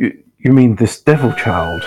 You, 0.00 0.52
mean 0.52 0.76
this 0.76 0.98
devil 0.98 1.30
child? 1.34 1.82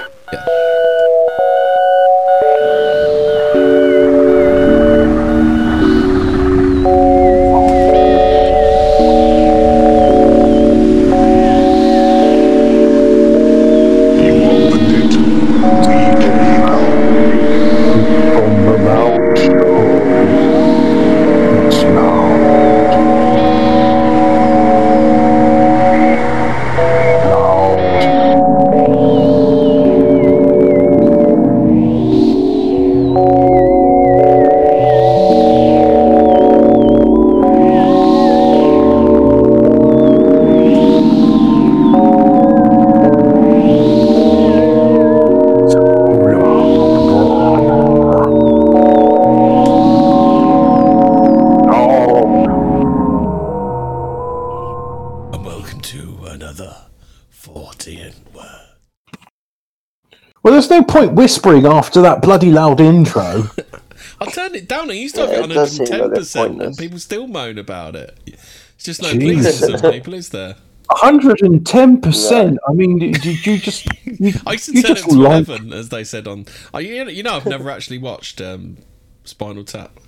There's 60.67 60.81
no 60.81 60.85
point 60.85 61.13
whispering 61.13 61.65
after 61.65 62.01
that 62.01 62.21
bloody 62.21 62.51
loud 62.51 62.79
intro. 62.79 63.49
I 64.21 64.25
turned 64.27 64.55
it 64.55 64.67
down. 64.67 64.89
I 64.89 64.93
used 64.93 65.15
to 65.15 65.21
have 65.21 65.31
Yeah, 65.31 65.43
it 65.43 65.51
it 65.51 65.53
does 65.53 65.71
seem 65.75 66.01
a 66.01 66.09
bit 66.09 66.19
110%, 66.19 66.65
and 66.65 66.77
people 66.77 66.99
still 66.99 67.27
moan 67.27 67.57
about 67.57 67.95
it. 67.95 68.17
It's 68.25 68.83
just 68.83 69.01
no 69.01 69.09
Jeez. 69.09 69.19
pleasing 69.19 69.77
some 69.79 69.91
people, 69.91 70.13
is 70.13 70.29
there? 70.29 70.55
110%. 70.89 72.57
I 72.67 72.73
mean, 72.73 72.99
did 72.99 73.45
you 73.45 73.57
just. 73.57 73.87
You, 74.05 74.33
I 74.47 74.53
used 74.53 74.65
to 74.65 74.81
turn 74.81 74.91
it 74.91 74.95
just 74.95 75.09
to 75.09 75.15
like- 75.15 75.47
11, 75.47 75.73
as 75.73 75.89
they 75.89 76.03
said 76.03 76.27
on. 76.27 76.45
You, 76.75 77.05
know, 77.05 77.11
you 77.11 77.23
know, 77.23 77.35
I've 77.35 77.45
never 77.45 77.69
actually 77.69 77.97
watched 77.97 78.39
um, 78.41 78.77
Spinal 79.23 79.63
Tap. 79.63 79.99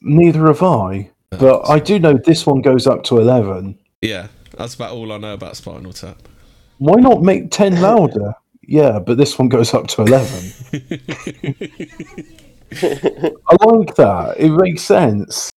Neither 0.00 0.46
have 0.46 0.62
I. 0.62 1.10
But 1.30 1.68
I 1.70 1.78
do 1.78 1.98
know 1.98 2.14
this 2.14 2.44
one 2.44 2.60
goes 2.60 2.86
up 2.86 3.04
to 3.04 3.18
11. 3.18 3.78
Yeah, 4.02 4.28
that's 4.56 4.74
about 4.74 4.92
all 4.92 5.12
I 5.12 5.16
know 5.18 5.32
about 5.34 5.56
Spinal 5.56 5.92
Tap. 5.92 6.28
Why 6.78 7.00
not 7.00 7.22
make 7.22 7.50
10 7.50 7.80
louder? 7.80 8.34
Yeah, 8.62 8.98
but 8.98 9.16
this 9.16 9.38
one 9.38 9.48
goes 9.48 9.74
up 9.74 9.88
to 9.88 10.02
11. 10.02 10.52
I 12.72 13.56
like 13.66 13.94
that. 13.96 14.34
It 14.38 14.50
makes 14.50 14.82
sense. 14.82 15.50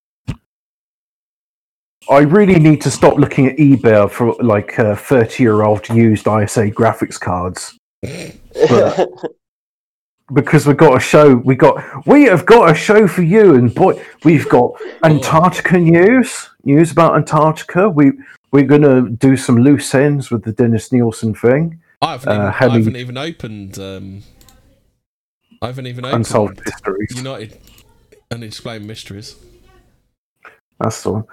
I 2.10 2.20
really 2.20 2.60
need 2.60 2.82
to 2.82 2.92
stop 2.92 3.18
looking 3.18 3.48
at 3.48 3.58
eBay 3.58 4.10
for 4.12 4.36
like 4.36 4.78
uh, 4.78 4.96
30 4.96 5.42
year 5.44 5.64
old 5.64 5.88
used 5.90 6.28
ISA 6.28 6.72
graphics 6.72 7.20
cards. 7.20 7.78
But- 8.02 9.10
because 10.34 10.66
we've 10.66 10.76
got 10.76 10.98
a 10.98 11.00
show 11.00 11.36
we 11.36 11.54
got 11.56 11.84
we 12.08 12.24
have 12.24 12.48
got 12.48 12.72
a 12.72 12.74
show 12.74 13.08
for 13.08 13.22
you 13.22 13.54
and 13.54 13.76
boy 13.76 13.94
we've 14.24 14.50
got 14.50 14.72
antarctica 15.04 15.78
news 15.78 16.50
news 16.64 16.92
about 16.92 17.16
antarctica 17.16 17.88
we 17.88 18.12
we're 18.52 18.64
gonna 18.64 19.08
do 19.08 19.38
some 19.38 19.58
loose 19.58 19.94
ends 19.94 20.32
with 20.32 20.44
the 20.44 20.52
Dennis 20.52 20.92
Nilsen 20.92 21.36
thing 21.36 21.80
I 22.06 22.12
haven't, 22.12 22.30
Uh, 22.30 22.34
even, 22.34 22.46
I 22.46 22.52
haven't 22.52 22.96
even 22.96 23.18
opened. 23.18 23.80
Um, 23.80 24.24
I 25.62 25.68
haven't 25.68 25.88
even 25.88 26.06
opened 26.06 26.18
unsolved 26.18 26.62
mysteries 26.66 27.14
United 27.16 27.58
Unexplained 28.32 28.86
Mysteries. 28.86 29.36
that's 30.80 31.02
the 31.04 31.12
one. 31.12 31.24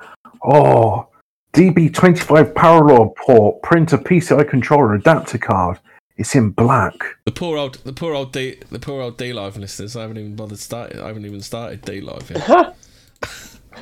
Oh 0.42 1.08
db25 1.52 2.54
parallel 2.54 3.12
port 3.26 3.60
printer 3.62 3.98
pci 3.98 4.48
controller 4.48 4.94
adapter 4.94 5.36
card 5.36 5.78
it's 6.16 6.34
in 6.34 6.50
black 6.50 6.94
The 7.26 7.32
poor 7.32 7.58
old, 7.58 7.74
the 7.84 7.92
poor 7.92 8.14
old 8.14 8.32
D, 8.32 8.58
the 8.70 8.78
poor 8.78 9.02
old 9.02 9.18
DLive 9.18 9.56
listeners. 9.58 9.96
I 9.96 10.02
haven't 10.02 10.18
even 10.18 10.36
bothered 10.36 10.58
started. 10.58 11.00
I 11.00 11.08
haven't 11.08 11.26
even 11.26 11.40
started 11.40 11.82
DLive 11.82 12.30
yet. 12.30 12.76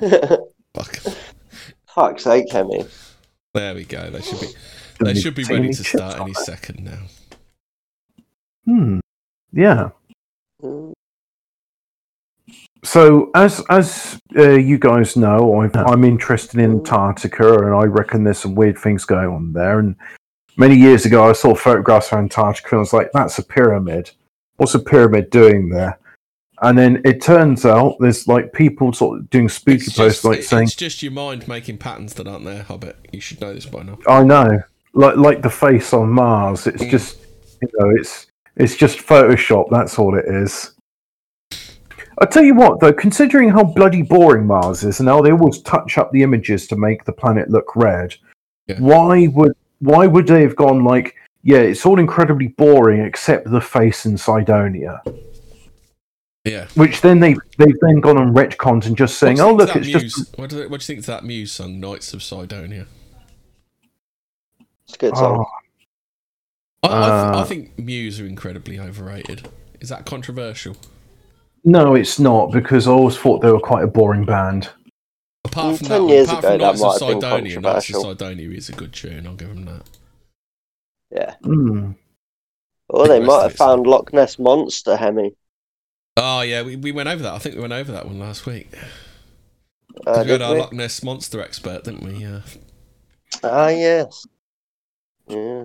Fuck. 0.74 1.14
Fuck's 1.86 2.24
sake, 2.24 2.50
Hemi. 2.50 2.84
There 3.54 3.74
we 3.74 3.84
go. 3.84 4.10
They 4.10 4.20
should 4.22 4.40
be. 4.40 4.46
They 5.00 5.14
should 5.14 5.34
be 5.34 5.44
ready 5.44 5.72
to 5.72 5.84
start 5.84 6.20
any 6.20 6.30
it? 6.32 6.36
second 6.36 6.84
now. 6.84 6.98
hmm 8.66 8.98
yeah 9.52 9.90
Mm. 10.62 10.92
So, 12.82 13.30
as 13.34 13.62
as 13.68 14.18
uh, 14.36 14.50
you 14.52 14.78
guys 14.78 15.16
know, 15.16 15.60
I've, 15.60 15.76
I'm 15.76 16.02
interested 16.04 16.60
in 16.60 16.70
Antarctica, 16.72 17.58
and 17.64 17.74
I 17.74 17.84
reckon 17.84 18.24
there's 18.24 18.38
some 18.38 18.54
weird 18.54 18.78
things 18.78 19.04
going 19.04 19.28
on 19.28 19.52
there. 19.52 19.78
And 19.78 19.96
many 20.56 20.76
years 20.76 21.04
ago, 21.04 21.28
I 21.28 21.32
saw 21.32 21.54
photographs 21.54 22.10
of 22.12 22.18
Antarctica, 22.18 22.68
and 22.72 22.78
I 22.78 22.80
was 22.80 22.92
like, 22.94 23.10
"That's 23.12 23.38
a 23.38 23.42
pyramid. 23.42 24.10
What's 24.56 24.74
a 24.74 24.78
pyramid 24.78 25.28
doing 25.30 25.68
there?" 25.68 25.98
And 26.62 26.76
then 26.78 27.02
it 27.04 27.20
turns 27.22 27.64
out 27.66 27.96
there's 28.00 28.26
like 28.28 28.52
people 28.54 28.92
sort 28.94 29.18
of 29.18 29.30
doing 29.30 29.48
spooky 29.50 29.76
It's 29.84 29.96
posts, 29.96 30.16
just, 30.18 30.24
like 30.24 30.38
it- 30.40 30.44
saying, 30.44 30.64
it's 30.64 30.74
just 30.74 31.02
your 31.02 31.12
mind 31.12 31.48
making 31.48 31.78
patterns 31.78 32.14
that 32.14 32.26
aren't 32.26 32.44
there, 32.46 32.62
Hobbit. 32.62 32.96
You 33.12 33.20
should 33.20 33.40
know 33.42 33.52
this 33.54 33.66
by 33.66 33.82
now. 33.82 33.98
"I 34.06 34.22
know," 34.24 34.62
like 34.92 35.16
like 35.16 35.42
the 35.42 35.50
face 35.50 35.92
on 35.92 36.10
Mars. 36.10 36.66
It's 36.66 36.82
Mm. 36.82 36.90
just 36.90 37.18
you 37.62 37.68
know, 37.78 37.90
it's 37.90 38.26
it's 38.56 38.76
just 38.76 38.98
Photoshop. 38.98 39.68
That's 39.70 39.98
all 39.98 40.16
it 40.18 40.26
is. 40.26 40.72
I 42.22 42.26
tell 42.26 42.44
you 42.44 42.54
what, 42.54 42.80
though, 42.80 42.92
considering 42.92 43.48
how 43.48 43.64
bloody 43.64 44.02
boring 44.02 44.46
Mars 44.46 44.84
is, 44.84 45.00
and 45.00 45.08
how 45.08 45.22
they 45.22 45.32
always 45.32 45.62
touch 45.62 45.96
up 45.96 46.10
the 46.12 46.22
images 46.22 46.66
to 46.68 46.76
make 46.76 47.04
the 47.04 47.12
planet 47.12 47.48
look 47.50 47.74
red, 47.76 48.14
Yeah. 48.66 48.78
why 48.78 49.28
would 49.28 49.52
why 49.78 50.06
would 50.06 50.26
they 50.26 50.42
have 50.42 50.56
gone 50.56 50.84
like, 50.84 51.14
yeah, 51.42 51.58
it's 51.60 51.86
all 51.86 51.98
incredibly 51.98 52.48
boring 52.48 53.00
except 53.00 53.50
the 53.50 53.60
face 53.60 54.04
in 54.04 54.18
Cydonia? 54.18 55.00
Yeah. 56.44 56.66
Which 56.74 57.00
then 57.00 57.20
they 57.20 57.36
they've 57.56 57.78
then 57.80 58.00
gone 58.00 58.18
on 58.18 58.34
retcons 58.34 58.86
and 58.86 58.96
just 58.96 59.18
saying, 59.18 59.40
oh 59.40 59.54
look, 59.54 59.74
it's 59.74 59.86
that 59.86 60.00
just 60.00 60.18
Muse, 60.18 60.32
what, 60.36 60.50
do, 60.50 60.56
what 60.68 60.80
do 60.80 60.84
you 60.84 60.86
think 60.86 60.98
of 61.00 61.06
that 61.06 61.24
Muse 61.24 61.52
song, 61.52 61.80
Knights 61.80 62.12
of 62.12 62.22
Cydonia? 62.22 62.86
It's 64.90 64.96
a 64.96 64.98
good 64.98 65.16
song. 65.16 65.46
oh, 66.82 66.88
I, 66.88 66.88
I, 66.88 66.90
th- 66.90 67.36
I 67.36 67.40
Uh, 67.40 67.44
think 67.44 67.78
Muse 67.78 68.20
are 68.20 68.26
incredibly 68.26 68.78
overrated. 68.80 69.48
Is 69.80 69.88
that 69.90 70.04
controversial? 70.04 70.76
no, 71.62 71.94
it's 71.94 72.18
not 72.18 72.50
because 72.52 72.88
I 72.88 72.90
always 72.92 73.16
thought 73.16 73.40
they 73.42 73.52
were 73.52 73.60
quite 73.60 73.84
a 73.84 73.86
boring 73.86 74.24
band. 74.24 74.70
Apart 75.44 75.74
Mm, 75.74 75.78
from 75.78 75.86
10 75.86 76.06
that, 76.06 76.12
years 76.12 76.28
apart 76.28 76.38
ago, 76.44 76.50
from 76.50 76.58
that 76.58 76.66
Knights 76.66 76.80
of 76.80 76.86
might 76.86 76.92
have 76.92 77.00
been 77.00 77.20
Cydonia, 77.20 77.60
Knights 77.60 77.88
of 77.88 77.94
controversial. 77.94 78.02
Cydonia 78.02 78.50
is 78.50 78.68
a 78.68 78.72
good 78.72 78.92
tune. 78.92 79.26
I'll 79.26 79.34
give 79.36 79.48
them 79.48 79.64
that. 79.66 79.82
Yeah. 81.12 81.34
Hmm. 81.44 81.92
Or 82.88 83.06
they 83.08 83.20
might 83.20 83.42
have 83.42 83.50
it's- 83.52 83.58
found 83.58 83.86
Loch 83.86 84.12
Ness 84.12 84.38
Monster, 84.38 84.96
Hemi. 84.96 85.34
Oh 86.16 86.40
yeah, 86.40 86.62
we, 86.62 86.74
we 86.76 86.90
went 86.92 87.08
over 87.08 87.22
that. 87.22 87.34
I 87.34 87.38
think 87.38 87.54
we 87.54 87.60
went 87.60 87.72
over 87.72 87.92
that 87.92 88.06
one 88.06 88.18
last 88.18 88.44
week. 88.46 88.68
Uh, 90.06 90.14
'Cause 90.14 90.26
we 90.26 90.32
had 90.32 90.42
our 90.42 90.54
we? 90.54 90.60
Loch 90.60 90.72
Ness 90.72 91.02
monster 91.02 91.40
expert, 91.40 91.84
didn't 91.84 92.02
we? 92.04 92.14
Yeah. 92.24 92.40
Ah, 93.44 93.68
yes. 93.68 94.26
Yeah. 95.30 95.64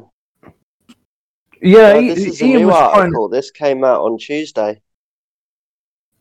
Yeah, 1.62 1.94
Uh, 1.94 2.00
he- 2.00 2.10
this 2.10 2.26
is 2.26 2.42
a 2.42 2.46
new 2.46 2.68
was 2.68 2.76
trying- 2.76 3.00
article. 3.00 3.30
This 3.30 3.52
came 3.52 3.84
out 3.84 4.02
on 4.02 4.18
Tuesday. 4.18 4.82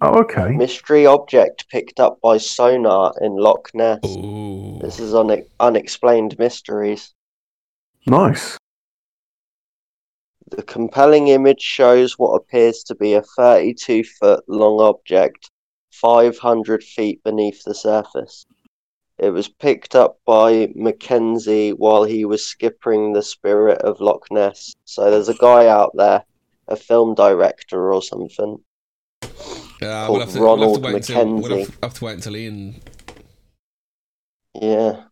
Oh, 0.00 0.20
okay. 0.22 0.50
Mystery 0.50 1.06
object 1.06 1.68
picked 1.68 1.98
up 2.00 2.20
by 2.20 2.36
sonar 2.38 3.14
in 3.20 3.36
Loch 3.36 3.70
Ness. 3.74 4.00
Oh. 4.04 4.78
This 4.80 4.98
is 4.98 5.14
une- 5.14 5.46
unexplained 5.60 6.38
mysteries. 6.38 7.14
Nice. 8.06 8.58
The 10.48 10.62
compelling 10.62 11.28
image 11.28 11.60
shows 11.62 12.18
what 12.18 12.34
appears 12.34 12.82
to 12.84 12.94
be 12.94 13.14
a 13.14 13.22
32 13.22 14.04
foot 14.04 14.44
long 14.46 14.80
object, 14.80 15.50
500 15.90 16.82
feet 16.84 17.22
beneath 17.24 17.62
the 17.64 17.74
surface. 17.74 18.44
It 19.18 19.30
was 19.30 19.48
picked 19.48 19.94
up 19.94 20.18
by 20.26 20.72
Mackenzie 20.74 21.72
while 21.72 22.04
he 22.04 22.24
was 22.24 22.42
skippering 22.42 23.14
the 23.14 23.22
spirit 23.22 23.80
of 23.82 24.00
Loch 24.00 24.26
Ness. 24.30 24.74
So 24.84 25.10
there's 25.10 25.28
a 25.28 25.34
guy 25.34 25.68
out 25.68 25.92
there, 25.94 26.24
a 26.68 26.76
film 26.76 27.14
director 27.14 27.92
or 27.92 28.02
something. 28.02 28.58
Yeah, 29.80 30.06
called 30.06 30.18
we'll 30.18 30.20
have, 30.20 30.32
to, 30.32 30.40
we'll 30.40 30.50
have 30.50 30.58
Ronald 30.58 30.74
to 30.76 30.80
wait 30.80 30.94
until 30.94 31.26
we'll 31.26 31.42
Mackenzie. 31.42 31.60
have, 31.60 31.78
have 31.82 31.94
to 31.94 32.04
wait 32.04 32.14
until 32.14 32.36
Ian. 32.36 32.80
Yeah. 34.60 35.04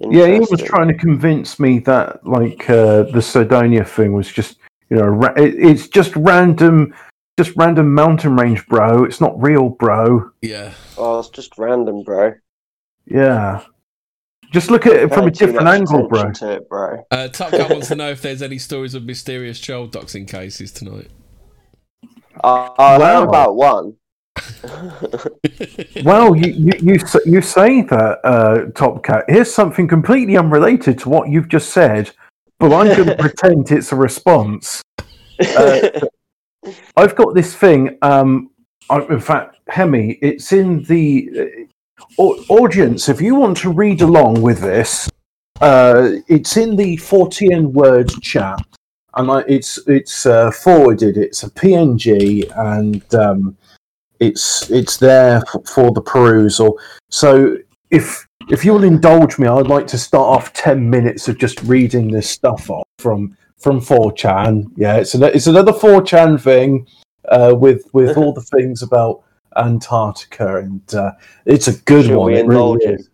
Yeah, 0.00 0.26
he 0.28 0.40
was 0.40 0.62
trying 0.62 0.88
to 0.88 0.94
convince 0.94 1.60
me 1.60 1.78
that 1.80 2.26
like 2.26 2.70
uh, 2.70 3.02
the 3.02 3.20
Cydonia 3.20 3.84
thing 3.84 4.12
was 4.12 4.32
just 4.32 4.58
you 4.88 4.96
know 4.96 5.04
ra- 5.04 5.34
it, 5.36 5.54
it's 5.56 5.88
just 5.88 6.16
random, 6.16 6.94
just 7.44 7.56
random 7.56 7.94
mountain 7.94 8.36
range, 8.36 8.66
bro. 8.66 9.04
It's 9.04 9.20
not 9.20 9.40
real, 9.40 9.70
bro. 9.70 10.30
Yeah. 10.42 10.74
Oh, 10.98 11.18
it's 11.20 11.30
just 11.30 11.56
random, 11.56 12.02
bro. 12.02 12.34
Yeah. 13.06 13.62
Just 14.52 14.70
look 14.70 14.86
at 14.86 14.92
it 14.94 15.14
from 15.14 15.26
a 15.28 15.30
different 15.30 15.66
angle, 15.68 16.06
bro. 16.08 16.20
attention 16.20 16.48
To 16.48 16.52
it, 16.56 16.68
bro. 16.68 17.02
Uh, 17.10 17.28
Top 17.28 17.50
Cat 17.52 17.70
wants 17.70 17.88
to 17.88 17.94
know 18.00 18.10
if 18.10 18.20
there's 18.20 18.42
any 18.42 18.58
stories 18.58 18.94
of 18.94 19.04
mysterious 19.04 19.58
child 19.58 19.92
doxing 19.92 20.28
cases 20.28 20.70
tonight. 20.72 21.08
Uh, 22.44 22.68
I 22.78 22.98
Wow. 22.98 23.22
know 23.22 23.28
about 23.28 23.56
one. 23.56 23.96
Well, 26.04 26.34
you 26.36 26.52
you 26.52 26.72
you, 26.82 26.98
you 27.26 27.40
say 27.42 27.82
that, 27.82 28.18
uh, 28.24 28.70
Top 28.74 29.02
Cat. 29.02 29.24
Here's 29.28 29.52
something 29.52 29.86
completely 29.88 30.36
unrelated 30.36 30.98
to 31.00 31.08
what 31.08 31.28
you've 31.28 31.48
just 31.48 31.70
said, 31.70 32.10
but 32.58 32.72
I'm 32.72 32.86
going 32.94 33.08
to 33.08 33.16
pretend 33.16 33.70
it's 33.70 33.92
a 33.92 33.96
response. 33.96 34.82
Uh, 35.56 36.00
I've 36.96 37.16
got 37.16 37.34
this 37.34 37.54
thing. 37.54 37.98
Um, 38.02 38.50
I, 38.88 39.00
in 39.02 39.20
fact, 39.20 39.56
Hemi, 39.68 40.18
it's 40.20 40.52
in 40.52 40.82
the 40.84 41.66
uh, 42.18 42.22
audience. 42.48 43.08
If 43.08 43.20
you 43.20 43.34
want 43.34 43.56
to 43.58 43.70
read 43.70 44.02
along 44.02 44.42
with 44.42 44.60
this, 44.60 45.08
uh, 45.60 46.12
it's 46.28 46.56
in 46.56 46.76
the 46.76 46.96
14 46.96 47.72
word 47.72 48.10
chat, 48.20 48.60
and 49.14 49.30
I, 49.30 49.44
it's 49.46 49.78
it's 49.86 50.26
uh, 50.26 50.50
forwarded. 50.50 51.16
It's 51.16 51.42
a 51.42 51.50
PNG, 51.50 52.50
and 52.56 53.14
um, 53.14 53.56
it's 54.18 54.70
it's 54.70 54.96
there 54.96 55.42
f- 55.54 55.66
for 55.66 55.92
the 55.92 56.02
perusal. 56.02 56.78
So 57.10 57.56
if 57.90 58.26
if 58.50 58.64
you'll 58.64 58.84
indulge 58.84 59.38
me, 59.38 59.46
I'd 59.46 59.66
like 59.66 59.86
to 59.88 59.98
start 59.98 60.36
off 60.36 60.52
10 60.54 60.88
minutes 60.88 61.28
of 61.28 61.38
just 61.38 61.62
reading 61.62 62.08
this 62.08 62.28
stuff 62.28 62.68
off 62.68 62.86
from 62.98 63.36
from 63.60 63.80
4chan. 63.80 64.70
Yeah, 64.76 64.96
it's 64.96 65.14
an, 65.14 65.22
it's 65.24 65.46
another 65.46 65.72
4chan 65.72 66.40
thing 66.40 66.86
uh, 67.28 67.54
with 67.56 67.84
with 67.92 68.16
all 68.16 68.32
the 68.32 68.40
things 68.42 68.82
about 68.82 69.22
Antarctica, 69.56 70.56
and 70.58 70.94
uh, 70.94 71.12
it's 71.44 71.68
a 71.68 71.72
good 71.82 72.06
Shall 72.06 72.18
one. 72.20 72.32
we 72.32 72.38
It 72.38 72.46
really 72.46 72.54
indulge 72.56 72.82
him? 72.84 72.94
is. 72.94 73.10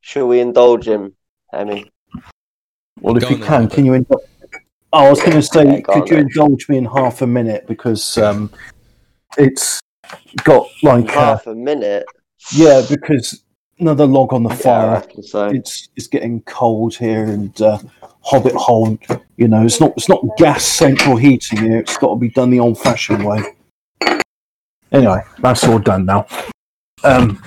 Shall 0.00 0.28
we 0.28 0.40
indulge 0.40 0.86
him, 0.86 1.14
Hemi? 1.52 1.90
Well, 3.00 3.16
if 3.16 3.22
Go 3.24 3.28
you 3.30 3.36
can, 3.38 3.62
Albert. 3.62 3.74
can 3.74 3.84
you 3.84 3.94
indulge? 3.94 4.22
Oh, 4.92 5.06
I 5.06 5.10
was 5.10 5.20
going 5.20 5.32
to 5.32 5.42
say, 5.42 5.64
Yeah, 5.64 5.80
could 5.80 5.94
on 5.94 6.00
you 6.02 6.16
then. 6.16 6.18
indulge 6.28 6.68
me 6.68 6.76
in 6.78 6.84
half 6.84 7.22
a 7.22 7.26
minute 7.26 7.66
because 7.66 8.16
um, 8.18 8.50
it's 9.36 9.80
got 10.44 10.68
like 10.82 11.08
uh, 11.10 11.12
Half 11.36 11.46
a 11.48 11.54
minute. 11.54 12.04
yeah, 12.52 12.82
because 12.88 13.42
another 13.78 14.06
log 14.06 14.32
on 14.32 14.42
the 14.44 14.50
fire. 14.50 14.92
reckon 14.92 15.22
so. 15.22 15.46
it's 15.48 15.88
it's 15.96 16.06
getting 16.06 16.40
cold 16.42 16.94
here 16.94 17.24
and 17.26 17.60
uh, 17.60 17.78
Hobbit 18.26 18.54
Hole, 18.54 18.98
you 19.36 19.46
know, 19.46 19.64
it's 19.64 19.80
not 19.80 19.92
it's 19.96 20.08
not 20.08 20.24
gas 20.36 20.64
central 20.64 21.16
heating 21.16 21.60
here. 21.60 21.78
It's 21.78 21.96
got 21.96 22.10
to 22.10 22.16
be 22.16 22.28
done 22.28 22.50
the 22.50 22.58
old 22.58 22.78
fashioned 22.78 23.24
way. 23.24 23.42
Anyway, 24.90 25.20
that's 25.38 25.64
all 25.64 25.78
done 25.78 26.04
now. 26.06 26.26
Um, 27.04 27.40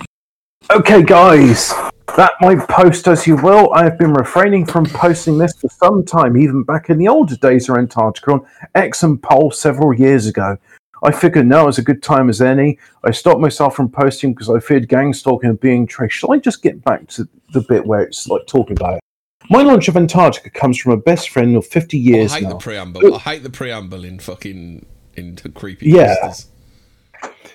okay, 0.71 1.03
guys, 1.03 1.73
that 2.15 2.31
might 2.39 2.65
post 2.69 3.07
as 3.07 3.27
you 3.27 3.35
will. 3.35 3.73
I 3.73 3.83
have 3.83 3.97
been 3.97 4.13
refraining 4.13 4.65
from 4.65 4.85
posting 4.85 5.37
this 5.37 5.53
for 5.57 5.69
some 5.69 6.05
time, 6.05 6.37
even 6.37 6.63
back 6.63 6.89
in 6.89 6.97
the 6.97 7.09
older 7.09 7.35
days 7.35 7.67
of 7.67 7.77
Antarctica 7.77 8.31
on 8.31 8.47
X 8.75 9.03
and 9.03 9.21
Pole 9.21 9.51
several 9.51 9.93
years 9.93 10.27
ago. 10.27 10.57
I 11.03 11.11
figured 11.11 11.47
now 11.47 11.67
is 11.67 11.77
a 11.77 11.81
good 11.81 12.01
time 12.01 12.29
as 12.29 12.41
any. 12.41 12.77
I 13.03 13.11
stopped 13.11 13.41
myself 13.41 13.75
from 13.75 13.89
posting 13.89 14.33
because 14.33 14.49
I 14.49 14.59
feared 14.59 14.87
gang 14.87 15.13
stalking 15.13 15.49
and 15.49 15.59
being 15.59 15.87
traced. 15.87 16.15
Shall 16.15 16.31
I 16.31 16.39
just 16.39 16.61
get 16.61 16.81
back 16.83 17.07
to 17.09 17.27
the 17.51 17.61
bit 17.61 17.85
where 17.85 18.01
it's 18.01 18.27
like 18.27 18.47
talking 18.47 18.77
about 18.77 18.95
it? 18.95 19.01
My 19.49 19.63
knowledge 19.63 19.87
of 19.87 19.97
Antarctica 19.97 20.49
comes 20.51 20.77
from 20.77 20.91
a 20.91 20.97
best 20.97 21.29
friend 21.29 21.55
of 21.55 21.65
50 21.65 21.97
years. 21.97 22.31
I 22.31 22.35
hate 22.35 22.43
now. 22.43 22.49
the 22.49 22.55
preamble. 22.57 23.15
I 23.15 23.19
hate 23.19 23.43
the 23.43 23.49
preamble 23.49 24.03
in 24.03 24.19
fucking 24.19 24.85
in 25.15 25.35
creepy. 25.55 25.89
Yeah. 25.89 26.15
Pastas. 26.23 26.45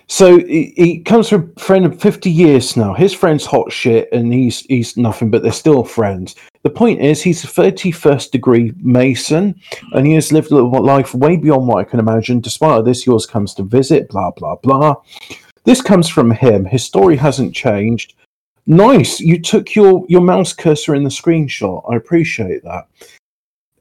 So 0.07 0.39
he, 0.39 0.75
he 0.77 0.99
comes 1.01 1.31
from 1.31 1.53
a 1.57 1.61
friend 1.61 1.87
of 1.87 2.01
50 2.01 2.31
years 2.31 2.77
now. 2.77 2.93
His 2.93 3.15
friend's 3.15 3.47
hot 3.47 3.73
shit 3.73 4.09
and 4.13 4.33
he's 4.33 4.61
he's 4.63 4.97
nothing, 4.97 5.31
but 5.31 5.43
they're 5.43 5.53
still 5.53 5.83
friends. 5.85 6.35
The 6.63 6.71
point 6.71 7.01
is, 7.01 7.23
he's 7.23 7.45
a 7.45 7.47
31st 7.47 8.31
degree 8.31 8.73
Mason 8.79 9.59
and 9.93 10.07
he 10.07 10.15
has 10.15 10.33
lived 10.33 10.51
a 10.51 10.57
life 10.57 11.15
way 11.15 11.37
beyond 11.37 11.69
what 11.69 11.79
I 11.79 11.85
can 11.85 12.01
imagine. 12.01 12.41
Despite 12.41 12.85
this, 12.85 13.07
yours 13.07 13.27
comes 13.27 13.55
to 13.55 13.63
visit, 13.63 14.09
blah, 14.09 14.31
blah, 14.31 14.57
blah. 14.57 14.97
This 15.65 15.81
comes 15.81 16.09
from 16.09 16.31
him. 16.31 16.67
His 16.67 16.85
story 16.85 17.17
hasn't 17.17 17.55
changed. 17.55 18.15
Nice. 18.67 19.21
You 19.21 19.41
took 19.41 19.75
your, 19.75 20.05
your 20.09 20.21
mouse 20.23 20.53
cursor 20.53 20.95
in 20.95 21.05
the 21.05 21.11
screenshot. 21.11 21.85
I 21.91 21.97
appreciate 21.97 22.63
that. 22.65 22.87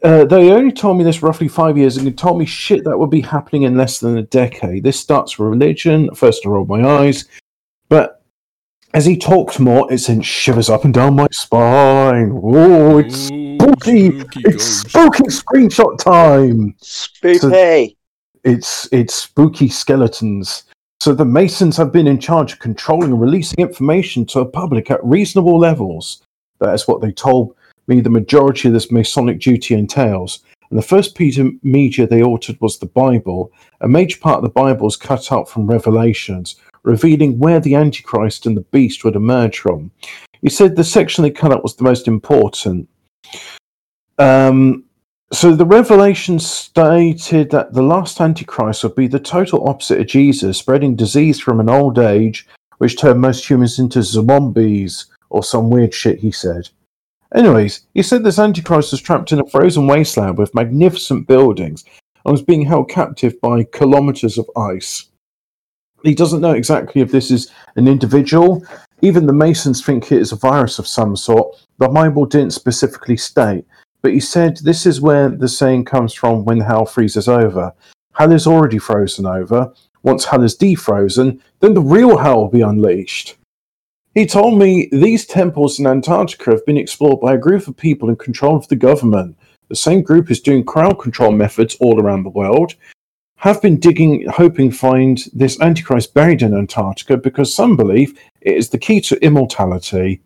Uh, 0.03 0.25
they 0.25 0.51
only 0.51 0.73
told 0.73 0.97
me 0.97 1.03
this 1.05 1.23
roughly 1.23 1.47
five 1.47 1.77
years 1.77 1.95
ago. 1.95 2.09
Told 2.11 2.37
me 2.37 2.45
shit 2.45 2.83
that 2.83 2.97
would 2.97 3.09
be 3.09 3.21
happening 3.21 3.63
in 3.63 3.77
less 3.77 3.99
than 3.99 4.17
a 4.17 4.23
decade. 4.23 4.83
This 4.83 4.99
starts 4.99 5.39
with 5.39 5.47
religion. 5.47 6.13
First, 6.13 6.45
I 6.45 6.49
rolled 6.49 6.67
my 6.67 6.83
eyes, 6.85 7.25
but 7.87 8.21
as 8.93 9.05
he 9.05 9.17
talked 9.17 9.61
more, 9.61 9.91
it 9.91 9.99
sent 9.99 10.25
shivers 10.25 10.69
up 10.69 10.83
and 10.83 10.93
down 10.93 11.15
my 11.15 11.27
spine. 11.31 12.37
Oh, 12.43 12.97
it's 12.97 13.31
Ooh, 13.31 13.55
spooky! 13.57 14.19
spooky 14.19 14.41
It's 14.43 14.83
ghost. 14.83 14.89
spooky 14.89 15.23
screenshot 15.23 15.97
time. 15.97 16.75
Spoopy. 16.81 17.95
It's 18.43 18.89
it's 18.91 19.15
spooky 19.15 19.69
skeletons. 19.69 20.63
So 21.03 21.13
the 21.13 21.25
Masons 21.25 21.75
have 21.75 21.91
been 21.91 22.07
in 22.07 22.17
charge 22.17 22.53
of 22.53 22.59
controlling 22.59 23.11
and 23.11 23.19
releasing 23.19 23.59
information 23.59 24.25
to 24.27 24.39
the 24.39 24.45
public 24.45 24.89
at 24.89 25.03
reasonable 25.03 25.59
levels. 25.59 26.23
That 26.59 26.73
is 26.73 26.87
what 26.87 27.01
they 27.01 27.11
told 27.11 27.57
me 27.87 27.99
the 27.99 28.09
majority 28.09 28.69
of 28.69 28.73
this 28.73 28.89
Masonic 28.89 29.41
duty 29.41 29.75
entails. 29.75 30.45
And 30.69 30.79
the 30.79 30.81
first 30.81 31.15
piece 31.15 31.37
of 31.37 31.61
media 31.61 32.07
they 32.07 32.23
altered 32.23 32.55
was 32.61 32.77
the 32.79 32.85
Bible. 32.85 33.51
A 33.81 33.87
major 33.89 34.17
part 34.17 34.37
of 34.37 34.43
the 34.43 34.49
Bible 34.49 34.87
is 34.87 34.95
cut 34.95 35.29
out 35.29 35.49
from 35.49 35.67
Revelations, 35.67 36.55
revealing 36.83 37.37
where 37.37 37.59
the 37.59 37.75
Antichrist 37.75 38.45
and 38.45 38.55
the 38.55 38.61
beast 38.71 39.03
would 39.03 39.17
emerge 39.17 39.59
from. 39.59 39.91
He 40.41 40.47
said 40.47 40.77
the 40.77 40.85
section 40.85 41.23
they 41.23 41.31
cut 41.31 41.51
out 41.51 41.63
was 41.63 41.75
the 41.75 41.83
most 41.83 42.07
important. 42.07 42.87
Um, 44.19 44.85
so 45.33 45.55
the 45.55 45.65
revelation 45.65 46.37
stated 46.39 47.49
that 47.51 47.73
the 47.73 47.81
last 47.81 48.21
Antichrist 48.21 48.83
would 48.83 48.95
be 48.95 49.07
the 49.07 49.19
total 49.19 49.67
opposite 49.67 49.99
of 49.99 50.07
Jesus, 50.07 50.59
spreading 50.59 50.95
disease 50.95 51.39
from 51.39 51.59
an 51.59 51.69
old 51.69 51.97
age, 51.97 52.47
which 52.77 52.99
turned 52.99 53.19
most 53.19 53.49
humans 53.49 53.79
into 53.79 54.03
zombies 54.03 55.07
or 55.29 55.43
some 55.43 55.69
weird 55.69 55.93
shit, 55.93 56.19
he 56.19 56.31
said. 56.31 56.69
Anyways, 57.33 57.87
he 57.95 58.03
said 58.03 58.23
this 58.23 58.37
Antichrist 58.37 58.91
was 58.91 59.01
trapped 59.01 59.31
in 59.31 59.39
a 59.39 59.47
frozen 59.47 59.87
wasteland 59.87 60.37
with 60.37 60.53
magnificent 60.53 61.27
buildings 61.27 61.83
and 62.25 62.31
was 62.31 62.43
being 62.43 62.63
held 62.63 62.89
captive 62.89 63.39
by 63.41 63.63
kilometers 63.63 64.37
of 64.37 64.49
ice. 64.55 65.09
He 66.03 66.13
doesn't 66.13 66.41
know 66.41 66.51
exactly 66.51 67.01
if 67.01 67.11
this 67.11 67.31
is 67.31 67.49
an 67.75 67.87
individual. 67.87 68.63
Even 69.01 69.25
the 69.25 69.33
Masons 69.33 69.83
think 69.83 70.11
it 70.11 70.21
is 70.21 70.31
a 70.31 70.35
virus 70.35 70.77
of 70.77 70.87
some 70.87 71.15
sort. 71.15 71.57
The 71.79 71.87
Bible 71.87 72.25
didn't 72.25 72.51
specifically 72.51 73.17
state, 73.17 73.65
but 74.03 74.13
he 74.13 74.19
said 74.19 74.57
this 74.57 74.85
is 74.85 75.01
where 75.01 75.29
the 75.29 75.47
saying 75.47 75.85
comes 75.85 76.13
from 76.13 76.45
when 76.45 76.59
hell 76.59 76.85
freezes 76.85 77.27
over. 77.27 77.73
Hell 78.13 78.33
is 78.33 78.45
already 78.45 78.77
frozen 78.77 79.25
over. 79.25 79.73
Once 80.03 80.25
hell 80.25 80.43
is 80.43 80.55
defrozen, 80.55 81.39
then 81.61 81.73
the 81.73 81.81
real 81.81 82.17
hell 82.17 82.41
will 82.41 82.49
be 82.49 82.61
unleashed. 82.61 83.37
He 84.13 84.27
told 84.27 84.59
me 84.59 84.89
these 84.91 85.25
temples 85.25 85.79
in 85.79 85.87
Antarctica 85.87 86.51
have 86.51 86.65
been 86.65 86.77
explored 86.77 87.21
by 87.21 87.33
a 87.33 87.37
group 87.37 87.67
of 87.67 87.77
people 87.77 88.09
in 88.09 88.15
control 88.17 88.55
of 88.55 88.67
the 88.67 88.75
government. 88.75 89.37
The 89.69 89.75
same 89.75 90.03
group 90.03 90.29
is 90.29 90.41
doing 90.41 90.65
crowd 90.65 90.99
control 90.99 91.31
methods 91.31 91.75
all 91.79 91.99
around 91.99 92.23
the 92.23 92.29
world. 92.29 92.75
Have 93.37 93.61
been 93.61 93.79
digging, 93.79 94.27
hoping 94.27 94.71
find 94.71 95.23
this 95.33 95.59
Antichrist 95.59 96.13
buried 96.13 96.43
in 96.43 96.53
Antarctica 96.53 97.17
because 97.17 97.55
some 97.55 97.75
believe 97.75 98.19
it 98.41 98.55
is 98.55 98.69
the 98.69 98.77
key 98.77 99.01
to 99.01 99.23
immortality. 99.23 100.21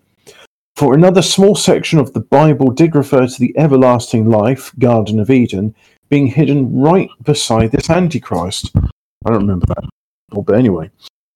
For 0.77 0.93
another 0.93 1.23
small 1.23 1.55
section 1.55 1.97
of 1.97 2.13
the 2.13 2.19
Bible 2.19 2.69
did 2.69 2.93
refer 2.93 3.25
to 3.25 3.39
the 3.39 3.51
everlasting 3.57 4.29
life, 4.29 4.71
Garden 4.77 5.19
of 5.19 5.31
Eden, 5.31 5.73
being 6.09 6.27
hidden 6.27 6.71
right 6.71 7.09
beside 7.23 7.71
this 7.71 7.89
Antichrist. 7.89 8.69
I 8.75 9.31
don't 9.31 9.39
remember 9.39 9.65
that, 9.69 9.89
but 10.29 10.53
anyway. 10.53 10.91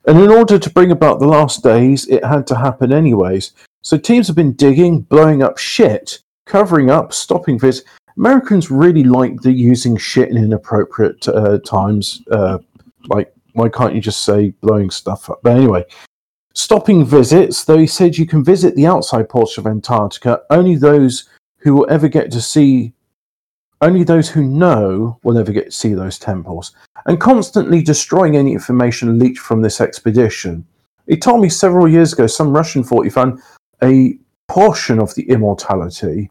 And 0.06 0.20
in 0.20 0.30
order 0.30 0.60
to 0.60 0.70
bring 0.70 0.92
about 0.92 1.20
the 1.20 1.26
last 1.26 1.64
days, 1.64 2.08
it 2.08 2.24
had 2.24 2.46
to 2.48 2.56
happen 2.56 2.94
anyways. 2.94 3.54
So 3.82 3.98
teams 3.98 4.28
have 4.28 4.36
been 4.36 4.54
digging, 4.54 5.02
blowing 5.02 5.42
up 5.42 5.58
shit, 5.58 6.20
covering 6.46 6.92
up, 6.92 7.12
stopping 7.12 7.58
this. 7.58 7.84
Americans 8.18 8.70
really 8.70 9.04
like 9.04 9.42
the 9.42 9.52
using 9.52 9.98
shit 9.98 10.30
in 10.30 10.38
inappropriate 10.38 11.28
uh, 11.28 11.58
times. 11.66 12.22
Uh, 12.30 12.60
like, 13.08 13.34
why 13.54 13.70
can't 13.70 13.96
you 13.96 14.02
just 14.02 14.24
say 14.24 14.52
blowing 14.62 14.92
stuff 14.92 15.32
up? 15.32 15.40
But 15.42 15.58
anyway, 15.58 15.84
stopping 16.54 17.06
visits, 17.06 17.64
though 17.64 17.78
he 17.78 17.88
said 17.88 18.18
you 18.18 18.26
can 18.26 18.44
visit 18.44 18.76
the 18.76 18.86
outside 18.86 19.30
portion 19.30 19.62
of 19.62 19.72
Antarctica, 19.72 20.42
only 20.50 20.76
those 20.76 21.30
who 21.58 21.76
will 21.76 21.88
ever 21.90 22.08
get 22.08 22.32
to 22.32 22.42
see, 22.42 22.94
only 23.82 24.04
those 24.04 24.30
who 24.30 24.44
know 24.44 25.20
will 25.24 25.38
ever 25.38 25.52
get 25.52 25.66
to 25.66 25.72
see 25.72 25.94
those 25.94 26.20
temples, 26.20 26.76
and 27.06 27.20
constantly 27.20 27.82
destroying 27.82 28.36
any 28.36 28.54
information 28.54 29.18
leaked 29.20 29.40
from 29.40 29.62
this 29.62 29.82
expedition. 29.82 30.66
He 31.08 31.18
told 31.18 31.42
me 31.42 31.50
several 31.50 31.88
years 31.88 32.14
ago 32.14 32.28
some 32.28 32.52
Russian 32.52 32.84
thought 32.84 33.04
he 33.04 33.10
found 33.10 33.42
a 33.84 34.18
portion 34.48 35.00
of 35.00 35.16
the 35.16 35.30
immortality. 35.30 36.30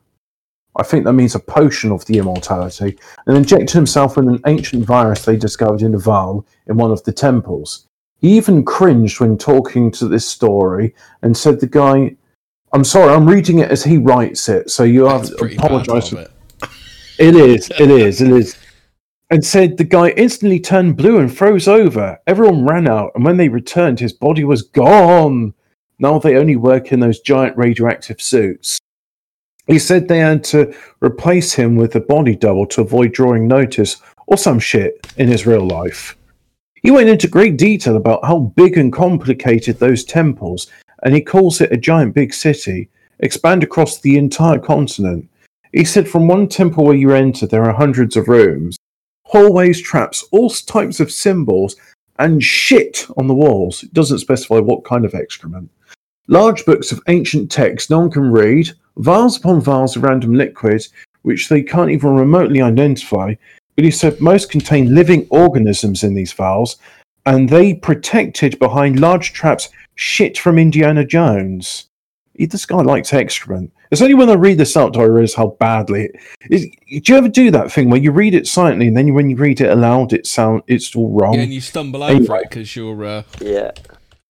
I 0.77 0.85
think 0.85 1.05
that 1.05 1.15
means 1.15 1.35
a 1.35 1.41
potion 1.41 1.91
of 1.91 2.05
the 2.07 2.19
immortality, 2.19 2.99
and 3.27 3.37
injected 3.37 3.71
himself 3.71 4.17
with 4.17 4.29
an 4.29 4.41
ancient 4.47 4.85
virus 4.85 5.25
they 5.25 5.37
discovered 5.37 5.83
in 5.83 5.95
a 5.95 5.99
Val 5.99 6.47
in 6.69 6.77
one 6.77 6.93
of 6.93 7.03
the 7.05 7.13
temples. 7.13 7.87
He 8.21 8.37
even 8.37 8.65
cringed 8.65 9.21
when 9.21 9.39
talking 9.39 9.91
to 9.93 10.07
this 10.07 10.27
story 10.27 10.95
and 11.23 11.37
said 11.37 11.61
the 11.61 11.67
guy 11.67 12.17
I'm 12.73 12.85
sorry, 12.85 13.13
I'm 13.13 13.29
reading 13.29 13.59
it 13.59 13.71
as 13.71 13.83
he 13.83 13.99
writes 13.99 14.49
it, 14.49 14.71
so 14.71 14.85
you 14.85 15.07
have 15.07 15.27
to 15.27 15.45
apologise. 15.45 16.11
bad, 16.11 16.31
It 17.19 17.35
is, 17.35 17.71
it 17.79 17.91
is, 17.91 18.23
it 18.23 18.31
is. 18.31 18.57
And 19.29 19.45
said 19.45 19.77
the 19.77 19.85
guy 19.85 20.11
instantly 20.11 20.61
turned 20.61 20.97
blue 20.97 21.19
and 21.19 21.37
froze 21.37 21.69
over. 21.69 22.19
Everyone 22.27 22.65
ran 22.65 22.89
out, 22.89 23.13
and 23.15 23.25
when 23.25 23.37
they 23.37 23.49
returned, 23.49 23.99
his 23.99 24.13
body 24.13 24.45
was 24.45 24.63
gone. 24.63 25.53
Now 25.99 26.19
they 26.19 26.37
only 26.37 26.57
work 26.57 26.93
in 26.93 27.01
those 27.01 27.21
giant 27.21 27.57
radioactive 27.57 28.23
suits. 28.23 28.79
He 29.67 29.79
said 29.79 30.09
they 30.09 30.19
had 30.19 30.43
to 30.45 30.75
replace 31.01 31.53
him 31.53 31.77
with 31.77 31.95
a 31.97 32.01
body 32.01 32.35
double 32.35 32.67
to 32.69 32.81
avoid 32.81 33.13
drawing 33.13 33.47
notice 33.47 34.01
or 34.27 34.39
some 34.39 34.59
shit 34.59 35.07
in 35.17 35.29
his 35.29 35.47
real 35.47 35.67
life. 35.67 36.17
He 36.83 36.91
went 36.91 37.09
into 37.09 37.29
great 37.29 37.59
detail 37.59 37.97
about 37.97 38.25
how 38.25 38.39
big 38.39 38.79
and 38.79 38.93
complicated 38.93 39.79
those 39.79 40.05
temples, 40.05 40.69
and 41.03 41.15
he 41.15 41.21
calls 41.21 41.61
it 41.61 41.73
a 41.73 41.77
giant 41.77 42.15
big 42.15 42.33
city, 42.33 42.89
expand 43.19 43.63
across 43.63 44.01
the 44.01 44.17
entire 44.17 44.59
continent. 44.59 45.29
He 45.73 45.85
said 45.85 46.09
from 46.09 46.27
one 46.27 46.49
temple 46.49 46.85
where 46.85 46.97
you 46.97 47.13
enter, 47.13 47.47
there 47.47 47.65
are 47.65 47.75
hundreds 47.75 48.17
of 48.17 48.29
rooms, 48.29 48.77
hallways, 49.25 49.81
traps, 49.81 50.25
all 50.33 50.51
types 50.51 51.01
of 51.01 51.13
symbols, 51.13 51.77
and 52.19 52.43
shit 52.43 53.07
on 53.17 53.27
the 53.27 53.35
walls. 53.35 53.83
It 53.83 53.95
doesn't 53.95 54.19
specify 54.19 54.59
what 54.59 54.85
kind 54.85 55.05
of 55.05 55.15
excrement. 55.15 55.71
Large 56.29 56.65
books 56.65 56.93
of 56.93 57.01
ancient 57.09 57.51
text 57.51 57.91
no 57.91 58.01
one 58.01 58.11
can 58.11 58.31
read, 58.31 58.71
vials 58.97 59.37
upon 59.37 59.61
vials 59.61 59.97
of 59.97 60.03
random 60.03 60.35
liquids, 60.35 60.91
which 61.23 61.49
they 61.49 61.63
can't 61.63 61.91
even 61.91 62.15
remotely 62.15 62.63
identify. 62.63 63.35
But 63.81 63.87
he 63.87 63.91
said 63.91 64.21
most 64.21 64.51
contain 64.51 64.95
living 64.95 65.27
organisms 65.31 66.05
in 66.05 66.13
these 66.13 66.35
vials, 66.35 66.77
and 67.25 67.49
they 67.49 67.73
protected 67.73 68.59
behind 68.59 69.01
large 69.01 69.33
traps 69.33 69.71
shit 69.95 70.37
from 70.37 70.59
Indiana 70.59 71.03
Jones. 71.03 71.89
He- 72.35 72.45
This 72.45 72.67
guy 72.67 72.83
likes 72.83 73.15
excrement. 73.15 73.73
It's 73.91 74.03
only 74.03 74.13
when 74.13 74.29
I 74.29 74.35
read 74.35 74.59
this 74.59 74.77
out 74.77 74.93
do 74.93 75.01
I 75.01 75.05
realize 75.05 75.33
how 75.33 75.57
badly. 75.59 76.11
It, 76.11 76.17
is, 76.51 76.67
do 77.03 77.11
you 77.11 77.17
ever 77.17 77.29
do 77.31 77.51
that 77.53 77.73
thing 77.73 77.89
where 77.89 77.99
you 77.99 78.13
read 78.13 78.35
it 78.35 78.47
silently 78.47 78.89
and 78.89 78.95
then 78.99 79.15
when 79.15 79.31
you 79.31 79.37
read 79.37 79.63
it 79.63 79.71
aloud, 79.71 80.13
it 80.13 80.27
sound 80.27 80.63
it's 80.67 80.95
all 80.95 81.11
wrong? 81.19 81.33
Yeah, 81.37 81.41
and 81.41 81.55
you 81.55 81.63
stumble 81.63 82.03
over 82.03 82.15
Anyway. 82.17 82.41
it 82.41 82.51
because 82.51 82.77
you're. 82.77 83.03
Uh, 83.03 83.23
Yeah. 83.41 83.71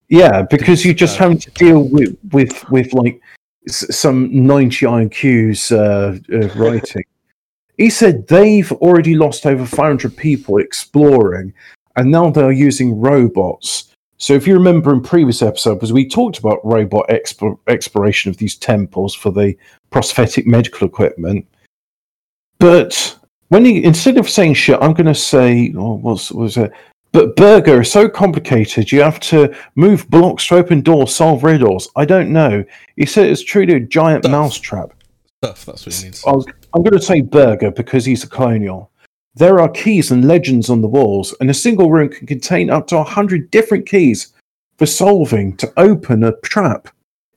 Yeah, 0.09 0.43
because 0.43 0.85
you're 0.85 0.95
just 0.95 1.17
having 1.17 1.39
to 1.39 1.51
deal 1.51 1.89
with 1.89 2.17
with 2.31 2.71
with 2.71 2.93
like 2.93 3.21
some 3.67 4.29
90 4.47 4.87
IQs 4.87 5.73
uh, 5.73 6.17
uh, 6.37 6.49
writing. 6.55 7.03
He 7.81 7.89
said 7.89 8.29
they've 8.29 8.71
already 8.73 9.15
lost 9.15 9.47
over 9.47 9.65
500 9.65 10.15
people 10.15 10.59
exploring, 10.59 11.55
and 11.97 12.11
now 12.11 12.29
they're 12.29 12.53
using 12.53 13.01
robots. 13.01 13.95
So 14.19 14.35
if 14.35 14.47
you 14.47 14.53
remember 14.53 14.93
in 14.93 15.01
previous 15.01 15.41
episodes, 15.41 15.91
we 15.91 16.07
talked 16.07 16.39
about 16.39 16.59
robot 16.63 17.09
expo- 17.09 17.59
exploration 17.69 18.29
of 18.29 18.37
these 18.37 18.55
temples 18.55 19.15
for 19.15 19.33
the 19.33 19.57
prosthetic 19.89 20.47
medical 20.47 20.87
equipment. 20.87 21.47
But 22.59 23.17
when 23.49 23.65
he 23.65 23.83
instead 23.83 24.19
of 24.19 24.29
saying 24.29 24.55
shit, 24.55 24.77
I'm 24.83 24.93
going 24.93 25.07
to 25.07 25.15
say, 25.15 25.73
oh, 25.75 25.95
was 25.95 26.31
was 26.33 26.59
it? 26.59 26.71
But 27.13 27.35
burger 27.35 27.81
is 27.81 27.91
so 27.91 28.11
complicated. 28.11 28.93
You 28.93 29.01
have 29.01 29.21
to 29.21 29.57
move 29.75 30.07
blocks 30.11 30.47
to 30.49 30.57
open 30.57 30.83
doors, 30.83 31.15
solve 31.17 31.45
riddles. 31.45 31.89
I 31.97 32.05
don't 32.05 32.31
know. 32.31 32.63
He 32.97 33.07
said 33.07 33.31
it's 33.31 33.43
truly 33.43 33.73
a 33.73 33.81
giant 33.81 34.25
Stuff. 34.25 34.33
mousetrap. 34.33 34.93
stuff, 35.43 35.65
that's 35.65 35.87
what 35.87 35.95
he 35.95 36.05
needs. 36.05 36.23
I 36.27 36.33
was, 36.33 36.45
I'm 36.75 36.83
going 36.83 36.93
to 36.99 37.03
say 37.03 37.21
burger 37.21 37.71
because 37.71 38.05
he's 38.05 38.25
a 38.25 38.29
colonial. 38.29 38.91
There 39.35 39.61
are 39.61 39.69
keys 39.69 40.11
and 40.11 40.27
legends 40.27 40.71
on 40.71 40.81
the 40.83 40.89
walls, 40.89 41.35
and 41.41 41.51
a 41.51 41.55
single 41.55 41.91
room 41.91 42.09
can 42.09 42.27
contain 42.27 42.71
up 42.71 42.87
to 42.89 42.97
100 42.97 43.51
different 43.51 43.87
keys 43.87 44.33
for 44.79 44.87
solving 44.87 45.57
to 45.59 45.73
open 45.77 46.25
a 46.25 46.33
trap. 46.41 46.89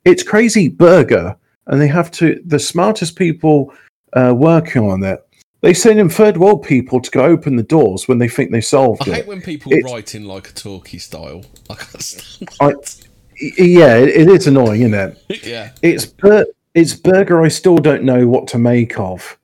It's 0.06 0.24
crazy 0.24 0.68
burger, 0.70 1.36
and 1.68 1.80
they 1.80 1.88
have 1.88 2.12
to, 2.12 2.42
the 2.46 2.60
smartest 2.60 3.16
people 3.16 3.74
uh, 4.14 4.34
working 4.36 4.84
on 4.90 5.04
it, 5.04 5.20
they 5.62 5.74
send 5.74 6.00
in 6.00 6.10
third 6.10 6.36
world 6.38 6.64
people 6.64 7.00
to 7.00 7.10
go 7.12 7.24
open 7.24 7.56
the 7.56 7.64
doors 7.64 8.08
when 8.08 8.18
they 8.18 8.28
think 8.28 8.52
they 8.52 8.60
solved 8.62 9.08
I 9.08 9.12
it. 9.12 9.16
hate 9.16 9.28
when 9.28 9.42
people 9.42 9.72
It's- 9.72 9.92
write 9.92 10.14
in 10.14 10.26
like 10.26 10.50
a 10.50 10.54
talkie 10.54 11.00
style. 11.00 11.44
I 11.70 11.76
can't 11.76 12.02
stand 12.04 12.50
I- 12.60 12.74
Yeah, 13.58 13.96
it, 13.98 14.10
it 14.10 14.28
is 14.30 14.48
annoying, 14.48 14.82
isn't 14.82 14.94
it? 14.94 15.20
yeah. 15.46 15.72
It's 15.82 16.06
bur- 16.06 16.46
it's 16.74 16.94
burger. 16.94 17.42
I 17.42 17.48
still 17.48 17.78
don't 17.78 18.04
know 18.04 18.28
what 18.28 18.48
to 18.50 18.58
make 18.58 19.00
of. 19.00 19.38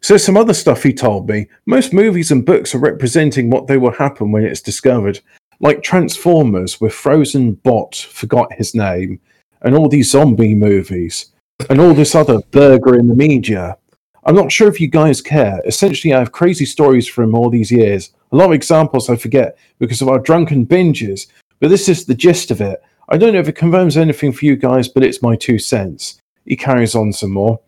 So 0.00 0.16
some 0.16 0.36
other 0.36 0.54
stuff 0.54 0.82
he 0.82 0.94
told 0.94 1.28
me. 1.28 1.46
Most 1.66 1.92
movies 1.92 2.30
and 2.30 2.44
books 2.44 2.74
are 2.74 2.78
representing 2.78 3.50
what 3.50 3.66
they 3.66 3.76
will 3.76 3.92
happen 3.92 4.32
when 4.32 4.44
it's 4.44 4.62
discovered, 4.62 5.20
like 5.60 5.82
Transformers 5.82 6.80
with 6.80 6.94
Frozen 6.94 7.54
Bot 7.54 7.94
forgot 7.94 8.52
his 8.54 8.74
name, 8.74 9.20
and 9.60 9.74
all 9.74 9.88
these 9.88 10.10
zombie 10.10 10.54
movies, 10.54 11.32
and 11.68 11.80
all 11.80 11.92
this 11.92 12.14
other 12.14 12.40
burger 12.50 12.98
in 12.98 13.08
the 13.08 13.14
media. 13.14 13.76
I'm 14.24 14.34
not 14.34 14.52
sure 14.52 14.68
if 14.68 14.80
you 14.80 14.88
guys 14.88 15.20
care. 15.20 15.60
Essentially, 15.66 16.14
I 16.14 16.18
have 16.18 16.32
crazy 16.32 16.64
stories 16.64 17.06
from 17.06 17.34
all 17.34 17.50
these 17.50 17.70
years. 17.70 18.12
A 18.32 18.36
lot 18.36 18.46
of 18.46 18.52
examples 18.52 19.10
I 19.10 19.16
forget 19.16 19.58
because 19.78 20.00
of 20.00 20.08
our 20.08 20.18
drunken 20.18 20.66
binges, 20.66 21.26
but 21.58 21.68
this 21.68 21.88
is 21.88 22.06
the 22.06 22.14
gist 22.14 22.50
of 22.50 22.62
it. 22.62 22.82
I 23.10 23.18
don't 23.18 23.34
know 23.34 23.40
if 23.40 23.48
it 23.48 23.56
confirms 23.56 23.96
anything 23.96 24.32
for 24.32 24.44
you 24.46 24.56
guys, 24.56 24.88
but 24.88 25.02
it's 25.02 25.22
my 25.22 25.36
two 25.36 25.58
cents. 25.58 26.19
He 26.50 26.56
carries 26.56 26.96
on 26.96 27.12
some 27.12 27.30
more. 27.30 27.60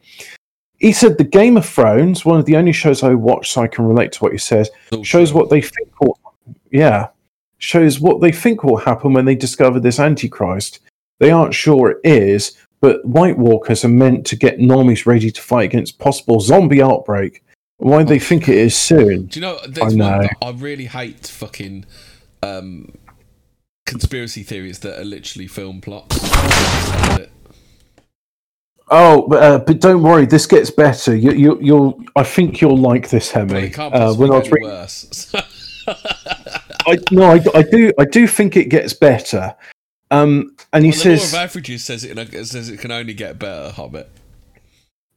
He 0.79 0.93
said 0.93 1.17
the 1.17 1.23
Game 1.23 1.57
of 1.57 1.65
Thrones, 1.65 2.25
one 2.25 2.41
of 2.41 2.47
the 2.47 2.57
only 2.57 2.73
shows 2.73 3.05
I 3.05 3.15
watch, 3.15 3.53
so 3.53 3.63
I 3.63 3.69
can 3.69 3.87
relate 3.87 4.11
to 4.11 4.19
what 4.19 4.33
he 4.33 4.39
says, 4.39 4.69
shows 5.05 5.33
what 5.33 5.51
they 5.51 5.61
think 5.61 6.01
will, 6.01 6.19
yeah, 6.73 7.11
shows 7.59 8.01
what 8.01 8.21
they 8.21 8.33
think 8.33 8.65
will 8.65 8.79
happen 8.79 9.13
when 9.13 9.25
they 9.25 9.37
discover 9.37 9.79
this 9.79 10.01
Antichrist. 10.01 10.81
They 11.21 11.31
aren't 11.31 11.55
sure 11.55 11.91
it 11.91 12.01
is, 12.03 12.57
but 12.81 13.05
White 13.05 13.39
Walkers 13.39 13.85
are 13.85 13.89
meant 13.89 14.27
to 14.27 14.37
get 14.37 14.59
normies 14.59 15.07
ready 15.07 15.31
to 15.31 15.41
fight 15.41 15.67
against 15.67 16.01
possible 16.01 16.41
zombie 16.41 16.83
outbreak. 16.83 17.45
Why 17.77 18.03
they 18.03 18.19
think 18.19 18.49
it 18.49 18.57
is 18.57 18.77
soon? 18.77 19.27
Do 19.27 19.39
you 19.39 19.47
know? 19.47 19.61
I 19.81 19.91
know. 19.91 20.29
I 20.43 20.51
really 20.51 20.87
hate. 20.87 21.29
Fucking 21.29 21.85
um, 22.43 22.93
conspiracy 23.87 24.43
theories 24.43 24.81
that 24.81 25.01
are 25.01 25.05
literally 25.05 25.47
film 25.47 25.81
plots. 25.81 26.19
Oh, 28.95 29.27
but, 29.27 29.43
uh, 29.43 29.59
but 29.59 29.81
don't 29.81 30.03
worry, 30.03 30.27
this 30.27 30.47
gets 30.47 30.71
better. 30.71 31.17
You, 31.17 31.33
you, 31.33 31.59
you'll. 31.63 31.99
I 32.15 32.23
think 32.25 32.61
you'll 32.61 32.77
like 32.77 33.09
this, 33.09 33.31
Hemi. 33.31 33.59
it 33.63 33.71
can't 33.75 33.95
Uh, 33.95 34.13
when 34.13 34.31
I 34.31 34.39
was 34.39 34.51
worse. 34.51 35.35
I, 36.87 36.99
no, 37.11 37.23
I, 37.23 37.41
I 37.55 37.63
do. 37.63 37.91
I 37.99 38.05
do 38.05 38.27
think 38.27 38.55
it 38.55 38.69
gets 38.69 38.93
better. 38.93 39.55
Um, 40.11 40.55
and 40.75 40.85
he 40.85 40.91
well, 40.91 41.03
the 41.03 41.11
law 41.11 41.17
says, 41.17 41.33
of 41.33 41.39
averages 41.39 41.85
says 41.85 42.05
it, 42.05 42.19
it 42.19 42.45
says 42.47 42.69
it 42.69 42.81
can 42.81 42.91
only 42.91 43.15
get 43.15 43.39
better. 43.39 43.73
Hobbit. 43.73 44.11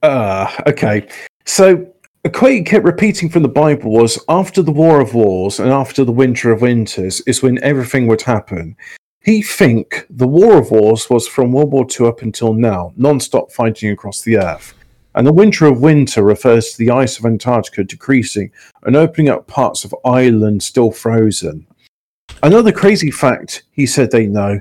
uh, 0.03 0.49
"Okay." 0.67 1.05
So 1.45 1.85
a 2.23 2.29
quote 2.29 2.53
he 2.53 2.63
kept 2.63 2.85
repeating 2.85 3.27
from 3.27 3.43
the 3.43 3.49
Bible 3.49 3.91
was, 3.91 4.17
"After 4.29 4.61
the 4.61 4.71
War 4.71 5.01
of 5.01 5.13
Wars 5.13 5.59
and 5.59 5.69
after 5.69 6.05
the 6.05 6.13
Winter 6.13 6.49
of 6.53 6.61
Winters 6.61 7.19
is 7.27 7.43
when 7.43 7.61
everything 7.61 8.07
would 8.07 8.21
happen." 8.21 8.77
He 9.25 9.41
think 9.41 10.05
the 10.11 10.27
War 10.27 10.59
of 10.59 10.69
Wars 10.69 11.09
was 11.09 11.27
from 11.27 11.51
World 11.51 11.71
War 11.71 11.87
II 11.99 12.05
up 12.05 12.21
until 12.21 12.53
now, 12.53 12.93
non-stop 12.95 13.51
fighting 13.51 13.89
across 13.89 14.21
the 14.21 14.37
Earth, 14.37 14.75
and 15.15 15.25
the 15.25 15.33
Winter 15.33 15.65
of 15.65 15.81
Winter 15.81 16.21
refers 16.21 16.69
to 16.69 16.77
the 16.77 16.91
ice 16.91 17.17
of 17.17 17.25
Antarctica 17.25 17.83
decreasing 17.83 18.51
and 18.83 18.95
opening 18.95 19.29
up 19.29 19.47
parts 19.47 19.83
of 19.83 19.95
Ireland 20.05 20.61
still 20.61 20.91
frozen. 20.91 21.65
Another 22.43 22.71
crazy 22.71 23.09
fact 23.09 23.63
he 23.71 23.87
said 23.87 24.11
they 24.11 24.27
know 24.27 24.59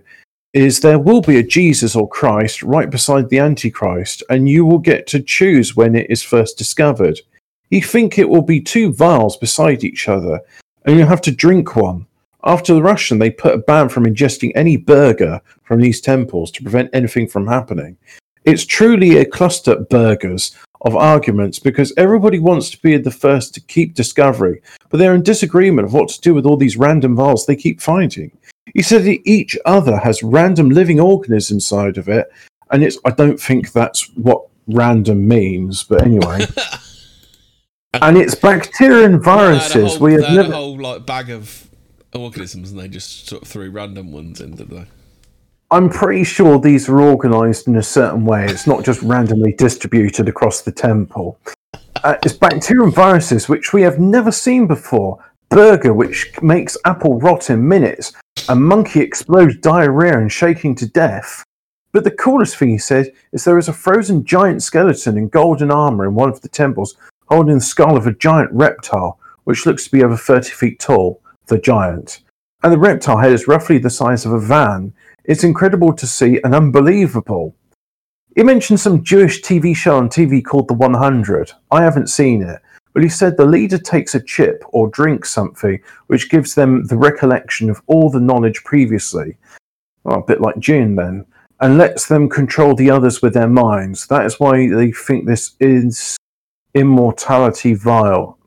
is 0.54 0.80
there 0.80 0.99
will 0.99 1.21
be 1.21 1.37
a 1.37 1.42
Jesus 1.42 1.94
or 1.94 2.09
Christ 2.09 2.62
right 2.62 2.88
beside 2.88 3.28
the 3.28 3.40
Antichrist, 3.40 4.23
and 4.30 4.49
you 4.49 4.64
will 4.64 4.78
get 4.78 5.06
to 5.09 5.21
choose 5.21 5.76
when 5.76 5.94
it 5.94 6.11
is 6.11 6.23
first 6.23 6.56
discovered. 6.56 7.21
You 7.68 7.83
think 7.83 8.16
it 8.16 8.30
will 8.30 8.40
be 8.40 8.62
two 8.62 8.94
vials 8.94 9.37
beside 9.37 9.85
each 9.85 10.09
other, 10.09 10.40
and 10.87 10.97
you 10.97 11.04
have 11.04 11.21
to 11.21 11.30
drink 11.30 11.76
one. 11.76 12.06
After 12.44 12.74
the 12.74 12.82
Russian, 12.82 13.18
they 13.18 13.30
put 13.30 13.54
a 13.54 13.58
ban 13.58 13.88
from 13.88 14.04
ingesting 14.04 14.52
any 14.54 14.76
burger 14.76 15.40
from 15.62 15.80
these 15.80 16.00
temples 16.00 16.50
to 16.52 16.62
prevent 16.62 16.90
anything 16.92 17.26
from 17.26 17.46
happening. 17.46 17.96
It's 18.44 18.66
truly 18.66 19.16
a 19.16 19.24
cluster 19.24 19.72
of 19.72 19.88
burgers 19.88 20.54
of 20.82 20.94
arguments 20.94 21.58
because 21.58 21.94
everybody 21.96 22.38
wants 22.38 22.68
to 22.70 22.82
be 22.82 22.98
the 22.98 23.10
first 23.10 23.54
to 23.54 23.60
keep 23.62 23.94
discovery, 23.94 24.60
but 24.90 24.98
they're 24.98 25.14
in 25.14 25.22
disagreement 25.22 25.86
of 25.86 25.94
what 25.94 26.10
to 26.10 26.20
do 26.20 26.34
with 26.34 26.44
all 26.44 26.58
these 26.58 26.76
random 26.76 27.16
vials 27.16 27.46
they 27.46 27.56
keep 27.56 27.80
finding. 27.80 28.30
He 28.74 28.82
said 28.82 29.04
that 29.04 29.20
each 29.24 29.56
other 29.64 29.96
has 29.96 30.22
random 30.22 30.68
living 30.68 31.00
organisms 31.00 31.50
inside 31.50 31.96
of 31.96 32.08
it, 32.10 32.30
and 32.70 32.84
it's 32.84 32.98
I 33.06 33.10
don't 33.10 33.40
think 33.40 33.72
that's 33.72 34.10
what 34.16 34.46
random 34.66 35.26
means, 35.26 35.84
but 35.84 36.02
anyway. 36.02 36.46
and 37.94 38.18
it's 38.18 38.34
bacteria 38.34 39.06
and 39.06 39.24
They 39.24 39.30
had 39.30 39.38
a 39.38 39.54
viruses. 39.54 39.92
whole, 39.96 39.98
We 40.00 40.12
have 40.14 40.24
had 40.24 40.32
a 40.32 40.42
never 40.42 40.52
whole 40.52 40.78
like 40.78 41.06
bag 41.06 41.30
of 41.30 41.70
organisms, 42.14 42.71
and 42.71 42.80
they 42.80 42.88
just 42.88 43.28
sort 43.28 43.42
of 43.42 43.49
threw 43.49 43.71
random 43.71 44.12
ones 44.12 44.40
in, 44.40 44.56
did 44.56 44.71
they? 44.71 44.87
I'm 45.71 45.88
pretty 45.88 46.25
sure 46.25 46.59
these 46.59 46.88
are 46.88 47.00
organized 47.00 47.66
in 47.66 47.76
a 47.76 47.83
certain 47.83 48.25
way. 48.25 48.47
It's 48.47 48.66
not 48.66 48.85
just 48.85 49.02
randomly 49.02 49.52
distributed 49.52 50.28
across 50.28 50.62
the 50.62 50.73
temple. 50.73 51.38
Uh, 52.02 52.16
it's 52.23 52.35
bacteria 52.35 52.85
and 52.85 52.94
viruses 52.94 53.49
which 53.49 53.73
we 53.73 53.83
have 53.83 53.99
never 53.99 54.30
seen 54.30 54.66
before. 54.66 55.25
Burger, 55.49 55.92
which 55.92 56.30
makes 56.42 56.76
apple 56.85 57.18
rot 57.18 57.50
in 57.50 57.66
minutes. 57.66 58.12
A 58.49 58.54
monkey 58.54 59.00
explodes 59.00 59.56
diarrhea 59.59 60.18
and 60.18 60.30
shaking 60.30 60.75
to 60.76 60.87
death. 60.87 61.44
But 61.92 62.04
the 62.04 62.11
coolest 62.11 62.56
thing 62.56 62.71
he 62.71 62.78
said 62.78 63.12
is 63.33 63.44
there 63.44 63.59
is 63.59 63.68
a 63.68 63.73
frozen 63.73 64.25
giant 64.25 64.62
skeleton 64.62 65.16
in 65.16 65.28
golden 65.28 65.71
armor 65.71 66.06
in 66.06 66.14
one 66.14 66.28
of 66.28 66.40
the 66.40 66.49
temples 66.49 66.97
holding 67.28 67.54
the 67.54 67.61
skull 67.61 67.97
of 67.97 68.06
a 68.06 68.14
giant 68.14 68.50
reptile, 68.52 69.18
which 69.44 69.64
looks 69.64 69.85
to 69.85 69.90
be 69.90 70.02
over 70.02 70.16
30 70.16 70.50
feet 70.50 70.78
tall, 70.78 71.21
the 71.46 71.58
giant. 71.58 72.20
And 72.62 72.72
the 72.72 72.78
reptile 72.78 73.18
head 73.18 73.32
is 73.32 73.48
roughly 73.48 73.78
the 73.78 73.90
size 73.90 74.24
of 74.24 74.32
a 74.32 74.40
van. 74.40 74.94
It's 75.24 75.44
incredible 75.44 75.92
to 75.92 76.06
see 76.06 76.40
and 76.42 76.54
unbelievable. 76.54 77.54
He 78.34 78.42
mentioned 78.42 78.80
some 78.80 79.04
Jewish 79.04 79.42
TV 79.42 79.76
show 79.76 79.96
on 79.96 80.08
TV 80.08 80.44
called 80.44 80.68
The 80.68 80.74
100. 80.74 81.52
I 81.70 81.82
haven't 81.82 82.08
seen 82.08 82.42
it, 82.42 82.60
but 82.92 83.02
he 83.02 83.08
said 83.08 83.36
the 83.36 83.44
leader 83.44 83.78
takes 83.78 84.14
a 84.14 84.22
chip 84.22 84.64
or 84.68 84.88
drinks 84.88 85.30
something 85.30 85.80
which 86.06 86.30
gives 86.30 86.54
them 86.54 86.84
the 86.86 86.96
recollection 86.96 87.70
of 87.70 87.82
all 87.86 88.10
the 88.10 88.20
knowledge 88.20 88.64
previously. 88.64 89.36
Well, 90.02 90.20
a 90.20 90.24
bit 90.24 90.40
like 90.40 90.58
Jin 90.58 90.96
then, 90.96 91.26
and 91.60 91.78
lets 91.78 92.06
them 92.06 92.28
control 92.28 92.74
the 92.74 92.90
others 92.90 93.22
with 93.22 93.34
their 93.34 93.48
minds. 93.48 94.06
That 94.08 94.26
is 94.26 94.40
why 94.40 94.68
they 94.68 94.90
think 94.90 95.26
this 95.26 95.54
is 95.60 96.16
immortality 96.74 97.74
vial. 97.74 98.38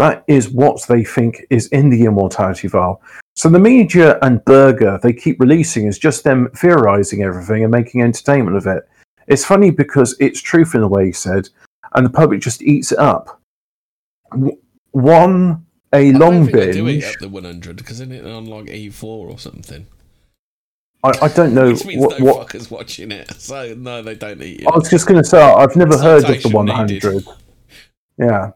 That 0.00 0.24
is 0.28 0.48
what 0.48 0.82
they 0.88 1.04
think 1.04 1.44
is 1.50 1.66
in 1.66 1.90
the 1.90 2.06
immortality 2.06 2.68
vial. 2.68 3.02
So 3.36 3.50
the 3.50 3.58
media 3.58 4.18
and 4.22 4.42
Burger 4.46 4.98
they 5.02 5.12
keep 5.12 5.38
releasing 5.38 5.86
is 5.86 5.98
just 5.98 6.24
them 6.24 6.48
theorizing 6.56 7.22
everything 7.22 7.64
and 7.64 7.70
making 7.70 8.00
entertainment 8.00 8.56
of 8.56 8.66
it. 8.66 8.88
It's 9.26 9.44
funny 9.44 9.70
because 9.70 10.16
it's 10.18 10.40
truth 10.40 10.74
in 10.74 10.80
a 10.80 10.88
way 10.88 11.04
he 11.04 11.12
said, 11.12 11.50
and 11.92 12.06
the 12.06 12.10
public 12.10 12.40
just 12.40 12.62
eats 12.62 12.92
it 12.92 12.98
up. 12.98 13.42
One 14.92 15.66
a 15.92 16.08
I 16.08 16.10
long 16.12 16.18
don't 16.18 16.44
think 16.46 16.56
they 16.56 16.72
do 16.72 16.84
binge. 16.86 17.04
up 17.04 17.18
the 17.20 17.28
100 17.28 17.76
because 17.76 18.00
isn't 18.00 18.10
it 18.10 18.24
on 18.24 18.46
like 18.46 18.68
E4 18.68 19.04
or 19.04 19.38
something? 19.38 19.86
I, 21.04 21.12
I 21.20 21.28
don't 21.28 21.52
know 21.52 21.68
Which 21.72 21.84
means 21.84 22.00
what, 22.00 22.18
no 22.18 22.24
what 22.24 22.48
fuckers 22.48 22.70
watching 22.70 23.12
it. 23.12 23.30
So 23.38 23.74
no, 23.74 24.00
they 24.00 24.14
don't 24.14 24.40
eat 24.40 24.62
it. 24.62 24.66
I 24.66 24.78
was 24.78 24.88
just 24.88 25.06
going 25.06 25.22
to 25.22 25.28
say, 25.28 25.42
I've 25.42 25.76
never 25.76 25.98
heard 25.98 26.24
of 26.24 26.42
the 26.42 26.48
100. 26.48 26.90
needed. 26.90 27.26
Yeah. 28.16 28.52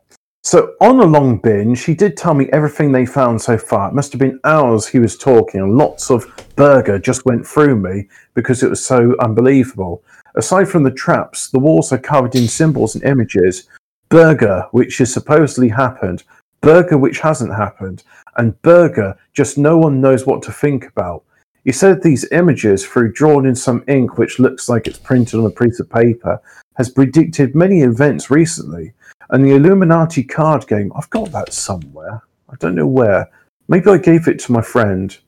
So 0.47 0.75
on 0.83 1.01
a 1.01 1.05
long 1.05 1.39
binge, 1.39 1.85
he 1.85 1.95
did 1.95 2.19
tell 2.19 2.35
me 2.35 2.51
everything 2.53 2.93
they 2.93 3.07
found 3.07 3.41
so 3.41 3.57
far. 3.57 3.89
It 3.89 3.95
must 3.95 4.13
have 4.13 4.19
been 4.19 4.39
hours 4.45 4.87
he 4.87 4.99
was 4.99 5.17
talking, 5.17 5.61
and 5.61 5.79
lots 5.79 6.11
of 6.11 6.27
burger 6.55 6.99
just 6.99 7.25
went 7.25 7.47
through 7.47 7.77
me 7.77 8.09
because 8.35 8.63
it 8.63 8.69
was 8.69 8.85
so 8.85 9.17
unbelievable. 9.21 10.05
Aside 10.35 10.69
from 10.69 10.83
the 10.83 10.91
traps, 10.91 11.49
the 11.49 11.59
walls 11.59 11.95
are 11.95 11.99
covered 11.99 12.35
in 12.35 12.47
symbols 12.47 12.95
and 12.95 13.03
images. 13.05 13.69
Burger, 14.11 14.67
which 14.73 14.99
has 14.99 15.11
supposedly 15.11 15.71
happened, 15.71 16.25
burger, 16.61 16.99
which 16.99 17.21
hasn't 17.21 17.55
happened, 17.55 18.03
and 18.37 18.61
burger, 18.61 19.17
just 19.33 19.57
no 19.57 19.79
one 19.79 20.03
knows 20.03 20.27
what 20.27 20.43
to 20.43 20.53
think 20.53 20.87
about. 20.87 21.25
He 21.65 21.73
said 21.73 22.03
these 22.03 22.31
images, 22.33 22.85
through 22.85 23.13
drawn 23.13 23.47
in 23.47 23.55
some 23.55 23.83
ink 23.89 24.19
which 24.19 24.39
looks 24.39 24.69
like 24.69 24.87
it's 24.87 24.99
printed 24.99 25.41
on 25.41 25.47
a 25.47 25.51
piece 25.51 25.81
of 25.81 25.89
paper, 25.89 26.39
has 26.77 26.91
predicted 26.91 27.55
many 27.55 27.81
events 27.81 28.31
recently. 28.31 28.93
And 29.35 29.45
the 29.45 29.57
Illuminati 29.57 30.23
card 30.23 30.65
game, 30.69 30.93
I've 30.95 31.11
got 31.11 31.33
that 31.33 31.53
somewhere. 31.53 32.23
I 32.49 32.55
don't 32.61 32.77
know 32.77 32.87
where. 32.87 33.29
Maybe 33.67 33.91
I 33.91 33.99
gave 33.99 34.29
it 34.29 34.39
to 34.45 34.53
my 34.53 34.63
friend. 34.63 35.19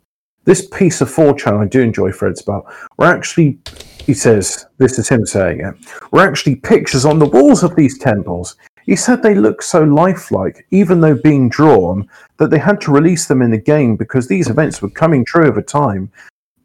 This 0.45 0.69
piece 0.69 1.01
of 1.01 1.11
4chan 1.11 1.61
I 1.61 1.67
do 1.67 1.81
enjoy 1.81 2.13
Fred's 2.13 2.41
about. 2.41 2.73
We're 2.99 3.13
actually, 3.13 3.59
he 3.99 4.15
says, 4.15 4.65
this 4.79 5.01
is 5.01 5.09
him 5.09 5.27
saying 5.27 5.59
it, 5.59 5.75
we're 6.13 6.25
actually 6.25 6.55
pictures 6.55 7.05
on 7.05 7.19
the 7.19 7.27
walls 7.27 7.65
of 7.65 7.75
these 7.75 7.99
temples. 7.99 8.55
He 8.85 8.95
said 8.95 9.25
they 9.25 9.35
look 9.35 9.61
so 9.61 9.83
lifelike, 9.83 10.69
even 10.71 11.01
though 11.01 11.17
being 11.21 11.49
drawn, 11.49 12.09
that 12.37 12.51
they 12.51 12.61
had 12.61 12.81
to 12.83 12.93
release 12.93 13.27
them 13.27 13.43
in 13.43 13.51
the 13.51 13.59
game 13.59 13.97
because 13.97 14.29
these 14.29 14.49
events 14.49 14.81
were 14.81 14.91
coming 14.91 15.25
true 15.25 15.49
over 15.49 15.63
time. 15.63 16.13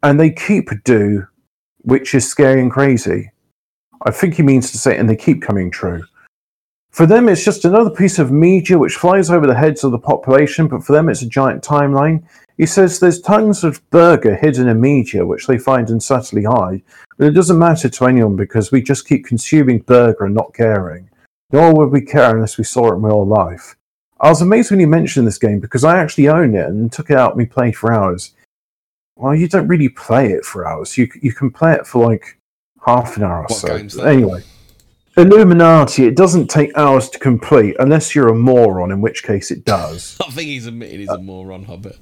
And 0.04 0.20
they 0.20 0.30
keep 0.30 0.70
do, 0.84 1.26
which 1.78 2.14
is 2.14 2.30
scary 2.30 2.60
and 2.60 2.70
crazy. 2.70 3.32
I 4.06 4.12
think 4.12 4.34
he 4.34 4.44
means 4.44 4.70
to 4.70 4.78
say, 4.78 4.96
and 4.96 5.10
they 5.10 5.16
keep 5.16 5.42
coming 5.42 5.72
true. 5.72 6.04
For 6.92 7.06
them, 7.06 7.28
it's 7.28 7.44
just 7.44 7.64
another 7.64 7.88
piece 7.88 8.18
of 8.18 8.30
media 8.30 8.76
which 8.76 8.96
flies 8.96 9.30
over 9.30 9.46
the 9.46 9.54
heads 9.54 9.82
of 9.82 9.92
the 9.92 9.98
population, 9.98 10.68
but 10.68 10.84
for 10.84 10.92
them, 10.92 11.08
it's 11.08 11.22
a 11.22 11.26
giant 11.26 11.64
timeline. 11.64 12.22
He 12.58 12.66
says 12.66 13.00
there's 13.00 13.20
tons 13.20 13.64
of 13.64 13.88
burger 13.88 14.36
hidden 14.36 14.68
in 14.68 14.78
media 14.78 15.24
which 15.24 15.46
they 15.46 15.56
find 15.56 15.88
and 15.88 16.02
subtly 16.02 16.44
hide, 16.44 16.82
but 17.16 17.28
it 17.28 17.32
doesn't 17.32 17.58
matter 17.58 17.88
to 17.88 18.04
anyone 18.04 18.36
because 18.36 18.70
we 18.70 18.82
just 18.82 19.08
keep 19.08 19.24
consuming 19.24 19.78
burger 19.80 20.26
and 20.26 20.34
not 20.34 20.52
caring. 20.52 21.08
Nor 21.50 21.74
would 21.74 21.92
we 21.92 22.02
care 22.02 22.34
unless 22.34 22.58
we 22.58 22.64
saw 22.64 22.92
it 22.92 22.96
in 22.96 23.02
real 23.02 23.26
life. 23.26 23.74
I 24.20 24.28
was 24.28 24.42
amazed 24.42 24.70
when 24.70 24.80
you 24.80 24.86
mentioned 24.86 25.26
this 25.26 25.38
game 25.38 25.60
because 25.60 25.84
I 25.84 25.98
actually 25.98 26.28
own 26.28 26.54
it 26.54 26.66
and 26.66 26.92
took 26.92 27.10
it 27.10 27.16
out 27.16 27.32
and 27.32 27.38
we 27.38 27.46
played 27.46 27.76
for 27.76 27.92
hours. 27.92 28.34
Well, 29.16 29.34
you 29.34 29.48
don't 29.48 29.66
really 29.66 29.88
play 29.88 30.30
it 30.32 30.44
for 30.44 30.66
hours. 30.66 30.96
You 30.96 31.08
you 31.20 31.32
can 31.32 31.50
play 31.50 31.72
it 31.72 31.86
for 31.86 32.06
like 32.06 32.38
half 32.84 33.16
an 33.16 33.24
hour 33.24 33.42
or 33.42 33.46
What 33.46 33.90
so. 33.90 34.04
Anyway, 34.04 34.42
Illuminati. 35.16 36.06
It 36.06 36.16
doesn't 36.16 36.48
take 36.48 36.76
hours 36.76 37.08
to 37.10 37.18
complete 37.18 37.76
unless 37.78 38.14
you're 38.14 38.28
a 38.28 38.34
moron, 38.34 38.90
in 38.90 39.00
which 39.00 39.22
case 39.22 39.50
it 39.50 39.64
does. 39.64 40.16
I 40.26 40.30
think 40.30 40.48
he's 40.48 40.66
admitted 40.66 41.00
he's 41.00 41.08
a 41.08 41.18
moron 41.18 41.64
hobbit. 41.64 41.98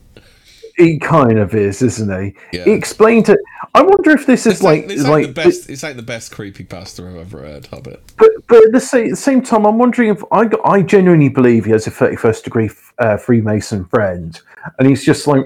he 0.77 0.99
kind 0.99 1.39
of 1.39 1.55
is, 1.55 1.83
isn't 1.83 2.25
he? 2.25 2.35
Yeah. 2.57 2.65
He 2.65 2.73
explained 2.73 3.29
it. 3.29 3.39
I 3.75 3.83
wonder 3.83 4.11
if 4.11 4.27
this 4.27 4.47
is 4.47 4.55
This 4.55 4.63
like 4.63 4.79
ain't, 4.81 4.89
this 4.89 5.01
ain't 5.01 5.09
like 5.09 5.27
the 5.27 5.33
best. 5.33 5.67
This 5.69 5.85
ain't 5.85 5.97
the 5.97 6.03
best 6.03 6.33
creepy 6.33 6.65
pasta 6.65 7.07
I've 7.07 7.17
ever 7.17 7.39
heard. 7.41 7.67
Hobbit. 7.67 8.03
But 8.17 8.31
but 8.49 8.65
at 8.67 8.73
the 8.73 8.81
same, 8.81 9.05
at 9.07 9.11
the 9.11 9.17
same 9.17 9.43
time, 9.43 9.65
I'm 9.67 9.79
wondering 9.79 10.11
if 10.11 10.23
I 10.33 10.49
I 10.65 10.83
genuinely 10.83 11.29
believe 11.29 11.65
he 11.65 11.71
has 11.73 11.87
a 11.87 11.91
31st 11.91 12.43
degree 12.45 12.71
uh, 12.99 13.17
Freemason 13.17 13.85
friend, 13.87 14.41
and 14.79 14.89
he's 14.89 15.05
just 15.05 15.27
like, 15.27 15.45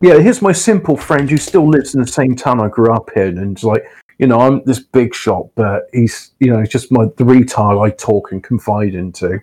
yeah, 0.00 0.18
here's 0.18 0.40
my 0.40 0.52
simple 0.52 0.96
friend 0.96 1.28
who 1.28 1.36
still 1.36 1.68
lives 1.68 1.94
in 1.94 2.00
the 2.00 2.06
same 2.06 2.34
town 2.34 2.60
I 2.60 2.68
grew 2.68 2.92
up 2.94 3.10
in, 3.16 3.36
and 3.38 3.52
it's 3.52 3.64
like, 3.64 3.84
you 4.20 4.26
know, 4.26 4.38
I'm 4.38 4.62
this 4.64 4.80
big 4.80 5.14
shot, 5.14 5.46
but 5.54 5.84
he's 5.94 6.32
you 6.40 6.52
know, 6.52 6.60
he's 6.60 6.68
just 6.68 6.92
my 6.92 7.04
the 7.16 7.24
retard 7.24 7.82
I 7.82 7.88
talk 7.90 8.32
and 8.32 8.44
confide 8.44 8.94
into. 8.94 9.40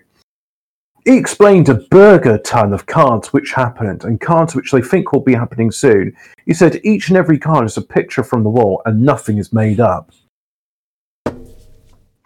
He 1.04 1.16
explained 1.16 1.68
a 1.68 1.74
burger 1.74 2.38
ton 2.38 2.72
of 2.72 2.86
cards 2.86 3.32
which 3.32 3.52
happened 3.52 4.04
and 4.04 4.20
cards 4.20 4.54
which 4.54 4.70
they 4.70 4.82
think 4.82 5.12
will 5.12 5.22
be 5.22 5.34
happening 5.34 5.72
soon. 5.72 6.14
He 6.46 6.54
said 6.54 6.80
each 6.84 7.08
and 7.08 7.16
every 7.16 7.38
card 7.38 7.64
is 7.64 7.76
a 7.76 7.82
picture 7.82 8.22
from 8.22 8.44
the 8.44 8.50
wall 8.50 8.82
and 8.86 9.02
nothing 9.02 9.38
is 9.38 9.52
made 9.52 9.80
up. 9.80 10.12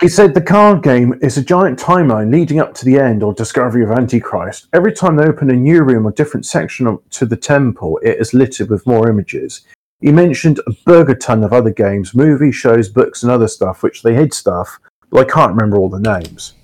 He 0.01 0.09
said 0.09 0.35
the 0.35 0.43
card 0.43 0.83
game 0.83 1.15
is 1.23 1.39
a 1.39 1.45
giant 1.45 1.79
timeline 1.79 2.33
leading 2.33 2.59
up 2.59 2.75
to 2.75 2.85
the 2.85 2.99
end 2.99 3.23
or 3.23 3.33
discovery 3.33 3.85
of 3.85 3.93
Antichrist. 3.93 4.67
Every 4.73 4.93
time 4.93 5.17
they 5.17 5.25
open 5.25 5.49
a 5.51 5.55
new 5.55 5.85
room 5.85 6.07
or 6.07 6.11
different 6.11 6.45
section 6.45 6.89
of- 6.89 7.09
to 7.11 7.25
the 7.25 7.37
temple, 7.37 8.01
it 8.03 8.19
is 8.19 8.35
littered 8.35 8.69
with 8.69 8.87
more 8.87 9.09
images. 9.09 9.63
He 10.03 10.11
mentioned 10.11 10.59
a 10.67 10.73
burger 10.85 11.15
ton 11.15 11.45
of 11.45 11.53
other 11.53 11.71
games, 11.71 12.13
movies, 12.13 12.57
shows, 12.57 12.89
books, 12.89 13.23
and 13.23 13.31
other 13.31 13.47
stuff, 13.47 13.85
which 13.85 14.03
they 14.03 14.15
hid 14.15 14.35
stuff, 14.35 14.81
but 15.11 15.21
I 15.21 15.33
can't 15.33 15.55
remember 15.55 15.79
all 15.79 15.89
the 15.89 16.01
names. 16.01 16.55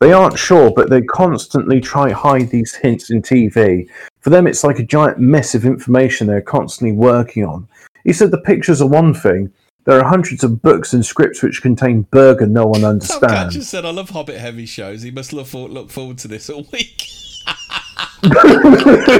They 0.00 0.12
aren't 0.12 0.38
sure, 0.38 0.72
but 0.72 0.90
they 0.90 1.02
constantly 1.02 1.80
try 1.80 2.08
to 2.08 2.14
hide 2.16 2.50
these 2.50 2.74
hints 2.74 3.10
in 3.10 3.22
TV. 3.22 3.88
For 4.20 4.30
them, 4.30 4.48
it's 4.48 4.64
like 4.64 4.80
a 4.80 4.82
giant 4.82 5.18
mess 5.18 5.54
of 5.54 5.64
information 5.64 6.26
they're 6.26 6.40
constantly 6.40 6.92
working 6.92 7.44
on. 7.44 7.68
He 8.02 8.12
said 8.12 8.32
the 8.32 8.38
pictures 8.38 8.82
are 8.82 8.88
one 8.88 9.14
thing. 9.14 9.52
There 9.84 10.00
are 10.00 10.08
hundreds 10.08 10.42
of 10.42 10.60
books 10.60 10.92
and 10.92 11.06
scripts 11.06 11.42
which 11.42 11.62
contain 11.62 12.02
burger 12.10 12.46
no 12.46 12.66
one 12.66 12.84
understands. 12.84 13.54
just 13.54 13.70
said, 13.70 13.84
"I 13.84 13.90
love 13.90 14.10
Hobbit 14.10 14.38
heavy 14.38 14.66
shows. 14.66 15.02
He 15.02 15.10
must 15.10 15.32
look 15.32 15.46
for, 15.46 15.68
look 15.68 15.90
forward 15.90 16.18
to 16.18 16.28
this 16.28 16.50
all 16.50 16.66
week." 16.72 17.06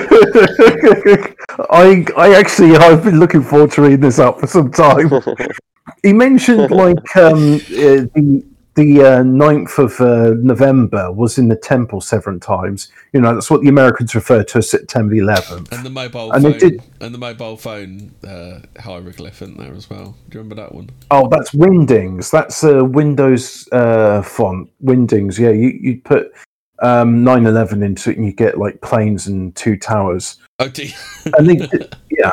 I 1.71 2.05
I 2.17 2.35
actually 2.35 2.77
I've 2.77 3.05
been 3.05 3.19
looking 3.19 3.43
forward 3.43 3.73
to 3.73 3.83
reading 3.83 4.01
this 4.01 4.19
up 4.19 4.41
for 4.41 4.47
some 4.47 4.71
time. 4.71 5.11
he 6.03 6.13
mentioned 6.13 6.71
like 6.71 7.17
um, 7.17 7.55
uh, 7.57 8.07
the 8.15 8.45
the 8.77 9.03
uh, 9.03 9.23
9th 9.25 9.79
of 9.79 10.01
uh, 10.01 10.35
November 10.41 11.11
was 11.11 11.39
in 11.39 11.49
the 11.49 11.57
temple 11.57 12.01
several 12.01 12.39
times. 12.39 12.91
You 13.13 13.21
know 13.21 13.35
that's 13.35 13.51
what 13.51 13.63
the 13.63 13.69
Americans 13.69 14.15
refer 14.15 14.45
to 14.45 14.59
as 14.59 14.71
September 14.71 15.15
11th. 15.17 15.73
and 15.73 15.85
the 15.85 15.91
mobile 15.91 16.31
And 16.33 16.45
they 16.45 16.53
phone, 16.53 16.59
did- 16.71 16.83
and 17.01 17.13
the 17.13 17.19
mobile 17.19 17.57
phone 17.57 18.13
uh, 18.27 18.61
hieroglyph 18.81 19.43
in 19.43 19.57
there 19.57 19.75
as 19.75 19.91
well. 19.91 20.15
Do 20.29 20.39
you 20.39 20.43
remember 20.45 20.55
that 20.63 20.73
one? 20.75 20.91
Oh, 21.11 21.29
that's 21.29 21.51
Wingdings. 21.51 22.31
That's 22.31 22.63
a 22.63 22.85
Windows 22.85 23.69
uh, 23.73 24.23
font. 24.23 24.71
Wingdings. 24.83 25.39
Yeah, 25.39 25.51
you 25.51 25.77
you 25.81 26.01
put 26.03 26.33
um, 26.81 27.23
911 27.25 27.83
into 27.83 28.11
it 28.11 28.17
and 28.17 28.27
you 28.27 28.33
get 28.33 28.59
like 28.59 28.81
planes 28.81 29.27
and 29.27 29.55
two 29.57 29.77
towers. 29.77 30.39
Oh, 30.59 30.71
you- 30.77 30.91
And 31.39 31.49
they 31.49 31.57
did, 31.57 31.97
yeah. 32.11 32.33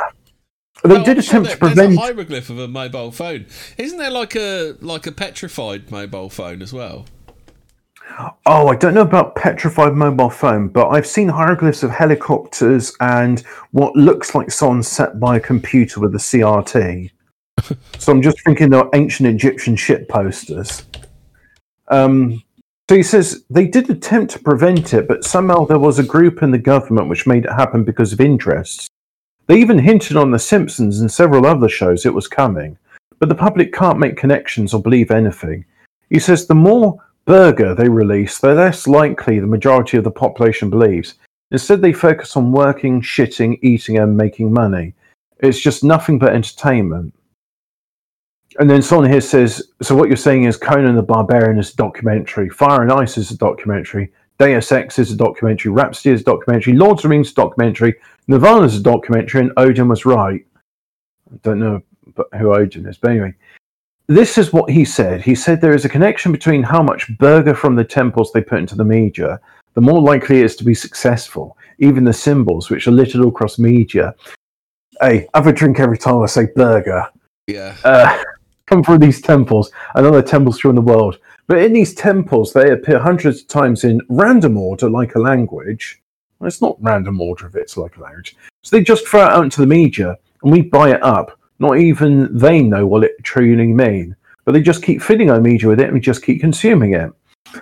They 0.84 1.04
did 1.04 1.18
I'm 1.18 1.24
sure 1.24 1.42
attempt 1.42 1.52
to 1.52 1.58
prevent. 1.58 1.76
There's 1.78 1.98
a 1.98 2.02
hieroglyph 2.02 2.50
of 2.50 2.60
a 2.60 2.68
mobile 2.68 3.12
phone. 3.12 3.48
Isn't 3.78 3.98
there 3.98 4.12
like 4.12 4.36
a 4.36 4.76
like 4.80 5.08
a 5.08 5.12
petrified 5.12 5.92
mobile 5.92 6.30
phone 6.30 6.62
as 6.62 6.72
well? 6.72 7.06
Oh, 8.46 8.68
I 8.68 8.76
don't 8.76 8.94
know 8.94 9.02
about 9.02 9.36
petrified 9.36 9.94
mobile 9.94 10.30
phone, 10.30 10.70
but 10.70 10.88
I've 10.90 11.08
seen 11.08 11.28
hieroglyphs 11.28 11.84
of 11.84 11.92
helicopters 11.92 12.96
and 13.02 13.42
what 13.72 13.96
looks 13.96 14.34
like 14.34 14.50
someone 14.50 14.84
set 14.84 15.20
by 15.20 15.38
a 15.38 15.40
computer 15.40 16.00
with 16.00 16.16
a 16.16 16.20
CRT. 16.20 17.12
so 17.98 18.12
I'm 18.12 18.22
just 18.22 18.42
thinking 18.44 18.70
they're 18.70 18.88
ancient 18.94 19.28
Egyptian 19.28 19.76
ship 19.76 20.08
posters. 20.08 20.84
Um, 21.90 22.42
so 22.90 22.96
he 22.96 23.04
says 23.04 23.44
they 23.50 23.68
did 23.68 23.90
attempt 23.90 24.32
to 24.34 24.40
prevent 24.40 24.94
it, 24.94 25.08
but 25.08 25.26
somehow 25.26 25.66
there 25.66 25.80
was 25.80 26.00
a 26.00 26.04
group 26.04 26.42
in 26.42 26.52
the 26.52 26.58
government 26.58 27.10
which 27.10 27.28
made 27.28 27.46
it 27.46 27.52
happen 27.52 27.84
because 27.84 28.14
of 28.14 28.22
interests. 28.22 28.88
They 29.48 29.60
even 29.60 29.80
hinted 29.80 30.18
on 30.18 30.32
The 30.32 30.40
Simpsons 30.40 31.00
and 31.00 31.12
several 31.12 31.46
other 31.46 31.70
shows 31.70 32.06
it 32.06 32.14
was 32.14 32.28
coming. 32.28 32.78
but 33.20 33.30
the 33.30 33.36
public 33.36 33.74
can't 33.74 33.98
make 33.98 34.16
connections 34.16 34.74
or 34.74 34.82
believe 34.82 35.10
anything. 35.10 35.66
He 36.10 36.20
says 36.20 36.46
the 36.46 36.56
more 36.56 37.00
burger 37.26 37.74
they 37.74 37.90
release, 37.90 38.38
the 38.38 38.54
less 38.54 38.88
likely 38.88 39.40
the 39.40 39.48
majority 39.48 39.98
of 39.98 40.04
the 40.04 40.12
population 40.12 40.70
believes. 40.70 41.16
Instead, 41.52 41.82
they 41.82 41.94
focus 41.94 42.36
on 42.36 42.52
working, 42.52 43.02
shitting, 43.02 43.58
eating, 43.62 43.98
and 43.98 44.16
making 44.16 44.54
money. 44.54 44.94
It's 45.40 45.60
just 45.60 45.84
nothing 45.84 46.20
but 46.20 46.34
entertainment. 46.34 47.14
And 48.60 48.70
then 48.70 48.82
someone 48.82 49.10
here 49.10 49.22
says, 49.22 49.70
so 49.82 49.96
what 49.96 50.08
you're 50.08 50.18
saying 50.18 50.46
is 50.46 50.58
Conan 50.58 50.96
the 50.96 51.04
Barbarian 51.04 51.60
is 51.60 51.74
a 51.74 51.76
documentary, 51.76 52.50
Fire 52.50 52.82
and 52.82 52.92
Ice 52.92 53.18
is 53.18 53.30
a 53.30 53.38
documentary, 53.38 54.12
Deus 54.40 54.72
Ex 54.72 54.98
is 54.98 55.12
a 55.12 55.16
documentary, 55.16 55.72
Rhapsody 55.72 56.14
is 56.14 56.22
a 56.22 56.26
documentary, 56.26 56.74
Lord 56.74 56.98
of 56.98 57.04
the 57.04 57.10
Rings 57.10 57.28
is 57.28 57.34
a 57.34 57.36
documentary, 57.36 57.96
Nirvana 58.28 58.66
is 58.66 58.76
a 58.76 58.82
documentary, 58.82 59.42
and 59.42 59.52
Odin 59.58 59.88
was 59.88 60.06
right. 60.06 60.44
I 61.32 61.38
don't 61.44 61.60
know 61.60 61.82
but 62.16 62.28
who 62.38 62.54
Odin 62.54 62.88
is, 62.88 62.98
but 62.98 63.12
anyway. 63.12 63.34
This 64.08 64.38
is 64.38 64.54
what 64.54 64.72
he 64.72 64.86
said. 64.86 65.22
He 65.22 65.36
said 65.36 65.60
there 65.60 65.76
is 65.76 65.86
a 65.86 65.90
connection 65.90 66.32
between 66.32 66.64
how 66.64 66.82
much 66.82 67.16
burger 67.20 67.54
from 67.54 67.76
the 67.76 67.84
temples 67.84 68.32
they 68.32 68.42
put 68.42 68.60
into 68.60 68.76
the 68.76 68.86
media, 68.86 69.40
the 69.76 69.82
more 69.82 70.02
likely 70.02 70.40
it 70.40 70.46
is 70.46 70.56
to 70.56 70.64
be 70.64 70.74
successful. 70.74 71.58
Even 71.78 72.04
the 72.04 72.14
symbols, 72.14 72.70
which 72.70 72.88
are 72.88 72.92
littered 72.92 73.22
all 73.22 73.30
across 73.30 73.60
media. 73.60 74.16
Hey, 75.00 75.28
have 75.36 75.46
a 75.46 75.54
drink 75.54 75.80
every 75.80 75.98
time 75.98 76.24
I 76.24 76.26
say 76.26 76.48
burger 76.56 77.06
Yeah. 77.46 77.76
uh, 77.84 78.24
come 78.68 78.84
from 78.84 79.00
these 79.00 79.22
temples 79.22 79.72
and 79.96 80.06
other 80.06 80.22
temples 80.22 80.60
throughout 80.60 80.76
the 80.76 80.82
world. 80.82 81.18
But 81.48 81.60
in 81.60 81.74
these 81.74 81.96
temples, 81.96 82.54
they 82.54 82.72
appear 82.72 83.00
hundreds 83.00 83.42
of 83.42 83.48
times 83.48 83.86
in 83.86 84.02
random 84.10 84.58
order, 84.58 84.90
like 84.90 85.16
a 85.16 85.20
language. 85.20 86.02
Well, 86.38 86.48
it's 86.48 86.62
not 86.62 86.78
random 86.82 87.20
order 87.20 87.48
if 87.48 87.56
it's 87.56 87.78
like 87.78 87.98
a 87.98 88.02
language. 88.02 88.36
So 88.62 88.76
they 88.76 88.84
just 88.84 89.08
throw 89.08 89.26
it 89.26 89.32
out 89.32 89.46
into 89.46 89.62
the 89.62 89.68
media, 89.68 90.18
and 90.44 90.52
we 90.52 90.62
buy 90.62 90.92
it 90.92 91.02
up. 91.02 91.40
Not 91.60 91.80
even 91.80 92.38
they 92.38 92.62
know 92.62 92.86
what 92.86 93.04
it 93.04 93.24
truly 93.24 93.74
mean, 93.74 94.16
but 94.46 94.52
they 94.52 94.62
just 94.62 94.84
keep 94.84 95.02
filling 95.02 95.32
our 95.32 95.42
media 95.42 95.70
with 95.70 95.80
it, 95.80 95.86
and 95.86 95.94
we 95.94 96.00
just 96.02 96.24
keep 96.24 96.42
consuming 96.42 96.94
it. 96.94 97.12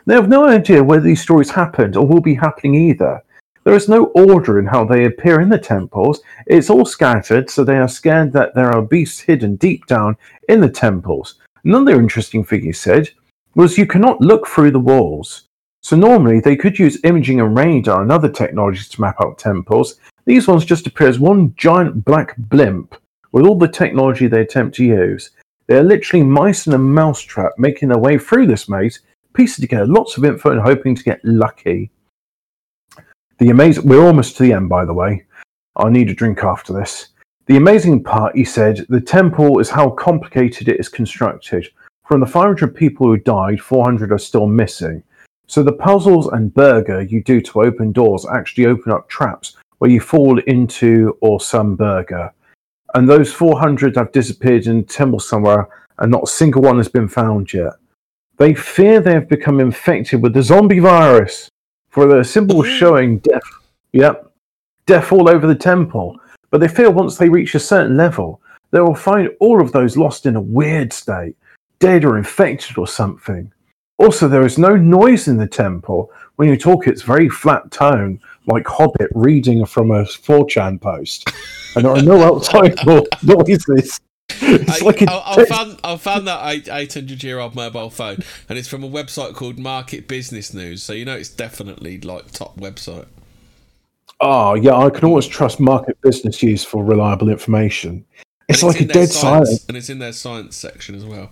They 0.06 0.16
have 0.16 0.28
no 0.28 0.46
idea 0.46 0.84
where 0.84 1.00
these 1.00 1.22
stories 1.22 1.52
happened 1.52 1.96
or 1.96 2.06
will 2.06 2.20
be 2.20 2.34
happening 2.34 2.74
either. 2.74 3.24
There 3.66 3.74
is 3.74 3.90
no 3.90 4.06
order 4.14 4.60
in 4.60 4.68
how 4.68 4.86
they 4.86 5.06
appear 5.06 5.42
in 5.42 5.50
the 5.50 5.58
temples. 5.58 6.22
It's 6.46 6.70
all 6.70 6.86
scattered, 6.86 7.50
so 7.50 7.64
they 7.64 7.78
are 7.78 7.88
scared 7.88 8.32
that 8.34 8.54
there 8.54 8.72
are 8.72 8.84
beasts 8.84 9.20
hidden 9.20 9.56
deep 9.56 9.88
down 9.88 10.18
in 10.48 10.62
the 10.62 10.70
temples. 10.70 11.42
Another 11.64 12.00
interesting 12.00 12.44
thing 12.44 12.62
he 12.62 12.72
said 12.72 13.10
was 13.56 13.76
you 13.76 13.88
cannot 13.88 14.22
look 14.22 14.48
through 14.48 14.70
the 14.70 14.80
walls. 14.80 15.48
So 15.82 15.96
normally 15.96 16.40
they 16.40 16.56
could 16.56 16.78
use 16.78 17.00
imaging 17.04 17.42
and 17.42 17.58
radar 17.58 18.04
and 18.04 18.12
other 18.12 18.30
technologies 18.30 18.88
to 18.90 19.02
map 19.02 19.16
out 19.20 19.40
temples. 19.40 20.00
These 20.26 20.48
ones 20.48 20.64
just 20.64 20.86
appear 20.86 21.08
as 21.08 21.20
one 21.20 21.56
giant 21.58 22.06
black 22.06 22.36
blimp 22.38 22.96
with 23.32 23.48
all 23.48 23.58
the 23.58 23.68
technology 23.68 24.28
they 24.28 24.42
attempt 24.42 24.76
to 24.76 24.86
use. 24.86 25.32
They 25.66 25.78
are 25.78 25.84
literally 25.84 26.24
mice 26.24 26.68
in 26.68 26.74
a 26.74 26.78
mousetrap 26.78 27.54
making 27.58 27.90
their 27.90 27.98
way 27.98 28.20
through 28.20 28.46
this 28.46 28.70
maze, 28.70 29.00
piecing 29.34 29.64
together 29.64 29.88
lots 29.88 30.18
of 30.18 30.26
info 30.26 30.52
and 30.52 30.62
hoping 30.62 30.94
to 30.94 31.04
get 31.04 31.26
lucky. 31.26 31.90
The 33.38 33.50
amazing 33.50 33.86
we're 33.86 34.06
almost 34.06 34.38
to 34.38 34.44
the 34.44 34.54
end 34.54 34.70
by 34.70 34.86
the 34.86 34.94
way. 34.94 35.26
I 35.76 35.90
need 35.90 36.10
a 36.10 36.14
drink 36.14 36.44
after 36.44 36.72
this. 36.72 37.10
The 37.48 37.58
amazing 37.58 38.04
part, 38.04 38.36
he 38.36 38.46
said, 38.46 38.86
the 38.90 39.02
temple 39.02 39.60
is 39.60 39.70
how 39.70 39.90
complicated 39.90 40.68
it 40.68 40.80
is 40.80 40.90
constructed. 40.90 41.68
From 42.08 42.22
the 42.22 42.26
500 42.26 42.74
people 42.74 43.08
who 43.08 43.18
died, 43.18 43.62
400 43.62 44.12
are 44.12 44.18
still 44.18 44.48
missing. 44.48 45.04
So 45.48 45.62
the 45.62 45.74
puzzles 45.74 46.28
and 46.28 46.54
burger 46.54 47.02
you 47.02 47.22
do 47.22 47.42
to 47.42 47.62
open 47.62 47.92
doors 47.92 48.26
actually 48.26 48.66
open 48.66 48.92
up 48.92 49.10
traps 49.10 49.58
where 49.78 49.92
you 49.92 50.00
fall 50.00 50.40
into 50.40 51.18
or 51.22 51.40
some 51.40 51.76
burger. 51.76 52.34
And 52.94 53.08
those 53.08 53.32
400 53.32 53.98
have 53.98 54.12
disappeared 54.12 54.66
in 54.68 54.80
a 54.80 54.84
temple 54.84 55.20
somewhere 55.20 55.68
and 56.00 56.12
not 56.12 56.24
a 56.24 56.28
single 56.28 56.62
one 56.62 56.78
has 56.78 56.88
been 56.88 57.08
found 57.08 57.54
yet. 57.54 57.74
They 58.38 58.54
fear 58.54 59.02
they 59.02 59.14
have 59.14 59.30
become 59.30 59.60
infected 59.60 60.22
with 60.22 60.34
the 60.34 60.42
zombie 60.42 60.80
virus 60.80 61.50
for 61.96 62.08
the 62.08 62.22
symbol 62.26 62.62
showing 62.62 63.20
death. 63.20 63.42
Yep. 63.94 64.30
Death 64.86 65.14
all 65.14 65.30
over 65.30 65.48
the 65.48 65.56
temple. 65.56 66.20
But 66.52 66.60
they 66.60 66.68
feel 66.68 66.92
once 66.92 67.16
they 67.18 67.30
reach 67.30 67.56
a 67.56 67.60
certain 67.60 67.96
level, 67.96 68.42
they 68.72 68.82
will 68.82 68.94
find 68.94 69.30
all 69.40 69.62
of 69.62 69.72
those 69.72 69.96
lost 69.96 70.26
in 70.26 70.36
a 70.36 70.42
weird 70.42 70.92
state, 70.92 71.38
dead 71.80 72.04
or 72.04 72.18
infected 72.18 72.78
or 72.78 72.86
something. 72.86 73.50
Also, 73.98 74.28
there 74.28 74.46
is 74.46 74.58
no 74.58 74.76
noise 74.76 75.30
in 75.30 75.38
the 75.38 75.48
temple. 75.48 76.12
When 76.36 76.50
you 76.50 76.58
talk, 76.58 76.86
it's 76.86 77.02
very 77.02 77.30
flat 77.30 77.72
tone, 77.72 78.20
like 78.48 78.68
Hobbit 78.68 79.10
reading 79.16 79.66
from 79.66 79.92
a 79.92 80.04
4chan 80.04 80.82
post. 80.82 81.32
And 81.78 81.86
there 81.86 81.94
are 81.94 82.02
no 82.02 82.22
outside 82.30 82.78
no- 82.86 83.08
noises. 83.24 84.02
It's 84.30 84.82
I, 84.82 84.86
like 84.86 85.02
I, 85.02 85.46
found 85.46 85.80
I 85.84 85.98
found 85.98 86.28
that 86.28 86.68
eight 86.70 86.94
hundred 86.94 87.24
year 87.24 87.40
old 87.40 87.56
mobile 87.56 87.90
phone, 87.90 88.18
and 88.50 88.58
it's 88.58 88.68
from 88.68 88.84
a 88.84 88.90
website 88.90 89.34
called 89.34 89.58
Market 89.60 90.08
Business 90.08 90.54
News. 90.54 90.84
So 90.84 90.94
you 90.94 91.06
know 91.06 91.16
it's 91.16 91.30
definitely 91.30 92.00
like 92.00 92.32
top 92.32 92.58
website. 92.58 93.08
Oh, 94.22 94.54
yeah, 94.54 94.76
I 94.76 94.90
can 94.90 95.04
always 95.06 95.28
trust 95.28 95.60
market 95.60 96.00
business 96.02 96.42
News 96.42 96.64
for 96.64 96.84
reliable 96.86 97.28
information. 97.30 98.06
It's 98.48 98.62
And 98.64 98.72
like 98.72 98.80
a 98.82 98.86
dead 98.86 99.10
science, 99.10 99.48
silence. 99.50 99.66
and 99.68 99.76
it's 99.76 99.90
in 99.90 100.00
their 100.00 100.14
science 100.14 100.56
section 100.56 100.96
as 100.96 101.04
well. 101.04 101.32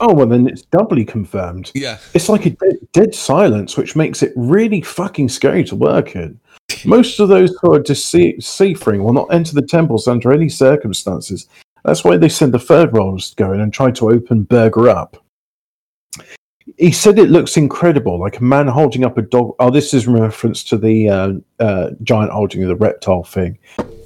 Oh, 0.00 0.12
well, 0.12 0.26
then 0.26 0.48
it's 0.48 0.62
doubly 0.62 1.04
confirmed. 1.04 1.70
Yeah, 1.74 1.98
It's 2.12 2.28
like 2.28 2.46
a 2.46 2.50
dead, 2.50 2.76
dead 2.92 3.14
silence, 3.14 3.76
which 3.76 3.94
makes 3.94 4.22
it 4.24 4.32
really 4.34 4.80
fucking 4.80 5.28
scary 5.28 5.62
to 5.64 5.76
work 5.76 6.16
in. 6.16 6.40
Most 6.84 7.20
of 7.20 7.28
those 7.28 7.56
who 7.62 7.74
are 7.74 7.80
dece- 7.80 8.36
deceiving 8.36 9.04
will 9.04 9.12
not 9.12 9.32
enter 9.32 9.54
the 9.54 9.62
temples 9.62 10.08
under 10.08 10.32
any 10.32 10.48
circumstances. 10.48 11.46
That's 11.84 12.02
why 12.02 12.16
they 12.16 12.28
sent 12.28 12.52
the 12.52 12.58
third 12.58 12.94
rollers 12.94 13.30
to 13.30 13.36
go 13.36 13.52
in 13.52 13.60
and 13.60 13.72
try 13.72 13.90
to 13.92 14.10
open 14.10 14.44
Burger 14.44 14.88
up. 14.88 15.22
He 16.78 16.92
said 16.92 17.18
it 17.18 17.28
looks 17.28 17.58
incredible, 17.58 18.18
like 18.18 18.38
a 18.38 18.44
man 18.44 18.66
holding 18.68 19.04
up 19.04 19.18
a 19.18 19.22
dog. 19.22 19.54
Oh, 19.58 19.70
this 19.70 19.92
is 19.92 20.06
reference 20.06 20.64
to 20.64 20.78
the 20.78 21.08
uh, 21.08 21.32
uh, 21.60 21.90
giant 22.02 22.32
holding 22.32 22.62
of 22.62 22.68
the 22.68 22.76
reptile 22.76 23.22
thing. 23.22 23.58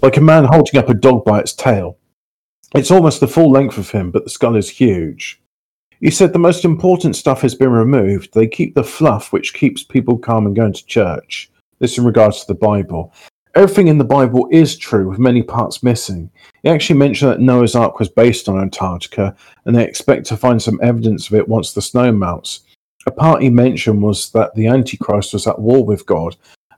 Like 0.03 0.17
a 0.17 0.21
man 0.21 0.45
holding 0.45 0.79
up 0.79 0.89
a 0.89 0.95
dog 0.95 1.25
by 1.25 1.39
its 1.39 1.53
tail. 1.53 1.97
It's 2.75 2.91
almost 2.91 3.21
the 3.21 3.29
full 3.29 3.51
length 3.51 3.79
of 3.79 3.91
him, 3.91 4.11
but 4.11 4.25
the 4.25 4.31
skull 4.31 4.57
is 4.57 4.69
huge. 4.69 5.41
He 6.01 6.11
said 6.11 6.33
the 6.33 6.39
most 6.39 6.65
important 6.65 7.17
stuff 7.17 7.41
has 7.43 7.55
been 7.55 7.71
removed. 7.71 8.35
They 8.35 8.47
keep 8.47 8.75
the 8.75 8.85
fluff, 8.85 9.33
which 9.33 9.55
keeps 9.55 9.83
people 9.83 10.19
calm 10.19 10.47
and 10.47 10.55
going 10.55 10.73
to 10.73 10.87
church. 10.87 11.51
This 11.79 11.97
in 11.97 12.05
regards 12.05 12.41
to 12.41 12.49
the 12.49 12.59
Bible. 12.59 13.13
Everything 13.59 13.89
in 13.89 13.99
the 13.99 14.05
Bible 14.05 14.47
is 14.53 14.77
true, 14.77 15.09
with 15.09 15.19
many 15.19 15.43
parts 15.43 15.83
missing. 15.83 16.31
He 16.63 16.69
actually 16.69 16.97
mentioned 16.97 17.33
that 17.33 17.41
Noah's 17.41 17.75
Ark 17.75 17.99
was 17.99 18.09
based 18.09 18.49
on 18.49 18.61
Antarctica, 18.61 19.35
and 19.65 19.75
they 19.75 19.83
expect 19.83 20.27
to 20.27 20.37
find 20.37 20.63
some 20.63 20.79
evidence 20.81 21.27
of 21.27 21.35
it 21.35 21.49
once 21.49 21.73
the 21.73 21.83
snow 21.83 22.13
melts. 22.13 22.61
A 23.07 23.11
part 23.11 23.43
he 23.43 23.51
mentioned 23.51 24.01
was 24.01 24.31
that 24.31 24.55
the 24.55 24.69
Antichrist 24.69 25.33
was 25.33 25.49
at 25.49 25.59
war 25.59 25.85
with 25.85 26.07
God, 26.07 26.37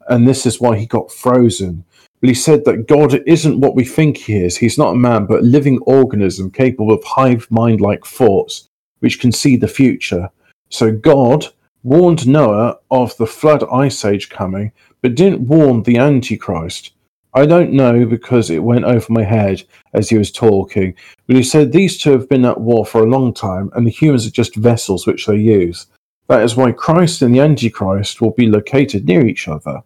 and 0.09 0.27
this 0.27 0.47
is 0.47 0.59
why 0.59 0.75
he 0.79 0.87
got 0.87 1.13
frozen. 1.13 1.85
But 2.23 2.31
he 2.31 2.35
said 2.35 2.65
that 2.65 2.89
God 2.89 3.13
isn't 3.27 3.61
what 3.61 3.75
we 3.75 3.85
think 3.85 4.17
he 4.17 4.37
is. 4.43 4.57
He's 4.57 4.79
not 4.79 4.95
a 4.95 4.99
man, 4.99 5.27
but 5.27 5.41
a 5.41 5.43
living 5.43 5.81
organism 5.81 6.51
capable 6.51 6.95
of 6.95 7.05
hive 7.05 7.47
mind 7.51 7.83
like 7.83 8.07
thoughts, 8.07 8.69
which 9.01 9.21
can 9.21 9.33
see 9.33 9.57
the 9.57 9.69
future. 9.69 10.31
So 10.71 10.91
God 10.93 11.47
warned 11.83 12.27
Noah 12.27 12.79
of 12.91 13.17
the 13.17 13.27
flood 13.27 13.65
ice 13.73 14.05
age 14.05 14.29
coming, 14.29 14.73
but 15.03 15.15
didn't 15.15 15.47
warn 15.47 15.83
the 15.83 15.99
Antichrist. 15.99 16.93
I 17.33 17.47
don't 17.47 17.73
know 17.73 18.05
because 18.07 18.51
it 18.51 18.63
went 18.63 18.85
over 18.85 19.07
my 19.13 19.23
head 19.23 19.63
as 19.95 20.09
he 20.09 20.19
was 20.19 20.33
talking, 20.33 20.95
but 21.27 21.37
he 21.37 21.43
said 21.43 21.71
these 21.71 21.97
two 21.97 22.11
have 22.13 22.29
been 22.29 22.45
at 22.45 22.61
war 22.61 22.85
for 22.85 23.03
a 23.03 23.09
long 23.09 23.33
time, 23.33 23.71
and 23.75 23.87
the 23.87 23.91
humans 23.91 24.27
are 24.27 24.31
just 24.31 24.57
vessels 24.57 25.07
which 25.07 25.27
they 25.27 25.37
use. 25.37 25.87
That 26.27 26.43
is 26.43 26.57
why 26.57 26.73
Christ 26.73 27.23
and 27.23 27.35
the 27.35 27.41
Antichrist 27.41 28.21
will 28.21 28.33
be 28.33 28.47
located 28.47 29.07
near 29.07 29.27
each 29.27 29.49
other. 29.49 29.83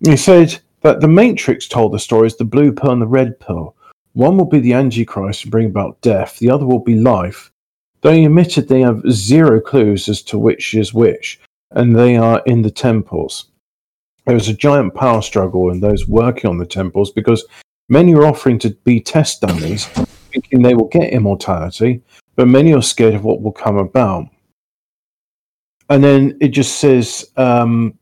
He 0.00 0.16
said 0.16 0.58
that 0.82 1.00
the 1.00 1.08
Matrix 1.08 1.68
told 1.68 1.92
the 1.92 1.98
stories 1.98 2.36
the 2.36 2.44
blue 2.44 2.72
pill 2.72 2.90
and 2.90 3.02
the 3.02 3.06
red 3.06 3.38
pill. 3.38 3.76
One 4.12 4.36
will 4.36 4.44
be 4.44 4.60
the 4.60 4.74
Antichrist 4.74 5.44
and 5.44 5.52
bring 5.52 5.66
about 5.66 6.00
death, 6.00 6.38
the 6.38 6.50
other 6.50 6.66
will 6.66 6.80
be 6.80 6.96
life. 6.96 7.52
They 8.04 8.26
admitted 8.26 8.68
they 8.68 8.82
have 8.82 9.02
zero 9.10 9.62
clues 9.62 10.10
as 10.10 10.20
to 10.24 10.38
which 10.38 10.74
is 10.74 10.92
which, 10.92 11.40
and 11.70 11.96
they 11.96 12.18
are 12.18 12.42
in 12.44 12.60
the 12.60 12.70
temples. 12.70 13.46
There 14.26 14.34
was 14.34 14.48
a 14.48 14.52
giant 14.54 14.94
power 14.94 15.22
struggle 15.22 15.70
in 15.70 15.80
those 15.80 16.06
working 16.06 16.50
on 16.50 16.58
the 16.58 16.66
temples 16.66 17.10
because 17.10 17.46
many 17.88 18.14
are 18.14 18.26
offering 18.26 18.58
to 18.58 18.70
be 18.84 19.00
test 19.00 19.40
dummies, 19.40 19.86
thinking 19.86 20.60
they 20.60 20.74
will 20.74 20.88
get 20.88 21.14
immortality, 21.14 22.02
but 22.36 22.46
many 22.46 22.74
are 22.74 22.82
scared 22.82 23.14
of 23.14 23.24
what 23.24 23.40
will 23.40 23.52
come 23.52 23.78
about. 23.78 24.26
And 25.88 26.04
then 26.04 26.36
it 26.42 26.48
just 26.48 26.80
says, 26.80 27.30
um, 27.38 27.98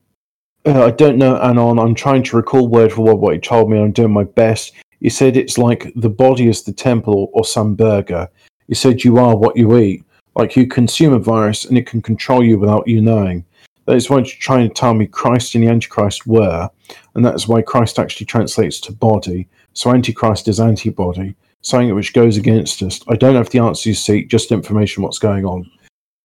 uh, 0.66 0.86
I 0.86 0.90
don't 0.90 1.18
know, 1.18 1.36
Anon. 1.36 1.78
I'm 1.78 1.94
trying 1.94 2.24
to 2.24 2.36
recall 2.36 2.66
word 2.66 2.92
for 2.92 3.02
word 3.04 3.20
what 3.20 3.34
he 3.34 3.40
told 3.40 3.70
me. 3.70 3.78
I'm 3.78 3.92
doing 3.92 4.12
my 4.12 4.24
best. 4.24 4.74
He 4.98 5.08
said 5.08 5.36
it's 5.36 5.58
like 5.58 5.92
the 5.94 6.10
body 6.10 6.48
is 6.48 6.64
the 6.64 6.72
temple 6.72 7.30
or 7.32 7.44
some 7.44 7.76
burger. 7.76 8.28
He 8.68 8.74
said 8.74 9.04
you 9.04 9.18
are 9.18 9.36
what 9.36 9.56
you 9.56 9.76
eat. 9.78 10.04
Like 10.34 10.56
you 10.56 10.66
consume 10.66 11.12
a 11.12 11.18
virus 11.18 11.66
and 11.66 11.76
it 11.76 11.86
can 11.86 12.00
control 12.00 12.42
you 12.42 12.58
without 12.58 12.88
you 12.88 13.00
knowing. 13.00 13.44
That 13.86 13.96
is 13.96 14.08
what 14.08 14.26
you're 14.26 14.40
trying 14.40 14.68
to 14.68 14.74
tell 14.74 14.94
me 14.94 15.06
Christ 15.06 15.54
and 15.54 15.64
the 15.64 15.68
Antichrist 15.68 16.26
were. 16.26 16.70
And 17.14 17.24
that's 17.24 17.48
why 17.48 17.62
Christ 17.62 17.98
actually 17.98 18.26
translates 18.26 18.80
to 18.80 18.92
body. 18.92 19.48
So 19.74 19.92
Antichrist 19.92 20.48
is 20.48 20.60
antibody. 20.60 21.34
something 21.62 21.94
which 21.94 22.12
goes 22.12 22.36
against 22.36 22.82
us. 22.82 23.00
I 23.08 23.16
don't 23.16 23.34
have 23.34 23.50
the 23.50 23.58
answers 23.58 23.86
you 23.86 23.94
seek, 23.94 24.28
just 24.28 24.52
information 24.52 25.02
what's 25.02 25.18
going 25.18 25.44
on. 25.44 25.70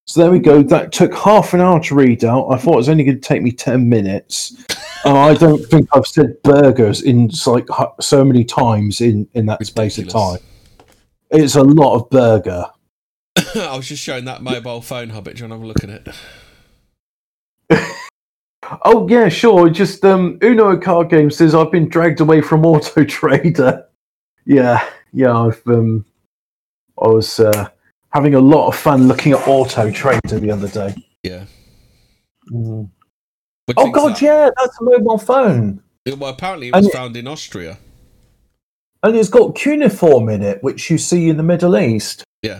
So 0.06 0.21
there 0.21 0.32
we 0.32 0.39
go. 0.39 0.63
That 0.63 0.91
took 0.91 1.13
half 1.13 1.54
an 1.54 1.60
hour 1.60 1.82
to 1.84 1.95
read 1.95 2.23
out. 2.23 2.47
I 2.50 2.58
thought 2.58 2.73
it 2.73 2.78
was 2.78 2.89
only 2.89 3.04
going 3.04 3.19
to 3.19 3.28
take 3.28 3.41
me 3.41 3.52
10 3.52 3.89
minutes. 3.89 4.65
And 5.04 5.17
I 5.17 5.34
don't 5.34 5.63
think 5.65 5.89
I've 5.93 6.08
said 6.08 6.41
burgers 6.43 7.02
in 7.02 7.30
like 7.45 7.67
so 8.00 8.23
many 8.23 8.45
times 8.45 9.02
in, 9.02 9.28
in 9.34 9.45
that 9.47 9.65
space 9.65 9.97
of 9.97 10.08
time. 10.08 10.39
It's 11.32 11.56
a 11.56 11.63
lot 11.63 11.96
of 11.96 12.10
burger. 12.10 12.66
I 13.56 13.76
was 13.76 13.88
just 13.88 14.04
showing 14.04 14.26
that 14.26 14.42
mobile 14.42 14.82
phone 14.82 15.10
hobbit. 15.10 15.36
Do 15.38 15.44
you 15.44 15.50
want 15.50 15.52
to 15.52 15.56
have 15.56 15.63
a 15.63 15.68
look 15.68 15.84
at 15.84 15.90
it? 15.90 17.88
Oh 18.84 19.08
yeah, 19.10 19.30
sure. 19.30 19.70
Just 19.70 20.04
um, 20.04 20.38
Uno 20.44 20.78
card 20.78 21.10
game 21.10 21.32
says 21.32 21.56
I've 21.56 21.72
been 21.72 21.88
dragged 21.88 22.20
away 22.20 22.42
from 22.42 22.66
Auto 22.66 23.04
Trader. 23.04 23.84
Yeah, 24.50 24.82
yeah. 25.12 25.38
I've 25.38 25.62
um, 25.68 26.06
I 27.04 27.08
was 27.10 27.38
uh, 27.42 27.68
having 28.13 28.34
a 28.34 28.40
lot 28.40 28.70
of 28.70 28.78
fun 28.78 29.10
looking 29.10 29.34
at 29.34 29.46
Auto 29.46 29.92
Trader 29.92 30.40
the 30.40 30.52
other 30.52 30.70
day. 30.70 30.96
Yeah. 31.22 31.44
Mm. 32.50 32.90
What 33.66 33.76
do 33.76 33.84
you 33.84 33.90
Oh 33.90 33.92
god, 33.92 34.13
that? 34.16 34.22
yeah, 34.22 34.50
that's 34.58 34.80
a 34.80 34.84
mobile 34.86 35.18
phone, 35.18 35.84
Well, 36.06 36.30
apparently 36.30 36.70
it 36.70 36.76
And 36.76 36.86
was 36.86 36.94
it- 36.94 36.98
found 36.98 37.18
in 37.18 37.28
Austria. 37.28 37.78
And 39.08 39.17
it's 39.17 39.30
got 39.30 39.56
cuneiform 39.56 40.30
in 40.30 40.41
it, 40.41 40.62
which 40.63 40.89
you 40.89 40.98
see 40.98 41.30
in 41.30 41.38
the 41.38 41.43
Middle 41.43 41.78
East. 41.78 42.24
Yeah. 42.41 42.60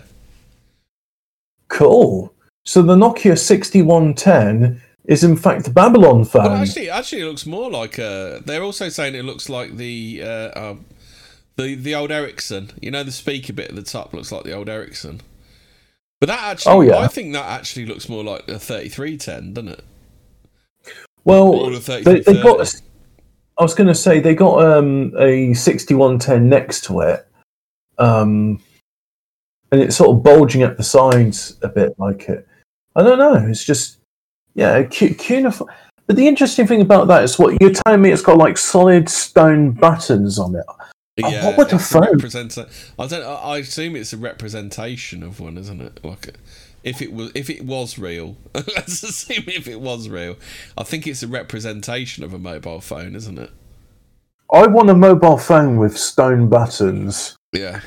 Cool. 1.68 2.32
So 2.64 2.82
the 2.82 2.96
Nokia 2.96 3.38
sixty-one 3.38 4.14
ten 4.14 4.80
is 5.04 5.24
in 5.24 5.36
fact 5.36 5.64
the 5.64 5.70
Babylon 5.70 6.24
phone. 6.24 6.44
Well, 6.44 6.54
actually, 6.54 6.90
actually, 6.90 7.22
it 7.22 7.26
looks 7.26 7.46
more 7.46 7.70
like. 7.70 7.98
Uh, 7.98 8.40
they're 8.44 8.62
also 8.62 8.88
saying 8.88 9.14
it 9.14 9.24
looks 9.24 9.48
like 9.48 9.76
the 9.76 10.22
uh, 10.22 10.50
um, 10.70 10.84
the 11.56 11.74
the 11.74 11.94
old 11.94 12.10
Ericsson. 12.10 12.70
You 12.80 12.90
know, 12.90 13.02
the 13.02 13.12
speaker 13.12 13.52
bit 13.52 13.70
at 13.70 13.74
the 13.76 13.82
top 13.82 14.12
looks 14.12 14.32
like 14.32 14.44
the 14.44 14.52
old 14.52 14.68
Ericsson. 14.68 15.20
But 16.20 16.26
that 16.28 16.42
actually, 16.42 16.72
Oh, 16.72 16.80
yeah. 16.80 16.98
I 16.98 17.06
think 17.06 17.32
that 17.34 17.44
actually 17.46 17.86
looks 17.86 18.08
more 18.08 18.24
like 18.24 18.48
a 18.48 18.58
thirty-three 18.58 19.16
ten, 19.18 19.54
doesn't 19.54 19.70
it? 19.72 19.84
well, 21.24 21.52
they, 21.70 21.78
they 22.02 22.22
3330. 22.22 22.42
got. 22.42 22.60
a- 22.74 22.80
I 23.58 23.62
was 23.62 23.74
going 23.74 23.88
to 23.88 23.94
say 23.94 24.20
they 24.20 24.34
got 24.34 24.64
um, 24.64 25.12
a 25.18 25.52
sixty-one 25.54 26.18
ten 26.18 26.48
next 26.48 26.84
to 26.84 27.00
it, 27.00 27.26
um, 27.98 28.60
and 29.72 29.80
it's 29.80 29.96
sort 29.96 30.16
of 30.16 30.22
bulging 30.22 30.62
at 30.62 30.76
the 30.76 30.82
sides 30.84 31.56
a 31.62 31.68
bit, 31.68 31.94
like 31.98 32.28
it. 32.28 32.46
I 32.96 33.02
don't 33.02 33.18
know. 33.18 33.34
It's 33.48 33.64
just 33.64 33.98
yeah, 34.54 34.82
cu- 34.84 35.14
cuneiform. 35.14 35.70
But 36.06 36.16
the 36.16 36.26
interesting 36.26 36.66
thing 36.66 36.80
about 36.80 37.08
that 37.08 37.22
is 37.24 37.38
what 37.38 37.60
you're 37.60 37.72
telling 37.84 38.00
me. 38.00 38.10
It's 38.10 38.22
got 38.22 38.38
like 38.38 38.56
solid 38.56 39.08
stone 39.08 39.72
buttons 39.72 40.38
on 40.38 40.54
it. 40.56 40.64
Oh, 40.68 40.74
Yeah, 41.16 41.44
what 41.46 41.58
would 41.58 41.72
a 41.72 41.78
phone- 41.78 42.12
represent- 42.12 42.56
I 42.98 43.06
don't. 43.06 43.22
I 43.24 43.34
I 43.34 43.58
assume 43.58 43.94
it's 43.96 44.12
a 44.12 44.16
representation 44.16 45.22
of 45.22 45.40
one, 45.40 45.58
isn't 45.58 45.80
it? 45.82 46.00
Like, 46.04 46.34
if 46.88 47.02
it 47.02 47.12
was, 47.12 47.30
if 47.34 47.50
it 47.50 47.64
was 47.64 47.98
real, 47.98 48.36
let's 48.54 49.02
assume 49.02 49.44
if 49.46 49.68
it 49.68 49.80
was 49.80 50.08
real. 50.08 50.36
I 50.76 50.84
think 50.84 51.06
it's 51.06 51.22
a 51.22 51.28
representation 51.28 52.24
of 52.24 52.32
a 52.32 52.38
mobile 52.38 52.80
phone, 52.80 53.14
isn't 53.14 53.38
it? 53.38 53.50
I 54.52 54.66
want 54.66 54.88
a 54.88 54.94
mobile 54.94 55.36
phone 55.36 55.76
with 55.76 55.98
stone 55.98 56.48
buttons. 56.48 57.36
Yeah. 57.52 57.80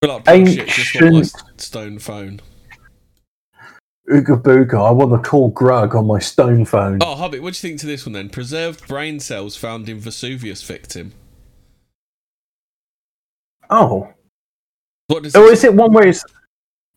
But 0.00 0.10
like, 0.10 0.24
bullshit, 0.24 0.68
just 0.68 1.00
want 1.00 1.14
Ancient- 1.14 1.60
stone 1.60 1.98
phone. 2.00 2.40
Ooga 4.10 4.42
booga. 4.42 4.84
I 4.84 4.90
want 4.90 5.10
to 5.22 5.28
call 5.30 5.52
Grug 5.52 5.94
on 5.94 6.06
my 6.06 6.18
stone 6.18 6.64
phone. 6.64 6.98
Oh, 7.02 7.14
Hobbit, 7.14 7.42
what 7.42 7.54
do 7.54 7.58
you 7.58 7.70
think 7.70 7.80
to 7.80 7.86
this 7.86 8.06
one 8.06 8.14
then? 8.14 8.30
Preserved 8.30 8.88
brain 8.88 9.20
cells 9.20 9.56
found 9.56 9.88
in 9.88 10.00
Vesuvius 10.00 10.62
victim. 10.62 11.12
Oh. 13.70 14.12
What 15.08 15.22
does 15.22 15.36
Oh, 15.36 15.48
is 15.48 15.62
it 15.62 15.74
one 15.74 15.92
where 15.92 16.08
it's 16.08 16.24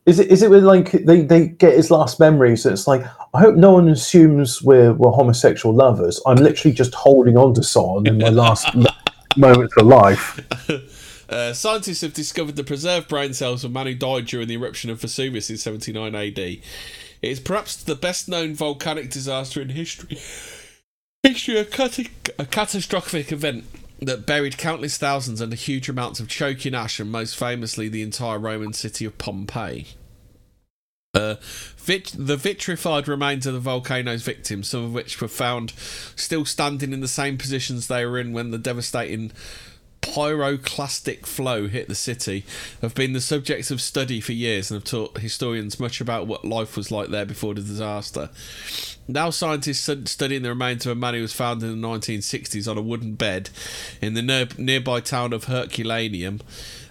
is 0.04 0.18
it 0.18 0.30
is 0.30 0.42
it 0.42 0.50
with 0.50 0.64
like 0.64 0.90
they, 0.90 1.22
they 1.22 1.48
get 1.48 1.76
his 1.76 1.90
last 1.90 2.18
memories? 2.18 2.66
It's 2.66 2.86
like 2.86 3.04
I 3.34 3.40
hope 3.40 3.54
no 3.54 3.72
one 3.72 3.88
assumes 3.88 4.60
we're 4.62 4.92
we're 4.94 5.10
homosexual 5.10 5.74
lovers. 5.74 6.20
I'm 6.26 6.36
literally 6.36 6.74
just 6.74 6.94
holding 6.94 7.36
on 7.36 7.54
to 7.54 7.62
someone 7.62 8.06
in 8.06 8.18
my 8.18 8.28
last 8.28 8.68
moments 9.36 9.74
of 9.76 9.86
life. 9.86 10.40
Uh, 11.28 11.54
scientists 11.54 12.02
have 12.02 12.12
discovered 12.12 12.56
the 12.56 12.64
preserved 12.64 13.08
brain 13.08 13.32
cells 13.32 13.64
of 13.64 13.70
a 13.70 13.72
man 13.72 13.86
who 13.86 13.94
died 13.94 14.26
during 14.26 14.46
the 14.46 14.54
eruption 14.54 14.90
of 14.90 15.00
Vesuvius 15.00 15.48
in 15.48 15.56
79 15.56 16.14
AD. 16.14 16.38
It 16.38 16.62
is 17.22 17.40
perhaps 17.40 17.74
the 17.82 17.94
best 17.94 18.28
known 18.28 18.54
volcanic 18.54 19.08
disaster 19.08 19.62
in 19.62 19.70
history. 19.70 20.18
History, 21.22 21.56
a, 21.56 21.64
cata- 21.64 22.10
a 22.38 22.44
catastrophic 22.44 23.32
event 23.32 23.64
that 24.06 24.26
buried 24.26 24.58
countless 24.58 24.98
thousands 24.98 25.40
under 25.40 25.56
huge 25.56 25.88
amounts 25.88 26.20
of 26.20 26.28
choking 26.28 26.74
ash 26.74 26.98
and 26.98 27.10
most 27.10 27.36
famously 27.36 27.88
the 27.88 28.02
entire 28.02 28.38
Roman 28.38 28.72
city 28.72 29.04
of 29.04 29.16
Pompeii. 29.18 29.86
Uh, 31.14 31.36
vit- 31.76 32.14
the 32.16 32.36
vitrified 32.36 33.06
remains 33.06 33.46
of 33.46 33.52
the 33.52 33.60
volcano's 33.60 34.22
victims, 34.22 34.68
some 34.68 34.84
of 34.84 34.94
which 34.94 35.20
were 35.20 35.28
found 35.28 35.72
still 36.16 36.44
standing 36.44 36.92
in 36.92 37.00
the 37.00 37.08
same 37.08 37.36
positions 37.36 37.86
they 37.86 38.06
were 38.06 38.18
in 38.18 38.32
when 38.32 38.50
the 38.50 38.58
devastating 38.58 39.30
pyroclastic 40.02 41.24
flow 41.24 41.68
hit 41.68 41.88
the 41.88 41.94
city 41.94 42.44
have 42.82 42.94
been 42.94 43.14
the 43.14 43.20
subjects 43.20 43.70
of 43.70 43.80
study 43.80 44.20
for 44.20 44.32
years 44.32 44.70
and 44.70 44.76
have 44.76 44.84
taught 44.84 45.18
historians 45.18 45.80
much 45.80 46.00
about 46.00 46.26
what 46.26 46.44
life 46.44 46.76
was 46.76 46.90
like 46.90 47.08
there 47.08 47.24
before 47.24 47.54
the 47.54 47.62
disaster. 47.62 48.28
Now, 49.08 49.30
scientists 49.30 49.80
stud- 49.80 50.08
studying 50.08 50.42
the 50.42 50.50
remains 50.50 50.84
of 50.84 50.92
a 50.92 50.94
man 50.94 51.14
who 51.14 51.22
was 51.22 51.32
found 51.32 51.62
in 51.62 51.80
the 51.80 51.88
1960s 51.88 52.70
on 52.70 52.76
a 52.76 52.82
wooden 52.82 53.14
bed 53.14 53.50
in 54.00 54.14
the 54.14 54.22
near- 54.22 54.48
nearby 54.58 55.00
town 55.00 55.32
of 55.32 55.44
Herculaneum 55.44 56.40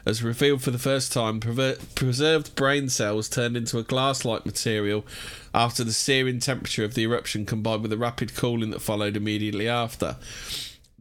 has 0.05 0.23
revealed 0.23 0.63
for 0.63 0.71
the 0.71 0.79
first 0.79 1.13
time 1.13 1.39
preserved 1.39 2.55
brain 2.55 2.89
cells 2.89 3.29
turned 3.29 3.55
into 3.55 3.77
a 3.77 3.83
glass 3.83 4.25
like 4.25 4.45
material 4.45 5.05
after 5.53 5.83
the 5.83 5.93
searing 5.93 6.39
temperature 6.39 6.83
of 6.83 6.95
the 6.95 7.03
eruption 7.03 7.45
combined 7.45 7.81
with 7.83 7.91
the 7.91 7.97
rapid 7.97 8.35
cooling 8.35 8.71
that 8.71 8.81
followed 8.81 9.15
immediately 9.15 9.67
after. 9.67 10.15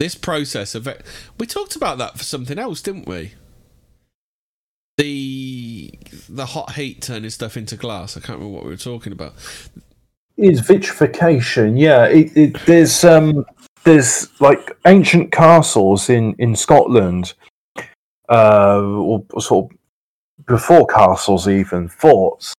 This 0.01 0.15
process 0.15 0.75
of 0.75 0.87
it, 0.87 1.05
we 1.39 1.47
talked 1.47 1.77
about 1.77 1.99
that 1.99 2.17
for 2.17 2.25
something 2.25 2.59
else, 2.59 2.81
didn't 2.81 3.07
we? 3.07 3.35
The 4.97 5.93
the 6.27 6.47
hot 6.47 6.73
heat 6.73 7.03
turning 7.03 7.29
stuff 7.29 7.55
into 7.55 7.77
glass. 7.77 8.17
I 8.17 8.21
can't 8.21 8.39
remember 8.39 8.55
what 8.55 8.65
we 8.65 8.71
were 8.71 8.79
talking 8.79 9.13
about. 9.13 9.35
Is 10.39 10.61
vitrification? 10.61 11.77
Yeah, 11.77 12.07
it, 12.07 12.35
it, 12.35 12.57
there's 12.65 13.05
um 13.05 13.45
there's 13.85 14.29
like 14.41 14.75
ancient 14.87 15.33
castles 15.33 16.09
in 16.09 16.35
in 16.39 16.57
Scotland, 16.57 17.35
uh, 18.31 18.81
or 18.81 19.23
sort 19.39 19.71
of 19.71 19.79
before 20.47 20.87
castles 20.87 21.47
even 21.47 21.89
forts, 21.89 22.55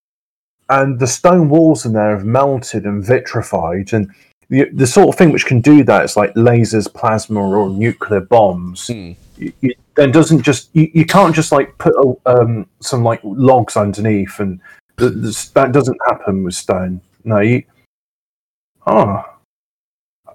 and 0.70 1.00
the 1.00 1.08
stone 1.08 1.50
walls 1.50 1.88
in 1.88 1.94
there 1.94 2.16
have 2.16 2.26
melted 2.26 2.86
and 2.86 3.04
vitrified, 3.04 3.94
and 3.94 4.12
the, 4.52 4.70
the 4.74 4.86
sort 4.86 5.08
of 5.08 5.16
thing 5.16 5.32
which 5.32 5.46
can 5.46 5.62
do 5.62 5.82
that 5.86 6.04
is 6.04 6.18
like 6.18 6.34
lasers, 6.36 6.94
plasma, 6.94 7.42
or 7.42 7.70
nuclear 7.70 8.20
bombs. 8.20 8.90
You, 8.90 9.16
you, 9.62 9.74
then 9.96 10.12
doesn't 10.12 10.42
just 10.42 10.70
you, 10.74 10.92
you 10.94 11.06
can't 11.06 11.34
just 11.34 11.54
like 11.54 11.76
put 11.78 11.94
a, 11.96 12.30
um, 12.30 12.68
some 12.82 13.02
like 13.02 13.22
logs 13.24 13.78
underneath, 13.78 14.42
and 14.42 14.60
the, 14.98 15.10
the, 15.10 15.50
that 15.56 15.72
doesn't 15.72 15.98
happen 16.06 16.44
with 16.44 16.54
stone. 16.54 17.00
No, 17.24 17.40
you. 17.40 17.64
Oh. 18.86 19.24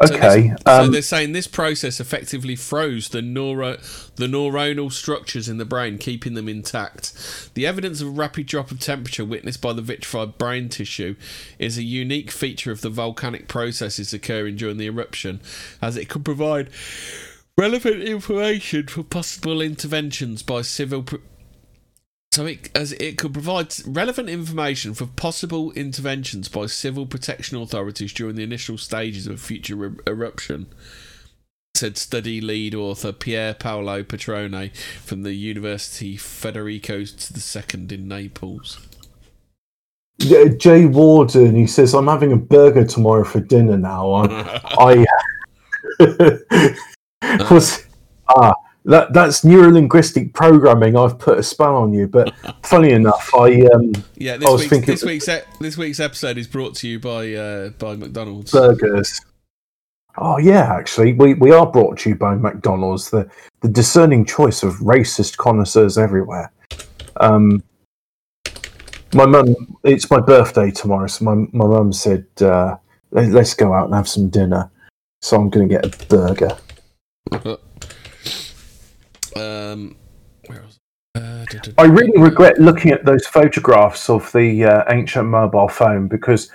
So 0.05 0.15
Okay. 0.15 0.49
So, 0.51 0.57
um, 0.67 0.93
they're 0.93 1.03
saying 1.03 1.33
this 1.33 1.47
process 1.47 2.01
effectively 2.01 2.57
froze 2.57 3.09
the 3.09 3.23
neuro 3.23 3.79
the 4.17 4.27
neuronal 4.27 4.93
structures 4.93 5.49
in 5.49 5.59
the 5.59 5.65
brain, 5.65 5.99
keeping 5.99 6.35
them 6.35 6.49
intact. 6.49 7.13
The 7.55 7.67
evidence 7.67 8.01
of 8.01 8.09
a 8.09 8.11
rapid 8.11 8.47
drop 8.47 8.71
of 8.71 8.81
temperature 8.81 9.25
witnessed 9.25 9.63
by 9.63 9.73
the 9.73 9.83
vitrified 9.83 10.39
brain 10.39 10.69
tissue 10.69 11.17
is 11.59 11.79
a 11.79 11.83
unique 11.83 12.31
feature 12.31 12.73
of 12.73 12.81
the 12.83 12.91
volcanic 12.91 13.49
processes 13.49 14.13
occurring 14.13 14.57
during 14.57 14.77
the 14.77 14.87
eruption, 14.87 15.41
as 15.81 15.97
it 15.97 16.09
could 16.09 16.25
provide 16.25 16.71
relevant 17.57 18.03
information 18.03 18.87
for 18.87 19.03
possible 19.03 19.63
interventions 19.63 20.43
by 20.43 20.63
civil. 20.63 21.07
So 22.37 22.45
it, 22.45 22.69
as 22.75 22.93
it 22.93 23.17
could 23.17 23.33
provide 23.33 23.75
relevant 23.87 24.29
information 24.29 24.93
for 24.93 25.07
possible 25.07 25.73
interventions 25.73 26.51
by 26.51 26.67
civil 26.67 27.07
protection 27.07 27.57
authorities 27.57 28.13
during 28.13 28.37
the 28.37 28.43
initial 28.43 28.77
stages 28.77 29.27
of 29.27 29.37
a 29.37 29.39
future 29.39 29.83
er- 29.83 29.97
eruption, 30.07 30.67
said 31.75 31.97
study 31.97 32.43
lead 32.43 32.75
author 32.75 33.13
Pier 33.13 33.55
Paolo 33.55 34.03
Petrone 34.03 34.71
from 35.03 35.23
the 35.23 35.33
University 35.33 36.19
Federico 36.19 36.99
II 36.99 37.87
in 37.89 38.07
Naples. 38.07 38.87
Yeah, 40.19 40.49
Jay 40.49 40.85
Warden, 40.85 41.55
he 41.55 41.67
says, 41.67 41.95
I'm 41.95 42.07
having 42.07 42.33
a 42.33 42.37
burger 42.37 42.85
tomorrow 42.85 43.25
for 43.25 43.41
dinner 43.41 43.79
now. 43.79 44.13
I, 44.13 45.07
I 46.01 46.77
was, 47.51 47.87
ah, 48.29 48.53
that, 48.87 49.13
that's 49.13 49.43
neurolinguistic 49.45 50.33
programming. 50.33 50.97
I've 50.97 51.19
put 51.19 51.39
a 51.39 51.43
spell 51.43 51.77
on 51.77 51.93
you. 51.93 52.07
But 52.09 52.33
funny 52.65 52.91
enough, 52.93 53.31
I, 53.35 53.61
um, 53.75 53.93
yeah, 54.17 54.35
I 54.35 54.37
this 54.39 54.51
was 54.51 54.61
week's, 54.63 54.71
thinking- 54.71 54.95
this 54.95 55.05
week's 55.05 55.29
e- 55.29 55.41
this 55.61 55.77
week's 55.77 56.01
episode 56.01 56.39
is 56.39 56.47
brought 56.47 56.75
to 56.77 56.89
you 56.89 56.99
by 56.99 57.33
uh, 57.35 57.69
by 57.71 57.97
McDonald's. 57.97 58.53
burgers. 58.53 59.21
Oh 60.19 60.39
yeah, 60.39 60.73
actually, 60.73 61.13
we, 61.13 61.35
we 61.35 61.51
are 61.51 61.67
brought 61.67 61.99
to 61.99 62.09
you 62.09 62.15
by 62.15 62.35
McDonald's, 62.37 63.11
the 63.11 63.29
the 63.61 63.69
discerning 63.69 64.25
choice 64.25 64.63
of 64.63 64.73
racist 64.77 65.37
connoisseurs 65.37 65.99
everywhere. 65.99 66.51
Um, 67.21 67.63
my 69.13 69.27
mum, 69.27 69.55
it's 69.85 70.11
my 70.11 70.21
birthday 70.21 70.71
tomorrow, 70.71 71.07
so 71.07 71.25
my 71.25 71.35
my 71.53 71.67
mum 71.67 71.93
said, 71.93 72.25
uh, 72.41 72.77
"Let- 73.11 73.29
"Let's 73.31 73.53
go 73.55 73.75
out 73.75 73.87
and 73.87 73.95
have 73.95 74.09
some 74.09 74.31
dinner." 74.31 74.71
So 75.23 75.37
I'm 75.39 75.51
going 75.51 75.69
to 75.69 75.75
get 75.75 75.85
a 75.85 76.07
burger. 76.07 76.57
Um, 79.41 79.97
where 80.47 80.63
was? 80.63 80.79
Uh, 81.15 81.45
I 81.79 81.85
really 81.85 82.21
regret 82.21 82.59
looking 82.59 82.93
at 82.93 83.05
those 83.05 83.27
photographs 83.27 84.11
of 84.11 84.31
the 84.33 84.65
uh, 84.65 84.85
ancient 84.89 85.27
mobile 85.27 85.69
phone 85.69 86.09
because 86.09 86.51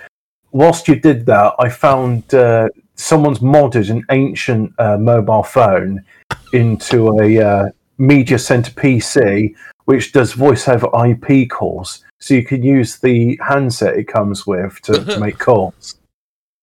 whilst 0.52 0.86
you 0.86 0.96
did 0.96 1.26
that, 1.26 1.54
I 1.58 1.68
found 1.68 2.32
uh, 2.32 2.68
someone's 2.94 3.40
modded 3.40 3.90
an 3.90 4.04
ancient 4.10 4.72
uh, 4.78 4.98
mobile 4.98 5.42
phone 5.42 6.04
into 6.52 7.18
a 7.20 7.38
uh, 7.40 7.68
media 7.98 8.38
center 8.38 8.70
PC 8.72 9.54
which 9.86 10.12
does 10.12 10.32
voice 10.32 10.68
over 10.68 10.88
IP 11.06 11.50
calls. 11.50 12.04
So 12.20 12.34
you 12.34 12.44
can 12.44 12.62
use 12.62 12.98
the 12.98 13.38
handset 13.46 13.96
it 13.96 14.04
comes 14.04 14.46
with 14.46 14.80
to, 14.82 15.04
to 15.04 15.18
make 15.18 15.38
calls. 15.40 15.96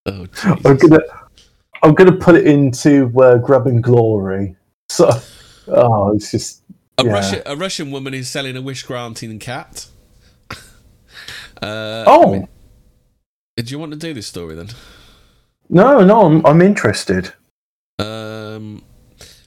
Oh, 0.05 0.25
I'm 0.65 0.77
gonna, 0.77 0.99
I'm 1.83 1.93
gonna 1.93 2.15
put 2.15 2.35
it 2.35 2.47
into 2.47 3.11
uh, 3.21 3.39
and 3.65 3.83
Glory. 3.83 4.55
So, 4.91 5.11
oh, 5.71 6.11
it's 6.15 6.31
just 6.31 6.61
A, 6.97 7.05
yeah. 7.05 7.11
Russian, 7.11 7.41
a 7.45 7.55
Russian 7.55 7.91
woman 7.91 8.13
is 8.13 8.29
selling 8.29 8.57
a 8.57 8.61
wish 8.61 8.83
granting 8.83 9.39
cat. 9.39 9.87
Uh, 11.61 12.05
oh 12.07 12.29
I 12.29 12.31
mean, 12.31 12.47
do 13.57 13.65
you 13.65 13.77
want 13.77 13.91
to 13.91 13.97
do 13.97 14.13
this 14.13 14.27
story 14.27 14.55
then? 14.55 14.69
no, 15.69 16.05
no, 16.05 16.21
I'm, 16.21 16.45
I'm 16.45 16.61
interested. 16.61 17.33
Um, 17.99 18.81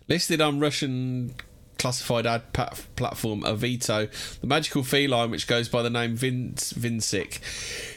listed 0.09 0.43
on 0.43 0.61
Russian 0.61 1.35
classified 1.79 2.27
ad 2.27 2.53
pa- 2.53 2.75
platform 2.97 3.41
Avito, 3.43 4.09
the 4.41 4.47
magical 4.47 4.83
feline, 4.85 5.31
which 5.31 5.47
goes 5.49 5.69
by 5.69 5.83
the 5.83 5.91
name 5.91 6.15
Vince 6.15 6.73
Vincic, 6.75 7.41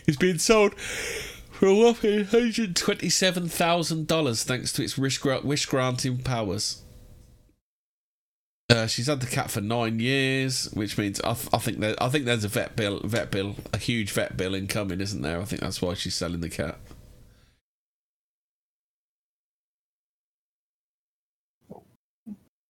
is 0.08 0.18
being 0.18 0.40
sold 0.40 0.74
for 0.80 1.68
a 1.68 1.76
whopping 1.76 2.26
$127,000 2.26 4.44
thanks 4.44 4.74
to 4.74 4.84
its 4.84 4.98
wish 4.98 5.20
granting 5.68 6.18
powers. 6.18 6.82
Uh, 8.70 8.88
she's 8.88 9.08
had 9.08 9.22
the 9.22 9.28
cat 9.28 9.52
for 9.52 9.62
nine 9.62 10.00
years, 10.00 10.72
which 10.74 10.98
means 10.98 11.22
I, 11.22 11.34
th- 11.36 11.50
I 11.54 11.60
think 11.60 11.80
there, 11.80 11.96
I 12.02 12.10
think 12.10 12.26
there's 12.26 12.44
a 12.44 12.50
vet 12.50 12.76
bill, 12.76 13.00
vet 13.04 13.32
bill, 13.32 13.56
a 13.74 13.78
huge 13.78 14.12
vet 14.12 14.38
bill 14.38 14.56
incoming, 14.56 15.02
isn't 15.02 15.22
there? 15.22 15.40
I 15.42 15.46
think 15.46 15.62
that's 15.62 15.82
why 15.82 15.94
she's 15.94 16.16
selling 16.16 16.42
the 16.42 16.50
cat. 16.50 16.80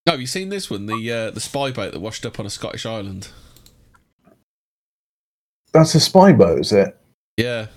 Oh, 0.08 0.12
have 0.14 0.22
you 0.22 0.28
seen 0.28 0.50
this 0.50 0.70
one? 0.70 0.86
The 0.88 1.12
uh, 1.12 1.32
the 1.32 1.40
spy 1.40 1.72
boat 1.72 1.94
that 1.94 2.00
washed 2.02 2.26
up 2.26 2.40
on 2.40 2.46
a 2.46 2.50
Scottish 2.52 2.86
island. 2.86 3.30
That's 5.74 5.96
a 5.96 6.00
spy 6.00 6.34
boat, 6.34 6.60
is 6.60 6.72
it? 6.74 6.98
Yeah, 7.38 7.68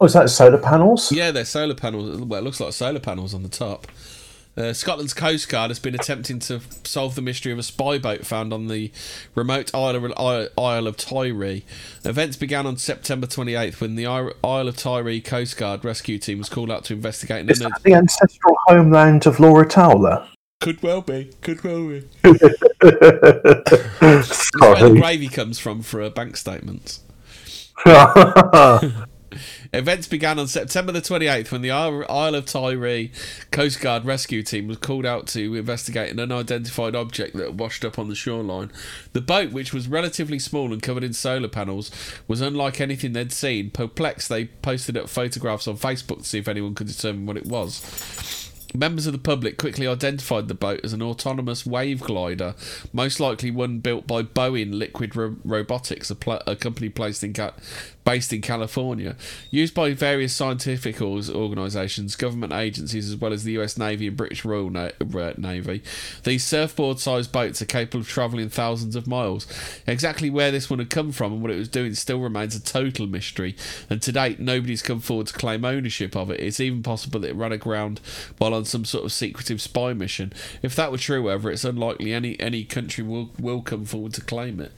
Oh, 0.00 0.06
is 0.06 0.14
that 0.14 0.30
solar 0.30 0.58
panels? 0.58 1.12
yeah, 1.12 1.30
they're 1.30 1.44
solar 1.44 1.74
panels. 1.74 2.20
Well, 2.20 2.40
it 2.40 2.44
looks 2.44 2.60
like 2.60 2.72
solar 2.72 3.00
panels 3.00 3.34
on 3.34 3.42
the 3.42 3.48
top. 3.48 3.86
Uh, 4.54 4.72
Scotland's 4.74 5.14
Coast 5.14 5.48
Guard 5.48 5.70
has 5.70 5.78
been 5.78 5.94
attempting 5.94 6.38
to 6.40 6.60
solve 6.84 7.14
the 7.14 7.22
mystery 7.22 7.52
of 7.52 7.58
a 7.58 7.62
spy 7.62 7.96
boat 7.96 8.26
found 8.26 8.52
on 8.52 8.68
the 8.68 8.92
remote 9.34 9.74
Isle 9.74 9.96
of, 9.96 10.12
Isle- 10.18 10.48
Isle 10.58 10.86
of 10.86 10.96
Tiree. 10.98 11.62
Events 12.04 12.36
began 12.36 12.66
on 12.66 12.76
September 12.76 13.26
28th 13.26 13.80
when 13.80 13.94
the 13.94 14.04
Isle 14.06 14.32
Isle 14.44 14.68
of 14.68 14.76
Tiree 14.76 15.24
Coast 15.24 15.56
Guard 15.56 15.84
rescue 15.84 16.18
team 16.18 16.38
was 16.38 16.50
called 16.50 16.70
out 16.70 16.84
to 16.84 16.92
investigate. 16.92 17.50
Is 17.50 17.60
that 17.60 17.82
the 17.82 17.94
ancestral 17.94 18.56
homeland 18.66 19.26
of 19.26 19.40
Laura 19.40 19.66
Towler? 19.66 20.28
Could 20.60 20.82
well 20.82 21.00
be. 21.00 21.30
Could 21.40 21.64
well 21.64 21.88
be. 21.88 22.04
That's 22.22 22.42
where 24.60 24.76
the 24.76 24.96
gravy 25.00 25.28
comes 25.28 25.58
from 25.58 25.82
for 25.82 26.02
uh, 26.02 26.10
bank 26.10 26.36
statements. 26.36 27.00
Events 29.74 30.06
began 30.06 30.38
on 30.38 30.48
September 30.48 30.92
the 30.92 31.00
28th 31.00 31.50
when 31.50 31.62
the 31.62 31.70
Isle 31.70 32.34
of 32.34 32.44
Tiree 32.44 33.10
Coast 33.50 33.80
Guard 33.80 34.04
rescue 34.04 34.42
team 34.42 34.68
was 34.68 34.76
called 34.76 35.06
out 35.06 35.26
to 35.28 35.54
investigate 35.54 36.10
an 36.12 36.20
unidentified 36.20 36.94
object 36.94 37.34
that 37.36 37.54
washed 37.54 37.82
up 37.82 37.98
on 37.98 38.10
the 38.10 38.14
shoreline. 38.14 38.70
The 39.14 39.22
boat, 39.22 39.50
which 39.50 39.72
was 39.72 39.88
relatively 39.88 40.38
small 40.38 40.74
and 40.74 40.82
covered 40.82 41.04
in 41.04 41.14
solar 41.14 41.48
panels, 41.48 41.90
was 42.28 42.42
unlike 42.42 42.82
anything 42.82 43.14
they'd 43.14 43.32
seen. 43.32 43.70
Perplexed, 43.70 44.28
they 44.28 44.44
posted 44.44 44.98
up 44.98 45.08
photographs 45.08 45.66
on 45.66 45.78
Facebook 45.78 46.18
to 46.18 46.24
see 46.24 46.38
if 46.38 46.48
anyone 46.48 46.74
could 46.74 46.88
determine 46.88 47.24
what 47.24 47.38
it 47.38 47.46
was. 47.46 48.50
Members 48.74 49.06
of 49.06 49.12
the 49.12 49.18
public 49.18 49.58
quickly 49.58 49.86
identified 49.86 50.48
the 50.48 50.54
boat 50.54 50.80
as 50.82 50.94
an 50.94 51.02
autonomous 51.02 51.66
wave 51.66 52.00
glider, 52.00 52.54
most 52.90 53.20
likely 53.20 53.50
one 53.50 53.80
built 53.80 54.06
by 54.06 54.22
Boeing 54.22 54.72
Liquid 54.72 55.14
Ro- 55.14 55.36
Robotics, 55.44 56.10
a, 56.10 56.14
pl- 56.14 56.42
a 56.46 56.56
company 56.56 56.88
placed 56.88 57.22
in 57.22 57.34
Ca- 57.34 57.52
based 58.04 58.32
in 58.32 58.40
California. 58.40 59.16
Used 59.50 59.74
by 59.74 59.92
various 59.94 60.34
scientific 60.34 61.00
organisations, 61.00 62.16
government 62.16 62.52
agencies, 62.52 63.08
as 63.08 63.16
well 63.16 63.32
as 63.32 63.44
the 63.44 63.58
US 63.58 63.78
Navy 63.78 64.08
and 64.08 64.16
British 64.16 64.44
Royal 64.44 64.70
Na- 64.70 64.90
Navy, 65.36 65.82
these 66.24 66.44
surfboard 66.44 66.98
sized 66.98 67.32
boats 67.32 67.62
are 67.62 67.66
capable 67.66 68.00
of 68.00 68.08
travelling 68.08 68.48
thousands 68.48 68.96
of 68.96 69.06
miles. 69.06 69.46
Exactly 69.86 70.30
where 70.30 70.50
this 70.50 70.68
one 70.68 70.78
had 70.78 70.90
come 70.90 71.12
from 71.12 71.32
and 71.32 71.42
what 71.42 71.50
it 71.50 71.58
was 71.58 71.68
doing 71.68 71.94
still 71.94 72.20
remains 72.20 72.56
a 72.56 72.62
total 72.62 73.06
mystery, 73.06 73.56
and 73.88 74.02
to 74.02 74.12
date, 74.12 74.40
nobody's 74.40 74.82
come 74.82 75.00
forward 75.00 75.28
to 75.28 75.34
claim 75.34 75.64
ownership 75.64 76.16
of 76.16 76.30
it. 76.30 76.40
It's 76.40 76.60
even 76.60 76.82
possible 76.82 77.20
that 77.20 77.30
it 77.30 77.36
ran 77.36 77.52
aground 77.52 78.00
while 78.38 78.54
on 78.54 78.64
some 78.64 78.84
sort 78.84 79.04
of 79.04 79.12
secretive 79.12 79.60
spy 79.60 79.92
mission. 79.92 80.32
If 80.62 80.74
that 80.76 80.90
were 80.90 80.98
true, 80.98 81.22
however, 81.22 81.50
it's 81.50 81.64
unlikely 81.64 82.12
any, 82.12 82.38
any 82.40 82.64
country 82.64 83.04
will, 83.04 83.30
will 83.38 83.62
come 83.62 83.84
forward 83.84 84.14
to 84.14 84.20
claim 84.20 84.60
it. 84.60 84.72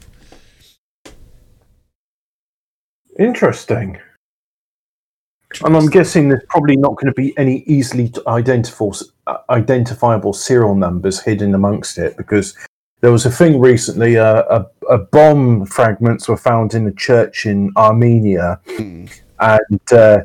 Interesting. 3.19 3.99
And 5.65 5.77
I'm 5.77 5.87
guessing 5.87 6.29
there's 6.29 6.43
probably 6.49 6.77
not 6.77 6.97
going 6.97 7.07
to 7.07 7.13
be 7.13 7.37
any 7.39 7.63
easily 7.67 8.13
identifiable, 8.27 8.97
uh, 9.27 10.33
serial 10.33 10.75
numbers 10.75 11.21
hidden 11.21 11.55
amongst 11.55 11.97
it 11.97 12.17
because 12.17 12.57
there 13.01 13.13
was 13.13 13.27
a 13.27 13.31
thing 13.31 13.61
recently, 13.61 14.19
uh, 14.19 14.43
a, 14.51 14.67
a 14.91 14.99
bomb 14.99 15.67
fragments 15.67 16.29
were 16.29 16.37
found 16.37 16.75
in 16.75 16.87
a 16.87 16.93
church 16.93 17.47
in 17.47 17.71
Armenia 17.77 18.59
Hmm. 18.77 19.07
and 19.39 19.93
uh, 19.93 20.21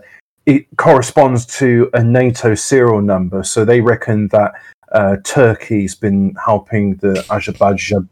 it 0.45 0.65
corresponds 0.77 1.45
to 1.57 1.89
a 1.93 2.03
NATO 2.03 2.55
serial 2.55 3.01
number. 3.01 3.43
So 3.43 3.65
they 3.65 3.81
reckon 3.81 4.29
that 4.29 4.53
uh, 4.91 5.17
Turkey's 5.23 5.93
been 5.93 6.35
helping 6.43 6.95
the 6.95 7.23
Azerbaijan, 7.29 8.09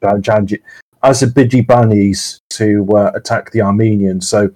Azerbaijanis 1.04 2.40
to 2.58 2.88
uh, 2.96 3.12
attack 3.16 3.52
the 3.52 3.62
Armenians. 3.62 4.28
So 4.28 4.50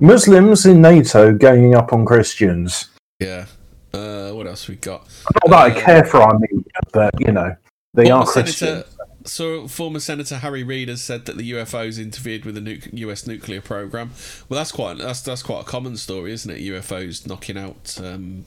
Muslims 0.00 0.66
in 0.66 0.80
NATO 0.80 1.32
ganging 1.32 1.74
up 1.74 1.92
on 1.92 2.04
Christians. 2.04 2.90
Yeah. 3.20 3.46
Uh, 3.92 4.32
what 4.32 4.46
else 4.46 4.68
we 4.68 4.76
got? 4.76 5.06
Not 5.46 5.50
that 5.50 5.72
I 5.72 5.76
Uh, 5.76 5.80
care 5.80 6.04
for 6.04 6.20
Armenia, 6.22 6.64
but 6.92 7.14
you 7.20 7.32
know 7.32 7.56
they 7.94 8.10
are 8.10 8.26
Christians. 8.26 8.56
Senator, 8.56 8.88
so 9.24 9.68
former 9.68 10.00
Senator 10.00 10.38
Harry 10.38 10.64
Reid 10.64 10.88
has 10.88 11.00
said 11.00 11.26
that 11.26 11.36
the 11.36 11.52
UFOs 11.52 12.02
interfered 12.02 12.44
with 12.44 12.56
the 12.56 12.60
nu- 12.60 12.80
U.S. 12.92 13.26
nuclear 13.26 13.60
program. 13.60 14.10
Well, 14.48 14.58
that's 14.58 14.72
quite 14.72 14.98
that's 14.98 15.22
that's 15.22 15.44
quite 15.44 15.60
a 15.60 15.64
common 15.64 15.96
story, 15.96 16.32
isn't 16.32 16.50
it? 16.50 16.60
UFOs 16.60 17.26
knocking 17.26 17.56
out 17.56 17.96
um, 18.02 18.46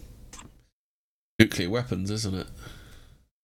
nuclear 1.40 1.70
weapons, 1.70 2.12
isn't 2.12 2.36
it? 2.36 2.48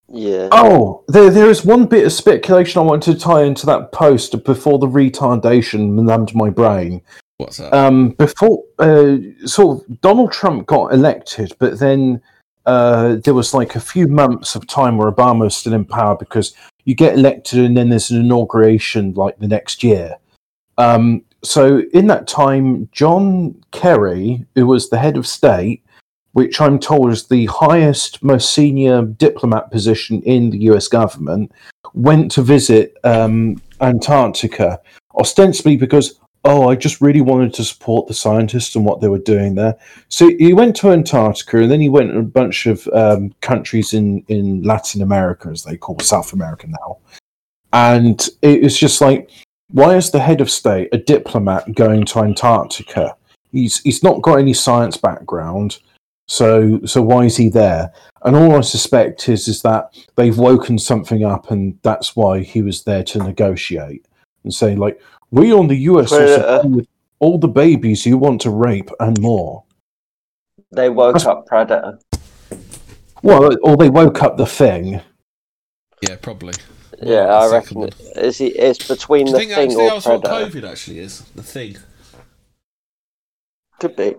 Yeah. 0.09 0.49
Oh, 0.51 1.03
there, 1.07 1.29
there 1.29 1.49
is 1.49 1.65
one 1.65 1.85
bit 1.85 2.05
of 2.05 2.11
speculation 2.11 2.79
I 2.79 2.83
wanted 2.83 3.13
to 3.13 3.19
tie 3.19 3.43
into 3.43 3.65
that 3.65 3.91
post 3.91 4.43
before 4.43 4.79
the 4.79 4.87
retardation 4.87 5.93
numbed 5.93 6.35
my 6.35 6.49
brain. 6.49 7.01
What's 7.37 7.57
that? 7.57 7.73
um, 7.73 8.09
before 8.11 8.63
uh, 8.79 9.17
sort 9.45 9.81
of 9.89 10.01
Donald 10.01 10.31
Trump 10.31 10.67
got 10.67 10.93
elected, 10.93 11.53
but 11.59 11.79
then 11.79 12.21
uh, 12.65 13.17
there 13.23 13.33
was 13.33 13.53
like 13.53 13.75
a 13.75 13.79
few 13.79 14.07
months 14.07 14.55
of 14.55 14.67
time 14.67 14.97
where 14.97 15.11
Obama 15.11 15.41
was 15.41 15.55
still 15.55 15.73
in 15.73 15.85
power 15.85 16.15
because 16.15 16.53
you 16.85 16.95
get 16.95 17.15
elected 17.15 17.59
and 17.59 17.75
then 17.75 17.89
there's 17.89 18.11
an 18.11 18.19
inauguration 18.19 19.13
like 19.13 19.37
the 19.39 19.47
next 19.47 19.83
year. 19.83 20.15
Um, 20.77 21.23
so 21.43 21.81
in 21.93 22.07
that 22.07 22.27
time, 22.27 22.87
John 22.91 23.61
Kerry, 23.71 24.45
who 24.55 24.67
was 24.67 24.89
the 24.89 24.97
head 24.97 25.17
of 25.17 25.27
state, 25.27 25.83
which 26.33 26.59
I'm 26.59 26.79
told 26.79 27.11
is 27.11 27.27
the 27.27 27.45
highest, 27.45 28.21
most 28.23 28.53
senior 28.53 29.03
diplomat 29.03 29.71
position 29.71 30.21
in 30.23 30.49
the 30.49 30.59
US 30.73 30.87
government, 30.87 31.51
went 31.93 32.31
to 32.31 32.41
visit 32.41 32.97
um, 33.03 33.61
Antarctica, 33.81 34.79
ostensibly 35.15 35.77
because 35.77 36.19
oh, 36.45 36.69
I 36.69 36.75
just 36.75 37.01
really 37.01 37.21
wanted 37.21 37.53
to 37.53 37.63
support 37.63 38.07
the 38.07 38.13
scientists 38.13 38.75
and 38.75 38.85
what 38.85 38.99
they 38.99 39.07
were 39.07 39.19
doing 39.19 39.55
there. 39.55 39.77
So 40.09 40.29
he 40.37 40.53
went 40.53 40.75
to 40.77 40.91
Antarctica 40.91 41.59
and 41.59 41.71
then 41.71 41.79
he 41.79 41.89
went 41.89 42.11
to 42.11 42.19
a 42.19 42.23
bunch 42.23 42.65
of 42.65 42.85
um, 42.89 43.33
countries 43.41 43.93
in, 43.93 44.23
in 44.27 44.61
Latin 44.61 45.01
America, 45.01 45.49
as 45.49 45.63
they 45.63 45.77
call 45.77 45.99
South 45.99 46.33
America 46.33 46.67
now. 46.67 46.97
And 47.71 48.27
it 48.41 48.61
was 48.61 48.77
just 48.77 48.99
like, 48.99 49.29
why 49.69 49.95
is 49.95 50.11
the 50.11 50.19
head 50.19 50.41
of 50.41 50.51
state, 50.51 50.89
a 50.91 50.97
diplomat, 50.97 51.73
going 51.75 52.05
to 52.05 52.19
Antarctica? 52.19 53.15
He's, 53.51 53.79
he's 53.81 54.03
not 54.03 54.21
got 54.21 54.35
any 54.35 54.53
science 54.53 54.97
background. 54.97 55.79
So 56.27 56.79
so 56.85 57.01
why 57.01 57.25
is 57.25 57.37
he 57.37 57.49
there? 57.49 57.91
And 58.23 58.35
all 58.35 58.55
I 58.55 58.61
suspect 58.61 59.27
is 59.29 59.47
is 59.47 59.61
that 59.63 59.93
they've 60.15 60.37
woken 60.37 60.79
something 60.79 61.23
up, 61.23 61.51
and 61.51 61.77
that's 61.83 62.15
why 62.15 62.39
he 62.41 62.61
was 62.61 62.83
there 62.83 63.03
to 63.03 63.19
negotiate 63.19 64.07
and 64.43 64.53
say 64.53 64.75
like, 64.75 65.01
we 65.31 65.53
on 65.53 65.67
the 65.67 65.75
US 65.75 66.11
will 66.11 66.17
Predator. 66.19 66.43
Uh, 66.43 66.45
uh, 66.47 66.55
supply 66.61 66.69
you 66.69 66.75
with 66.77 66.87
all 67.19 67.37
the 67.37 67.47
babies 67.47 68.05
you 68.05 68.17
want 68.17 68.41
to 68.41 68.49
rape 68.49 68.89
and 68.99 69.19
more. 69.21 69.63
They 70.71 70.89
woke 70.89 71.15
That's- 71.15 71.27
up 71.27 71.45
Predator. 71.45 71.99
Well, 73.21 73.55
or 73.63 73.77
they 73.77 73.89
woke 73.89 74.21
up 74.21 74.35
the 74.37 74.45
thing. 74.45 74.99
Yeah, 76.01 76.17
probably. 76.21 76.53
Yeah, 77.01 77.25
the 77.27 77.31
I 77.31 77.51
reckon 77.51 77.83
it, 77.83 77.95
is 78.17 78.37
he, 78.37 78.47
it's 78.47 78.85
between 78.85 79.25
Do 79.27 79.31
you 79.31 79.37
the 79.37 79.39
think, 79.39 79.51
thing 79.53 79.69
actually 79.71 79.85
or 79.85 79.89
that's 79.91 80.05
what 80.05 80.23
Predator. 80.23 80.59
COVID 80.59 80.69
actually 80.71 80.99
is? 80.99 81.21
The 81.35 81.43
thing. 81.43 81.77
Could 83.79 83.95
be. 83.95 84.15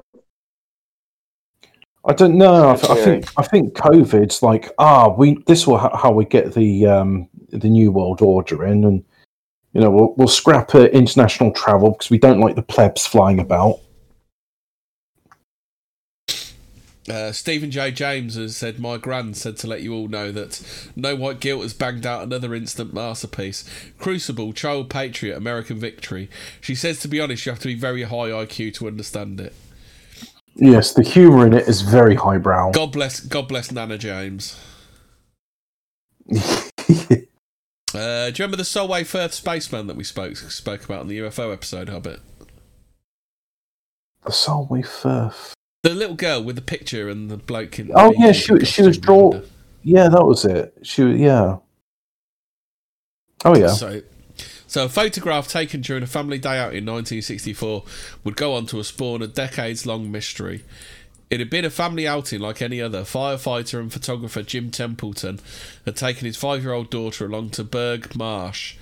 I 2.07 2.13
don't 2.13 2.37
know. 2.37 2.71
I, 2.71 2.77
Good 2.77 2.91
I 2.91 3.05
think 3.05 3.33
I 3.39 3.43
think 3.43 3.75
COVID's 3.75 4.43
like 4.43 4.71
ah 4.79 5.09
we 5.09 5.43
this 5.47 5.67
will 5.67 5.79
ha- 5.79 5.97
how 5.97 6.13
we 6.13 6.25
get 6.25 6.55
the 6.55 6.87
um 6.87 7.29
the 7.49 7.69
new 7.69 7.93
world 7.93 8.21
order 8.21 8.65
in 8.67 8.85
and 8.85 9.05
you 9.73 9.81
know 9.81 9.91
we'll 9.91 10.15
we'll 10.17 10.29
scrap 10.29 10.75
uh, 10.75 10.85
international 10.87 11.53
travel 11.53 11.93
because 11.93 12.11
we 12.11 12.19
don't 12.19 12.41
like 12.41 12.57
the 12.57 12.63
plebs 12.63 13.07
flying 13.07 13.41
about. 13.41 13.81
Uh, 17.07 17.33
Stephen 17.33 17.71
J. 17.71 17.91
James 17.91 18.37
has 18.37 18.57
said, 18.57 18.81
My 18.81 18.97
grand 18.97 19.37
said 19.37 19.59
to 19.59 19.67
let 19.67 19.83
you 19.83 19.93
all 19.93 20.09
know 20.09 20.33
that 20.33 20.63
No 20.97 21.15
White 21.15 21.39
Guilt 21.39 21.61
has 21.61 21.75
banged 21.75 22.07
out 22.07 22.23
another 22.23 22.55
instant 22.55 22.95
masterpiece. 22.95 23.69
Crucible, 23.99 24.55
Child 24.55 24.89
Patriot, 24.89 25.37
American 25.37 25.79
Victory. 25.79 26.31
She 26.63 26.75
says, 26.75 27.01
to 27.01 27.09
be 27.09 27.21
honest, 27.21 27.45
you 27.45 27.53
have 27.53 27.61
to 27.61 27.69
be 27.69 27.75
very 27.75 28.05
high 28.05 28.31
IQ 28.31 28.73
to 28.75 28.87
understand 28.87 29.39
it. 29.39 29.53
Yes, 30.57 30.93
the 30.93 31.03
humour 31.03 31.47
in 31.47 31.53
it 31.53 31.67
is 31.69 31.81
very 31.83 32.15
highbrow. 32.15 32.71
God 32.71 32.93
bless, 32.93 33.21
God 33.21 33.49
bless 33.49 33.71
Nana 33.73 33.99
James. 33.99 34.59
Uh, 37.95 38.29
do 38.29 38.43
you 38.43 38.45
remember 38.45 38.57
the 38.57 38.65
Solway 38.65 39.05
Firth 39.05 39.33
spaceman 39.33 39.87
that 39.87 39.95
we 39.95 40.03
spoke 40.03 40.35
spoke 40.37 40.85
about 40.85 41.03
in 41.03 41.07
the 41.07 41.19
UFO 41.21 41.53
episode, 41.53 41.89
Hobbit? 41.89 42.19
the 44.25 44.33
Solway 44.33 44.83
Firth. 44.83 45.55
The 45.85 45.91
little 45.95 46.17
girl 46.17 46.43
with 46.43 46.57
the 46.57 46.63
picture 46.63 47.09
and 47.09 47.31
the 47.31 47.37
bloke 47.37 47.79
in. 47.79 47.93
Oh 47.95 48.11
the 48.11 48.17
yeah, 48.19 48.33
she 48.33 48.53
was- 48.53 48.67
she 48.67 48.83
was 48.83 48.97
costume 48.97 49.01
draw. 49.05 49.31
behind 49.31 49.45
her. 49.45 49.51
Yeah, 49.85 50.09
that 50.09 50.25
was 50.25 50.45
it. 50.45 50.75
She 50.83 51.03
was 51.05 51.21
yeah. 51.21 51.59
Oh 53.45 53.57
yeah. 53.57 53.69
So, 53.69 54.03
so 54.75 54.87
a 54.87 54.89
photograph 54.89 55.47
taken 55.47 55.83
during 55.83 56.03
a 56.03 56.07
family 56.09 56.37
day 56.37 56.59
out 56.59 56.75
in 56.75 56.85
1964 56.85 57.85
would 58.25 58.35
go 58.35 58.55
on 58.55 58.67
to 58.67 58.83
spawn 58.83 59.23
a 59.23 59.29
decades-long 59.29 60.11
mystery. 60.11 60.65
It 61.31 61.39
had 61.39 61.49
been 61.49 61.65
a 61.65 61.71
family 61.71 62.09
outing 62.09 62.41
like 62.41 62.61
any 62.61 62.83
other. 62.83 63.03
Firefighter 63.03 63.79
and 63.79 63.93
photographer 63.93 64.43
Jim 64.43 64.73
Templeton 64.73 65.39
had 65.85 65.95
taken 65.95 66.27
his 66.27 66.37
five-year-old 66.37 66.91
daughter 66.91 67.25
along 67.25 67.51
to 67.51 67.63
Burgh 67.63 68.17
Marsh, 68.17 68.75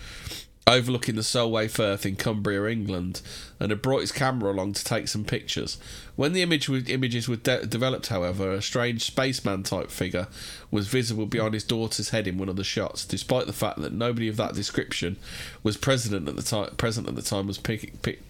overlooking 0.66 1.16
the 1.16 1.22
Solway 1.22 1.68
Firth 1.68 2.06
in 2.06 2.16
Cumbria, 2.16 2.66
England, 2.66 3.20
and 3.58 3.70
had 3.70 3.82
brought 3.82 4.02
his 4.02 4.12
camera 4.12 4.52
along 4.52 4.74
to 4.74 4.84
take 4.84 5.08
some 5.08 5.24
pictures. 5.24 5.76
When 6.14 6.32
the 6.32 6.42
image 6.42 6.68
images 6.68 7.28
were 7.28 7.36
de- 7.36 7.66
developed, 7.66 8.08
however, 8.08 8.52
a 8.52 8.62
strange 8.62 9.02
spaceman-type 9.02 9.90
figure 9.90 10.28
was 10.70 10.86
visible 10.88 11.26
behind 11.26 11.54
his 11.54 11.64
daughter's 11.64 12.10
head 12.10 12.26
in 12.28 12.38
one 12.38 12.48
of 12.48 12.56
the 12.56 12.64
shots, 12.64 13.04
despite 13.04 13.46
the 13.46 13.52
fact 13.52 13.80
that 13.80 13.92
nobody 13.92 14.28
of 14.28 14.36
that 14.36 14.54
description 14.54 15.16
was 15.62 15.76
present 15.76 16.28
at 16.28 16.36
the 16.36 16.42
time. 16.42 16.74
Present 16.76 17.08
at 17.08 17.16
the 17.16 17.22
time 17.22 17.46
was 17.48 17.58
pick, 17.58 18.00
pick, 18.02 18.22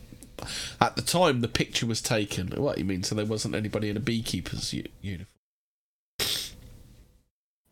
at 0.81 0.97
the 0.97 1.03
time 1.03 1.41
the 1.41 1.49
picture 1.49 1.87
was 1.87 2.01
taken. 2.01 2.49
What 2.49 2.77
do 2.77 2.83
you 2.83 2.87
mean? 2.87 3.03
So 3.03 3.15
there 3.15 3.27
wasn't 3.27 3.55
anybody 3.55 3.91
in 3.91 3.97
a 3.97 4.01
beekeeper's 4.01 4.73
u- 4.73 4.89
uniform. 5.01 5.29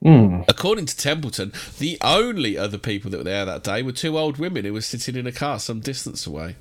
Hmm. 0.02 0.40
According 0.48 0.86
to 0.86 0.96
Templeton, 0.96 1.52
the 1.78 1.98
only 2.00 2.56
other 2.56 2.78
people 2.78 3.10
that 3.10 3.18
were 3.18 3.24
there 3.24 3.44
that 3.44 3.62
day 3.62 3.82
were 3.82 3.92
two 3.92 4.16
old 4.16 4.38
women 4.38 4.64
who 4.64 4.72
were 4.72 4.80
sitting 4.80 5.14
in 5.14 5.26
a 5.26 5.32
car 5.32 5.58
some 5.58 5.80
distance 5.80 6.26
away. 6.26 6.56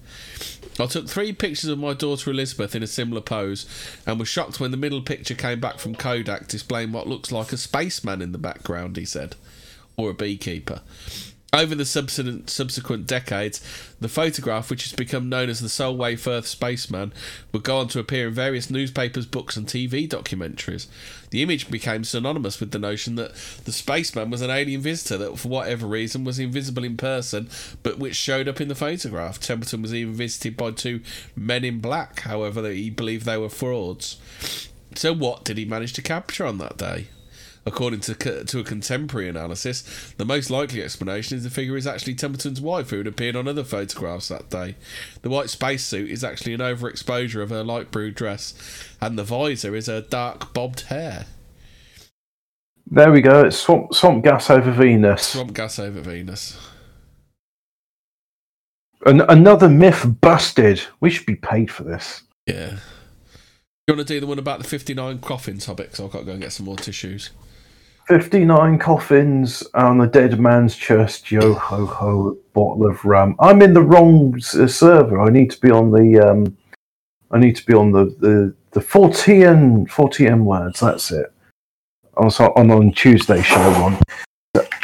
I 0.77 0.87
took 0.87 1.07
three 1.07 1.31
pictures 1.31 1.69
of 1.69 1.79
my 1.79 1.93
daughter 1.93 2.31
Elizabeth 2.31 2.75
in 2.75 2.83
a 2.83 2.87
similar 2.87 3.21
pose 3.21 3.65
and 4.05 4.19
was 4.19 4.27
shocked 4.27 4.59
when 4.59 4.71
the 4.71 4.77
middle 4.77 5.01
picture 5.01 5.35
came 5.35 5.61
back 5.61 5.79
from 5.79 5.95
Kodak 5.95 6.47
displaying 6.47 6.91
what 6.91 7.07
looks 7.07 7.31
like 7.31 7.53
a 7.53 7.57
spaceman 7.57 8.21
in 8.21 8.33
the 8.33 8.37
background, 8.37 8.97
he 8.97 9.05
said, 9.05 9.37
or 9.95 10.09
a 10.09 10.13
beekeeper. 10.13 10.81
Over 11.51 11.73
the 11.73 11.85
subsequent, 11.85 12.49
subsequent 12.49 13.07
decades, 13.07 13.59
the 13.99 14.07
photograph, 14.07 14.69
which 14.69 14.83
has 14.83 14.93
become 14.93 15.29
known 15.29 15.49
as 15.49 15.59
the 15.59 15.69
Solway 15.69 16.15
Firth 16.15 16.45
Spaceman, 16.45 17.11
would 17.51 17.63
go 17.63 17.79
on 17.79 17.87
to 17.89 17.99
appear 17.99 18.27
in 18.27 18.35
various 18.35 18.69
newspapers, 18.69 19.25
books, 19.25 19.57
and 19.57 19.65
TV 19.65 20.07
documentaries. 20.07 20.85
The 21.30 21.43
image 21.43 21.69
became 21.69 22.03
synonymous 22.03 22.59
with 22.59 22.71
the 22.71 22.80
notion 22.80 23.15
that 23.15 23.36
the 23.65 23.71
spaceman 23.71 24.30
was 24.30 24.41
an 24.41 24.49
alien 24.49 24.82
visitor 24.82 25.17
that, 25.17 25.38
for 25.38 25.49
whatever 25.49 25.86
reason, 25.88 26.23
was 26.23 26.39
invisible 26.39 26.84
in 26.84 26.97
person, 26.97 27.49
but 27.84 27.99
which 27.99 28.15
showed 28.15 28.47
up 28.47 28.59
in 28.59 28.67
the 28.67 28.75
photograph. 28.75 29.39
Templeton 29.39 29.82
was 29.82 29.93
even 29.93 30.13
visited 30.13 30.57
by 30.57 30.71
two 30.71 31.01
men 31.36 31.63
in 31.63 31.80
black, 31.80 32.21
however, 32.21 32.69
he 32.69 32.89
believed 32.89 33.25
they 33.25 33.38
were 33.38 33.49
frauds. 33.49 34.17
So, 34.95 35.13
what 35.13 35.45
did 35.45 35.57
he 35.57 35.65
manage 35.65 35.93
to 35.93 36.01
capture 36.01 36.45
on 36.45 36.57
that 36.57 36.77
day? 36.77 37.07
According 37.66 37.99
to, 38.01 38.43
to 38.45 38.60
a 38.60 38.64
contemporary 38.64 39.28
analysis, 39.30 40.14
the 40.18 40.26
most 40.26 40.49
likely 40.49 40.82
explanation 40.82 41.38
is 41.38 41.43
the 41.43 41.49
figure 41.49 41.78
is 41.78 41.86
actually 41.86 42.16
Templeton's 42.16 42.62
wife, 42.62 42.89
who 42.89 42.97
had 42.97 43.07
appeared 43.07 43.36
on 43.36 43.47
other 43.47 43.64
photographs 43.64 44.30
that 44.30 44.49
day. 44.49 44.76
The 45.22 45.30
white 45.30 45.49
spacesuit 45.49 46.10
is 46.10 46.24
actually 46.24 46.53
an 46.53 46.62
overexposure 46.62 47.43
of 47.43 47.49
her 47.49 47.64
light 47.64 47.91
blue 47.91 48.12
dress, 48.12 48.53
and 49.01 49.18
the 49.18 49.24
visor 49.24 49.76
is 49.76 49.88
her 49.88 50.01
dark 50.01 50.53
bobbed 50.53 50.82
hair. 50.82 51.26
There 52.91 53.12
we 53.12 53.22
go. 53.22 53.45
It's 53.45 53.57
swamp, 53.57 53.93
swamp 53.93 54.24
gas 54.24 54.49
over 54.49 54.72
Venus. 54.72 55.28
Swamp 55.28 55.53
gas 55.53 55.78
over 55.78 56.01
Venus. 56.01 56.57
An- 59.05 59.22
another 59.22 59.70
myth 59.70 60.05
busted. 60.22 60.82
We 60.99 61.10
should 61.10 61.28
be 61.28 61.36
paid 61.36 61.70
for 61.72 61.84
this. 61.84 62.24
Yeah. 62.47 62.78
You 63.88 63.95
want 63.95 64.07
to 64.07 64.14
do 64.14 64.20
the 64.20 64.28
one 64.28 64.39
about 64.39 64.60
the 64.60 64.68
59 64.68 65.20
coffins, 65.20 65.66
Hobbit? 65.66 65.95
So 65.95 66.05
I've 66.05 66.12
got 66.12 66.20
to 66.20 66.26
go 66.26 66.32
and 66.32 66.41
get 66.41 66.51
some 66.51 66.66
more 66.66 66.78
tissues. 66.78 67.30
59 68.10 68.78
coffins 68.80 69.64
on 69.76 69.99
the 69.99 70.07
dead 70.07 70.39
man's 70.39 70.76
chest. 70.76 71.30
Yo 71.32 71.53
ho 71.53 71.86
ho, 71.86 72.36
bottle 72.53 72.88
of 72.89 73.05
rum. 73.05 73.36
I'm 73.39 73.62
in 73.62 73.74
the 73.76 73.84
wrong 73.84 74.34
uh, 74.36 74.39
server. 74.68 75.22
I 75.22 75.30
need 75.30 75.51
to 75.51 75.62
be 75.62 75.70
on 75.70 75.91
the. 75.91 76.20
Um, 76.20 76.57
I 77.32 77.38
need 77.38 77.55
to 77.57 77.66
be 77.68 77.76
on 77.76 77.91
the 77.91 78.05
the 78.20 78.55
the 78.72 78.82
40 78.82 79.86
40 79.86 80.28
M 80.28 80.43
words. 80.43 80.80
That's 80.80 81.12
it. 81.12 81.32
Also 82.18 82.45
on 82.55 82.72
on 82.72 82.91
Tuesday 82.93 83.43
show 83.43 83.62
on 83.76 83.99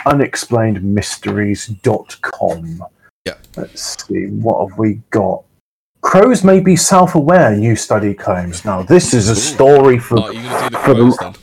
unexplainedmysteries.com. 0.05 2.83
Yeah. 3.25 3.33
Let's 3.57 4.05
see 4.07 4.27
what 4.27 4.69
have 4.69 4.77
we 4.77 5.01
got. 5.09 5.43
Crows 6.01 6.43
may 6.43 6.59
be 6.59 6.75
self-aware. 6.75 7.57
New 7.57 7.75
study 7.75 8.13
claims. 8.13 8.63
Now 8.63 8.83
this 8.83 9.15
is 9.15 9.29
a 9.29 9.35
story 9.35 9.97
for 9.97 10.19
Oh, 10.19 10.29
you're 10.29 10.43
going 10.43 10.61
to 10.61 10.69
do 10.69 10.71
the 10.75 10.77
for 10.77 10.93
the- 10.93 11.17
then? 11.19 11.33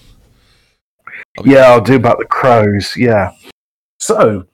Yeah, 1.45 1.71
I'll 1.71 1.81
do 1.81 1.97
about 1.97 2.19
the 2.19 2.27
crows. 2.27 2.97
Yeah. 2.97 3.33
So, 4.01 4.47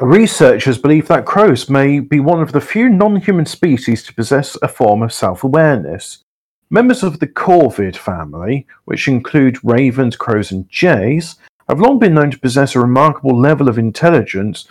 researchers 0.00 0.78
believe 0.78 1.08
that 1.08 1.26
crows 1.26 1.68
may 1.68 2.00
be 2.00 2.20
one 2.20 2.40
of 2.40 2.52
the 2.52 2.60
few 2.60 2.88
non 2.88 3.16
human 3.16 3.46
species 3.46 4.02
to 4.04 4.14
possess 4.14 4.56
a 4.62 4.68
form 4.68 5.02
of 5.02 5.12
self 5.12 5.44
awareness. 5.44 6.22
Members 6.70 7.02
of 7.02 7.20
the 7.20 7.26
corvid 7.26 7.96
family, 7.96 8.66
which 8.84 9.08
include 9.08 9.62
ravens, 9.64 10.16
crows, 10.16 10.50
and 10.50 10.68
jays, 10.68 11.36
have 11.68 11.80
long 11.80 11.98
been 11.98 12.14
known 12.14 12.30
to 12.30 12.38
possess 12.38 12.74
a 12.74 12.80
remarkable 12.80 13.38
level 13.38 13.68
of 13.68 13.78
intelligence 13.78 14.66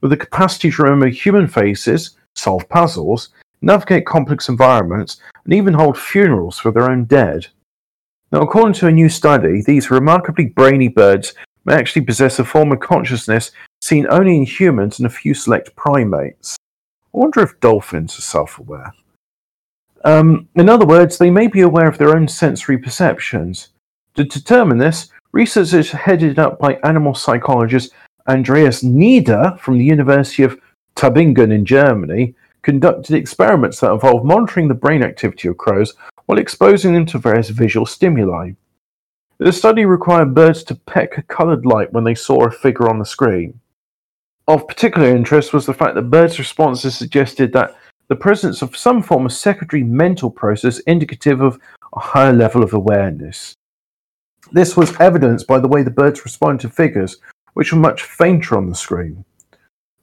with 0.00 0.10
the 0.10 0.16
capacity 0.16 0.70
to 0.70 0.82
remember 0.82 1.08
human 1.08 1.46
faces, 1.46 2.16
solve 2.34 2.68
puzzles, 2.68 3.30
navigate 3.62 4.06
complex 4.06 4.48
environments, 4.48 5.20
and 5.44 5.54
even 5.54 5.74
hold 5.74 5.98
funerals 5.98 6.58
for 6.58 6.70
their 6.70 6.90
own 6.90 7.04
dead. 7.04 7.46
Now, 8.34 8.40
according 8.40 8.72
to 8.74 8.88
a 8.88 8.92
new 8.92 9.08
study, 9.08 9.62
these 9.62 9.92
remarkably 9.92 10.46
brainy 10.46 10.88
birds 10.88 11.34
may 11.66 11.74
actually 11.74 12.02
possess 12.02 12.40
a 12.40 12.44
form 12.44 12.72
of 12.72 12.80
consciousness 12.80 13.52
seen 13.80 14.08
only 14.10 14.36
in 14.36 14.44
humans 14.44 14.98
and 14.98 15.06
a 15.06 15.10
few 15.10 15.34
select 15.34 15.76
primates. 15.76 16.56
I 17.14 17.18
wonder 17.18 17.42
if 17.42 17.60
dolphins 17.60 18.18
are 18.18 18.22
self 18.22 18.58
aware. 18.58 18.92
Um, 20.04 20.48
in 20.56 20.68
other 20.68 20.84
words, 20.84 21.16
they 21.16 21.30
may 21.30 21.46
be 21.46 21.60
aware 21.60 21.86
of 21.86 21.96
their 21.96 22.16
own 22.16 22.26
sensory 22.26 22.76
perceptions. 22.76 23.68
To 24.16 24.24
determine 24.24 24.78
this, 24.78 25.10
researchers 25.30 25.92
headed 25.92 26.40
up 26.40 26.58
by 26.58 26.80
animal 26.82 27.14
psychologist 27.14 27.92
Andreas 28.26 28.82
Nieder 28.82 29.56
from 29.60 29.78
the 29.78 29.84
University 29.84 30.42
of 30.42 30.58
Tübingen 30.96 31.52
in 31.52 31.64
Germany 31.64 32.34
conducted 32.62 33.14
experiments 33.14 33.78
that 33.78 33.92
involved 33.92 34.24
monitoring 34.24 34.66
the 34.66 34.74
brain 34.74 35.04
activity 35.04 35.46
of 35.46 35.56
crows 35.56 35.94
while 36.26 36.38
exposing 36.38 36.94
them 36.94 37.06
to 37.06 37.18
various 37.18 37.50
visual 37.50 37.86
stimuli. 37.86 38.52
The 39.38 39.52
study 39.52 39.84
required 39.84 40.34
birds 40.34 40.62
to 40.64 40.74
peck 40.74 41.18
a 41.18 41.22
coloured 41.22 41.66
light 41.66 41.92
when 41.92 42.04
they 42.04 42.14
saw 42.14 42.44
a 42.44 42.50
figure 42.50 42.88
on 42.88 42.98
the 42.98 43.04
screen. 43.04 43.60
Of 44.46 44.68
particular 44.68 45.08
interest 45.08 45.52
was 45.52 45.66
the 45.66 45.74
fact 45.74 45.94
that 45.94 46.10
birds' 46.10 46.38
responses 46.38 46.96
suggested 46.96 47.52
that 47.52 47.76
the 48.08 48.16
presence 48.16 48.62
of 48.62 48.76
some 48.76 49.02
form 49.02 49.26
of 49.26 49.32
secondary 49.32 49.82
mental 49.82 50.30
process 50.30 50.78
indicative 50.80 51.40
of 51.40 51.58
a 51.96 52.00
higher 52.00 52.32
level 52.32 52.62
of 52.62 52.74
awareness. 52.74 53.54
This 54.52 54.76
was 54.76 54.98
evidenced 55.00 55.46
by 55.46 55.58
the 55.58 55.68
way 55.68 55.82
the 55.82 55.90
birds 55.90 56.24
responded 56.24 56.60
to 56.62 56.68
figures, 56.68 57.16
which 57.54 57.72
were 57.72 57.78
much 57.78 58.02
fainter 58.02 58.56
on 58.56 58.68
the 58.68 58.74
screen. 58.74 59.24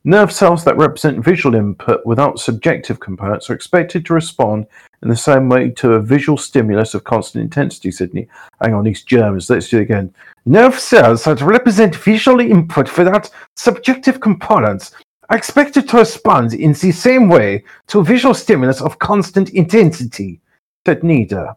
Nerve 0.03 0.31
cells 0.31 0.63
that 0.63 0.77
represent 0.77 1.23
visual 1.23 1.53
input 1.53 2.03
without 2.07 2.39
subjective 2.39 2.99
components 2.99 3.49
are 3.49 3.53
expected 3.53 4.03
to 4.05 4.15
respond 4.15 4.65
in 5.03 5.09
the 5.09 5.15
same 5.15 5.47
way 5.47 5.69
to 5.69 5.93
a 5.93 6.01
visual 6.01 6.39
stimulus 6.39 6.95
of 6.95 7.03
constant 7.03 7.43
intensity, 7.43 7.91
Sydney. 7.91 8.27
Hang 8.61 8.73
on, 8.73 8.83
these 8.83 9.03
Germans. 9.03 9.47
Let's 9.47 9.69
do 9.69 9.77
it 9.77 9.83
again. 9.83 10.11
Nerve 10.45 10.79
cells 10.79 11.23
that 11.25 11.39
represent 11.41 11.95
visual 11.95 12.39
input 12.39 12.97
without 12.97 13.29
subjective 13.55 14.19
components 14.19 14.91
are 15.29 15.37
expected 15.37 15.87
to 15.89 15.97
respond 15.97 16.55
in 16.55 16.73
the 16.73 16.91
same 16.91 17.29
way 17.29 17.63
to 17.87 17.99
a 17.99 18.03
visual 18.03 18.33
stimulus 18.33 18.81
of 18.81 18.97
constant 18.97 19.51
intensity, 19.51 20.41
said 20.83 21.03
Nieder. 21.03 21.55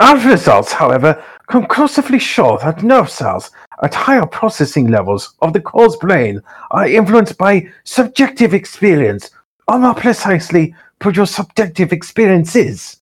Our 0.00 0.16
results, 0.16 0.72
however, 0.72 1.22
conclusively 1.46 2.18
show 2.18 2.56
that 2.62 2.82
nerve 2.82 3.10
cells 3.10 3.50
at 3.82 3.94
higher 3.94 4.26
processing 4.26 4.88
levels 4.88 5.34
of 5.40 5.52
the 5.52 5.60
cause 5.60 5.96
brain 5.96 6.42
are 6.70 6.86
influenced 6.86 7.38
by 7.38 7.68
subjective 7.84 8.54
experience, 8.54 9.30
or 9.68 9.78
more 9.78 9.94
precisely, 9.94 10.74
produce 10.98 11.34
subjective 11.34 11.92
experiences. 11.92 13.00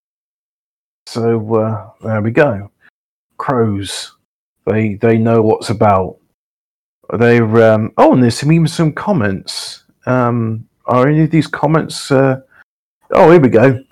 So 1.06 1.54
uh, 1.54 1.90
there 2.02 2.20
we 2.20 2.30
go. 2.30 2.70
Crows, 3.38 4.12
they 4.66 4.94
they 4.94 5.18
know 5.18 5.42
what's 5.42 5.70
about. 5.70 6.18
They're 7.18 7.72
um, 7.72 7.92
oh, 7.96 8.12
and 8.12 8.22
there's 8.22 8.38
some, 8.38 8.52
even 8.52 8.68
some 8.68 8.92
comments. 8.92 9.84
Um, 10.06 10.68
are 10.86 11.08
any 11.08 11.24
of 11.24 11.30
these 11.30 11.46
comments? 11.46 12.10
Uh, 12.10 12.40
oh, 13.12 13.30
here 13.30 13.40
we 13.40 13.48
go. 13.48 13.82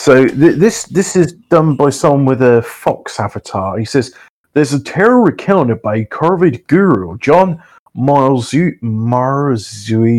So 0.00 0.26
th- 0.26 0.56
this 0.56 0.84
this 0.84 1.16
is 1.16 1.32
done 1.50 1.76
by 1.76 1.90
someone 1.90 2.26
with 2.26 2.42
a 2.42 2.62
fox 2.62 3.18
avatar. 3.18 3.78
He 3.78 3.84
says 3.84 4.14
there's 4.58 4.72
a 4.72 4.82
terror 4.82 5.22
recounted 5.22 5.80
by 5.82 6.02
Corvid 6.02 6.66
guru 6.66 7.16
John 7.18 7.62
Marzu 7.96 8.76
Marziuff. 8.80 10.10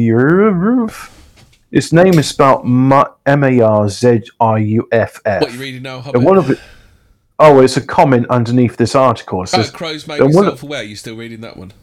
His 1.72 1.92
name 1.92 2.18
is 2.18 2.30
spelled 2.30 2.64
M 2.66 3.44
A 3.44 3.60
R 3.60 3.90
Z 3.90 4.22
I 4.40 4.58
U 4.60 4.88
F 4.94 5.20
F. 5.26 5.42
What 5.42 5.52
you 5.52 5.60
reading 5.60 5.82
now, 5.82 5.98
And 5.98 6.06
Hobbit? 6.06 6.22
one 6.24 6.38
of 6.38 6.50
it. 6.50 6.58
Oh, 7.38 7.60
it's 7.60 7.76
a 7.76 7.86
comment 7.86 8.28
underneath 8.30 8.78
this 8.78 8.96
article. 8.96 9.40
It 9.44 9.50
Oh, 9.54 9.62
says, 9.62 9.72
Crows 9.72 10.08
make 10.08 10.22
and 10.22 10.34
yourself 10.34 10.64
aware. 10.64 10.84
You 10.84 10.96
still 10.96 11.18
reading 11.18 11.42
that 11.42 11.58
one? 11.58 11.74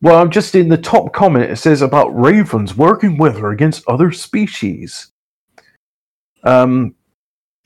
Well, 0.00 0.20
I'm 0.22 0.30
just 0.30 0.54
in 0.54 0.68
the 0.68 0.78
top 0.78 1.12
comment. 1.12 1.50
It 1.50 1.56
says 1.56 1.82
about 1.82 2.16
ravens 2.16 2.76
working 2.76 3.16
with 3.18 3.36
her 3.38 3.50
against 3.50 3.82
other 3.88 4.12
species. 4.12 5.10
Um, 6.44 6.94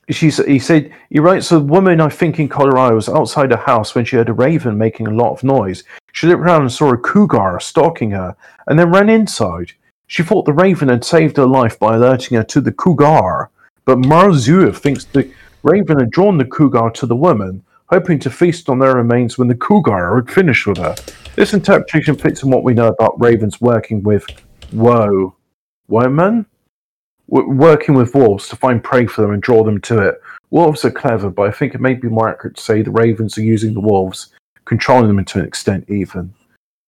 he 0.09 0.59
said 0.59 0.93
he 1.11 1.21
writes 1.21 1.53
a 1.53 1.61
woman 1.61 2.01
I 2.01 2.09
think 2.09 2.39
in 2.39 2.49
Colorado 2.49 2.95
was 2.95 3.09
outside 3.09 3.53
a 3.53 3.57
house 3.57 3.95
when 3.95 4.05
she 4.05 4.17
heard 4.17 4.31
a 4.31 4.33
raven 4.33 4.79
making 4.79 5.07
a 5.07 5.15
lot 5.15 5.33
of 5.33 5.45
noise. 5.45 5.85
She 6.13 6.27
looked 6.27 6.41
around 6.41 6.63
and 6.63 6.73
saw 6.73 6.93
a 6.93 6.97
cougar 6.97 7.59
stalking 7.61 8.13
her, 8.13 8.35
and 8.67 8.79
then 8.79 8.91
ran 8.91 9.11
inside. 9.11 9.73
She 10.07 10.23
thought 10.23 10.47
the 10.47 10.55
raven 10.55 10.89
had 10.89 11.05
saved 11.05 11.37
her 11.37 11.47
life 11.47 11.79
by 11.79 11.95
alerting 11.95 12.39
her 12.39 12.45
to 12.45 12.61
the 12.63 12.73
cougar, 12.73 13.51
but 13.85 13.99
Marzuev 13.99 14.79
thinks 14.79 15.05
the 15.05 15.31
raven 15.63 15.99
had 15.99 16.11
drawn 16.11 16.39
the 16.39 16.47
cougar 16.47 16.91
to 16.95 17.07
the 17.07 17.17
woman, 17.17 17.63
hoping 17.87 18.19
to 18.21 18.31
feast 18.31 18.71
on 18.71 18.79
their 18.79 18.97
remains 18.97 19.37
when 19.37 19.49
the 19.49 19.55
cougar 19.55 20.17
had 20.17 20.31
finished 20.31 20.67
with 20.67 20.79
her. 20.79 20.95
This 21.37 21.53
interpretation 21.53 22.17
fits 22.17 22.43
in 22.43 22.51
what 22.51 22.65
we 22.65 22.73
know 22.73 22.89
about 22.89 23.21
ravens 23.21 23.61
working 23.61 24.03
with 24.03 24.27
woe 24.73 25.35
women, 25.89 26.47
w- 26.47 26.47
working 27.29 27.95
with 27.95 28.15
wolves 28.15 28.49
to 28.49 28.57
find 28.57 28.83
prey 28.83 29.07
for 29.07 29.23
them 29.23 29.33
and 29.33 29.43
draw 29.43 29.63
them 29.63 29.81
to 29.83 30.01
it. 30.01 30.21
Wolves 30.51 30.85
are 30.85 30.91
clever, 30.91 31.31
but 31.31 31.49
I 31.49 31.53
think 31.53 31.75
it 31.75 31.81
may 31.81 31.95
be 31.95 32.09
more 32.09 32.29
accurate 32.29 32.57
to 32.57 32.63
say 32.63 32.83
the 32.83 32.91
ravens 32.91 33.37
are 33.37 33.43
using 33.43 33.75
the 33.75 33.81
wolves, 33.81 34.35
controlling 34.65 35.15
them 35.15 35.25
to 35.25 35.39
an 35.41 35.45
extent, 35.45 35.85
even. 35.89 36.33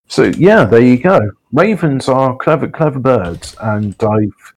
So 0.09 0.25
yeah, 0.25 0.65
there 0.65 0.81
you 0.81 0.99
go. 0.99 1.31
Ravens 1.53 2.09
are 2.09 2.37
clever, 2.37 2.69
clever 2.69 2.99
birds, 2.99 3.55
and 3.61 3.95
I've 4.03 4.55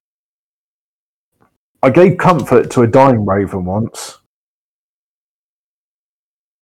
I 1.82 1.90
gave 1.90 2.16
comfort 2.16 2.70
to 2.72 2.82
a 2.82 2.86
dying 2.86 3.26
raven 3.26 3.66
once. 3.66 4.18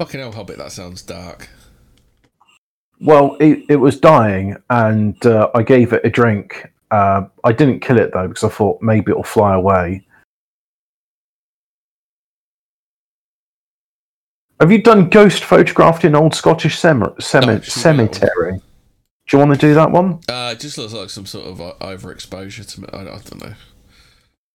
Fucking 0.00 0.18
hell, 0.18 0.32
Hobbit. 0.32 0.58
That 0.58 0.72
sounds 0.72 1.00
dark. 1.00 1.48
Well, 3.00 3.36
it, 3.38 3.64
it 3.68 3.76
was 3.76 4.00
dying, 4.00 4.56
and 4.68 5.24
uh, 5.24 5.48
I 5.54 5.62
gave 5.62 5.92
it 5.92 6.04
a 6.04 6.10
drink. 6.10 6.72
Uh, 6.92 7.26
I 7.42 7.52
didn't 7.52 7.80
kill 7.80 7.98
it 7.98 8.12
though 8.12 8.28
because 8.28 8.44
I 8.44 8.48
thought 8.50 8.82
maybe 8.82 9.10
it'll 9.10 9.22
fly 9.24 9.54
away. 9.54 10.06
Have 14.60 14.70
you 14.70 14.82
done 14.82 15.08
ghost 15.08 15.42
photographed 15.42 16.04
in 16.04 16.14
old 16.14 16.34
Scottish 16.34 16.78
cem- 16.78 17.02
cem- 17.18 17.46
No, 17.46 17.60
should 17.60 17.74
we 17.76 17.94
do 17.96 17.96
that 17.96 17.96
one? 17.96 18.10
cemetery? 18.12 18.52
Do 19.28 19.36
you 19.36 19.38
want 19.38 19.52
to 19.58 19.66
do 19.66 19.74
that 19.74 19.90
one? 19.90 20.20
Uh, 20.28 20.50
it 20.54 20.60
just 20.60 20.76
looks 20.78 20.92
like 20.92 21.10
some 21.10 21.26
sort 21.26 21.46
of 21.46 21.60
uh, 21.60 21.72
overexposure 21.80 22.70
to 22.74 22.80
me. 22.82 22.88
I, 22.92 22.98
I 23.00 23.04
don't 23.04 23.42
know. 23.42 23.54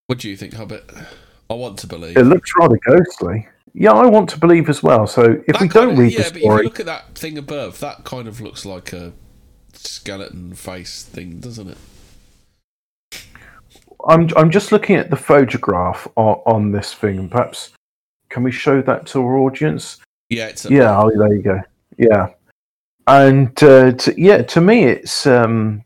What 0.05 0.19
do 0.19 0.29
you 0.29 0.37
think, 0.37 0.53
Hobbit? 0.53 0.89
I 1.49 1.53
want 1.55 1.79
to 1.79 1.87
believe. 1.87 2.15
It 2.17 2.23
looks 2.23 2.51
rather 2.57 2.77
ghostly. 2.85 3.47
Yeah, 3.73 3.93
I 3.93 4.05
want 4.05 4.29
to 4.29 4.39
believe 4.39 4.69
as 4.69 4.81
well. 4.81 5.07
So 5.07 5.23
if 5.47 5.53
That 5.53 5.61
we 5.61 5.67
don't 5.67 5.93
of- 5.93 5.97
read 5.97 6.13
yeah, 6.13 6.29
the 6.29 6.31
but 6.31 6.37
if 6.37 6.43
you 6.43 6.63
look 6.63 6.79
at 6.79 6.85
that 6.85 7.15
thing 7.15 7.37
above, 7.37 7.79
that 7.79 8.03
kind 8.05 8.27
of 8.27 8.39
looks 8.39 8.63
like 8.65 8.93
a 8.93 9.11
skeleton 9.73 10.53
face 10.53 11.03
thing, 11.03 11.39
doesn't 11.39 11.69
it? 11.69 11.77
I'm 14.05 14.29
I'm 14.35 14.51
just 14.51 14.71
looking 14.71 14.95
at 14.95 15.09
the 15.09 15.15
photograph 15.15 16.07
on, 16.15 16.41
on 16.45 16.71
this 16.71 16.93
thing. 16.93 17.17
and 17.19 17.31
Perhaps 17.31 17.71
can 18.29 18.43
we 18.43 18.51
show 18.51 18.81
that 18.81 19.05
to 19.07 19.21
our 19.21 19.37
audience? 19.37 19.97
Yeah, 20.29 20.47
it's 20.47 20.65
a, 20.65 20.69
Yeah, 20.73 20.97
oh, 20.99 21.11
there 21.17 21.33
you 21.33 21.41
go. 21.41 21.61
Yeah, 21.97 22.27
and 23.07 23.51
uh, 23.63 23.91
to, 23.93 24.13
yeah, 24.21 24.41
to 24.43 24.61
me, 24.61 24.83
it's 24.85 25.25
um, 25.25 25.83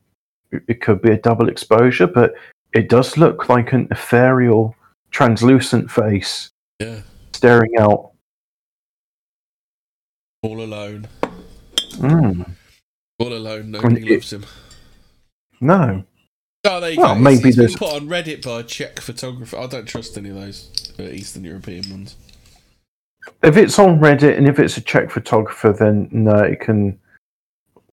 it- 0.52 0.64
it 0.68 0.82
could 0.82 1.02
be 1.02 1.12
a 1.12 1.18
double 1.18 1.48
exposure, 1.50 2.08
but 2.08 2.34
it 2.74 2.90
does 2.90 3.18
look 3.18 3.48
like 3.50 3.72
an 3.74 3.88
ethereal, 3.92 4.76
translucent 5.12 5.90
face 5.90 6.50
yeah, 6.80 7.02
staring 7.34 7.72
out. 7.80 8.12
all 10.44 10.62
alone, 10.62 11.08
Mm, 11.98 12.50
all 13.20 13.34
alone. 13.34 13.72
Nobody 13.72 14.02
it- 14.08 14.12
loves 14.14 14.34
him. 14.34 14.46
no, 15.62 16.04
Oh, 16.64 16.80
there 16.80 16.92
you 16.92 16.98
Well, 17.00 17.16
go. 17.16 17.22
It's- 17.22 17.24
maybe 17.44 17.50
it's 17.50 17.58
been 17.58 17.78
put 17.78 17.94
on 17.96 18.08
Reddit 18.08 18.44
by 18.46 18.60
a 18.60 18.64
Czech 18.64 19.00
photographer. 19.00 19.58
I 19.58 19.68
don't 19.68 19.88
trust 19.88 20.18
any 20.18 20.30
of 20.30 20.36
those 20.36 20.94
uh, 21.00 21.04
Eastern 21.04 21.44
European 21.44 21.90
ones. 21.90 22.16
if 23.44 23.58
it's 23.58 23.80
on 23.80 24.00
Reddit 24.00 24.38
and 24.38 24.48
if 24.48 24.60
it's 24.60 24.78
a 24.78 24.82
Czech 24.82 25.10
photographer, 25.10 25.74
then 25.74 26.10
no, 26.12 26.36
it 26.38 26.60
can. 26.60 27.00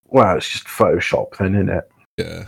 Well, 0.06 0.36
it's 0.36 0.48
just 0.50 0.66
Photoshop, 0.66 1.36
then, 1.38 1.54
isn't 1.54 1.68
it? 1.70 1.90
Yeah. 2.18 2.44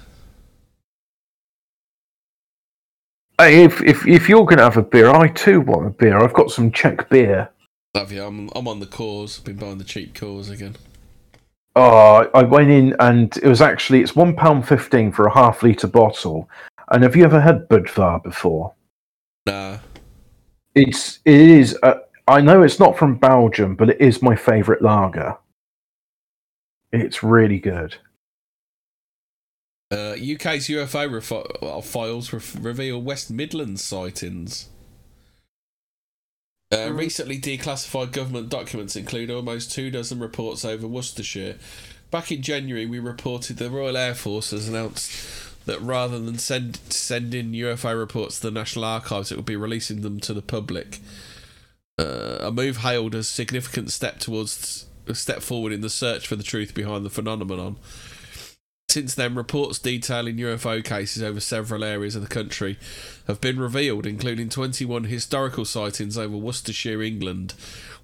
Hey, 3.39 3.65
If 3.65 3.81
if 3.83 4.07
if 4.07 4.29
you're 4.29 4.45
gonna 4.45 4.63
have 4.63 4.77
a 4.77 4.83
beer, 4.83 5.09
I 5.09 5.29
too 5.29 5.63
want 5.63 5.87
a 5.87 5.91
beer. 5.91 6.19
I've 6.19 6.35
got 6.35 6.51
some 6.51 6.71
Czech 6.71 7.09
beer. 7.09 7.49
Have 7.95 8.13
you? 8.13 8.23
I'm, 8.23 8.51
I'm 8.55 8.69
on 8.69 8.81
the 8.81 8.87
cause. 8.87 9.39
Been 9.41 9.57
buying 9.57 9.79
the 9.79 9.85
cheap 9.85 10.15
cause 10.15 10.51
again. 10.51 10.77
Oh, 11.77 12.29
I 12.35 12.43
went 12.43 12.71
in 12.71 12.97
and 12.99 13.37
it 13.37 13.47
was 13.47 13.61
actually 13.61 14.01
it's 14.01 14.17
one 14.17 14.35
pound 14.35 14.67
fifteen 14.67 15.13
for 15.13 15.27
a 15.27 15.35
half 15.35 15.63
liter 15.63 15.87
bottle. 15.87 16.49
And 16.91 17.03
have 17.05 17.15
you 17.15 17.25
ever 17.25 17.41
had 17.41 17.69
Budvar 17.69 18.23
before? 18.23 18.75
Nah. 19.47 19.79
It's 20.75 21.21
it 21.25 21.41
is. 21.41 21.79
Uh, 21.83 22.01
I 22.27 22.41
know 22.41 22.63
it's 22.63 22.81
not 22.81 22.99
from 22.99 23.17
Belgium, 23.17 23.77
but 23.77 23.91
it 23.91 24.01
is 24.01 24.23
my 24.23 24.37
favourite 24.37 24.83
lager. 24.83 25.37
It's 26.93 27.23
really 27.23 27.59
good. 27.59 27.97
Uh, 29.93 30.15
UK's 30.15 30.69
UFO 30.69 31.09
refi- 31.09 31.63
uh, 31.63 31.81
files 31.81 32.33
ref- 32.33 32.57
reveal 32.61 33.01
West 33.03 33.31
Midlands 33.31 33.83
sightings. 33.83 34.70
Uh, 36.73 36.93
recently 36.93 37.39
declassified 37.39 38.13
government 38.13 38.49
documents 38.49 38.95
include 38.95 39.29
almost 39.29 39.73
two 39.73 39.91
dozen 39.91 40.21
reports 40.21 40.65
over 40.65 40.87
Worcestershire. 40.87 41.57
Back 42.13 42.31
in 42.31 42.43
January, 42.43 42.87
we 42.87 43.01
reported 43.01 43.57
the 43.57 43.71
Royal 43.71 43.97
Air 43.97 44.15
Force 44.15 44.53
has 44.53 44.69
announced 44.69 45.11
that 45.67 45.81
rather 45.81 46.19
than 46.19 46.39
send 46.39 46.77
send 46.89 47.35
in 47.35 47.53
UFO 47.53 47.99
reports 47.99 48.39
to 48.39 48.47
the 48.47 48.51
National 48.53 48.85
Archives, 48.85 49.33
it 49.33 49.37
would 49.37 49.45
be 49.45 49.57
releasing 49.57 50.03
them 50.03 50.21
to 50.21 50.33
the 50.33 50.43
public. 50.43 51.01
Uh, 51.99 52.39
a 52.41 52.53
move 52.53 52.79
hailed 52.79 53.15
as 53.15 53.27
a 53.27 53.31
significant 53.31 53.91
step 53.91 54.19
towards 54.19 54.87
a 55.07 55.15
step 55.15 55.43
forward 55.43 55.73
in 55.73 55.81
the 55.81 55.91
search 55.91 56.27
for 56.27 56.37
the 56.37 56.43
truth 56.43 56.73
behind 56.73 57.05
the 57.05 57.11
phenomenon. 57.11 57.77
Since 58.91 59.15
then, 59.15 59.37
reports 59.37 59.79
detailing 59.79 60.39
UFO 60.39 60.85
cases 60.85 61.23
over 61.23 61.39
several 61.39 61.85
areas 61.85 62.17
of 62.17 62.23
the 62.23 62.29
country 62.29 62.77
have 63.29 63.41
been 63.41 63.61
revealed, 63.61 64.05
including 64.05 64.49
21 64.49 65.05
historical 65.05 65.65
sightings 65.65 66.19
over 66.19 66.37
Worcestershire, 66.37 67.01
England. 67.01 67.55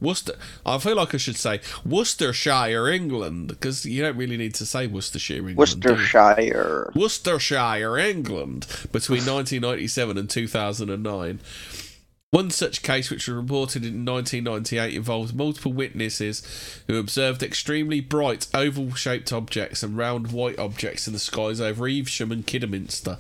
Worcester. 0.00 0.34
I 0.64 0.78
feel 0.78 0.94
like 0.94 1.12
I 1.12 1.16
should 1.16 1.38
say 1.38 1.60
Worcestershire, 1.84 2.88
England, 2.88 3.48
because 3.48 3.84
you 3.84 4.00
don't 4.00 4.16
really 4.16 4.36
need 4.36 4.54
to 4.54 4.64
say 4.64 4.86
Worcestershire, 4.86 5.48
England. 5.48 5.58
Worcestershire. 5.58 6.92
Worcestershire, 6.94 7.98
England, 7.98 8.68
between 8.92 9.26
1997 9.26 10.16
and 10.16 10.30
2009. 10.30 11.40
One 12.36 12.50
such 12.50 12.82
case, 12.82 13.10
which 13.10 13.26
was 13.26 13.34
reported 13.34 13.82
in 13.82 14.04
1998, 14.04 14.94
involves 14.94 15.32
multiple 15.32 15.72
witnesses 15.72 16.42
who 16.86 16.98
observed 16.98 17.42
extremely 17.42 18.00
bright 18.00 18.46
oval 18.52 18.92
shaped 18.92 19.32
objects 19.32 19.82
and 19.82 19.96
round 19.96 20.32
white 20.32 20.58
objects 20.58 21.06
in 21.06 21.14
the 21.14 21.18
skies 21.18 21.62
over 21.62 21.88
Evesham 21.88 22.30
and 22.30 22.46
Kidderminster. 22.46 23.16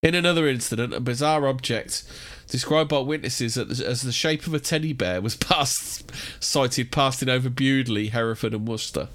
In 0.00 0.14
another 0.14 0.46
incident, 0.46 0.94
a 0.94 1.00
bizarre 1.00 1.48
object 1.48 2.04
described 2.46 2.90
by 2.90 3.00
witnesses 3.00 3.58
as 3.58 4.02
the 4.02 4.12
shape 4.12 4.46
of 4.46 4.54
a 4.54 4.60
teddy 4.60 4.92
bear 4.92 5.20
was 5.20 5.34
past, 5.50 6.12
sighted 6.38 6.92
passing 6.92 7.28
over 7.28 7.50
Bewdley, 7.50 8.10
Hereford, 8.10 8.54
and 8.54 8.68
Worcester. 8.68 9.08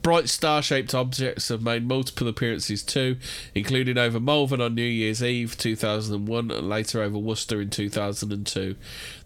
Bright 0.00 0.30
star 0.30 0.62
shaped 0.62 0.94
objects 0.94 1.48
have 1.48 1.62
made 1.62 1.86
multiple 1.86 2.26
appearances 2.26 2.82
too, 2.82 3.16
including 3.54 3.98
over 3.98 4.18
Malvern 4.18 4.62
on 4.62 4.74
New 4.74 4.82
Year's 4.82 5.22
Eve 5.22 5.58
2001 5.58 6.50
and 6.50 6.68
later 6.68 7.02
over 7.02 7.18
Worcester 7.18 7.60
in 7.60 7.68
2002. 7.68 8.76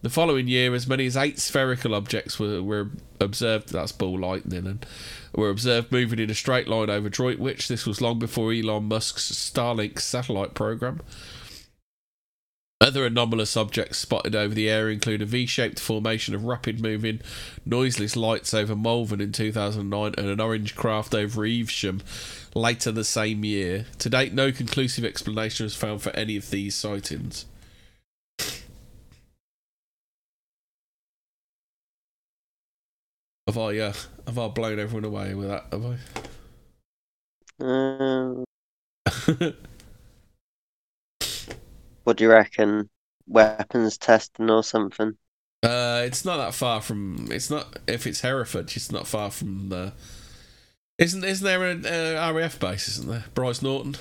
The 0.02 0.10
following 0.10 0.48
year, 0.48 0.74
as 0.74 0.88
many 0.88 1.06
as 1.06 1.16
eight 1.16 1.38
spherical 1.38 1.94
objects 1.94 2.40
were, 2.40 2.60
were 2.60 2.90
observed, 3.20 3.72
that's 3.72 3.92
ball 3.92 4.18
lightning, 4.18 4.66
and 4.66 4.84
were 5.32 5.50
observed 5.50 5.92
moving 5.92 6.18
in 6.18 6.28
a 6.28 6.34
straight 6.34 6.66
line 6.66 6.90
over 6.90 7.08
Droitwich. 7.08 7.68
This 7.68 7.86
was 7.86 8.00
long 8.00 8.18
before 8.18 8.52
Elon 8.52 8.84
Musk's 8.84 9.30
Starlink 9.30 10.00
satellite 10.00 10.54
program. 10.54 11.00
Other 12.80 13.04
anomalous 13.04 13.56
objects 13.56 13.98
spotted 13.98 14.36
over 14.36 14.54
the 14.54 14.70
area 14.70 14.94
include 14.94 15.20
a 15.20 15.26
V 15.26 15.46
shaped 15.46 15.80
formation 15.80 16.32
of 16.34 16.44
rapid 16.44 16.80
moving, 16.80 17.20
noiseless 17.66 18.14
lights 18.14 18.54
over 18.54 18.76
Malvern 18.76 19.20
in 19.20 19.32
2009 19.32 20.14
and 20.16 20.28
an 20.28 20.40
orange 20.40 20.76
craft 20.76 21.12
over 21.12 21.44
Evesham 21.44 22.00
later 22.54 22.92
the 22.92 23.02
same 23.02 23.44
year. 23.44 23.86
To 23.98 24.08
date, 24.08 24.32
no 24.32 24.52
conclusive 24.52 25.04
explanation 25.04 25.64
was 25.64 25.74
found 25.74 26.02
for 26.02 26.10
any 26.10 26.36
of 26.36 26.50
these 26.50 26.76
sightings. 26.76 27.46
Have 33.48 33.58
I, 33.58 33.78
uh, 33.78 33.92
have 34.26 34.38
I 34.38 34.48
blown 34.48 34.78
everyone 34.78 35.04
away 35.04 35.34
with 35.34 35.48
that? 35.48 35.64
Have 35.72 35.98
Um, 37.60 38.44
I? 39.36 39.54
what 42.08 42.16
do 42.16 42.24
you 42.24 42.30
reckon? 42.30 42.88
Weapons 43.26 43.98
testing 43.98 44.48
or 44.48 44.64
something? 44.64 45.18
Uh, 45.62 46.00
it's 46.06 46.24
not 46.24 46.38
that 46.38 46.54
far 46.54 46.80
from. 46.80 47.28
It's 47.30 47.50
not 47.50 47.80
if 47.86 48.06
it's 48.06 48.22
Hereford. 48.22 48.74
It's 48.74 48.90
not 48.90 49.06
far 49.06 49.30
from 49.30 49.68
the. 49.68 49.92
Isn't 50.96 51.22
isn't 51.22 51.44
there 51.44 51.64
an 51.64 51.84
uh, 51.84 52.32
RAF 52.34 52.58
base? 52.58 52.88
Isn't 52.88 53.10
there? 53.10 53.24
Brize 53.34 53.62
Norton. 53.62 53.96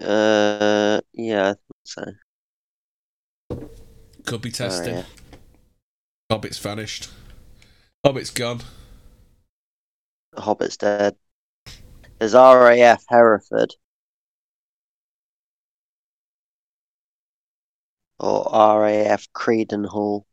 Uh, 0.00 1.00
yeah, 1.14 1.48
I 1.48 1.54
think 1.54 2.14
so. 3.50 3.64
Could 4.24 4.40
be 4.40 4.52
testing. 4.52 4.98
yeah. 4.98 5.04
Hobbit's 6.30 6.58
vanished. 6.58 7.10
Hobbit's 8.06 8.30
gone. 8.30 8.60
Hobbit's 10.36 10.76
dead. 10.76 11.16
There's 12.20 12.34
RAF 12.34 13.02
Hereford. 13.08 13.74
Or 18.20 18.44
RAF 18.52 19.26
Credenhill. 19.34 20.24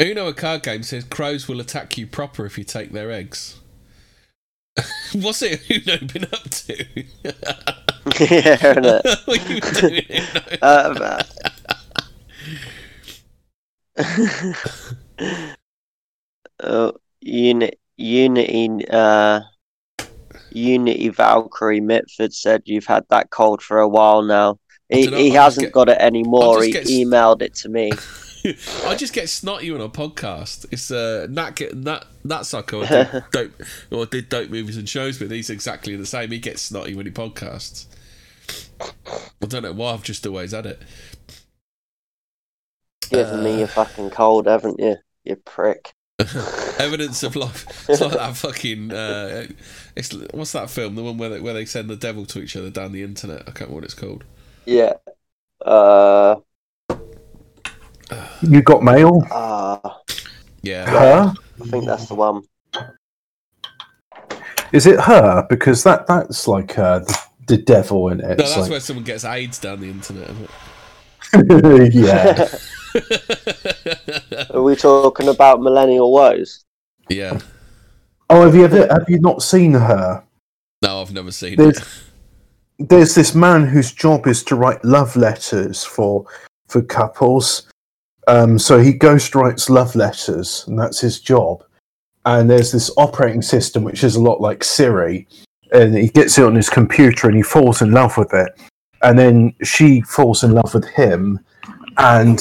Uno, 0.00 0.26
a 0.26 0.34
card 0.34 0.62
game, 0.62 0.82
says 0.82 1.04
crows 1.04 1.46
will 1.46 1.60
attack 1.60 1.98
you 1.98 2.06
proper 2.06 2.46
if 2.46 2.56
you 2.56 2.64
take 2.64 2.92
their 2.92 3.12
eggs. 3.12 3.60
What's 5.12 5.42
it 5.42 5.60
Uno 5.70 5.98
been 5.98 6.24
up 6.24 6.48
to? 6.50 6.84
yeah, 7.24 8.56
innit? 8.72 9.04
what 9.26 9.38
are 9.38 9.52
you 9.52 9.60
doing, 9.60 10.02
Uno? 10.10 10.58
Uh, 10.62 11.22
uh, 16.60 16.92
Uni- 17.20 17.78
Unity, 17.96 18.88
uh, 18.90 19.40
Unity 20.50 21.08
Valkyrie 21.10 21.80
Mitford 21.80 22.32
said 22.32 22.62
you've 22.64 22.86
had 22.86 23.04
that 23.10 23.30
cold 23.30 23.62
for 23.62 23.78
a 23.78 23.88
while 23.88 24.22
now. 24.22 24.58
He, 24.94 25.06
he 25.08 25.30
hasn't 25.30 25.66
get- 25.66 25.72
got 25.72 25.88
it 25.88 25.98
anymore. 26.00 26.62
He 26.62 26.72
get- 26.72 26.86
emailed 26.86 27.42
it 27.42 27.54
to 27.56 27.68
me. 27.68 27.92
I 28.84 28.94
just 28.94 29.14
get 29.14 29.30
snotty 29.30 29.70
on 29.70 29.80
a 29.80 29.88
podcast. 29.88 30.66
It's 30.70 30.90
uh, 30.90 31.26
Nat, 31.30 31.58
Nat, 31.74 32.04
Nat 32.24 32.42
Sucker 32.42 32.84
did 32.86 33.24
dope, 33.32 33.52
or 33.90 34.04
did 34.04 34.28
dope 34.28 34.50
movies 34.50 34.76
and 34.76 34.86
shows, 34.86 35.18
but 35.18 35.30
he's 35.30 35.48
exactly 35.48 35.96
the 35.96 36.04
same. 36.04 36.30
He 36.30 36.38
gets 36.38 36.60
snotty 36.60 36.94
when 36.94 37.06
he 37.06 37.12
podcasts. 37.12 37.86
I 38.80 39.46
don't 39.46 39.62
know 39.62 39.72
why. 39.72 39.92
I've 39.92 40.02
just 40.02 40.26
always 40.26 40.52
had 40.52 40.66
it. 40.66 40.82
Giving 43.10 43.42
me 43.42 43.58
your 43.58 43.68
fucking 43.68 44.10
cold, 44.10 44.46
haven't 44.46 44.78
you? 44.78 44.96
You 45.24 45.36
prick. 45.36 45.94
Evidence 46.78 47.22
of 47.22 47.36
life. 47.36 47.88
It's 47.88 48.00
like 48.00 48.12
that 48.12 48.36
fucking. 48.36 48.92
Uh, 48.92 49.46
it's 49.96 50.12
what's 50.32 50.52
that 50.52 50.70
film? 50.70 50.94
The 50.96 51.02
one 51.02 51.18
where 51.18 51.28
they, 51.30 51.40
where 51.40 51.54
they 51.54 51.64
send 51.64 51.88
the 51.88 51.96
devil 51.96 52.26
to 52.26 52.40
each 52.40 52.56
other 52.56 52.70
down 52.70 52.92
the 52.92 53.02
internet. 53.02 53.40
I 53.42 53.44
can't 53.44 53.60
remember 53.60 53.74
what 53.76 53.84
it's 53.84 53.94
called. 53.94 54.24
Yeah. 54.66 54.94
Uh, 55.64 56.36
You 58.42 58.62
got 58.62 58.82
mail? 58.82 59.22
ah, 59.30 60.00
Yeah. 60.62 60.86
Her? 60.88 61.34
I 61.62 61.64
think 61.66 61.86
that's 61.86 62.06
the 62.06 62.14
one. 62.14 62.42
Is 64.72 64.86
it 64.86 64.98
her? 65.00 65.46
Because 65.48 65.84
that 65.84 66.06
that's 66.06 66.48
like 66.48 66.76
uh, 66.78 66.98
the, 67.00 67.18
the 67.46 67.56
devil 67.58 68.08
in 68.08 68.20
it. 68.20 68.26
No, 68.26 68.34
that's 68.34 68.56
like- 68.56 68.70
where 68.70 68.80
someone 68.80 69.04
gets 69.04 69.24
AIDS 69.24 69.58
down 69.58 69.80
the 69.80 69.88
internet. 69.88 70.30
isn't 71.32 71.94
yeah. 71.94 72.48
Are 74.50 74.62
we 74.62 74.76
talking 74.76 75.28
about 75.28 75.60
millennial 75.60 76.12
woes? 76.12 76.64
yeah. 77.08 77.38
Oh, 78.30 78.42
have 78.46 78.54
you 78.54 78.64
ever 78.64 78.86
have 78.90 79.04
you 79.08 79.20
not 79.20 79.42
seen 79.42 79.74
her? 79.74 80.24
No, 80.82 81.02
I've 81.02 81.12
never 81.12 81.30
seen 81.30 81.56
There's- 81.56 81.76
it. 81.78 81.84
There's 82.78 83.14
this 83.14 83.34
man 83.34 83.66
whose 83.66 83.92
job 83.92 84.26
is 84.26 84.42
to 84.44 84.56
write 84.56 84.84
love 84.84 85.16
letters 85.16 85.84
for 85.84 86.26
for 86.68 86.82
couples. 86.82 87.68
Um, 88.26 88.58
so 88.58 88.78
he 88.78 88.98
ghostwrites 88.98 89.68
love 89.68 89.94
letters, 89.94 90.64
and 90.66 90.78
that's 90.78 91.00
his 91.00 91.20
job. 91.20 91.62
And 92.24 92.50
there's 92.50 92.72
this 92.72 92.90
operating 92.96 93.42
system 93.42 93.84
which 93.84 94.02
is 94.02 94.16
a 94.16 94.22
lot 94.22 94.40
like 94.40 94.64
Siri, 94.64 95.28
and 95.72 95.94
he 95.94 96.08
gets 96.08 96.38
it 96.38 96.44
on 96.44 96.54
his 96.54 96.70
computer 96.70 97.28
and 97.28 97.36
he 97.36 97.42
falls 97.42 97.82
in 97.82 97.92
love 97.92 98.16
with 98.16 98.32
it. 98.32 98.48
And 99.02 99.18
then 99.18 99.54
she 99.62 100.00
falls 100.00 100.42
in 100.42 100.52
love 100.52 100.72
with 100.72 100.86
him 100.86 101.38
and 101.98 102.40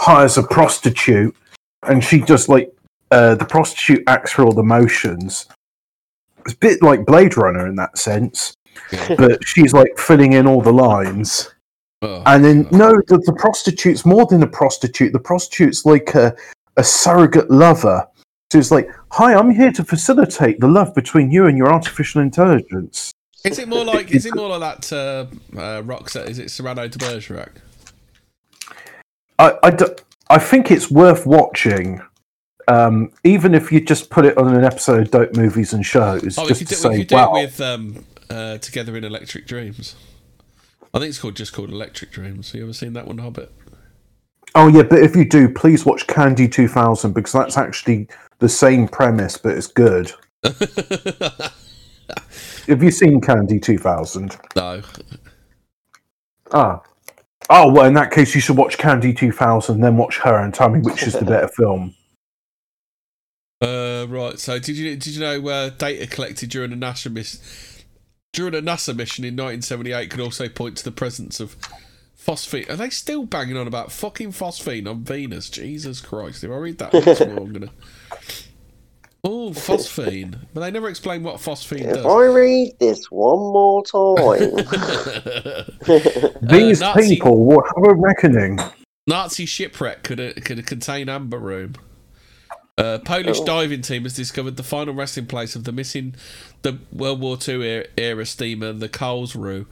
hires 0.00 0.36
a 0.36 0.42
prostitute, 0.42 1.34
and 1.84 2.02
she 2.02 2.20
just 2.20 2.48
like 2.48 2.72
uh, 3.12 3.36
the 3.36 3.44
prostitute 3.44 4.02
acts 4.06 4.32
for 4.32 4.44
all 4.44 4.52
the 4.52 4.62
motions. 4.62 5.46
It's 6.44 6.54
a 6.54 6.58
bit 6.58 6.82
like 6.82 7.06
Blade 7.06 7.36
Runner 7.36 7.68
in 7.68 7.76
that 7.76 7.96
sense. 7.96 8.54
But 9.16 9.46
she's 9.46 9.72
like 9.72 9.98
filling 9.98 10.34
in 10.34 10.46
all 10.46 10.60
the 10.60 10.72
lines. 10.72 11.50
Oh, 12.02 12.22
And 12.26 12.44
then 12.44 12.68
no, 12.72 12.90
the, 13.06 13.18
the 13.24 13.32
prostitute's 13.32 14.04
more 14.04 14.26
than 14.26 14.42
a 14.42 14.46
prostitute. 14.46 15.12
The 15.12 15.20
prostitute's 15.20 15.84
like 15.86 16.14
a, 16.14 16.34
a 16.76 16.84
surrogate 16.84 17.50
lover. 17.50 18.06
So 18.52 18.58
it's 18.58 18.70
like, 18.70 18.90
hi, 19.10 19.34
I'm 19.34 19.50
here 19.50 19.72
to 19.72 19.84
facilitate 19.84 20.60
the 20.60 20.68
love 20.68 20.94
between 20.94 21.30
you 21.30 21.46
and 21.46 21.56
your 21.56 21.72
artificial 21.72 22.20
intelligence. 22.20 23.12
Is 23.44 23.58
it 23.58 23.68
more 23.68 23.84
like? 23.84 24.10
Is 24.12 24.26
it 24.26 24.34
more 24.34 24.56
like 24.56 24.80
that? 24.80 24.92
Uh, 24.92 25.58
uh, 25.58 25.82
Roxette? 25.82 26.28
Is 26.28 26.38
it 26.38 26.50
Cyrano 26.50 26.86
de 26.86 26.98
Bergerac? 26.98 27.50
I 29.38 29.72
I 30.30 30.38
think 30.38 30.70
it's 30.70 30.90
worth 30.90 31.26
watching, 31.26 32.00
um, 32.68 33.12
even 33.24 33.54
if 33.54 33.72
you 33.72 33.80
just 33.80 34.10
put 34.10 34.24
it 34.24 34.36
on 34.38 34.54
an 34.54 34.64
episode 34.64 35.02
of 35.02 35.10
Dope 35.10 35.36
Movies 35.36 35.72
and 35.72 35.84
Shows, 35.84 36.38
Oh, 36.38 36.46
just 36.46 36.60
could 36.60 36.68
to 36.68 36.74
do, 36.74 36.80
say, 36.80 36.88
we 36.90 36.98
could 36.98 37.08
do 37.08 37.14
wow. 37.16 37.34
it 37.34 37.42
with 37.42 37.60
um, 37.60 38.04
uh, 38.32 38.58
Together 38.58 38.96
in 38.96 39.04
Electric 39.04 39.46
Dreams. 39.46 39.94
I 40.94 40.98
think 40.98 41.10
it's 41.10 41.18
called 41.18 41.36
just 41.36 41.52
called 41.52 41.70
Electric 41.70 42.10
Dreams. 42.10 42.52
Have 42.52 42.58
you 42.58 42.64
ever 42.64 42.72
seen 42.72 42.94
that 42.94 43.06
one, 43.06 43.18
Hobbit? 43.18 43.52
Oh 44.54 44.68
yeah, 44.68 44.82
but 44.82 44.98
if 44.98 45.16
you 45.16 45.24
do, 45.24 45.48
please 45.48 45.86
watch 45.86 46.06
Candy 46.06 46.48
2000 46.48 47.12
because 47.12 47.32
that's 47.32 47.56
actually 47.56 48.08
the 48.38 48.48
same 48.48 48.88
premise, 48.88 49.38
but 49.38 49.56
it's 49.56 49.66
good. 49.66 50.12
Have 52.68 52.82
you 52.82 52.90
seen 52.90 53.20
Candy 53.20 53.58
2000? 53.58 54.36
no. 54.56 54.82
Ah. 56.52 56.82
Oh, 57.50 57.72
well, 57.72 57.86
in 57.86 57.94
that 57.94 58.12
case, 58.12 58.34
you 58.34 58.40
should 58.40 58.56
watch 58.56 58.78
Candy 58.78 59.12
2000, 59.12 59.80
then 59.80 59.96
watch 59.96 60.18
her 60.18 60.38
and 60.38 60.54
tell 60.54 60.68
me 60.68 60.80
which 60.80 61.02
is 61.02 61.14
the 61.14 61.24
better 61.24 61.48
film. 61.56 61.94
Uh, 63.60 64.06
right. 64.08 64.38
So 64.38 64.58
did 64.58 64.76
you 64.76 64.96
did 64.96 65.14
you 65.14 65.20
know 65.20 65.48
uh, 65.48 65.70
data 65.70 66.06
collected 66.06 66.50
during 66.50 66.70
the 66.70 66.76
mission 66.76 67.14
during 68.32 68.54
a 68.54 68.62
NASA 68.62 68.96
mission 68.96 69.24
in 69.24 69.34
1978 69.34 70.10
could 70.10 70.20
also 70.20 70.48
point 70.48 70.76
to 70.78 70.84
the 70.84 70.90
presence 70.90 71.38
of 71.38 71.56
phosphine? 72.18 72.68
Are 72.70 72.76
they 72.76 72.90
still 72.90 73.24
banging 73.26 73.56
on 73.56 73.66
about 73.66 73.92
fucking 73.92 74.32
phosphine 74.32 74.88
on 74.88 75.04
Venus? 75.04 75.50
Jesus 75.50 76.00
Christ! 76.00 76.42
If 76.42 76.50
I 76.50 76.54
read 76.56 76.78
that 76.78 76.92
once 76.94 77.20
more, 77.20 77.38
I'm 77.38 77.52
gonna. 77.52 77.70
Oh, 79.24 79.50
phosphine, 79.50 80.34
but 80.52 80.62
they 80.62 80.72
never 80.72 80.88
explain 80.88 81.22
what 81.22 81.36
phosphine 81.36 81.82
If 81.82 81.94
does. 81.94 82.04
I 82.06 82.24
read 82.24 82.72
this 82.80 83.06
one 83.08 83.38
more 83.38 83.84
time. 83.84 84.56
These 86.50 86.80
Nazi- 86.80 87.08
people 87.08 87.44
will 87.46 87.62
have 87.62 87.84
a 87.84 87.94
reckoning. 87.94 88.58
Nazi 89.06 89.46
shipwreck 89.46 90.02
could 90.02 90.18
uh, 90.18 90.32
could 90.44 90.66
contain 90.66 91.08
amber 91.08 91.38
room. 91.38 91.74
Uh, 92.78 92.98
Polish 93.04 93.38
Oh. 93.40 93.44
diving 93.44 93.82
team 93.82 94.04
has 94.04 94.14
discovered 94.14 94.56
the 94.56 94.62
final 94.62 94.94
resting 94.94 95.26
place 95.26 95.54
of 95.54 95.64
the 95.64 95.72
missing 95.72 96.14
the 96.62 96.78
World 96.90 97.20
War 97.20 97.36
II 97.46 97.62
era, 97.62 97.86
era 97.98 98.24
steamer, 98.26 98.72
the 98.72 98.88
Karlsruhe. 98.88 99.66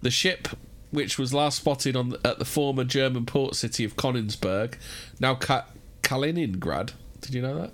The 0.00 0.10
ship, 0.10 0.48
which 0.90 1.18
was 1.18 1.34
last 1.34 1.58
spotted 1.58 1.96
on 1.96 2.16
at 2.24 2.38
the 2.38 2.44
former 2.46 2.84
German 2.84 3.26
port 3.26 3.56
city 3.56 3.84
of 3.84 3.96
Konigsberg, 3.96 4.74
now 5.20 5.34
Ka- 5.34 5.66
Kaliningrad. 6.02 6.92
Did 7.20 7.34
you 7.34 7.42
know 7.42 7.60
that? 7.60 7.72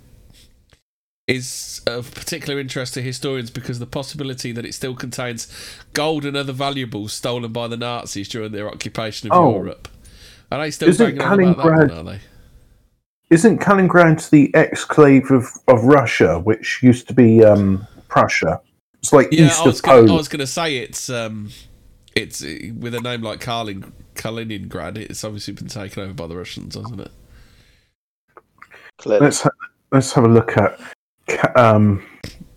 Is 1.29 1.81
of 1.87 2.13
particular 2.15 2.59
interest 2.59 2.95
to 2.95 3.03
historians 3.03 3.51
because 3.51 3.79
the 3.79 3.87
possibility 3.87 4.51
that 4.51 4.65
it 4.65 4.75
still 4.75 4.95
contains 4.97 5.47
gold 5.95 6.25
and 6.25 6.37
other 6.37 6.53
valuables 6.53 7.13
stolen 7.13 7.53
by 7.53 7.69
the 7.69 7.77
Nazis 7.77 8.29
during 8.29 8.51
their 8.51 8.69
occupation 8.69 9.31
of 9.31 9.39
Oh. 9.39 9.55
Europe. 9.55 9.87
Are 10.51 10.59
they 10.61 10.71
still 10.73 10.93
banging 10.97 11.21
about 11.21 11.57
that 11.57 11.65
one, 11.65 11.91
are 11.93 12.03
they? 12.05 12.21
Isn't 13.33 13.61
Kaliningrad 13.61 14.29
the 14.29 14.51
exclave 14.53 15.31
of, 15.31 15.47
of 15.67 15.85
Russia, 15.85 16.39
which 16.39 16.83
used 16.83 17.09
to 17.09 17.15
be 17.15 17.43
um, 17.43 17.87
Prussia? 18.09 18.61
It's 18.99 19.11
like 19.11 19.29
Yeah, 19.33 19.47
east 19.47 19.63
I 19.63 19.65
was 19.65 19.79
of 19.79 19.83
gonna, 19.85 19.97
Poland. 19.97 20.11
I 20.11 20.17
was 20.17 20.29
gonna 20.29 20.47
say 20.47 20.77
it's 20.77 21.09
um, 21.09 21.49
it's 22.15 22.45
uh, 22.45 22.59
with 22.79 22.95
a 22.95 23.01
name 23.01 23.23
like 23.23 23.41
Kalin, 23.41 23.91
Kaliningrad. 24.17 24.99
It's 24.99 25.25
obviously 25.25 25.55
been 25.55 25.69
taken 25.69 26.03
over 26.03 26.13
by 26.13 26.27
the 26.27 26.37
Russians, 26.37 26.75
hasn't 26.75 27.01
it? 27.01 27.11
Clearly. 28.99 29.25
Let's 29.25 29.41
ha- 29.41 29.51
let's 29.91 30.13
have 30.13 30.25
a 30.25 30.29
look 30.29 30.59
at. 30.59 30.79
Um, 31.57 32.05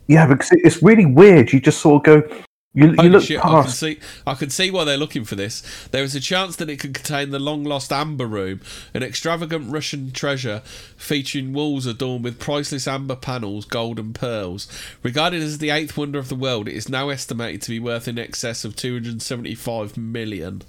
yeah, 0.08 0.28
because 0.28 0.50
it's 0.52 0.84
really 0.84 1.06
weird. 1.06 1.54
You 1.54 1.62
just 1.62 1.80
sort 1.80 2.06
of 2.06 2.24
go. 2.28 2.38
You, 2.76 2.92
you 2.92 3.10
look 3.10 3.24
shit! 3.24 3.40
I 3.44 3.62
can 3.62 3.70
see. 3.70 4.00
I 4.28 4.34
can 4.34 4.50
see 4.50 4.70
why 4.70 4.84
they're 4.84 4.98
looking 4.98 5.24
for 5.24 5.36
this. 5.36 5.64
There 5.92 6.04
is 6.04 6.14
a 6.14 6.20
chance 6.20 6.58
that 6.58 6.70
it 6.70 6.78
could 6.78 6.94
contain 6.94 7.30
the 7.32 7.40
long-lost 7.40 7.90
Amber 7.94 8.28
Room, 8.28 8.60
an 8.94 9.02
extravagant 9.02 9.72
Russian 9.72 10.12
treasure 10.12 10.60
featuring 10.98 11.54
walls 11.54 11.86
adorned 11.86 12.26
with 12.26 12.38
priceless 12.38 12.86
amber 12.86 13.16
panels, 13.16 13.64
gold 13.64 13.98
and 13.98 14.14
pearls. 14.14 14.68
Regarded 15.04 15.42
as 15.42 15.60
the 15.60 15.70
eighth 15.70 15.96
wonder 15.98 16.20
of 16.20 16.28
the 16.28 16.36
world, 16.36 16.68
it 16.68 16.76
is 16.76 16.90
now 16.90 17.08
estimated 17.08 17.62
to 17.62 17.70
be 17.72 17.80
worth 17.80 18.10
in 18.10 18.20
excess 18.20 18.66
of 18.66 18.76
275 18.76 19.96
million. 19.96 20.62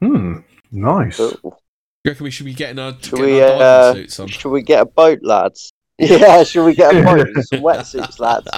Hmm, 0.00 0.38
nice. 0.70 1.36
Oh, 1.44 1.58
You 2.04 2.10
reckon 2.12 2.24
we 2.24 2.30
should 2.30 2.46
be 2.46 2.54
getting 2.54 2.78
our, 2.78 2.96
Should 3.00 3.16
getting 3.16 3.34
we, 3.34 3.40
our 3.40 3.52
diving 3.52 3.84
uh, 3.84 3.84
suits 3.84 4.20
on? 4.20 4.28
should 4.28 4.50
we 4.50 4.62
get 4.62 4.82
a 4.82 4.86
boat, 4.86 5.20
lads? 5.22 5.72
Yeah, 5.98 6.44
should 6.44 6.64
we 6.64 6.74
get 6.74 6.96
a 6.96 7.02
boat 7.02 7.28
some 7.44 7.60
wetsuits, 7.60 8.20
lads? 8.20 8.48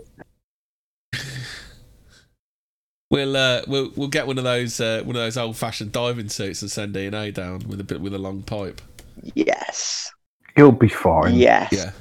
We'll 3.14 3.36
uh, 3.36 3.62
we'll 3.68 3.92
we'll 3.94 4.08
get 4.08 4.26
one 4.26 4.38
of 4.38 4.44
those 4.44 4.80
uh, 4.80 5.02
one 5.04 5.14
of 5.14 5.22
those 5.22 5.36
old 5.36 5.56
fashioned 5.56 5.92
diving 5.92 6.28
suits 6.30 6.62
and 6.62 6.70
send 6.70 6.96
DNA 6.96 7.32
down 7.32 7.60
with 7.68 7.78
a 7.78 7.84
bit 7.84 8.00
with 8.00 8.12
a 8.12 8.18
long 8.18 8.42
pipe. 8.42 8.80
Yes. 9.36 10.10
He'll 10.56 10.72
be 10.72 10.88
fine. 10.88 11.36
Yes. 11.36 11.70
Yeah, 11.70 11.92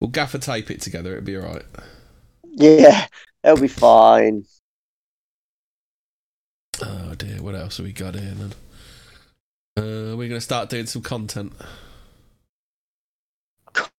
we'll 0.00 0.08
gaffer 0.08 0.38
tape 0.38 0.70
it 0.70 0.80
together. 0.80 1.12
It'll 1.12 1.26
be 1.26 1.36
all 1.36 1.42
right. 1.42 1.64
Yeah. 2.44 3.06
It'll 3.44 3.60
be 3.60 3.68
fine. 3.68 4.46
Oh 6.82 7.14
dear, 7.14 7.42
what 7.42 7.54
else 7.54 7.76
have 7.76 7.84
we 7.84 7.92
got 7.92 8.14
here 8.14 8.34
then? 8.34 8.52
Uh, 9.76 10.16
we're 10.16 10.28
gonna 10.28 10.40
start 10.40 10.70
doing 10.70 10.86
some 10.86 11.02
content. 11.02 11.52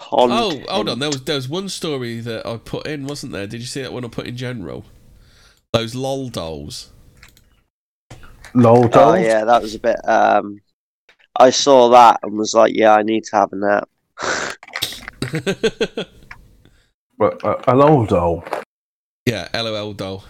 Content. 0.10 0.66
Oh, 0.70 0.74
hold 0.74 0.89
on. 0.89 0.99
There 0.99 1.10
was 1.10 1.24
there 1.24 1.36
was 1.36 1.47
one 1.49 1.70
story 1.70 2.20
that 2.22 2.45
I 2.45 2.57
put 2.57 2.88
in, 2.88 3.05
wasn't 3.05 3.34
there? 3.34 3.47
Did 3.47 3.62
you 3.62 3.68
see 3.68 3.82
that 3.82 3.93
one 3.93 4.03
I 4.05 4.07
put 4.07 4.28
in 4.28 4.36
general? 4.38 4.86
Those 5.74 5.93
lol 5.95 6.30
dolls. 6.30 6.89
Lol 8.55 8.86
Oh 8.86 8.88
dolls. 8.88 9.20
yeah, 9.22 9.45
that 9.45 9.62
was 9.62 9.76
a 9.76 9.80
bit. 9.80 9.97
Um, 10.07 10.62
I 11.39 11.51
saw 11.51 11.89
that 11.89 12.20
and 12.24 12.38
was 12.38 12.53
like, 12.53 12.74
yeah, 12.76 12.93
I 12.95 13.03
need 13.03 13.24
to 13.26 13.36
have 13.36 13.53
a 13.53 13.55
nap. 13.55 13.89
But, 17.18 17.43
uh, 17.43 17.57
a 17.68 17.76
lol 17.76 18.05
doll. 18.05 18.45
yeah, 19.26 19.49
LOL 19.53 19.91
doll. 19.93 20.24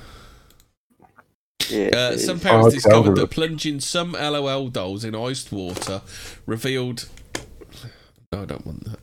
Yeah, 1.70 1.90
Uh, 1.96 2.18
some 2.18 2.40
parents 2.40 2.68
Oh, 2.68 2.72
discovered 2.72 3.16
that 3.18 3.30
plunging 3.30 3.80
some 3.80 4.14
LOL 4.14 4.70
dolls 4.70 5.04
in 5.06 5.14
iced 5.14 5.52
water 5.52 6.02
revealed. 6.48 7.08
No, 8.32 8.42
I 8.44 8.46
don't 8.46 8.66
want 8.66 8.84
that. 8.86 9.00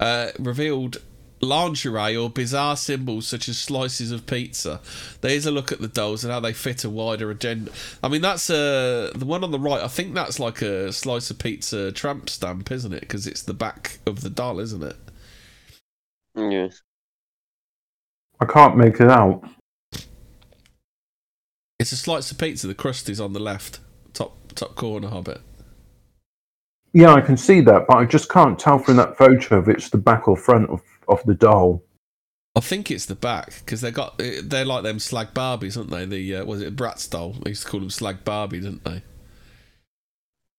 Uh, 0.00 0.30
revealed 0.38 0.96
lingerie 1.42 2.16
or 2.16 2.28
bizarre 2.28 2.76
symbols 2.76 3.26
such 3.26 3.48
as 3.48 3.58
slices 3.58 4.10
of 4.12 4.26
pizza. 4.26 4.80
There's 5.20 5.46
a 5.46 5.50
look 5.50 5.72
at 5.72 5.80
the 5.80 5.88
dolls 5.88 6.24
and 6.24 6.32
how 6.32 6.40
they 6.40 6.52
fit 6.52 6.84
a 6.84 6.90
wider 6.90 7.30
agenda. 7.30 7.70
I 8.02 8.08
mean, 8.08 8.22
that's 8.22 8.50
uh, 8.50 9.12
the 9.14 9.24
one 9.24 9.44
on 9.44 9.50
the 9.50 9.58
right. 9.58 9.82
I 9.82 9.88
think 9.88 10.14
that's 10.14 10.38
like 10.38 10.62
a 10.62 10.92
slice 10.92 11.30
of 11.30 11.38
pizza 11.38 11.92
tramp 11.92 12.30
stamp, 12.30 12.70
isn't 12.70 12.92
it? 12.92 13.00
Because 13.00 13.26
it's 13.26 13.42
the 13.42 13.54
back 13.54 13.98
of 14.06 14.22
the 14.22 14.30
doll, 14.30 14.58
isn't 14.58 14.82
it? 14.82 14.96
Yes. 16.34 16.82
I 18.40 18.46
can't 18.46 18.76
make 18.76 19.00
it 19.00 19.10
out. 19.10 19.42
It's 21.78 21.92
a 21.92 21.96
slice 21.96 22.30
of 22.30 22.38
pizza. 22.38 22.66
The 22.66 22.74
crust 22.74 23.08
is 23.08 23.20
on 23.20 23.32
the 23.32 23.40
left, 23.40 23.80
top 24.12 24.52
top 24.54 24.76
corner 24.76 25.08
Hobbit. 25.08 25.40
Yeah, 26.92 27.14
I 27.14 27.20
can 27.20 27.36
see 27.36 27.60
that, 27.62 27.86
but 27.86 27.96
I 27.96 28.04
just 28.04 28.28
can't 28.28 28.58
tell 28.58 28.78
from 28.78 28.96
that 28.96 29.16
photo 29.16 29.60
if 29.60 29.68
it's 29.68 29.90
the 29.90 29.98
back 29.98 30.26
or 30.26 30.36
front 30.36 30.68
of, 30.70 30.82
of 31.08 31.22
the 31.24 31.34
doll. 31.34 31.82
I 32.56 32.60
think 32.60 32.90
it's 32.90 33.06
the 33.06 33.14
back 33.14 33.54
because 33.60 33.80
they 33.80 33.92
got 33.92 34.18
they're 34.18 34.64
like 34.64 34.82
them 34.82 34.98
slag 34.98 35.32
Barbies, 35.32 35.76
aren't 35.76 35.90
they? 35.90 36.04
The 36.04 36.36
uh, 36.36 36.44
was 36.44 36.60
it 36.62 36.74
Bratz 36.74 37.08
doll? 37.08 37.34
They 37.34 37.50
used 37.50 37.62
to 37.62 37.68
call 37.68 37.78
them 37.78 37.90
slag 37.90 38.24
Barbie, 38.24 38.60
didn't 38.60 38.82
they? 38.84 39.02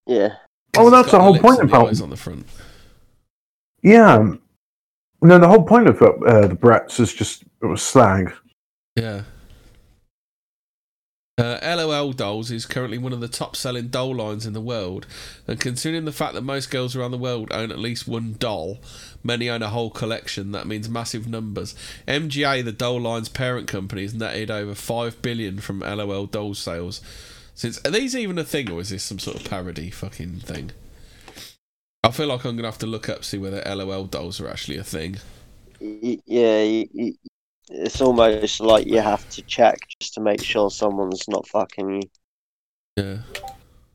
Yeah. 0.08 0.36
Oh, 0.78 0.90
that's 0.90 1.12
the 1.12 1.20
whole 1.20 1.34
point 1.34 1.44
point 1.44 1.60
and 1.60 1.70
the 1.70 1.76
about- 1.76 1.90
eyes 1.90 2.02
on 2.02 2.10
the 2.10 2.16
front. 2.18 2.48
Yeah. 3.84 4.36
No, 5.22 5.38
the 5.38 5.48
whole 5.48 5.64
point 5.64 5.88
of 5.88 6.02
uh, 6.02 6.48
the 6.48 6.56
Bratz 6.56 7.00
is 7.00 7.14
just 7.14 7.44
it 7.62 7.66
was 7.66 7.82
slag. 7.82 8.34
Yeah. 8.96 9.24
Uh, 11.42 11.58
LOL 11.76 12.14
Dolls 12.14 12.52
is 12.52 12.68
currently 12.68 13.00
one 13.00 13.14
of 13.14 13.20
the 13.20 13.28
top 13.28 13.56
selling 13.56 13.88
doll 13.88 14.16
lines 14.16 14.46
in 14.46 14.54
the 14.54 14.62
world, 14.62 15.08
and 15.48 15.60
considering 15.60 16.06
the 16.06 16.12
fact 16.12 16.36
that 16.36 16.44
most 16.44 16.70
girls 16.70 16.96
around 16.96 17.10
the 17.10 17.18
world 17.18 17.52
own 17.52 17.72
at 17.72 17.80
least 17.80 18.08
one 18.08 18.36
doll, 18.38 18.78
many 19.24 19.50
own 19.50 19.64
a 19.64 19.70
whole 19.70 19.89
collection, 19.89 20.52
that 20.52 20.68
means 20.68 20.88
massive 20.88 21.28
numbers. 21.28 21.74
MGA, 22.08 22.64
the 22.64 22.72
doll 22.72 23.02
line's 23.02 23.28
parent 23.28 23.68
company, 23.68 24.04
has 24.04 24.14
netted 24.14 24.52
over 24.52 24.76
5 24.76 25.24
billion 25.24 25.60
from 25.60 25.80
LOL 25.80 26.28
doll 26.28 26.54
sales. 26.54 27.02
Since 27.56 27.84
Are 27.88 27.92
these 27.92 28.16
even 28.16 28.38
a 28.38 28.44
thing, 28.44 28.70
or 28.70 28.80
is 28.80 28.89
this 28.89 29.04
some 29.04 29.18
sort 29.18 29.38
of 29.38 29.50
parody 29.50 29.89
fucking 29.89 30.42
thing? 30.42 30.70
I 32.04 32.12
feel 32.12 32.28
like 32.28 32.46
I'm 32.46 32.56
going 32.56 32.58
to 32.58 32.66
have 32.66 32.78
to 32.80 32.86
look 32.86 33.10
up 33.10 33.24
see 33.24 33.39
whether 33.39 33.64
LOL 33.66 34.06
dolls 34.06 34.39
are 34.39 34.48
actually 34.48 34.78
a 34.78 34.84
thing. 34.84 35.18
Yeah. 35.80 36.84
It's 37.74 38.02
almost 38.02 38.60
like 38.60 38.86
you 38.86 39.00
have 39.00 39.28
to 39.32 39.42
check 39.44 39.80
just 40.00 40.14
to 40.16 40.22
make 40.22 40.44
sure 40.44 40.70
someone's 40.70 41.28
not 41.30 41.48
fucking 41.48 42.02
you. 42.02 42.10
Yeah. 42.98 43.18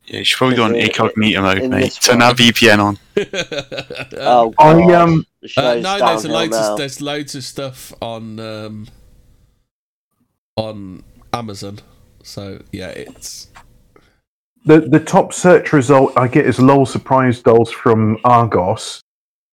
Yeah, 0.07 0.19
you 0.19 0.25
should 0.25 0.39
probably 0.39 0.57
go 0.57 0.65
on 0.65 0.75
In- 0.77 0.83
incognito 0.87 1.43
mode, 1.43 1.59
in 1.59 1.71
mate. 1.71 1.99
Turn 2.01 2.21
one. 2.21 2.37
that 2.37 2.37
VPN 2.37 2.79
on. 2.79 2.99
Oh, 4.19 4.55
I, 4.59 4.73
God. 4.73 4.91
um, 4.93 5.27
The 5.43 5.53
Uh, 5.57 5.75
no, 5.75 5.99
there's 5.99 6.25
a 6.25 6.29
downhill 6.29 6.33
loads 6.33 6.51
now. 6.53 6.73
of, 6.73 6.79
there's 6.79 7.01
loads 7.03 7.35
of 7.35 7.45
stuff 7.45 7.93
on 8.01 8.39
um, 8.41 8.87
on 10.57 11.03
Amazon. 11.33 11.81
So 12.23 12.63
yeah, 12.73 12.89
it's 12.89 13.49
The 14.65 14.81
the 14.81 15.01
top 15.01 15.33
search 15.33 15.73
result 15.73 16.17
I 16.17 16.29
get 16.29 16.47
is 16.47 16.59
lol 16.61 16.87
surprise 16.87 17.43
dolls 17.43 17.71
from 17.71 18.19
Argos, 18.25 19.01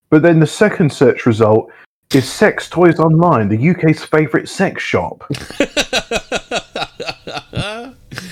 but 0.10 0.22
then 0.22 0.40
the 0.40 0.48
second 0.48 0.94
search 0.94 1.26
result 1.26 1.70
is 2.16 2.32
sex 2.32 2.70
toys 2.70 3.00
online, 3.00 3.50
the 3.50 3.70
UK's 3.70 4.04
favourite 4.04 4.48
sex 4.48 4.82
shop. 4.82 5.24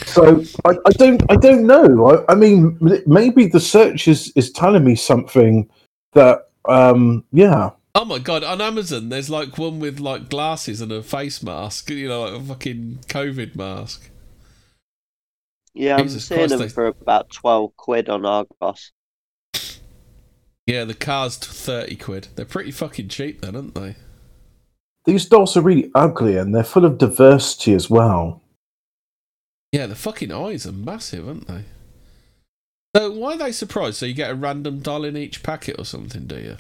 So 0.06 0.44
I, 0.66 0.72
I 0.86 0.92
don't 0.92 1.24
I 1.32 1.36
don't 1.38 1.66
know. 1.66 2.26
I, 2.28 2.34
I 2.34 2.36
mean, 2.36 2.78
maybe 3.08 3.48
the 3.48 3.60
search 3.60 4.08
is 4.08 4.32
is 4.36 4.52
telling 4.52 4.84
me 4.84 4.96
something 4.96 5.70
that 6.14 6.50
um 6.66 7.24
yeah. 7.32 7.72
oh 7.96 8.06
my 8.06 8.20
god! 8.20 8.44
On 8.44 8.60
Amazon, 8.62 9.10
there's 9.10 9.30
like 9.30 9.58
one 9.58 9.80
with 9.80 10.00
like 10.00 10.30
glasses 10.30 10.82
and 10.82 10.92
a 10.92 11.02
face 11.02 11.42
mask. 11.42 11.90
You 11.90 12.10
know, 12.10 12.24
like 12.24 12.42
a 12.42 12.44
fucking 12.44 13.00
COVID 13.08 13.56
mask. 13.56 14.10
Yeah, 15.74 15.96
I'm 15.96 16.10
seeing 16.10 16.40
Christ, 16.40 16.52
them 16.52 16.60
they- 16.60 16.68
for 16.68 16.88
about 16.88 17.32
12 17.32 17.78
quid 17.78 18.10
on 18.10 18.26
Argos. 18.26 18.92
Yeah, 20.72 20.86
the 20.86 20.94
car's 20.94 21.36
thirty 21.36 21.98
quid. 21.98 22.30
They're 22.38 22.46
pretty 22.46 22.72
fucking 22.72 23.10
cheap, 23.10 23.42
then, 23.42 23.58
aren't 23.58 23.76
they? 23.76 23.98
These 25.04 25.26
dolls 25.26 25.58
are 25.58 25.62
really 25.62 25.92
ugly 25.94 26.38
and 26.38 26.56
they're 26.56 26.64
full 26.64 26.86
of 26.86 26.98
diversity 26.98 27.74
as 27.74 27.90
well. 27.90 28.42
Yeah, 29.74 29.88
the 29.88 29.96
fucking 29.96 30.32
eyes 30.32 30.66
are 30.66 30.72
massive, 30.72 31.28
aren't 31.28 31.48
they? 31.50 31.66
So 32.96 33.12
why 33.12 33.34
are 33.34 33.38
they 33.38 33.52
surprised? 33.52 33.98
So 33.98 34.06
you 34.06 34.14
get 34.14 34.32
a 34.32 34.36
random 34.36 34.80
doll 34.80 35.04
in 35.04 35.18
each 35.18 35.44
packet 35.44 35.76
or 35.78 35.84
something, 35.84 36.26
do 36.26 36.38
you? 36.38 36.56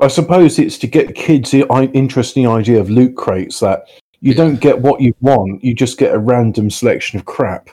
I 0.00 0.08
suppose 0.08 0.58
it's 0.58 0.76
to 0.76 0.86
get 0.86 1.14
kids 1.14 1.50
the 1.50 1.66
interesting 1.94 2.46
idea 2.46 2.78
of 2.78 2.90
loot 2.90 3.16
crates 3.16 3.60
that 3.60 3.88
you 4.20 4.32
Yeah. 4.32 4.36
don't 4.36 4.60
get 4.60 4.82
what 4.82 5.00
you 5.00 5.14
want, 5.22 5.64
you 5.64 5.72
just 5.72 5.96
get 5.96 6.14
a 6.14 6.18
random 6.18 6.68
selection 6.68 7.18
of 7.18 7.24
crap. 7.24 7.70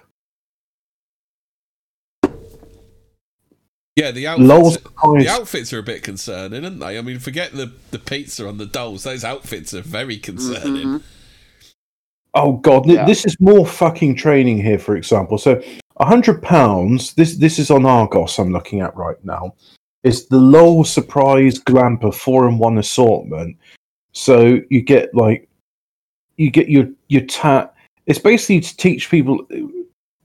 Yeah, 3.95 4.11
the 4.11 4.25
Lol 4.37 4.67
outfits. 4.67 4.83
surprise. 4.83 5.23
The 5.23 5.29
outfits 5.29 5.73
are 5.73 5.79
a 5.79 5.83
bit 5.83 6.03
concerning, 6.03 6.65
aren't 6.65 6.79
they? 6.79 6.97
I 6.97 7.01
mean, 7.01 7.19
forget 7.19 7.53
the, 7.53 7.71
the 7.91 7.99
pizza 7.99 8.47
on 8.47 8.57
the 8.57 8.65
dolls. 8.65 9.03
Those 9.03 9.23
outfits 9.23 9.73
are 9.73 9.81
very 9.81 10.17
concerning. 10.17 10.87
Mhm. 10.87 11.03
Oh 12.33 12.53
god, 12.57 12.85
Yeah. 12.85 13.05
this 13.05 13.25
is 13.25 13.37
more 13.39 13.65
fucking 13.65 14.15
training 14.15 14.61
here. 14.61 14.77
For 14.77 14.97
example, 14.97 15.37
so 15.37 15.61
a 15.97 16.05
hundred 16.05 16.41
pounds. 16.43 17.13
This 17.13 17.35
this 17.37 17.57
is 17.57 17.71
on 17.71 17.85
Argos. 17.85 18.37
I'm 18.37 18.51
looking 18.51 18.81
at 18.81 18.95
right 18.97 19.15
now. 19.23 19.55
Is 20.03 20.27
the 20.27 20.37
LOL 20.37 20.83
Surprise 20.83 21.57
Glamper 21.59 22.13
four 22.13 22.47
and 22.49 22.59
one 22.59 22.77
assortment. 22.77 23.55
So 24.11 24.59
you 24.69 24.81
get 24.81 25.15
like, 25.15 25.47
you 26.35 26.49
get 26.51 26.67
your 26.67 26.89
your 27.07 27.23
tat. 27.23 27.73
It's 28.05 28.19
basically 28.19 28.59
to 28.59 28.75
teach 28.77 29.09
people. 29.09 29.47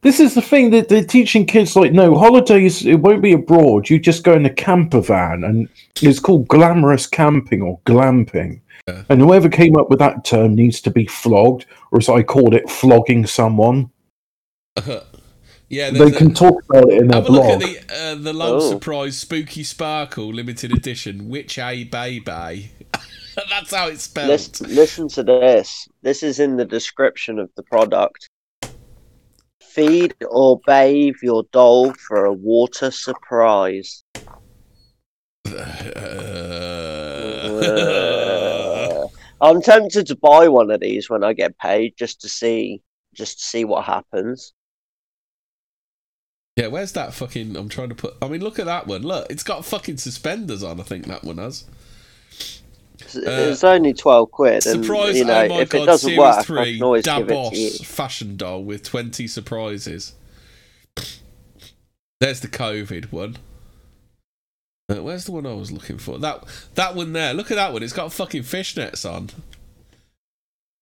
This 0.03 0.19
is 0.19 0.35
the 0.35 0.41
thing 0.43 0.71
that 0.71 0.89
they're 0.89 1.05
teaching 1.05 1.45
kids 1.45 1.77
like 1.77 1.93
no 1.93 2.17
holidays. 2.17 2.87
It 2.87 3.01
won't 3.01 3.21
be 3.23 3.33
abroad. 3.35 3.91
You 3.91 3.99
just 3.99 4.25
go 4.25 4.33
in 4.33 4.47
a 4.47 4.51
camper 4.55 5.01
van, 5.01 5.45
and 5.45 5.69
it's 6.01 6.19
called 6.21 6.49
glamorous 6.49 7.07
camping 7.07 7.61
or 7.61 7.79
glamping. 7.85 8.61
Yeah. 8.89 9.03
And 9.11 9.21
whoever 9.21 9.51
came 9.51 9.77
up 9.77 9.91
with 9.91 9.99
that 9.99 10.25
term 10.25 10.55
needs 10.55 10.81
to 10.83 10.91
be 10.91 11.05
flogged, 11.05 11.67
or 11.93 11.99
as 11.99 12.09
I 12.09 12.23
called 12.23 12.55
it, 12.55 12.71
flogging 12.71 13.27
someone. 13.27 13.91
yeah, 14.87 15.91
They 15.91 15.91
there's 15.99 16.13
a- 16.15 16.17
can 16.19 16.33
talk 16.33 16.63
about 16.71 16.91
it 16.91 17.03
in 17.03 17.09
their 17.09 17.21
Have 17.21 17.29
a 17.29 17.33
look 17.33 17.45
at 17.45 17.61
the 17.61 17.79
uh, 17.95 18.15
the 18.15 18.33
low 18.33 18.57
Oh. 18.57 18.71
surprise 18.71 19.19
spooky 19.19 19.63
sparkle 19.65 20.33
limited 20.33 20.73
edition 20.73 21.29
witch 21.29 21.59
a 21.59 21.85
baby. 21.85 22.71
That's 23.51 23.75
how 23.75 23.89
it's 23.89 24.05
spelled. 24.05 24.29
Listen, 24.29 24.75
listen 24.75 25.09
to 25.09 25.23
this. 25.23 25.87
This 26.01 26.23
is 26.23 26.41
in 26.41 26.57
the 26.57 26.65
description 26.65 27.39
of 27.39 27.51
the 27.55 27.63
product. 27.65 28.30
Feed 29.71 30.15
or 30.29 30.61
bathe 30.67 31.17
your 31.23 31.45
doll 31.53 31.93
for 31.95 32.25
a 32.25 32.33
water 32.33 32.91
surprise. 32.91 34.05
Uh, 37.53 39.07
I'm 39.41 39.63
tempted 39.63 40.07
to 40.07 40.17
buy 40.17 40.49
one 40.49 40.71
of 40.71 40.81
these 40.81 41.09
when 41.09 41.25
I 41.25 41.33
get 41.33 41.59
paid, 41.59 41.95
just 41.97 42.21
to 42.23 42.29
see, 42.29 42.83
just 43.15 43.39
to 43.39 43.45
see 43.45 43.65
what 43.65 43.85
happens. 43.85 44.53
yeah, 46.57 46.67
where's 46.67 46.93
that 46.93 47.15
fucking? 47.15 47.57
I'm 47.57 47.69
trying 47.69 47.89
to 47.89 47.95
put. 47.95 48.15
I 48.21 48.29
mean, 48.29 48.43
look 48.43 48.59
at 48.59 48.67
that 48.67 48.87
one. 48.87 49.03
Look, 49.03 49.27
it's 49.31 49.43
got 49.43 49.65
fucking 49.65 49.97
suspenders 49.97 50.63
on. 50.63 50.79
I 50.79 50.83
think 50.83 51.07
that 51.07 51.25
one 51.25 51.39
has. 51.39 51.65
It's, 53.17 53.27
it's 53.27 53.65
only 53.65 53.93
twelve 53.95 54.31
quid, 54.31 54.67
and 54.67 54.85
Surprise! 54.85 55.17
you 55.19 55.25
know 55.25 55.43
oh 55.45 55.49
my 55.49 55.61
if 55.61 55.71
god! 55.71 55.83
it 55.83 55.87
doesn't 55.87 56.09
Series 56.09 56.19
work, 56.19 56.37
I 56.39 56.43
three, 56.43 56.75
can 56.77 56.83
always 56.85 57.05
give 57.05 57.17
it 57.31 57.51
to 57.51 57.57
you. 57.57 57.71
Davos 57.71 57.85
fashion 57.85 58.37
doll 58.37 58.63
with 58.65 58.83
twenty 58.83 59.27
surprises. 59.27 60.15
There's 62.21 62.41
the 62.41 62.49
COVID 62.49 63.13
one. 63.13 63.37
Uh, 64.91 65.03
where's 65.03 65.25
the 65.25 65.33
one 65.33 65.47
I 65.47 65.55
was 65.55 65.71
looking 65.73 65.99
for? 65.99 66.19
That 66.19 66.45
that 66.75 66.95
one 66.95 67.13
there. 67.13 67.33
Look 67.35 67.51
at 67.51 67.55
that 67.55 67.73
one. 67.73 67.83
It's 67.83 67.93
got 67.93 68.13
fucking 68.13 68.43
fishnets 68.43 69.09
on. 69.11 69.31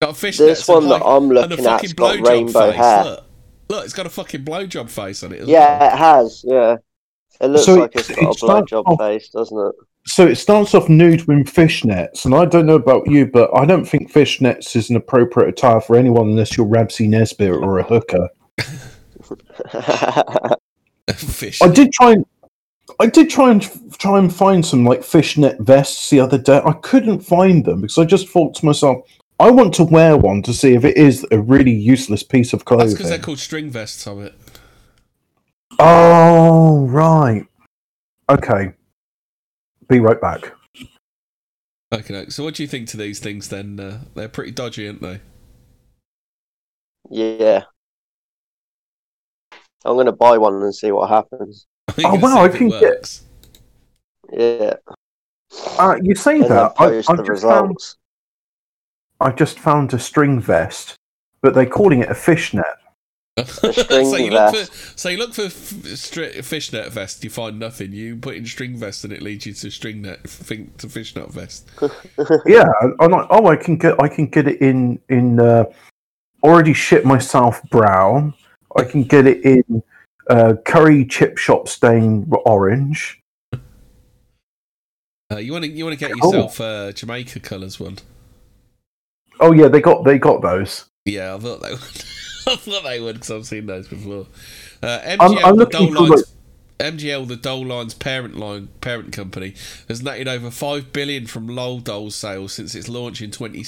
Got 0.01 0.15
fishnets. 0.15 0.39
This 0.39 0.69
and 0.69 0.75
one 0.77 0.89
that 0.89 1.05
I'm 1.05 1.29
looking 1.29 1.65
at's 1.67 1.93
fucking 1.93 2.21
got 2.21 2.27
rainbow 2.29 2.71
face. 2.71 2.77
hair. 2.77 3.05
Look. 3.05 3.25
Look, 3.71 3.85
it's 3.85 3.93
got 3.93 4.07
a 4.07 4.11
fucking 4.11 4.45
blowjob 4.45 4.89
face 4.89 5.23
on 5.23 5.33
it. 5.33 5.47
Yeah, 5.47 5.93
it 5.93 5.99
has. 5.99 6.43
Yeah, 6.47 6.77
it 7.39 7.49
looks 7.49 7.67
So 7.67 7.75
like 7.75 7.95
it- 7.95 7.99
it's 8.01 8.09
got 8.09 8.25
a 8.25 8.31
it's 8.31 8.43
not- 8.43 8.67
blowjob 8.67 8.83
oh. 8.87 8.97
face, 8.97 9.29
doesn't 9.29 9.59
it? 9.59 9.75
So 10.09 10.27
it 10.27 10.37
starts 10.37 10.75
off 10.75 10.89
nude 10.89 11.27
with 11.29 11.53
fishnets, 11.53 12.25
and 12.25 12.35
I 12.35 12.47
don't 12.47 12.65
know 12.65 12.77
about 12.77 13.07
you, 13.11 13.27
but 13.27 13.51
I 13.55 13.67
don't 13.67 13.85
think 13.85 14.11
fishnets 14.11 14.75
is 14.75 14.89
an 14.89 14.97
appropriate 14.97 15.51
attire 15.51 15.83
for 15.83 15.97
anyone 15.97 16.31
unless 16.31 16.57
you're 16.57 16.67
Rab 16.67 16.91
C. 16.91 17.07
Nesbitt 17.07 17.51
or 17.51 17.79
a 17.79 17.83
hooker. 17.83 18.31
Fish. 21.15 21.61
I 21.61 21.69
did 21.69 21.93
try 21.93 22.13
and 22.13 22.25
I 22.99 23.07
did 23.07 23.29
try 23.29 23.51
and 23.51 23.99
try 23.99 24.19
and 24.19 24.35
find 24.35 24.65
some 24.65 24.87
like 24.87 25.05
fishnet 25.05 25.61
vests 25.61 26.09
the 26.09 26.21
other 26.21 26.39
day. 26.39 26.63
I 26.65 26.73
couldn't 26.73 27.21
find 27.21 27.63
them 27.65 27.83
because 27.83 27.99
I 27.99 28.07
just 28.07 28.31
thought 28.31 28.55
to 28.57 28.65
myself, 28.65 29.07
I 29.39 29.51
want 29.51 29.75
to 29.75 29.85
wear 29.85 30.17
one 30.17 30.43
to 30.43 30.55
see 30.55 30.75
if 30.75 30.85
it 30.85 30.97
is 30.97 31.27
a 31.31 31.39
really 31.39 31.71
useless 31.71 32.23
piece 32.23 32.55
of 32.55 32.65
clothing. 32.65 32.87
That's 32.89 32.99
because 32.99 33.11
they're 33.11 33.19
called 33.19 33.41
string 33.41 33.69
vests 33.71 34.07
on 34.07 34.23
it. 34.23 34.35
Oh 35.79 36.87
right, 36.87 37.45
okay. 38.31 38.73
Be 39.89 40.01
right 40.01 40.21
back. 40.21 40.53
Okay, 41.93 42.27
so 42.29 42.45
what 42.45 42.55
do 42.55 42.63
you 42.63 42.69
think 42.69 42.89
to 42.89 42.97
these 42.99 43.19
things 43.19 43.49
then? 43.49 43.81
Uh, 43.81 44.01
they're 44.15 44.29
pretty 44.29 44.51
dodgy, 44.53 44.87
aren't 44.87 45.01
they? 45.03 45.21
yeah, 47.11 47.63
I'm 49.87 49.97
gonna 49.97 50.13
buy 50.13 50.37
one 50.37 50.63
and 50.63 50.75
see 50.75 50.93
what 50.93 51.09
happens. 51.09 51.67
Oh, 52.05 52.15
wow, 52.17 52.35
see 52.35 52.39
I 52.41 52.45
if 52.47 52.55
it 52.55 52.59
think 52.59 52.75
it- 52.75 52.83
works. 52.83 53.23
Yeah, 54.31 54.75
Uh, 55.79 55.97
you 56.03 56.15
say 56.15 56.41
and 56.41 56.51
that 56.51 56.73
I, 56.73 56.75
post 56.77 57.09
I 57.11 57.17
just 57.17 57.27
found 57.27 57.29
results. 57.31 57.97
I 59.21 59.31
just 59.33 59.59
found 59.59 59.95
a 59.95 59.99
string 59.99 60.39
vest, 60.39 60.97
but 61.41 61.55
they're 61.55 61.65
calling 61.65 62.01
it 62.01 62.11
a 62.11 62.15
fishnet. 62.15 62.67
so 63.47 63.73
string 63.73 64.25
you 64.27 64.31
look 64.31 64.55
for 64.55 64.73
so 64.97 65.09
you 65.09 65.19
look 65.19 65.35
for 65.35 65.45
f- 65.45 65.53
stri- 65.53 66.45
fishnet 66.45 66.93
vest, 66.93 67.23
you 67.25 67.31
find 67.31 67.59
nothing. 67.59 67.93
You 67.93 68.17
put 68.17 68.37
in 68.37 68.47
string 68.47 68.77
vest, 68.77 69.05
and 69.05 69.13
it 69.13 69.23
leads 69.23 69.47
you 69.47 69.53
to 69.55 69.71
string 69.71 70.03
net 70.03 70.29
fin- 70.29 70.73
to 70.79 70.89
fishnet 70.89 71.31
vest. 71.33 71.69
yeah, 72.47 72.67
I'm 73.01 73.11
like, 73.11 73.27
oh, 73.31 73.47
I 73.47 73.57
can 73.57 73.77
get, 73.77 74.01
I 74.03 74.09
can 74.09 74.27
get 74.27 74.49
it 74.49 74.61
in 74.61 75.01
in 75.09 75.41
uh, 75.41 75.65
already 76.43 76.73
shit 76.73 77.05
myself 77.05 77.63
brown. 77.71 78.35
I 78.77 78.85
can 78.85 79.03
get 79.05 79.27
it 79.27 79.45
in 79.45 79.83
uh, 80.29 80.55
curry 80.65 81.05
chip 81.05 81.39
shop 81.39 81.69
stain 81.69 82.31
orange. 82.45 83.23
Uh, 85.31 85.37
you 85.37 85.53
want 85.53 85.65
to 85.65 85.71
you 85.71 85.85
want 85.85 85.99
to 85.99 85.99
get 85.99 86.19
Cool. 86.19 86.33
yourself 86.33 86.61
uh, 86.61 86.93
Jamaica 86.93 87.41
colours 87.41 87.79
one. 87.79 87.99
Oh 89.41 89.53
yeah, 89.53 89.69
they 89.69 89.81
got 89.81 90.05
they 90.05 90.19
got 90.19 90.43
those. 90.43 90.87
Yeah, 91.05 91.35
I 91.35 91.39
thought 91.39 91.63
they 91.63 91.73
would. 91.73 92.05
I 92.53 92.57
thought 92.57 92.85
they 92.85 93.01
would 93.01 93.15
because 93.17 93.31
I've 93.31 93.47
seen 93.47 93.67
those 93.67 93.89
before. 93.89 94.27
Uh, 94.83 94.99
MGL, 95.01 95.21
I'm- 95.21 95.39
I'm 95.45 95.57
the 95.57 95.65
looking 95.65 95.93
Dole 95.93 96.07
for, 96.07 96.13
Lines, 96.17 96.35
MGL, 96.79 97.27
the 97.29 97.37
Dole 97.37 97.67
Lines 97.67 97.95
parent 97.95 98.37
line 98.37 98.69
parent 98.81 99.13
company, 99.13 99.55
has 99.89 100.03
netted 100.03 100.29
over 100.29 100.51
five 100.51 100.93
billion 100.93 101.27
from 101.27 101.49
Lol 101.49 101.81
Doll 101.81 102.11
sales 102.11 102.53
since 102.53 102.75
its 102.75 102.89
launch 102.89 103.21
in 103.21 103.31
20, 103.31 103.65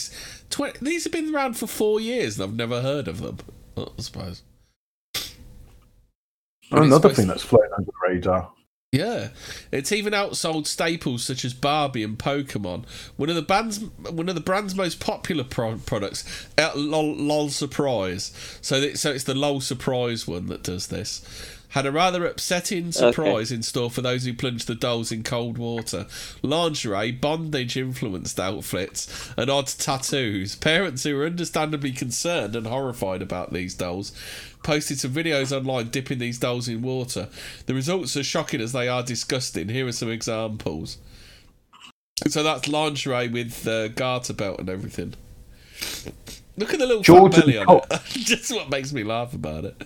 20 0.50 0.78
These 0.80 1.04
have 1.04 1.12
been 1.12 1.34
around 1.34 1.54
for 1.58 1.66
four 1.66 2.00
years, 2.00 2.38
and 2.38 2.48
I've 2.48 2.56
never 2.56 2.80
heard 2.82 3.08
of 3.08 3.20
them. 3.20 3.38
I 3.76 3.86
suppose. 3.98 4.42
But 6.70 6.82
Another 6.82 7.08
thing 7.10 7.26
that's 7.26 7.42
flown 7.42 7.68
under 7.76 7.86
the 7.90 8.08
radar. 8.08 8.52
Yeah, 8.92 9.28
it's 9.70 9.92
even 9.92 10.14
outsold 10.14 10.66
staples 10.66 11.22
such 11.22 11.44
as 11.44 11.54
Barbie 11.54 12.02
and 12.02 12.18
Pokemon. 12.18 12.86
One 13.16 13.28
of 13.28 13.36
the 13.36 13.42
band's 13.42 13.78
one 13.78 14.28
of 14.28 14.34
the 14.34 14.40
brand's 14.40 14.74
most 14.74 14.98
popular 14.98 15.44
pro- 15.44 15.78
products, 15.78 16.48
uh, 16.58 16.72
lol, 16.74 17.14
lol 17.14 17.50
Surprise. 17.50 18.32
So, 18.60 18.94
so 18.94 19.12
it's 19.12 19.22
the 19.22 19.34
lol 19.34 19.60
Surprise 19.60 20.26
one 20.26 20.46
that 20.46 20.64
does 20.64 20.88
this. 20.88 21.24
Had 21.70 21.86
a 21.86 21.92
rather 21.92 22.26
upsetting 22.26 22.90
surprise 22.90 23.52
in 23.52 23.62
store 23.62 23.90
for 23.90 24.02
those 24.02 24.24
who 24.24 24.34
plunged 24.34 24.66
the 24.66 24.74
dolls 24.74 25.12
in 25.12 25.22
cold 25.22 25.56
water. 25.56 26.06
Lingerie, 26.42 27.12
bondage 27.12 27.76
influenced 27.76 28.40
outfits, 28.40 29.32
and 29.36 29.48
odd 29.48 29.68
tattoos. 29.68 30.56
Parents 30.56 31.04
who 31.04 31.16
were 31.16 31.26
understandably 31.26 31.92
concerned 31.92 32.56
and 32.56 32.66
horrified 32.66 33.22
about 33.22 33.52
these 33.52 33.74
dolls 33.74 34.12
posted 34.64 34.98
some 34.98 35.12
videos 35.12 35.56
online 35.56 35.88
dipping 35.88 36.18
these 36.18 36.38
dolls 36.38 36.68
in 36.68 36.82
water. 36.82 37.28
The 37.66 37.74
results 37.74 38.16
are 38.16 38.24
shocking 38.24 38.60
as 38.60 38.72
they 38.72 38.88
are 38.88 39.04
disgusting. 39.04 39.68
Here 39.68 39.86
are 39.86 39.92
some 39.92 40.10
examples. 40.10 40.98
So 42.28 42.42
that's 42.42 42.68
lingerie 42.68 43.28
with 43.28 43.66
uh, 43.66 43.88
garter 43.88 44.34
belt 44.34 44.58
and 44.58 44.68
everything. 44.68 45.14
Look 46.56 46.74
at 46.74 46.78
the 46.78 46.86
little 46.86 47.02
Jordan 47.02 47.32
fat 47.32 47.40
belly 47.40 47.58
on 47.58 47.66
Cop- 47.66 47.92
it. 47.92 48.02
Just 48.08 48.50
what 48.52 48.68
makes 48.68 48.92
me 48.92 49.04
laugh 49.04 49.32
about 49.32 49.64
it. 49.64 49.82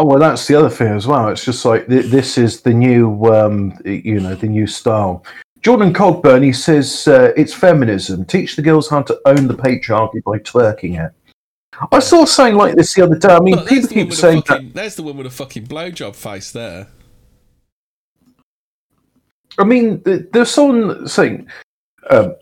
Oh 0.00 0.04
well, 0.06 0.18
that's 0.18 0.46
the 0.46 0.54
other 0.54 0.70
thing 0.70 0.94
as 0.94 1.06
well. 1.06 1.28
It's 1.28 1.44
just 1.44 1.62
like 1.66 1.86
th- 1.86 2.06
this 2.06 2.38
is 2.38 2.62
the 2.62 2.72
new, 2.72 3.22
um, 3.26 3.78
you 3.84 4.18
know, 4.18 4.34
the 4.34 4.46
new 4.46 4.66
style. 4.66 5.26
Jordan 5.60 5.92
Cogburn, 5.92 6.42
he 6.42 6.54
says 6.54 7.06
uh, 7.06 7.34
it's 7.36 7.52
feminism. 7.52 8.24
Teach 8.24 8.56
the 8.56 8.62
girls 8.62 8.88
how 8.88 9.02
to 9.02 9.20
own 9.26 9.46
the 9.46 9.52
patriarchy 9.52 10.24
by 10.24 10.38
twerking 10.38 11.04
it. 11.04 11.12
I 11.92 11.98
saw 11.98 12.24
something 12.24 12.56
like 12.56 12.76
this 12.76 12.94
the 12.94 13.02
other 13.02 13.18
day. 13.18 13.28
I 13.28 13.40
mean, 13.40 13.56
Look, 13.56 13.68
people 13.68 13.90
keep 13.90 14.14
saying 14.14 14.42
that. 14.46 14.72
there's 14.72 14.94
the 14.94 15.02
one 15.02 15.18
with 15.18 15.26
a 15.26 15.30
fucking 15.30 15.66
blowjob 15.66 16.16
face 16.16 16.50
there. 16.50 16.86
I 19.58 19.64
mean, 19.64 20.00
there's 20.32 20.50
someone 20.50 21.06
saying 21.08 21.46
um, 22.08 22.36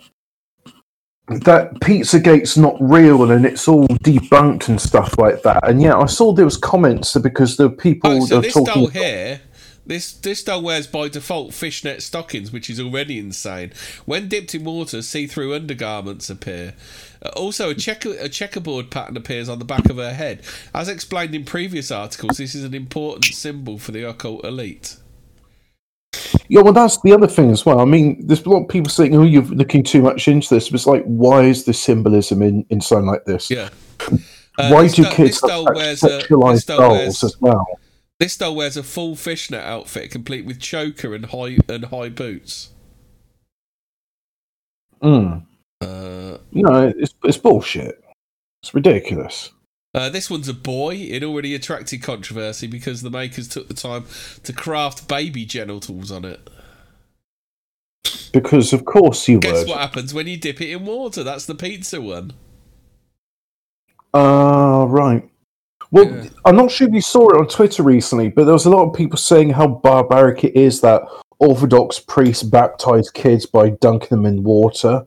that 1.29 1.75
Pizzagate's 1.81 2.57
not 2.57 2.77
real 2.81 3.31
and 3.31 3.45
it's 3.45 3.69
all 3.69 3.87
debunked 3.89 4.69
and 4.69 4.81
stuff 4.81 5.19
like 5.19 5.43
that. 5.43 5.69
And 5.69 5.83
yeah, 5.83 5.97
I 5.97 6.07
saw 6.07 6.33
there 6.33 6.45
was 6.45 6.57
comments 6.57 7.17
because 7.19 7.57
the 7.57 7.69
people 7.71 8.11
Oh, 8.11 8.21
so 8.21 8.39
are 8.39 8.43
this 8.43 8.55
talking. 8.55 8.75
doll 8.75 8.87
here, 8.89 9.43
this 9.87 10.13
this 10.13 10.43
doll 10.45 10.63
wears 10.63 10.87
by 10.87 11.09
default 11.09 11.53
fishnet 11.55 12.03
stockings, 12.03 12.51
which 12.53 12.71
is 12.71 12.81
already 12.81 13.19
insane. 13.19 13.73
When 14.07 14.29
dipped 14.29 14.55
in 14.55 14.65
water, 14.65 15.03
see-through 15.03 15.55
undergarments 15.55 16.31
appear. 16.31 16.75
Uh, 17.23 17.29
also, 17.31 17.71
a 17.71 17.75
checker 17.75 18.11
a 18.19 18.29
checkerboard 18.29 18.91
pattern 18.91 19.17
appears 19.17 19.49
on 19.49 19.59
the 19.59 19.65
back 19.65 19.89
of 19.91 19.97
her 19.97 20.15
head. 20.15 20.43
As 20.75 20.89
explained 20.89 21.35
in 21.35 21.45
previous 21.45 21.91
articles, 21.91 22.39
this 22.39 22.55
is 22.55 22.65
an 22.65 22.75
important 22.75 23.27
symbol 23.27 23.79
for 23.79 23.93
the 23.93 24.03
occult 24.09 24.45
elite. 24.45 24.97
Yeah, 26.49 26.63
well, 26.63 26.73
that's 26.73 27.01
the 27.03 27.13
other 27.13 27.27
thing 27.27 27.51
as 27.51 27.67
well. 27.67 27.81
I 27.81 27.85
mean, 27.85 28.27
there's 28.27 28.45
a 28.45 28.49
lot 28.49 28.63
of 28.63 28.69
people 28.69 28.91
saying, 28.91 29.15
"Oh, 29.15 29.23
you're 29.25 29.43
looking 29.43 29.83
too 29.83 30.01
much 30.03 30.27
into 30.29 30.55
this." 30.55 30.69
But 30.69 30.77
it's 30.77 30.87
like, 30.87 31.05
why 31.05 31.45
is 31.45 31.65
the 31.65 31.75
symbolism 31.75 32.43
in 32.43 32.65
in 32.71 32.81
something 32.81 33.07
like 33.07 33.25
this? 33.27 33.51
Yeah. 33.51 33.69
Uh, 34.59 34.71
why 34.71 34.89
do 34.89 35.03
doll- 35.05 35.13
kids 35.13 35.41
have 35.41 35.51
doll 35.51 35.67
such 35.67 35.77
wears 35.77 36.03
a 36.03 36.07
this 36.09 36.23
sexualized 36.25 36.67
doll 36.67 36.79
dolls 36.79 36.99
wears, 36.99 37.25
as 37.25 37.41
well? 37.41 37.67
this 38.19 38.37
doll 38.37 38.57
wears 38.57 38.77
a 38.77 38.83
full 38.83 39.15
fishnet 39.15 39.63
outfit 39.63 40.11
complete 40.11 40.45
with 40.45 40.59
choker 40.59 41.15
and 41.15 41.27
high 41.27 41.59
and 41.69 41.85
high 41.87 42.09
boots. 42.09 42.71
Mm. 45.03 45.45
Uh, 45.81 46.39
You 46.51 46.63
know, 46.63 46.93
it's 46.97 47.15
it's 47.23 47.37
bullshit. 47.37 48.03
It's 48.63 48.75
ridiculous. 48.75 49.53
Uh, 49.95 50.11
this 50.11 50.29
one's 50.29 50.49
a 50.49 50.55
boy. 50.55 50.95
It 50.97 51.23
already 51.25 51.55
attracted 51.55 52.03
controversy 52.03 52.67
because 52.67 53.03
the 53.03 53.11
makers 53.11 53.49
took 53.49 53.69
the 53.69 53.75
time 53.75 54.05
to 54.45 54.53
craft 54.53 55.09
baby 55.09 55.45
genitals 55.47 56.11
on 56.11 56.25
it. 56.25 56.49
Because 58.33 58.73
of 58.73 58.85
course 58.85 59.27
you 59.29 59.39
Guess 59.39 59.61
would. 59.61 59.69
what 59.69 59.81
happens 59.81 60.13
when 60.13 60.27
you 60.27 60.37
dip 60.37 60.61
it 60.61 60.71
in 60.71 60.85
water? 60.85 61.25
That's 61.25 61.47
the 61.47 61.55
pizza 61.55 62.01
one. 62.01 62.33
Ah, 64.13 64.85
right. 64.85 65.29
Well, 65.91 66.05
Yeah. 66.05 66.29
I'm 66.45 66.57
not 66.57 66.71
sure 66.71 66.87
if 66.89 66.95
you 66.95 67.01
saw 67.01 67.31
it 67.31 67.39
on 67.39 67.49
Twitter 67.49 67.83
recently, 67.83 68.29
but 68.29 68.45
there 68.45 68.53
was 68.53 68.67
a 68.67 68.71
lot 68.71 68.87
of 68.87 68.95
people 68.95 69.17
saying 69.17 69.51
how 69.51 69.67
barbaric 69.69 70.45
it 70.45 70.55
is 70.55 70.83
that 70.83 71.03
Orthodox 71.39 71.99
priests 71.99 72.43
baptize 72.43 73.11
kids 73.11 73.47
by 73.47 73.71
dunking 73.71 74.09
them 74.11 74.27
in 74.27 74.43
water. 74.43 75.07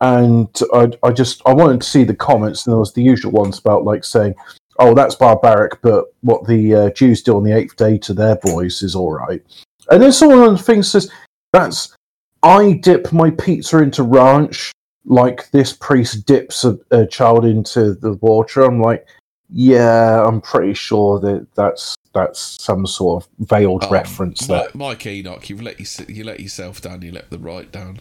And 0.00 0.48
I, 0.72 0.90
I 1.02 1.12
just 1.12 1.40
I 1.46 1.54
wanted 1.54 1.80
to 1.80 1.88
see 1.88 2.04
the 2.04 2.14
comments, 2.14 2.66
and 2.66 2.72
there 2.72 2.80
was 2.80 2.92
the 2.92 3.02
usual 3.02 3.32
ones 3.32 3.58
about 3.58 3.84
like 3.84 4.04
saying, 4.04 4.34
"Oh, 4.78 4.94
that's 4.94 5.14
barbaric," 5.14 5.80
but 5.82 6.06
what 6.20 6.46
the 6.46 6.74
uh, 6.74 6.90
Jews 6.90 7.22
do 7.22 7.36
on 7.36 7.44
the 7.44 7.56
eighth 7.56 7.76
day 7.76 7.98
to 7.98 8.12
their 8.12 8.36
boys 8.36 8.82
is 8.82 8.94
all 8.94 9.12
right. 9.12 9.42
And 9.90 10.02
then 10.02 10.12
someone 10.12 10.40
on 10.40 10.54
the 10.54 10.62
thing 10.62 10.82
says, 10.82 11.10
"That's 11.52 11.94
I 12.42 12.74
dip 12.82 13.12
my 13.12 13.30
pizza 13.30 13.78
into 13.78 14.02
ranch 14.02 14.72
like 15.06 15.50
this 15.50 15.72
priest 15.72 16.26
dips 16.26 16.64
a, 16.64 16.78
a 16.90 17.06
child 17.06 17.44
into 17.44 17.94
the 17.94 18.14
water. 18.14 18.62
I'm 18.62 18.80
like, 18.80 19.06
yeah, 19.50 20.24
I'm 20.24 20.40
pretty 20.40 20.74
sure 20.74 21.20
that 21.20 21.46
that's 21.54 21.96
that's 22.12 22.62
some 22.62 22.86
sort 22.86 23.24
of 23.24 23.48
veiled 23.48 23.84
Oh, 23.84 23.90
reference 23.90 24.46
there. 24.46 24.62
Mike, 24.62 24.74
Mike 24.74 25.06
Enoch, 25.06 25.48
you've 25.50 25.62
let 25.62 25.78
your, 25.80 26.08
you 26.08 26.24
let 26.24 26.40
yourself 26.40 26.80
down. 26.80 27.02
You 27.02 27.12
let 27.12 27.30
the 27.30 27.38
right 27.38 27.70
down. 27.70 28.00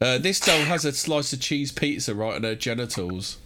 Uh, 0.00 0.18
this 0.18 0.38
doll 0.38 0.64
has 0.64 0.84
a 0.84 0.92
slice 0.92 1.32
of 1.32 1.40
cheese 1.40 1.72
pizza 1.72 2.14
right 2.14 2.36
on 2.36 2.44
her 2.44 2.54
genitals. 2.54 3.38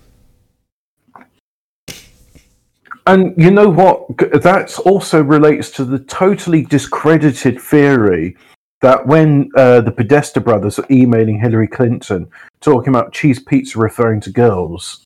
And 3.06 3.34
you 3.36 3.50
know 3.50 3.68
what? 3.68 4.16
That 4.18 4.78
also 4.84 5.22
relates 5.22 5.70
to 5.72 5.84
the 5.84 5.98
totally 5.98 6.62
discredited 6.62 7.60
theory 7.60 8.36
that 8.80 9.06
when 9.06 9.48
uh, 9.56 9.80
the 9.80 9.90
Podesta 9.90 10.40
brothers 10.40 10.78
are 10.78 10.86
emailing 10.90 11.40
Hillary 11.40 11.68
Clinton 11.68 12.28
talking 12.60 12.90
about 12.90 13.12
cheese 13.12 13.40
pizza 13.40 13.78
referring 13.78 14.20
to 14.20 14.30
girls. 14.30 15.04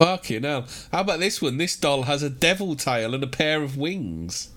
Fucking 0.00 0.42
hell! 0.42 0.66
How 0.92 1.00
about 1.00 1.20
this 1.20 1.42
one? 1.42 1.56
This 1.56 1.76
doll 1.76 2.02
has 2.02 2.22
a 2.22 2.30
devil 2.30 2.74
tail 2.74 3.14
and 3.14 3.22
a 3.22 3.28
pair 3.28 3.62
of 3.62 3.76
wings. 3.76 4.53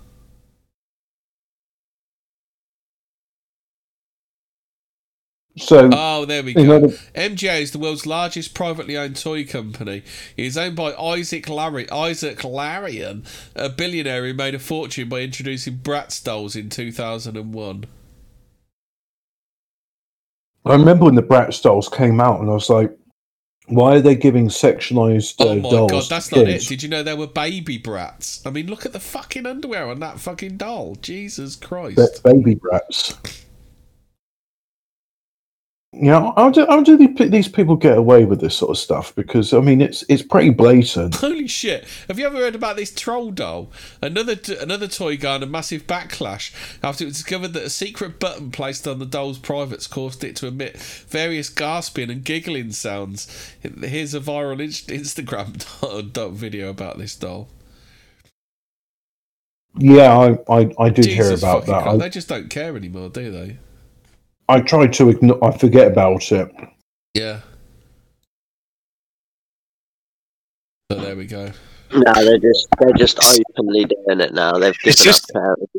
So, 5.57 5.89
Oh, 5.91 6.25
there 6.25 6.43
we 6.43 6.53
go. 6.53 6.63
know, 6.63 6.79
the- 6.87 6.99
MJ 7.15 7.61
is 7.61 7.71
the 7.71 7.79
world's 7.79 8.05
largest 8.05 8.53
privately 8.53 8.95
owned 8.95 9.15
toy 9.15 9.45
company. 9.45 10.03
It 10.35 10.45
is 10.45 10.57
owned 10.57 10.75
by 10.75 10.93
Isaac 10.95 11.49
Larry, 11.49 11.89
Isaac 11.89 12.43
Larian, 12.43 13.23
a 13.55 13.69
billionaire 13.69 14.25
who 14.25 14.33
made 14.33 14.55
a 14.55 14.59
fortune 14.59 15.09
by 15.09 15.21
introducing 15.21 15.77
Bratz 15.77 16.23
dolls 16.23 16.55
in 16.55 16.69
2001. 16.69 17.85
I 20.65 20.73
remember 20.73 21.05
when 21.05 21.15
the 21.15 21.23
Bratz 21.23 21.61
dolls 21.61 21.87
came 21.89 22.19
out, 22.19 22.41
and 22.41 22.49
I 22.49 22.53
was 22.53 22.69
like, 22.69 22.91
why 23.67 23.95
are 23.95 24.01
they 24.01 24.15
giving 24.15 24.47
sexualized 24.47 25.41
uh, 25.41 25.49
Oh 25.49 25.55
my 25.55 25.69
dolls 25.69 25.91
god, 25.91 26.09
that's 26.09 26.31
not 26.31 26.47
it. 26.47 26.67
Did 26.67 26.83
you 26.83 26.89
know 26.89 27.03
there 27.03 27.17
were 27.17 27.27
baby 27.27 27.77
brats? 27.77 28.45
I 28.45 28.49
mean, 28.49 28.67
look 28.67 28.85
at 28.85 28.93
the 28.93 28.99
fucking 28.99 29.45
underwear 29.45 29.87
on 29.89 29.99
that 29.99 30.19
fucking 30.19 30.57
doll. 30.57 30.95
Jesus 30.95 31.55
Christ. 31.55 31.97
They're 31.97 32.33
baby 32.33 32.55
brats. 32.55 33.15
You 35.93 36.11
know, 36.11 36.33
how 36.35 36.49
do, 36.49 36.65
how 36.65 36.83
do 36.83 36.97
these 36.97 37.47
people 37.47 37.77
get 37.77 37.97
away 37.97 38.25
with 38.25 38.41
this 38.41 38.57
sort 38.57 38.71
of 38.71 38.77
stuff? 38.77 39.15
Because 39.15 39.53
I 39.53 39.61
mean, 39.61 39.79
it's 39.79 40.03
it's 40.09 40.21
pretty 40.21 40.49
blatant. 40.49 41.15
Holy 41.21 41.47
shit! 41.47 41.87
Have 42.09 42.19
you 42.19 42.25
ever 42.25 42.35
heard 42.35 42.55
about 42.55 42.75
this 42.75 42.93
troll 42.93 43.31
doll? 43.31 43.71
Another 44.01 44.35
another 44.59 44.89
toy 44.89 45.15
garnered 45.17 45.47
a 45.47 45.51
massive 45.51 45.87
backlash 45.87 46.53
after 46.83 47.05
it 47.05 47.07
was 47.07 47.13
discovered 47.15 47.53
that 47.53 47.63
a 47.63 47.69
secret 47.69 48.19
button 48.19 48.51
placed 48.51 48.85
on 48.85 48.99
the 48.99 49.05
doll's 49.05 49.39
privates 49.39 49.87
caused 49.87 50.25
it 50.25 50.35
to 50.35 50.47
emit 50.47 50.77
various 50.77 51.49
gasping 51.49 52.11
and 52.11 52.25
giggling 52.25 52.73
sounds. 52.73 53.55
Here's 53.61 54.13
a 54.13 54.19
viral 54.19 54.59
Instagram 54.59 56.31
video 56.33 56.69
about 56.69 56.97
this 56.97 57.15
doll. 57.15 57.47
Yeah, 59.77 60.17
I 60.17 60.53
I, 60.53 60.75
I 60.77 60.89
did 60.89 61.05
hear 61.05 61.31
about 61.33 61.65
that. 61.67 61.87
I, 61.87 61.95
They 61.95 62.09
just 62.09 62.27
don't 62.27 62.49
care 62.49 62.75
anymore, 62.75 63.07
do 63.07 63.31
they? 63.31 63.57
I 64.49 64.61
try 64.61 64.87
to 64.87 65.09
ignore. 65.09 65.43
I 65.43 65.57
forget 65.57 65.91
about 65.91 66.31
it. 66.31 66.49
Yeah. 67.13 67.41
So 70.91 70.99
there 70.99 71.15
we 71.15 71.25
go. 71.25 71.51
No, 71.93 72.13
they're 72.13 72.37
just 72.37 72.67
they're 72.79 72.93
just 72.93 73.19
openly 73.19 73.85
doing 73.85 74.21
it 74.21 74.33
now. 74.33 74.53
They've 74.53 74.75
It's 74.83 75.01
given 75.01 75.13
just- 75.13 75.29
up 75.31 75.41
parents. 75.41 75.73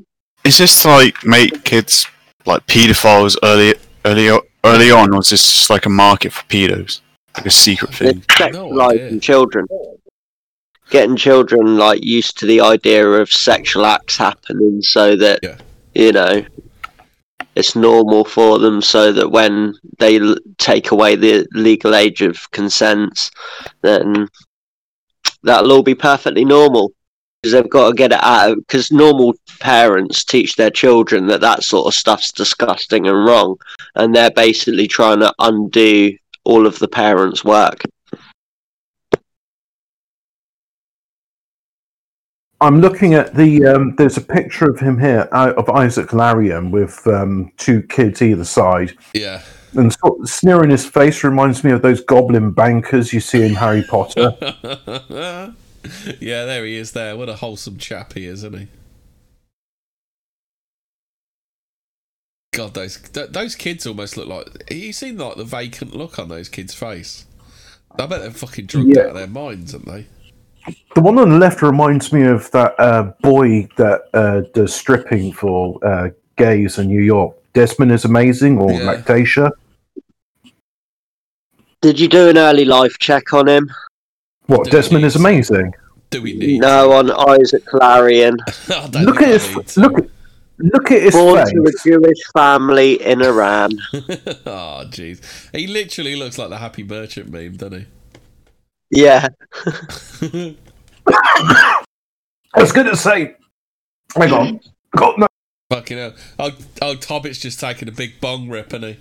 Is 0.45 0.59
this 0.59 0.85
like 0.85 1.25
make 1.25 1.64
kids 1.64 2.07
like 2.47 2.66
paedophiles 2.66 3.37
early, 3.43 3.75
early, 4.05 4.29
early 4.64 4.91
on, 4.91 5.14
or 5.14 5.21
is 5.21 5.31
this 5.31 5.43
just 5.45 5.69
like 5.71 5.85
a 5.85 5.91
market 5.91 6.33
for 6.33 6.45
pedos, 6.47 7.01
like 7.37 7.45
a 7.47 7.51
secret 7.51 7.91
It's 7.91 7.99
thing? 7.99 8.53
No 8.53 9.19
children. 9.19 9.66
Getting 10.91 11.16
children 11.16 11.77
like 11.77 12.03
used 12.03 12.39
to 12.39 12.47
the 12.47 12.62
idea 12.62 13.07
of 13.07 13.31
sexual 13.31 13.85
acts 13.85 14.16
happening 14.16 14.81
so 14.81 15.16
that 15.16 15.41
Yeah. 15.43 15.59
you 15.95 16.12
know 16.12 16.43
it's 17.59 17.75
normal 17.75 18.25
for 18.25 18.61
them 18.61 18.81
so 18.81 19.13
that 19.13 19.31
when 19.31 19.75
they 19.99 20.21
l- 20.21 20.37
take 20.59 20.93
away 20.93 21.17
the 21.17 21.45
legal 21.53 21.95
age 21.95 22.23
of 22.23 22.49
consent 22.53 23.31
then 23.83 24.29
that'll 25.43 25.73
all 25.73 25.83
be 25.83 25.95
perfectly 25.95 26.45
normal. 26.45 26.93
Because 27.43 27.53
they've 27.53 27.71
got 27.71 27.89
to 27.89 27.95
get 27.95 28.13
it 28.13 28.23
out 28.23 28.57
because 28.59 28.91
normal 28.91 29.35
parents 29.61 30.25
teach 30.25 30.57
their 30.57 30.71
children 30.71 31.27
that 31.29 31.41
that 31.41 31.63
sort 31.63 31.87
of 31.87 31.95
stuff's 31.95 32.33
disgusting 32.33 33.07
and 33.07 33.25
wrong 33.25 33.57
and 33.95 34.15
they're 34.15 34.31
basically 34.33 34.89
trying 34.89 35.21
to 35.21 35.33
undo 35.39 36.17
all 36.45 36.67
of 36.67 36.81
the 36.81 36.89
parents 36.89 37.45
work 37.45 37.83
I'm 42.61 42.81
looking 42.81 43.15
at 43.15 43.35
the. 43.35 43.65
Um, 43.67 43.95
there's 43.97 44.17
a 44.17 44.21
picture 44.21 44.69
of 44.69 44.81
him 44.81 44.99
here 44.99 45.29
uh, 45.33 45.53
of 45.57 45.69
Isaac 45.71 46.13
Larian 46.13 46.71
with 46.71 47.07
um, 47.07 47.53
two 47.57 47.83
kids 47.83 48.21
either 48.21 48.45
side, 48.45 48.97
Yeah. 49.15 49.43
and 49.75 49.93
sort 49.93 50.21
of 50.21 50.29
sneer 50.29 50.65
in 50.65 50.71
his 50.71 50.85
face 50.85 51.23
reminds 51.23 51.63
me 51.63 51.71
of 51.71 51.83
those 51.83 52.01
goblin 52.01 52.51
bankers 52.51 53.13
you 53.13 53.21
see 53.21 53.43
in 53.45 53.55
Harry 53.55 53.85
Potter. 53.85 54.37
yeah, 56.21 56.45
there 56.45 56.65
he 56.65 56.77
is. 56.77 56.93
There, 56.93 57.17
what 57.17 57.29
a 57.29 57.37
wholesome 57.37 57.79
chap 57.79 58.15
he 58.15 58.25
is, 58.27 58.43
isn't 58.43 58.59
he? 58.59 58.69
God, 62.55 62.75
those 62.75 62.99
th- 63.01 63.31
those 63.31 63.55
kids 63.55 63.87
almost 63.87 64.17
look 64.17 64.27
like. 64.27 64.69
You 64.73 64.93
seen 64.93 65.17
like 65.19 65.37
the 65.37 65.45
vacant 65.45 65.95
look 65.95 66.19
on 66.19 66.29
those 66.29 66.49
kids' 66.49 66.75
face. 66.75 67.25
I 67.97 68.07
bet 68.07 68.21
they're 68.21 68.31
fucking 68.33 68.67
drugged 68.67 68.97
Yeah. 68.97 69.03
out 69.03 69.09
of 69.11 69.15
their 69.15 69.27
minds, 69.29 69.75
aren't 69.75 69.87
they? 69.87 70.07
The 70.95 71.01
one 71.01 71.19
on 71.19 71.31
the 71.31 71.39
left 71.39 71.62
reminds 71.62 72.12
me 72.12 72.23
of 72.25 72.51
that 72.53 72.75
uh, 72.79 73.12
boy 73.23 73.69
that 73.77 74.03
uh, 74.14 74.41
does 74.55 74.75
stripping 74.75 75.33
for 75.33 75.79
uh, 75.87 76.09
gays 76.37 76.79
in 76.79 76.89
New 76.89 77.01
York. 77.03 77.37
Desmond 77.53 77.93
is 77.93 78.05
amazing, 78.05 78.59
or 78.59 78.71
Yeah. 78.73 78.95
Lactatia. 78.95 79.51
did 81.81 81.99
you 82.01 82.09
do 82.09 82.29
an 82.29 82.39
early 82.39 82.64
life 82.64 82.99
check 82.99 83.33
on 83.33 83.49
him 83.49 83.71
What 84.47 84.64
Do 84.64 84.71
Desmond 84.71 85.05
is 85.05 85.16
amazing. 85.16 85.75
Do 86.11 86.23
we 86.23 86.33
need? 86.35 86.61
no 86.61 86.93
on 86.93 87.11
Isaac 87.11 87.62
Larian 87.73 88.37
Look 89.03 89.21
at 89.23 89.29
his 89.29 89.55
need 89.57 89.66
to. 89.69 89.81
look. 89.81 89.99
at- 89.99 90.11
Look 90.61 90.91
at 90.91 91.03
his 91.03 91.14
born 91.14 91.39
face. 91.39 91.53
to 91.53 91.62
a 91.62 91.73
jewish 92.01 92.19
family 92.35 93.01
in 93.01 93.23
iran 93.23 93.71
oh, 93.95 94.83
jeez. 94.91 95.21
He 95.55 95.69
literally 95.69 96.16
looks 96.16 96.37
like 96.37 96.49
the 96.49 96.59
Happy 96.59 96.83
Merchant 96.83 97.31
meme, 97.31 97.57
doesn't 97.59 97.87
yeah 98.91 99.28
he? 100.20 100.59
I 102.55 102.61
was 102.61 102.72
going 102.72 102.86
to 102.86 102.97
say. 102.97 103.36
Hang 104.16 104.32
on. 104.32 104.61
Got 104.97 105.18
no. 105.18 105.26
Fucking 105.70 105.99
hell. 105.99 106.14
Oh, 106.39 106.51
oh, 106.80 106.97
Hobbit's 106.97 107.39
just 107.39 107.61
taking 107.61 107.89
a 107.89 107.93
big 107.93 108.20
bong 108.20 108.49
rip, 108.49 108.72
isn't 108.72 108.97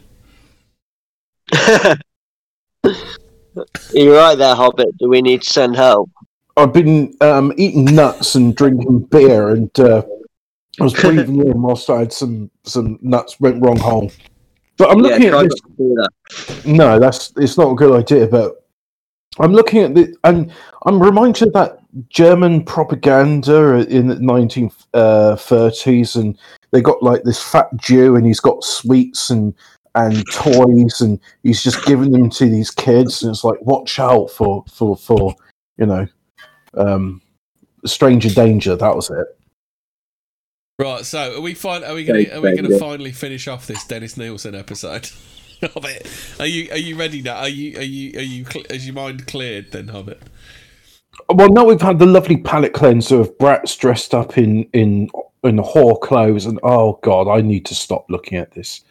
he? 1.54 1.96
You're 3.94 4.16
right 4.16 4.38
there, 4.38 4.54
Hobbit. 4.54 4.98
Do 4.98 5.08
we 5.08 5.22
need 5.22 5.44
to 5.44 5.50
send 5.50 5.78
help? 5.78 6.10
I've 6.58 6.74
been 6.74 7.16
um, 7.22 7.54
eating 7.56 7.86
nuts 7.86 8.36
and 8.36 8.56
drinking 8.56 9.06
beer 9.06 9.50
and 9.50 9.72
uh, 9.80 10.04
I 10.80 10.84
was 10.84 10.94
breathing 11.02 11.40
in 11.40 11.62
whilst 11.62 11.90
I 11.90 12.00
had 12.00 12.12
some 12.12 12.52
some 12.64 13.00
nuts 13.02 13.40
went 13.40 13.64
wrong 13.64 13.78
hole. 13.78 14.12
But 14.78 14.92
I'm 14.92 15.00
looking 15.00 15.30
try 15.30 15.44
at 15.44 15.50
this. 15.50 15.62
that. 15.78 16.10
No, 16.66 17.00
that's 17.00 17.32
it's 17.38 17.58
not 17.58 17.72
a 17.72 17.76
good 17.76 17.96
idea. 17.98 18.28
But 18.28 18.67
I'm 19.40 19.54
looking 19.54 19.84
at 19.84 19.96
the 19.96 20.16
and 20.24 20.52
I'm 20.86 21.02
reminded 21.02 21.50
of 21.50 21.54
that 21.54 21.80
German 22.10 22.64
propaganda 22.64 23.88
in 23.90 24.08
the 24.08 24.16
1930s, 24.16 26.16
and 26.16 26.38
they 26.72 26.82
got 26.82 27.04
like 27.04 27.24
this 27.24 27.44
fat 27.44 27.70
Jew, 27.76 28.16
and 28.16 28.26
he's 28.26 28.40
got 28.40 28.64
sweets 28.64 29.30
and 29.30 29.54
and 29.96 30.24
toys, 30.32 31.02
and 31.02 31.20
he's 31.44 31.64
just 31.64 31.86
giving 31.86 32.12
them 32.12 32.30
to 32.32 32.46
these 32.46 32.72
kids, 32.72 33.24
and 33.24 33.32
it's 33.32 33.44
like 33.44 33.62
watch 33.62 34.00
out 34.00 34.32
for 34.32 34.64
for 34.72 34.96
for 34.96 35.36
you 35.78 35.86
know, 35.86 36.08
um, 36.76 37.22
stranger 37.86 38.30
danger. 38.30 38.76
That 38.76 38.96
was 38.96 39.10
it. 39.10 39.28
Right, 40.80 41.06
so 41.06 41.38
are 41.38 41.42
we 41.42 41.54
fine? 41.54 41.84
Are 41.84 41.96
we 41.96 42.04
going? 42.04 42.26
to 42.26 42.38
Are 42.38 42.42
we 42.42 42.56
going 42.56 42.70
to 42.70 42.78
finally 42.78 43.12
finish 43.12 43.48
off 43.48 43.66
this 43.66 43.86
Dennis 43.86 44.18
Nilsen 44.18 44.56
episode? 44.56 45.10
Hobbit, 45.74 46.08
are 46.40 46.46
you 46.46 46.70
are 46.72 46.78
you 46.78 46.96
ready 46.96 47.22
now? 47.22 47.38
Are 47.38 47.50
you 47.50 47.78
are 47.80 47.84
you 47.84 48.20
are 48.20 48.24
you 48.24 48.46
cl- 48.46 48.66
is 48.70 48.86
your 48.86 48.94
mind 48.94 49.26
cleared 49.26 49.72
then, 49.72 49.88
Hobbit? 49.88 50.22
Well, 51.30 51.50
now 51.50 51.66
we've 51.66 51.82
had 51.82 51.98
the 51.98 52.06
lovely 52.06 52.38
palette 52.38 52.74
cleanser 52.74 53.20
of 53.22 53.36
brats 53.40 53.76
dressed 53.76 54.14
up 54.14 54.38
in 54.38 54.66
in 54.74 55.10
in 55.44 55.58
whore 55.58 56.00
clothes, 56.00 56.46
and 56.46 56.60
oh 56.62 57.00
god, 57.02 57.28
I 57.28 57.42
need 57.42 57.66
to 57.68 57.76
stop 57.76 58.06
looking 58.10 58.38
at 58.38 58.52
this 58.52 58.82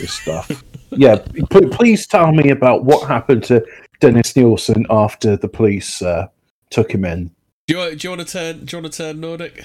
this 0.00 0.12
stuff. 0.14 0.64
yeah, 0.90 1.16
p- 1.50 1.68
please 1.70 2.08
tell 2.08 2.32
me 2.32 2.50
about 2.50 2.84
what 2.84 3.06
happened 3.06 3.44
to 3.44 3.64
Dennis 4.00 4.34
Nilsen 4.34 4.84
after 4.90 5.36
the 5.36 5.48
police 5.48 6.02
uh, 6.02 6.26
took 6.70 6.90
him 6.90 7.04
in. 7.04 7.30
Do 7.68 7.74
you 7.74 7.78
want- 7.78 8.00
do 8.00 8.08
you 8.08 8.16
want 8.16 8.26
to 8.26 8.32
turn 8.32 8.64
do 8.64 8.76
you 8.76 8.82
want 8.82 8.92
to 8.92 8.98
turn 8.98 9.20
Nordic? 9.20 9.64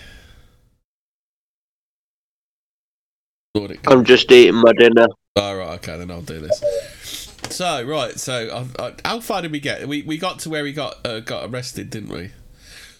Nordic. 3.55 3.79
I'm 3.89 4.05
just 4.05 4.31
eating 4.31 4.55
my 4.61 4.73
dinner. 4.73 5.07
All 5.35 5.55
right, 5.55 5.75
okay, 5.75 5.97
then 5.97 6.11
I'll 6.11 6.21
do 6.21 6.41
this. 6.41 7.29
So 7.49 7.83
right, 7.83 8.19
so 8.19 8.67
I, 8.79 8.83
I, 8.83 8.93
how 9.05 9.19
far 9.21 9.41
did 9.41 9.51
we 9.51 9.59
get? 9.59 9.87
We 9.87 10.01
we 10.01 10.17
got 10.17 10.39
to 10.39 10.49
where 10.49 10.65
he 10.65 10.73
got 10.73 11.05
uh, 11.05 11.21
got 11.21 11.49
arrested, 11.49 11.89
didn't 11.89 12.09
we? 12.09 12.31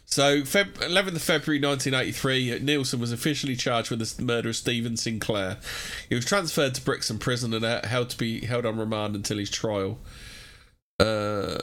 So, 0.06 0.42
Feb- 0.42 0.74
11th 0.74 1.16
of 1.16 1.22
February 1.22 1.62
1983, 1.62 2.60
Nilsen 2.60 3.00
was 3.00 3.14
officially 3.14 3.56
charged 3.56 3.90
with 3.90 4.18
the 4.18 4.24
murder 4.24 4.50
of 4.50 4.58
Stephen 4.58 4.98
Sinclair. 4.98 5.58
He 6.10 6.16
was 6.16 6.26
transferred 6.26 6.76
to 6.76 6.82
Brixton 6.82 7.18
Prison 7.18 7.54
and 7.54 7.64
uh, 7.64 7.88
held 7.88 8.10
to 8.10 8.18
be 8.18 8.46
held 8.46 8.66
on 8.66 8.78
remand 8.78 9.16
until 9.16 9.38
his 9.38 9.50
trial. 9.50 10.00
Uh, 11.00 11.58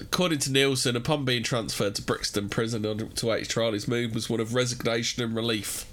according 0.00 0.40
to 0.40 0.50
Nilsen, 0.50 0.96
upon 0.96 1.24
being 1.24 1.44
transferred 1.44 1.94
to 1.94 2.02
Brixton 2.02 2.48
Prison 2.48 2.82
to 2.82 3.26
wait 3.26 3.38
his 3.38 3.48
trial, 3.48 3.72
his 3.72 3.86
mood 3.86 4.12
was 4.12 4.28
one 4.28 4.40
of 4.40 4.54
resignation 4.54 5.22
and 5.22 5.36
relief. 5.36 5.86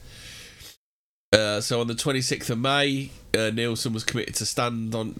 Uh, 1.34 1.61
so 1.61 1.79
on 1.79 1.88
the 1.88 1.93
26th 1.93 2.49
of 2.49 2.59
May, 2.59 3.09
uh, 3.34 3.51
Nilsen 3.51 3.93
was 3.93 4.03
committed 4.03 4.36
to 4.36 4.45
stand 4.45 4.93
on 4.93 5.15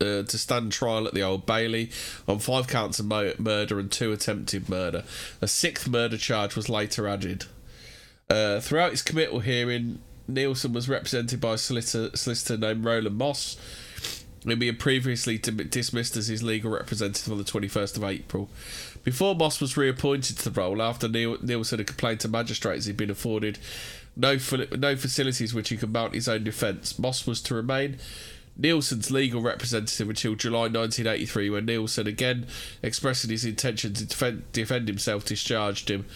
uh, 0.00 0.22
to 0.22 0.38
stand 0.38 0.72
trial 0.72 1.06
at 1.06 1.14
the 1.14 1.22
Old 1.22 1.46
Bailey 1.46 1.90
on 2.28 2.38
five 2.38 2.68
counts 2.68 2.98
of 2.98 3.06
mo- 3.06 3.32
murder 3.38 3.78
and 3.78 3.90
two 3.90 4.12
attempted 4.12 4.68
murder. 4.68 5.04
A 5.40 5.48
sixth 5.48 5.88
murder 5.88 6.16
charge 6.16 6.54
was 6.54 6.68
later 6.68 7.08
added. 7.08 7.46
Uh, 8.30 8.60
throughout 8.60 8.92
his 8.92 9.02
committal 9.02 9.40
hearing, 9.40 10.00
Nilsen 10.28 10.72
was 10.72 10.88
represented 10.88 11.40
by 11.40 11.54
a 11.54 11.58
solicitor, 11.58 12.16
solicitor 12.16 12.56
named 12.56 12.84
Roland 12.84 13.16
Moss, 13.18 13.56
who 14.44 14.56
had 14.56 14.78
previously 14.78 15.38
dismissed 15.38 16.16
as 16.16 16.28
his 16.28 16.42
legal 16.42 16.70
representative 16.70 17.32
on 17.32 17.38
the 17.38 17.44
21st 17.44 17.96
of 17.96 18.04
April. 18.04 18.48
Before 19.04 19.34
Moss 19.34 19.60
was 19.60 19.76
reappointed 19.76 20.38
to 20.38 20.50
the 20.50 20.60
role 20.60 20.80
after 20.80 21.08
Niel- 21.08 21.38
Nilsen 21.42 21.78
had 21.78 21.86
complained 21.88 22.20
to 22.20 22.28
magistrates 22.28 22.86
he'd 22.86 22.96
been 22.96 23.10
afforded 23.10 23.58
no, 24.16 24.38
no 24.76 24.96
facilities 24.96 25.54
which 25.54 25.70
he 25.70 25.76
could 25.76 25.92
mount 25.92 26.14
his 26.14 26.28
own 26.28 26.44
defence. 26.44 26.98
Moss 26.98 27.26
was 27.26 27.40
to 27.42 27.54
remain 27.54 27.98
Nilsen's 28.56 29.10
legal 29.10 29.40
representative 29.40 30.08
until 30.08 30.34
July 30.34 30.62
1983, 30.62 31.50
when 31.50 31.64
Nilsen, 31.66 32.06
again 32.06 32.46
expressing 32.82 33.30
his 33.30 33.44
intention 33.44 33.94
to 33.94 34.04
defend, 34.04 34.50
defend 34.52 34.88
himself, 34.88 35.24
discharged 35.24 35.90
him. 35.90 36.06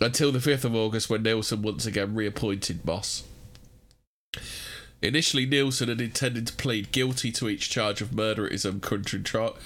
Until 0.00 0.30
the 0.30 0.38
5th 0.38 0.64
of 0.64 0.74
August, 0.74 1.08
when 1.08 1.22
Nilsen 1.22 1.62
once 1.62 1.86
again 1.86 2.14
reappointed 2.14 2.84
Moss. 2.84 3.22
Initially, 5.00 5.46
Nilsen 5.46 5.88
had 5.88 6.00
intended 6.00 6.46
to 6.48 6.52
plead 6.54 6.92
guilty 6.92 7.32
to 7.32 7.48
each 7.48 7.70
charge 7.70 8.02
of 8.02 8.12
murder 8.12 8.46
at 8.46 8.52
his 8.52 8.66
upcoming 8.66 9.04
trial. 9.24 9.56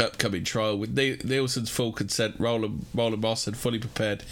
Upcoming 0.00 0.44
trial, 0.44 0.78
with 0.78 0.96
Nilsen's 0.96 1.70
full 1.70 1.92
consent, 1.92 2.36
Roland, 2.38 2.86
Roland 2.94 3.22
Moss 3.22 3.44
had 3.44 3.56
fully 3.56 3.78
prepared 3.78 4.24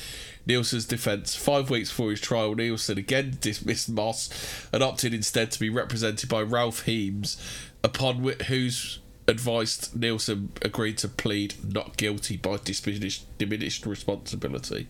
Nilsen's 0.46 0.86
defence. 0.86 1.34
Five 1.34 1.70
weeks 1.70 1.90
before 1.90 2.10
his 2.10 2.20
trial, 2.20 2.54
Nilsen 2.54 2.98
again 2.98 3.36
dismissed 3.40 3.88
Moss 3.88 4.30
and 4.72 4.82
opted 4.82 5.12
instead 5.12 5.50
to 5.50 5.60
be 5.60 5.68
represented 5.68 6.28
by 6.28 6.42
Ralph 6.42 6.86
Haeems, 6.86 7.36
upon 7.82 8.22
whi- 8.22 8.44
whose 8.44 9.00
advice 9.28 9.94
Nilsen 9.94 10.52
agreed 10.62 10.98
to 10.98 11.08
plead 11.08 11.54
not 11.74 11.96
guilty 11.96 12.36
by 12.36 12.58
diminished, 12.58 13.38
diminished 13.38 13.84
responsibility. 13.86 14.86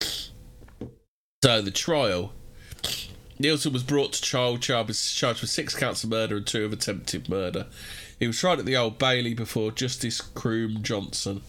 So 0.00 1.60
the 1.60 1.70
trial. 1.70 2.32
Nilsen 3.38 3.72
was 3.72 3.82
brought 3.82 4.12
to 4.14 4.22
trial 4.22 4.56
charged, 4.56 5.14
charged 5.14 5.40
with 5.42 5.50
six 5.50 5.74
counts 5.74 6.04
of 6.04 6.10
murder 6.10 6.36
and 6.36 6.46
two 6.46 6.64
of 6.64 6.72
attempted 6.72 7.28
murder. 7.28 7.66
He 8.18 8.28
was 8.28 8.38
tried 8.38 8.60
at 8.60 8.64
the 8.64 8.76
Old 8.76 8.98
Bailey 8.98 9.34
before 9.34 9.72
Justice 9.72 10.20
Croom 10.20 10.82
Johnson 10.82 11.42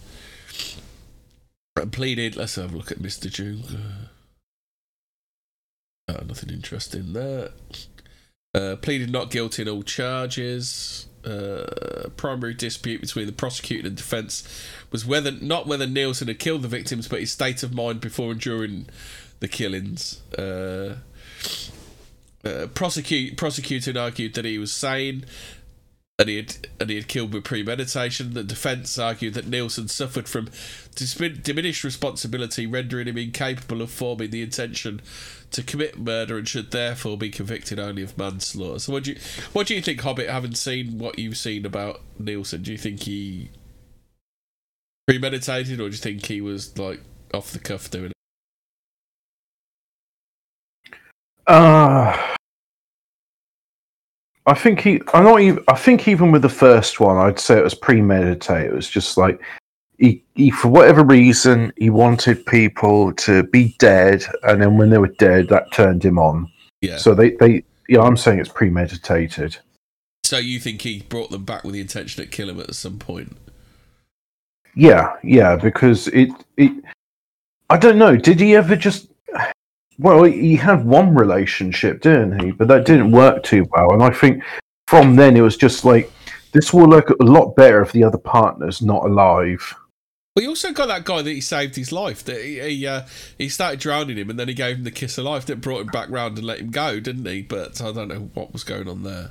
pleaded. 1.84 2.36
Let's 2.36 2.54
have 2.54 2.72
a 2.72 2.76
look 2.76 2.90
at 2.90 2.98
Mr. 2.98 3.30
June. 3.30 3.62
Uh, 6.08 6.22
nothing 6.26 6.50
interesting 6.50 7.12
there. 7.12 7.50
Uh, 8.54 8.76
pleaded 8.76 9.10
not 9.10 9.30
guilty 9.30 9.62
in 9.62 9.68
all 9.68 9.82
charges. 9.82 11.06
Uh, 11.24 12.08
primary 12.16 12.54
dispute 12.54 13.00
between 13.00 13.26
the 13.26 13.32
prosecutor 13.32 13.88
and 13.88 13.96
defence 13.96 14.46
was 14.92 15.04
whether 15.04 15.32
not 15.32 15.66
whether 15.66 15.86
Nilsen 15.86 16.28
had 16.28 16.38
killed 16.38 16.62
the 16.62 16.68
victims, 16.68 17.08
but 17.08 17.20
his 17.20 17.32
state 17.32 17.62
of 17.62 17.74
mind 17.74 18.00
before 18.00 18.30
and 18.30 18.40
during 18.40 18.86
the 19.40 19.48
killings. 19.48 20.22
Uh, 20.38 20.96
uh, 22.44 22.66
prosecute, 22.68 23.36
prosecutor 23.36 23.98
argued 23.98 24.34
that 24.34 24.44
he 24.44 24.56
was 24.56 24.72
sane 24.72 25.24
and 26.18 26.28
he 26.28 26.36
had 26.36 26.68
and 26.80 26.88
he 26.88 26.96
had 26.96 27.08
killed 27.08 27.34
with 27.34 27.44
premeditation. 27.44 28.32
The 28.32 28.42
defence 28.42 28.98
argued 28.98 29.34
that 29.34 29.46
Nilsen 29.46 29.88
suffered 29.88 30.28
from 30.28 30.48
diminished 30.94 31.84
responsibility, 31.84 32.66
rendering 32.66 33.06
him 33.06 33.18
incapable 33.18 33.82
of 33.82 33.90
forming 33.90 34.30
the 34.30 34.42
intention 34.42 35.02
to 35.50 35.62
commit 35.62 35.98
murder, 35.98 36.38
and 36.38 36.48
should 36.48 36.70
therefore 36.70 37.18
be 37.18 37.28
convicted 37.30 37.78
only 37.78 38.02
of 38.02 38.16
manslaughter. 38.16 38.78
So, 38.78 38.92
what 38.92 39.04
do 39.04 39.12
you 39.12 39.18
what 39.52 39.66
do 39.66 39.74
you 39.74 39.82
think, 39.82 40.00
Hobbit? 40.00 40.30
Having 40.30 40.54
seen 40.54 40.98
what 40.98 41.18
you've 41.18 41.36
seen 41.36 41.66
about 41.66 42.00
Nilsen, 42.18 42.62
do 42.62 42.72
you 42.72 42.78
think 42.78 43.02
he 43.02 43.50
premeditated, 45.06 45.80
or 45.80 45.88
do 45.88 45.96
you 45.96 46.00
think 46.00 46.24
he 46.26 46.40
was 46.40 46.78
like 46.78 47.00
off 47.34 47.52
the 47.52 47.58
cuff 47.58 47.90
doing 47.90 48.06
it? 48.06 48.12
Uh, 51.46 52.35
I 54.46 54.54
think 54.54 54.80
he. 54.80 55.00
I 55.12 55.22
not 55.22 55.40
even. 55.40 55.64
I 55.68 55.74
think 55.74 56.06
even 56.08 56.30
with 56.30 56.42
the 56.42 56.48
first 56.48 57.00
one, 57.00 57.16
I'd 57.16 57.38
say 57.38 57.58
it 57.58 57.64
was 57.64 57.74
premeditated. 57.74 58.72
It 58.72 58.74
was 58.74 58.88
just 58.88 59.16
like 59.16 59.40
he, 59.98 60.22
he, 60.34 60.50
for 60.50 60.68
whatever 60.68 61.02
reason, 61.02 61.72
he 61.76 61.90
wanted 61.90 62.44
people 62.46 63.12
to 63.14 63.44
be 63.44 63.74
dead, 63.78 64.24
and 64.42 64.60
then 64.60 64.76
when 64.76 64.90
they 64.90 64.98
were 64.98 65.14
dead, 65.18 65.48
that 65.48 65.72
turned 65.72 66.04
him 66.04 66.18
on. 66.18 66.50
Yeah. 66.80 66.98
So 66.98 67.14
they, 67.14 67.30
they, 67.30 67.64
yeah, 67.88 68.00
I'm 68.00 68.16
saying 68.16 68.38
it's 68.38 68.48
premeditated. 68.48 69.56
So 70.24 70.38
you 70.38 70.58
think 70.58 70.82
he 70.82 71.02
brought 71.02 71.30
them 71.30 71.44
back 71.44 71.64
with 71.64 71.74
the 71.74 71.80
intention 71.80 72.22
to 72.22 72.30
kill 72.30 72.50
him 72.50 72.60
at 72.60 72.74
some 72.74 72.98
point? 72.98 73.36
Yeah, 74.74 75.16
yeah, 75.22 75.56
because 75.56 76.08
it, 76.08 76.30
it. 76.56 76.72
I 77.70 77.78
don't 77.78 77.98
know. 77.98 78.16
Did 78.16 78.40
he 78.40 78.54
ever 78.54 78.76
just? 78.76 79.08
Well, 79.98 80.24
he 80.24 80.56
had 80.56 80.84
one 80.84 81.14
relationship, 81.14 82.02
didn't 82.02 82.42
he? 82.42 82.50
But 82.50 82.68
that 82.68 82.84
didn't 82.84 83.12
work 83.12 83.42
too 83.42 83.66
well. 83.72 83.92
And 83.92 84.02
I 84.02 84.10
think 84.10 84.42
from 84.86 85.16
then 85.16 85.36
it 85.36 85.40
was 85.40 85.56
just 85.56 85.84
like 85.84 86.10
this 86.52 86.72
will 86.72 86.88
look 86.88 87.10
a 87.10 87.24
lot 87.24 87.56
better 87.56 87.82
if 87.82 87.92
the 87.92 88.04
other 88.04 88.18
partner's 88.18 88.82
not 88.82 89.04
alive. 89.04 89.74
Well, 90.34 90.42
he 90.42 90.48
also 90.48 90.72
got 90.72 90.86
that 90.88 91.06
guy 91.06 91.22
that 91.22 91.30
he 91.30 91.40
saved 91.40 91.76
his 91.76 91.92
life. 91.92 92.22
That 92.24 92.42
he 92.42 92.60
he, 92.60 92.86
uh, 92.86 93.06
he 93.38 93.48
started 93.48 93.80
drowning 93.80 94.18
him, 94.18 94.28
and 94.28 94.38
then 94.38 94.48
he 94.48 94.54
gave 94.54 94.76
him 94.76 94.84
the 94.84 94.90
kiss 94.90 95.16
of 95.16 95.24
life. 95.24 95.46
That 95.46 95.62
brought 95.62 95.80
him 95.80 95.86
back 95.86 96.10
round 96.10 96.36
and 96.36 96.46
let 96.46 96.60
him 96.60 96.70
go, 96.70 97.00
didn't 97.00 97.26
he? 97.26 97.40
But 97.40 97.80
I 97.80 97.90
don't 97.90 98.08
know 98.08 98.30
what 98.34 98.52
was 98.52 98.64
going 98.64 98.88
on 98.88 99.02
there. 99.02 99.30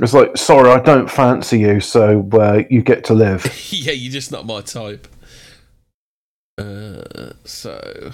It's 0.00 0.14
like, 0.14 0.38
sorry, 0.38 0.70
I 0.70 0.80
don't 0.80 1.10
fancy 1.10 1.58
you, 1.60 1.80
so 1.80 2.26
uh, 2.32 2.62
you 2.70 2.80
get 2.80 3.04
to 3.04 3.14
live. 3.14 3.44
yeah, 3.70 3.92
you're 3.92 4.12
just 4.12 4.32
not 4.32 4.46
my 4.46 4.62
type. 4.62 5.06
Uh, 6.56 7.32
so 7.44 8.12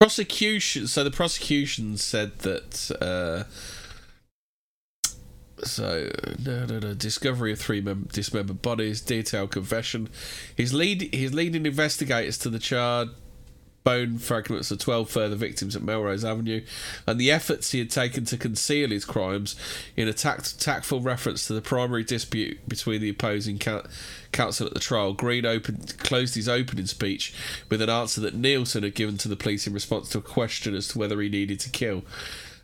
prosecution. 0.00 0.86
So 0.86 1.04
the 1.04 1.10
prosecution 1.10 1.96
said 1.96 2.38
that. 2.40 2.90
Uh, 3.00 3.44
so 5.64 6.10
no, 6.38 6.66
no, 6.66 6.78
no. 6.78 6.94
Discovery 6.94 7.52
of 7.52 7.58
three 7.58 7.80
mem- 7.80 8.08
dismembered 8.12 8.60
bodies, 8.60 9.00
detailed 9.00 9.50
confession. 9.50 10.08
He's 10.56 10.74
lead. 10.74 11.14
He's 11.14 11.32
leading 11.32 11.64
investigators 11.66 12.36
to 12.38 12.50
the 12.50 12.58
charred 12.58 13.10
bone 13.86 14.18
fragments 14.18 14.72
of 14.72 14.80
12 14.80 15.08
further 15.08 15.36
victims 15.36 15.76
at 15.76 15.82
Melrose 15.82 16.24
Avenue, 16.24 16.62
and 17.06 17.20
the 17.20 17.30
efforts 17.30 17.70
he 17.70 17.78
had 17.78 17.88
taken 17.88 18.24
to 18.24 18.36
conceal 18.36 18.90
his 18.90 19.04
crimes 19.04 19.54
in 19.96 20.08
a 20.08 20.12
tact- 20.12 20.60
tactful 20.60 21.00
reference 21.00 21.46
to 21.46 21.52
the 21.52 21.62
primary 21.62 22.02
dispute 22.02 22.68
between 22.68 23.00
the 23.00 23.10
opposing 23.10 23.60
coun 23.60 23.86
counsel 24.32 24.66
at 24.66 24.74
the 24.74 24.80
trial. 24.80 25.12
Green 25.12 25.46
opened, 25.46 25.96
closed 25.98 26.34
his 26.34 26.48
opening 26.48 26.86
speech 26.86 27.32
with 27.70 27.80
an 27.80 27.88
answer 27.88 28.20
that 28.20 28.34
Nilsen 28.34 28.82
had 28.82 28.96
given 28.96 29.18
to 29.18 29.28
the 29.28 29.36
police 29.36 29.68
in 29.68 29.72
response 29.72 30.08
to 30.08 30.18
a 30.18 30.22
question 30.22 30.74
as 30.74 30.88
to 30.88 30.98
whether 30.98 31.20
he 31.20 31.28
needed 31.28 31.60
to 31.60 31.70
kill. 31.70 32.02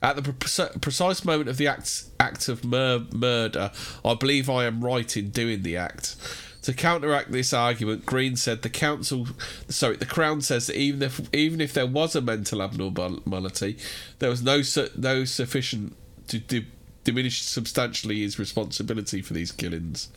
At 0.03 0.17
the 0.17 0.23
pre- 0.23 0.81
precise 0.81 1.25
moment 1.25 1.49
of 1.49 1.57
the 1.57 1.69
act, 1.69 2.03
act 2.19 2.49
of 2.49 2.65
mur- 2.65 3.07
murder, 3.13 3.71
I 4.05 4.15
believe 4.15 4.51
I 4.51 4.65
am 4.65 4.85
right 4.85 5.17
in 5.17 5.31
doing 5.31 5.63
the 5.63 5.77
act. 5.77 6.17
To 6.63 6.73
counteract 6.73 7.33
this 7.33 7.53
argument, 7.53 8.07
Green 8.07 8.37
said 8.37 8.63
the 8.63 8.71
council, 8.71 9.27
sorry, 9.69 9.97
the 9.97 10.07
Crown 10.07 10.41
says 10.43 10.69
that 10.69 10.77
even 10.77 11.03
if 11.03 11.35
even 11.35 11.61
if 11.61 11.73
there 11.75 11.89
was 11.89 12.15
a 12.15 12.21
mental 12.21 12.63
abnormality, 12.63 13.79
there 14.21 14.31
was 14.31 14.43
no 14.43 14.63
no 14.97 15.25
sufficient 15.25 15.97
to 16.29 16.39
di- 16.39 16.67
diminish 17.03 17.43
substantially 17.43 18.21
his 18.21 18.39
responsibility 18.39 19.21
for 19.23 19.35
these 19.35 19.51
killings. 19.51 20.09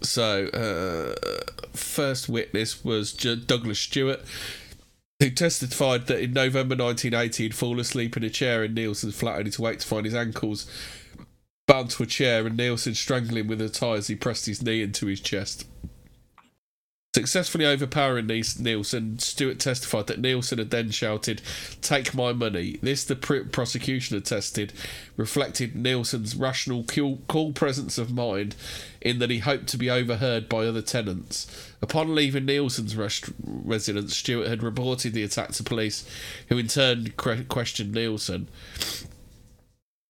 So, 0.00 0.46
uh, 0.48 1.14
first 1.74 2.30
witness 2.30 2.82
was 2.82 3.12
J- 3.12 3.36
Douglas 3.36 3.78
Stewart, 3.78 4.20
who 5.20 5.30
testified 5.30 6.06
that 6.06 6.20
in 6.20 6.32
November 6.32 6.74
1980 6.74 7.42
he'd 7.42 7.54
fall 7.54 7.78
asleep 7.78 8.16
in 8.16 8.24
a 8.24 8.30
chair 8.30 8.64
in 8.64 8.74
Nilsen's 8.74 9.14
flat 9.14 9.38
only 9.38 9.50
to 9.50 9.62
wake 9.62 9.80
to 9.80 9.86
find 9.86 10.06
his 10.06 10.14
ankles 10.14 10.66
bound 11.72 11.88
to 11.88 12.02
a 12.02 12.06
chair 12.06 12.46
and 12.46 12.54
Nilsen 12.54 12.94
strangling 12.94 13.46
with 13.46 13.58
a 13.58 13.70
tie 13.70 13.94
as 13.94 14.08
he 14.08 14.14
pressed 14.14 14.44
his 14.44 14.60
knee 14.60 14.82
into 14.82 15.06
his 15.06 15.20
chest. 15.20 15.66
Successfully 17.14 17.64
overpowering 17.64 18.26
Nilsen, 18.26 19.18
Stewart 19.18 19.58
testified 19.58 20.06
that 20.08 20.20
Nilsen 20.20 20.58
had 20.58 20.70
then 20.70 20.90
shouted, 20.90 21.40
Take 21.80 22.14
my 22.14 22.34
money. 22.34 22.78
This, 22.82 23.04
the 23.04 23.16
pr- 23.16 23.44
prosecution 23.50 24.18
attested, 24.18 24.74
reflected 25.16 25.74
Nilsen's 25.74 26.36
rational, 26.36 26.84
cool, 26.84 27.20
cool 27.26 27.52
presence 27.52 27.96
of 27.96 28.12
mind 28.12 28.54
in 29.00 29.18
that 29.20 29.30
he 29.30 29.38
hoped 29.38 29.66
to 29.68 29.78
be 29.78 29.88
overheard 29.88 30.50
by 30.50 30.66
other 30.66 30.82
tenants. 30.82 31.72
Upon 31.80 32.14
leaving 32.14 32.44
Nilsen's 32.44 32.96
residence, 33.42 34.14
Stewart 34.14 34.48
had 34.48 34.62
reported 34.62 35.14
the 35.14 35.22
attack 35.22 35.52
to 35.52 35.62
police, 35.62 36.06
who 36.50 36.58
in 36.58 36.68
turn 36.68 37.14
que- 37.16 37.44
questioned 37.44 37.92
Nilsen. 37.92 38.48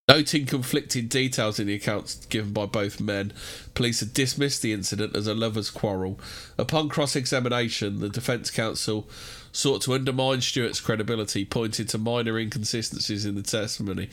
Noting 0.08 0.46
conflicting 0.46 1.06
details 1.06 1.60
in 1.60 1.68
the 1.68 1.74
accounts 1.74 2.26
given 2.26 2.52
by 2.52 2.66
both 2.66 3.00
men, 3.00 3.32
police 3.74 4.00
had 4.00 4.12
dismissed 4.12 4.60
the 4.60 4.72
incident 4.72 5.14
as 5.14 5.28
a 5.28 5.34
lover's 5.34 5.70
quarrel. 5.70 6.18
Upon 6.58 6.88
cross 6.88 7.14
examination, 7.14 8.00
the 8.00 8.08
defence 8.08 8.50
counsel 8.50 9.08
sought 9.52 9.82
to 9.82 9.94
undermine 9.94 10.40
Stewart's 10.40 10.80
credibility, 10.80 11.44
pointing 11.44 11.86
to 11.86 11.98
minor 11.98 12.36
inconsistencies 12.36 13.24
in 13.24 13.36
the 13.36 13.42
testimony. 13.42 14.08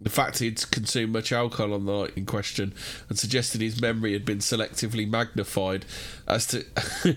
The 0.00 0.08
fact 0.08 0.38
he'd 0.38 0.70
consumed 0.70 1.12
much 1.12 1.32
alcohol 1.32 1.74
on 1.74 1.84
the 1.84 1.92
night 1.92 2.12
in 2.16 2.24
question 2.24 2.72
and 3.10 3.18
suggested 3.18 3.60
his 3.60 3.78
memory 3.78 4.14
had 4.14 4.24
been 4.24 4.38
selectively 4.38 5.06
magnified 5.06 5.84
as 6.26 6.46
to 6.46 6.64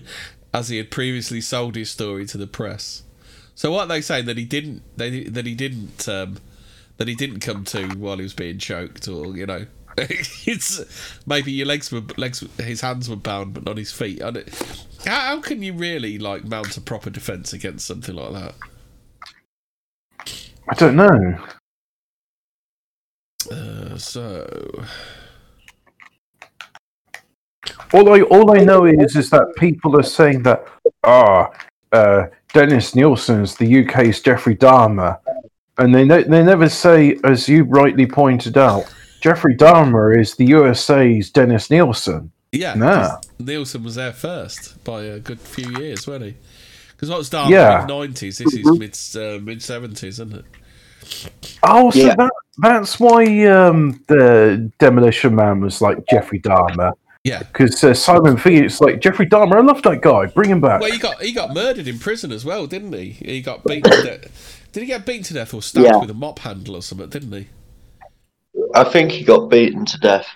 as 0.52 0.68
he 0.68 0.76
had 0.76 0.90
previously 0.90 1.40
sold 1.40 1.74
his 1.74 1.90
story 1.90 2.26
to 2.26 2.36
the 2.36 2.46
press. 2.46 3.02
So 3.54 3.72
what 3.72 3.86
they 3.86 4.02
say 4.02 4.20
that 4.20 4.36
he 4.36 4.44
didn't 4.44 4.82
they, 4.98 5.24
that 5.24 5.46
he 5.46 5.54
didn't 5.54 6.06
um, 6.06 6.36
that 6.96 7.08
he 7.08 7.14
didn't 7.14 7.40
come 7.40 7.64
to 7.64 7.88
while 7.96 8.16
he 8.16 8.22
was 8.22 8.34
being 8.34 8.58
choked, 8.58 9.08
or 9.08 9.36
you 9.36 9.46
know, 9.46 9.66
it's 9.98 11.20
maybe 11.26 11.52
your 11.52 11.66
legs 11.66 11.90
were 11.92 12.02
legs, 12.16 12.44
his 12.58 12.80
hands 12.80 13.08
were 13.08 13.16
bound, 13.16 13.54
but 13.54 13.64
not 13.64 13.76
his 13.76 13.92
feet. 13.92 14.20
And 14.20 14.38
it, 14.38 14.88
how, 15.04 15.20
how 15.20 15.40
can 15.40 15.62
you 15.62 15.72
really 15.72 16.18
like 16.18 16.44
mount 16.44 16.76
a 16.76 16.80
proper 16.80 17.10
defense 17.10 17.52
against 17.52 17.86
something 17.86 18.14
like 18.14 18.32
that? 18.32 18.54
I 20.68 20.74
don't 20.74 20.96
know. 20.96 21.38
Uh, 23.50 23.98
so 23.98 24.46
All 27.92 28.12
I 28.12 28.22
all 28.22 28.56
I 28.56 28.64
know 28.64 28.86
is 28.86 29.14
is 29.14 29.30
that 29.30 29.54
people 29.56 29.96
are 29.96 30.02
saying 30.02 30.42
that 30.42 30.66
ah, 31.04 31.48
uh, 31.92 32.26
Dennis 32.52 32.94
Nilsen's 32.94 33.54
the 33.54 33.84
UK's 33.84 34.20
Jeffrey 34.20 34.56
Dahmer, 34.56 35.18
and 35.78 35.94
they 35.94 36.04
ne- 36.04 36.24
they 36.24 36.42
never 36.42 36.68
say, 36.68 37.18
as 37.24 37.48
you 37.48 37.64
rightly 37.64 38.06
pointed 38.06 38.56
out, 38.56 38.84
Jeffrey 39.20 39.56
Dahmer 39.56 40.18
is 40.18 40.34
the 40.36 40.46
USA's 40.46 41.30
Dennis 41.30 41.70
Nilsen. 41.70 42.30
yeah, 42.52 42.74
Nah. 42.74 43.08
'cause 43.16 43.20
Nilsen 43.40 43.82
was 43.82 43.94
there 43.96 44.12
first 44.12 44.82
by 44.84 45.02
a 45.02 45.18
good 45.18 45.40
few 45.40 45.70
years, 45.80 46.06
wasn't 46.06 46.26
he? 46.26 46.34
Because 46.92 47.08
what's 47.10 47.18
was 47.18 47.30
Dahmer 47.30 47.50
Yeah. 47.50 47.78
mid 47.80 47.88
nineties? 47.88 48.38
This 48.38 48.54
is 48.54 48.64
mid 48.78 48.96
uh, 49.16 49.38
mid 49.40 49.62
seventies, 49.62 50.20
isn't 50.20 50.34
it? 50.34 50.44
Oh, 51.62 51.90
so 51.90 51.98
Yeah. 51.98 52.14
that 52.16 52.30
that's 52.58 53.00
why 53.00 53.24
um, 53.46 54.00
the 54.06 54.70
Demolition 54.78 55.34
Man 55.34 55.60
was 55.60 55.80
like 55.82 55.98
Jeffrey 56.08 56.38
Dahmer 56.40 56.92
Yeah. 57.24 57.40
because 57.40 57.82
uh, 57.82 57.92
Simon 57.94 58.36
Phoenix 58.36 58.80
like 58.80 59.00
Jeffrey 59.00 59.26
Dahmer. 59.26 59.56
I 59.56 59.60
love 59.60 59.82
that 59.82 60.00
guy. 60.02 60.26
Bring 60.26 60.50
him 60.50 60.60
back. 60.60 60.80
Well, 60.80 60.92
he 60.92 60.98
got 60.98 61.20
he 61.20 61.32
got 61.32 61.52
murdered 61.52 61.88
in 61.88 61.98
prison 61.98 62.30
as 62.30 62.44
well, 62.44 62.66
didn't 62.66 62.92
he? 62.92 63.10
He 63.10 63.40
got 63.42 63.64
beaten 63.64 63.90
to 63.90 64.02
death. 64.02 64.60
Did 64.74 64.80
he 64.80 64.86
get 64.86 65.06
beaten 65.06 65.22
to 65.22 65.34
death 65.34 65.54
or 65.54 65.62
stabbed 65.62 65.86
Yeah. 65.86 65.98
with 65.98 66.10
a 66.10 66.14
mop 66.14 66.40
handle 66.40 66.74
or 66.74 66.82
something? 66.82 67.08
Didn't 67.08 67.30
he? 67.32 67.46
I 68.74 68.82
think 68.82 69.12
he 69.12 69.22
got 69.22 69.48
beaten 69.48 69.84
to 69.86 69.98
death. 69.98 70.26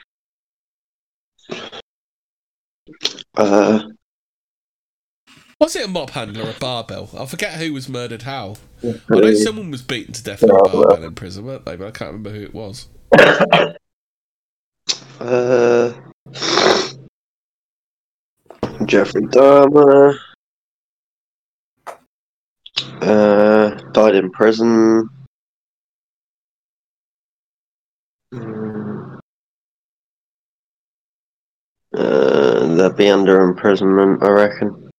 Uh, 3.36 3.81
Was 5.60 5.74
it 5.74 5.86
a 5.86 5.89
mop 5.89 6.10
handle 6.10 6.47
or 6.47 6.51
a 6.51 6.59
barbell? 6.60 7.10
I 7.19 7.27
forget 7.27 7.55
who 7.55 7.73
was 7.73 7.89
murdered 7.89 8.23
how. 8.23 8.55
I 8.85 8.94
know 9.10 9.35
someone 9.35 9.73
was 9.73 9.82
beaten 9.82 10.12
to 10.15 10.23
death 10.23 10.40
with 10.43 10.52
a 10.52 10.55
barbell 10.55 11.02
in 11.02 11.16
prison, 11.16 11.44
weren't 11.44 11.65
they? 11.65 11.74
But 11.74 11.89
I 11.89 11.90
can't 11.90 12.12
remember 12.12 12.31
who 12.31 12.43
it 12.44 12.55
was. 12.55 12.86
uh, 15.19 15.93
Jeffrey 18.85 19.23
Dahmer 19.23 20.16
uh, 23.03 23.70
died 23.93 24.15
in 24.15 24.31
prison. 24.31 25.09
Mm. 28.35 29.19
Uh, 31.97 32.77
they'll 32.77 32.93
be 32.93 33.09
under 33.09 33.41
imprisonment, 33.43 34.23
I 34.23 34.29
reckon. 34.29 34.91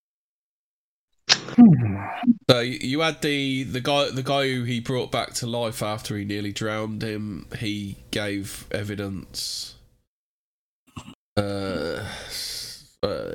Hmm. 1.31 2.05
So 2.49 2.59
you- 2.61 2.79
you 2.81 2.99
had 3.01 3.21
the 3.21 3.63
the 3.63 3.81
guy 3.81 4.09
the 4.09 4.23
guy 4.23 4.47
who 4.49 4.63
he 4.63 4.79
brought 4.79 5.11
back 5.11 5.33
to 5.35 5.45
life 5.47 5.83
after 5.83 6.17
he 6.17 6.25
nearly 6.25 6.51
drowned 6.51 7.03
him. 7.03 7.47
He 7.59 7.97
gave 8.11 8.65
evidence. 8.71 9.75
Uh, 11.37 12.05
uh, 13.03 13.33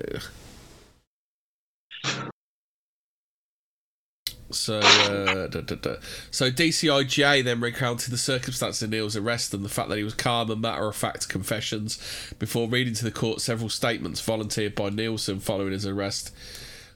so 4.55 4.79
uh, 4.79 5.47
da, 5.47 5.61
da, 5.61 5.75
da. 5.77 5.95
so 6.31 6.51
DCI 6.51 7.07
Jay 7.09 7.43
then 7.43 7.61
recounted 7.61 8.13
the 8.13 8.19
circumstances 8.19 8.83
of 8.83 8.91
Neil's 8.91 9.17
arrest 9.17 9.55
and 9.55 9.65
the 9.65 9.69
fact 9.69 9.89
that 9.89 9.99
he 9.99 10.05
was 10.05 10.15
calm 10.15 10.51
and 10.51 10.61
matter 10.61 10.87
of 10.87 10.97
fact 10.97 11.29
confessions 11.29 11.99
before 12.39 12.69
reading 12.69 12.95
to 12.95 13.05
the 13.05 13.11
court 13.11 13.41
several 13.41 13.69
statements 13.69 14.21
volunteered 14.21 14.75
by 14.75 14.91
Nilsen 14.91 15.41
following 15.41 15.73
his 15.73 15.87
arrest. 15.87 16.33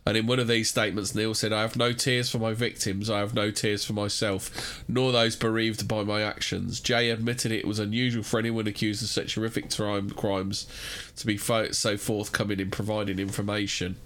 And 0.08 0.16
in 0.16 0.26
one 0.26 0.38
of 0.38 0.48
these 0.48 0.70
statements, 0.70 1.14
Neil 1.14 1.34
said, 1.34 1.52
I 1.52 1.60
have 1.60 1.76
no 1.76 1.92
tears 1.92 2.30
for 2.30 2.38
my 2.38 2.54
victims, 2.54 3.10
I 3.10 3.18
have 3.18 3.34
no 3.34 3.50
tears 3.50 3.84
for 3.84 3.92
myself, 3.92 4.82
nor 4.88 5.12
those 5.12 5.36
bereaved 5.36 5.86
by 5.86 6.02
my 6.02 6.22
actions. 6.22 6.80
Jay 6.80 7.10
admitted 7.10 7.52
it 7.52 7.66
was 7.66 7.78
unusual 7.78 8.22
for 8.22 8.38
anyone 8.38 8.66
accused 8.66 9.02
of 9.02 9.10
such 9.10 9.34
horrific 9.34 9.70
crime, 9.70 10.08
crimes 10.08 10.66
to 11.16 11.26
be 11.26 11.36
so 11.36 11.98
forthcoming 11.98 12.58
in 12.58 12.70
providing 12.70 13.18
information. 13.18 13.96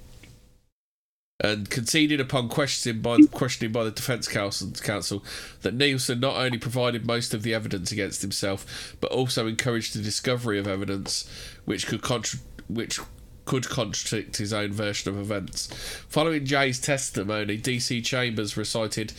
And 1.43 1.69
conceded 1.69 2.21
upon 2.21 2.49
questioning 2.49 3.03
by, 3.03 3.19
questioning 3.33 3.73
by 3.73 3.83
the 3.83 3.91
Defence 3.91 4.29
Counsel, 4.29 5.25
that 5.63 5.75
Nilsen 5.75 6.21
not 6.21 6.37
only 6.37 6.57
provided 6.57 7.05
most 7.05 7.35
of 7.35 7.43
the 7.43 7.53
evidence 7.53 7.91
against 7.91 8.23
himself, 8.23 8.97
but 9.01 9.11
also 9.11 9.49
encouraged 9.49 9.95
the 9.95 10.03
discovery 10.03 10.59
of 10.59 10.69
evidence 10.69 11.29
which 11.65 11.89
could 11.89 12.01
contra- 12.01 12.39
which 12.69 13.01
could 13.45 13.69
contradict 13.69 14.37
his 14.37 14.53
own 14.53 14.73
version 14.73 15.13
of 15.13 15.21
events. 15.21 15.67
Following 16.09 16.47
Jay's 16.47 16.81
testimony, 16.81 17.59
DC 17.59 18.05
Chambers 18.05 18.57
recited 18.57 19.13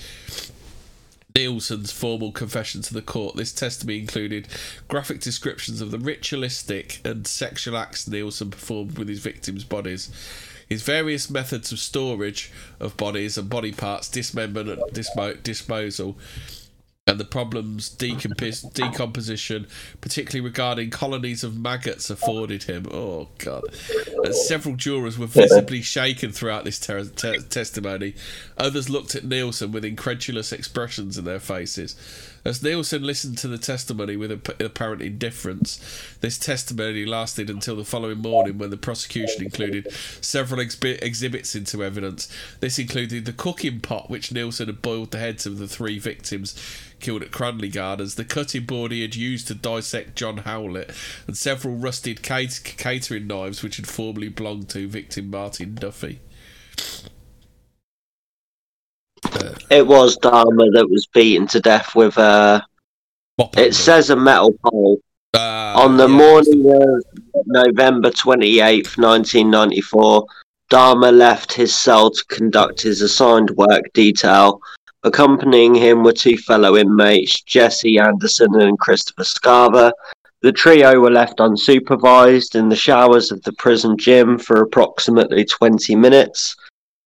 Nilsen's 1.35 1.91
formal 1.91 2.31
confession 2.31 2.81
to 2.83 2.93
the 2.93 3.01
court. 3.01 3.35
This 3.35 3.51
testimony 3.51 3.99
included 3.99 4.47
graphic 4.87 5.19
descriptions 5.19 5.81
of 5.81 5.91
the 5.91 5.99
ritualistic 5.99 7.01
and 7.03 7.25
sexual 7.25 7.75
acts 7.75 8.07
Nilsen 8.07 8.51
performed 8.51 8.97
with 8.97 9.09
his 9.09 9.19
victims' 9.19 9.63
bodies. 9.63 10.09
His 10.73 10.81
various 10.81 11.29
methods 11.29 11.71
of 11.71 11.77
storage 11.77 12.51
of 12.79 12.97
bodies 12.97 13.37
and 13.37 13.47
body 13.47 13.71
parts, 13.71 14.09
dismemberment 14.09 14.79
dismo- 14.91 15.43
disposal, 15.43 16.17
and 17.05 17.19
the 17.19 17.25
problems 17.25 17.95
decompos- 17.95 18.73
decomposition, 18.73 19.67
particularly 20.01 20.41
regarding 20.43 20.89
colonies 20.89 21.43
of 21.43 21.55
maggots, 21.55 22.09
afforded 22.09 22.63
him. 22.63 22.87
Oh 22.89 23.27
God! 23.37 23.65
And 24.23 24.33
several 24.33 24.75
jurors 24.75 25.15
were 25.15 25.27
visibly 25.27 25.83
shaken 25.83 26.31
throughout 26.31 26.65
this 26.65 26.79
ter- 26.79 27.05
te- 27.05 27.43
testimony. 27.43 28.15
Others 28.57 28.89
looked 28.89 29.13
at 29.13 29.23
Nilsen 29.23 29.71
with 29.71 29.85
incredulous 29.85 30.51
expressions 30.51 31.19
in 31.19 31.25
their 31.25 31.39
faces. 31.39 31.95
As 32.45 32.61
Nilsen 32.61 33.03
listened 33.03 33.37
to 33.37 33.47
the 33.47 33.57
testimony 33.57 34.17
with 34.17 34.31
apparent 34.31 35.01
indifference, 35.01 35.79
this 36.19 36.37
testimony 36.37 37.05
lasted 37.05 37.49
until 37.49 37.77
the 37.77 37.85
following 37.85 38.17
morning 38.17 38.57
when 38.57 38.69
the 38.69 38.75
prosecution 38.75 39.43
included 39.45 39.89
several 40.19 40.59
exhi- 40.59 41.01
exhibits 41.01 41.55
into 41.55 41.83
evidence. 41.83 42.27
This 42.59 42.77
included 42.77 43.23
the 43.23 43.31
cooking 43.31 43.79
pot 43.79 44.09
which 44.09 44.33
Nilsen 44.33 44.67
had 44.67 44.81
boiled 44.81 45.11
the 45.11 45.19
heads 45.19 45.45
of 45.45 45.57
the 45.57 45.69
three 45.69 45.99
victims 45.99 46.53
killed 46.99 47.21
at 47.21 47.31
Cranley 47.31 47.69
Gardens, 47.69 48.15
the 48.15 48.25
cutting 48.25 48.65
board 48.65 48.91
he 48.91 49.01
had 49.01 49.15
used 49.15 49.47
to 49.47 49.55
dissect 49.55 50.15
John 50.15 50.37
Howlett, 50.39 50.91
and 51.27 51.37
several 51.37 51.75
rusted 51.75 52.21
cat- 52.23 52.61
catering 52.63 53.27
knives 53.27 53.63
which 53.63 53.77
had 53.77 53.87
formerly 53.87 54.29
belonged 54.29 54.69
to 54.69 54.87
victim 54.87 55.29
Martin 55.29 55.75
Duffy. 55.75 56.19
It 59.69 59.85
was 59.85 60.17
Dahmer 60.17 60.73
that 60.73 60.89
was 60.89 61.07
beaten 61.07 61.47
to 61.47 61.59
death 61.59 61.95
with 61.95 62.17
a. 62.17 62.65
Mop 63.37 63.57
It 63.57 63.73
says 63.73 64.09
a 64.09 64.15
metal 64.15 64.51
pole. 64.63 64.99
Uh, 65.33 65.73
On 65.75 65.97
the 65.97 66.07
yeah, 66.07 66.15
morning 66.15 66.69
of 66.69 67.43
November 67.47 68.11
28th, 68.11 68.97
1994, 68.97 70.25
Dahmer 70.71 71.15
left 71.15 71.51
his 71.53 71.75
cell 71.75 72.11
to 72.11 72.25
conduct 72.25 72.81
his 72.81 73.01
assigned 73.01 73.49
work 73.51 73.83
detail. 73.93 74.59
Accompanying 75.03 75.75
him 75.75 76.03
were 76.03 76.13
two 76.13 76.37
fellow 76.37 76.77
inmates, 76.77 77.41
Jesse 77.41 77.97
Anderson 77.97 78.55
and 78.61 78.79
Christopher 78.79 79.23
Scarver. 79.23 79.91
The 80.41 80.51
trio 80.51 80.99
were 80.99 81.11
left 81.11 81.39
unsupervised 81.39 82.55
in 82.55 82.69
the 82.69 82.75
showers 82.75 83.31
of 83.31 83.41
the 83.43 83.53
prison 83.53 83.97
gym 83.97 84.37
for 84.37 84.61
approximately 84.61 85.45
20 85.45 85.95
minutes. 85.95 86.55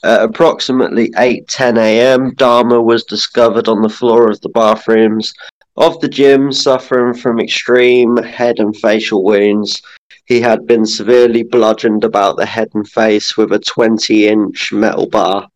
At 0.04 0.22
approximately 0.22 1.10
8:10 1.18 1.78
a.m., 1.78 2.32
Dahmer 2.36 2.84
was 2.84 3.04
discovered 3.04 3.68
on 3.68 3.82
the 3.82 3.90
floor 3.90 4.30
of 4.30 4.40
the 4.42 4.50
bathrooms 4.50 5.34
of 5.76 6.00
the 6.02 6.08
gym, 6.08 6.52
suffering 6.52 7.14
from 7.14 7.40
extreme 7.40 8.18
head 8.18 8.60
and 8.60 8.76
facial 8.78 9.24
wounds. 9.24 9.82
He 10.26 10.42
had 10.42 10.68
been 10.68 10.86
severely 10.86 11.44
bludgeoned 11.44 12.04
about 12.04 12.38
the 12.38 12.46
head 12.46 12.70
and 12.74 12.88
face 12.88 13.38
with 13.38 13.52
a 13.54 13.60
20 13.60 14.28
inch 14.28 14.72
metal 14.72 15.08
bar, 15.08 15.48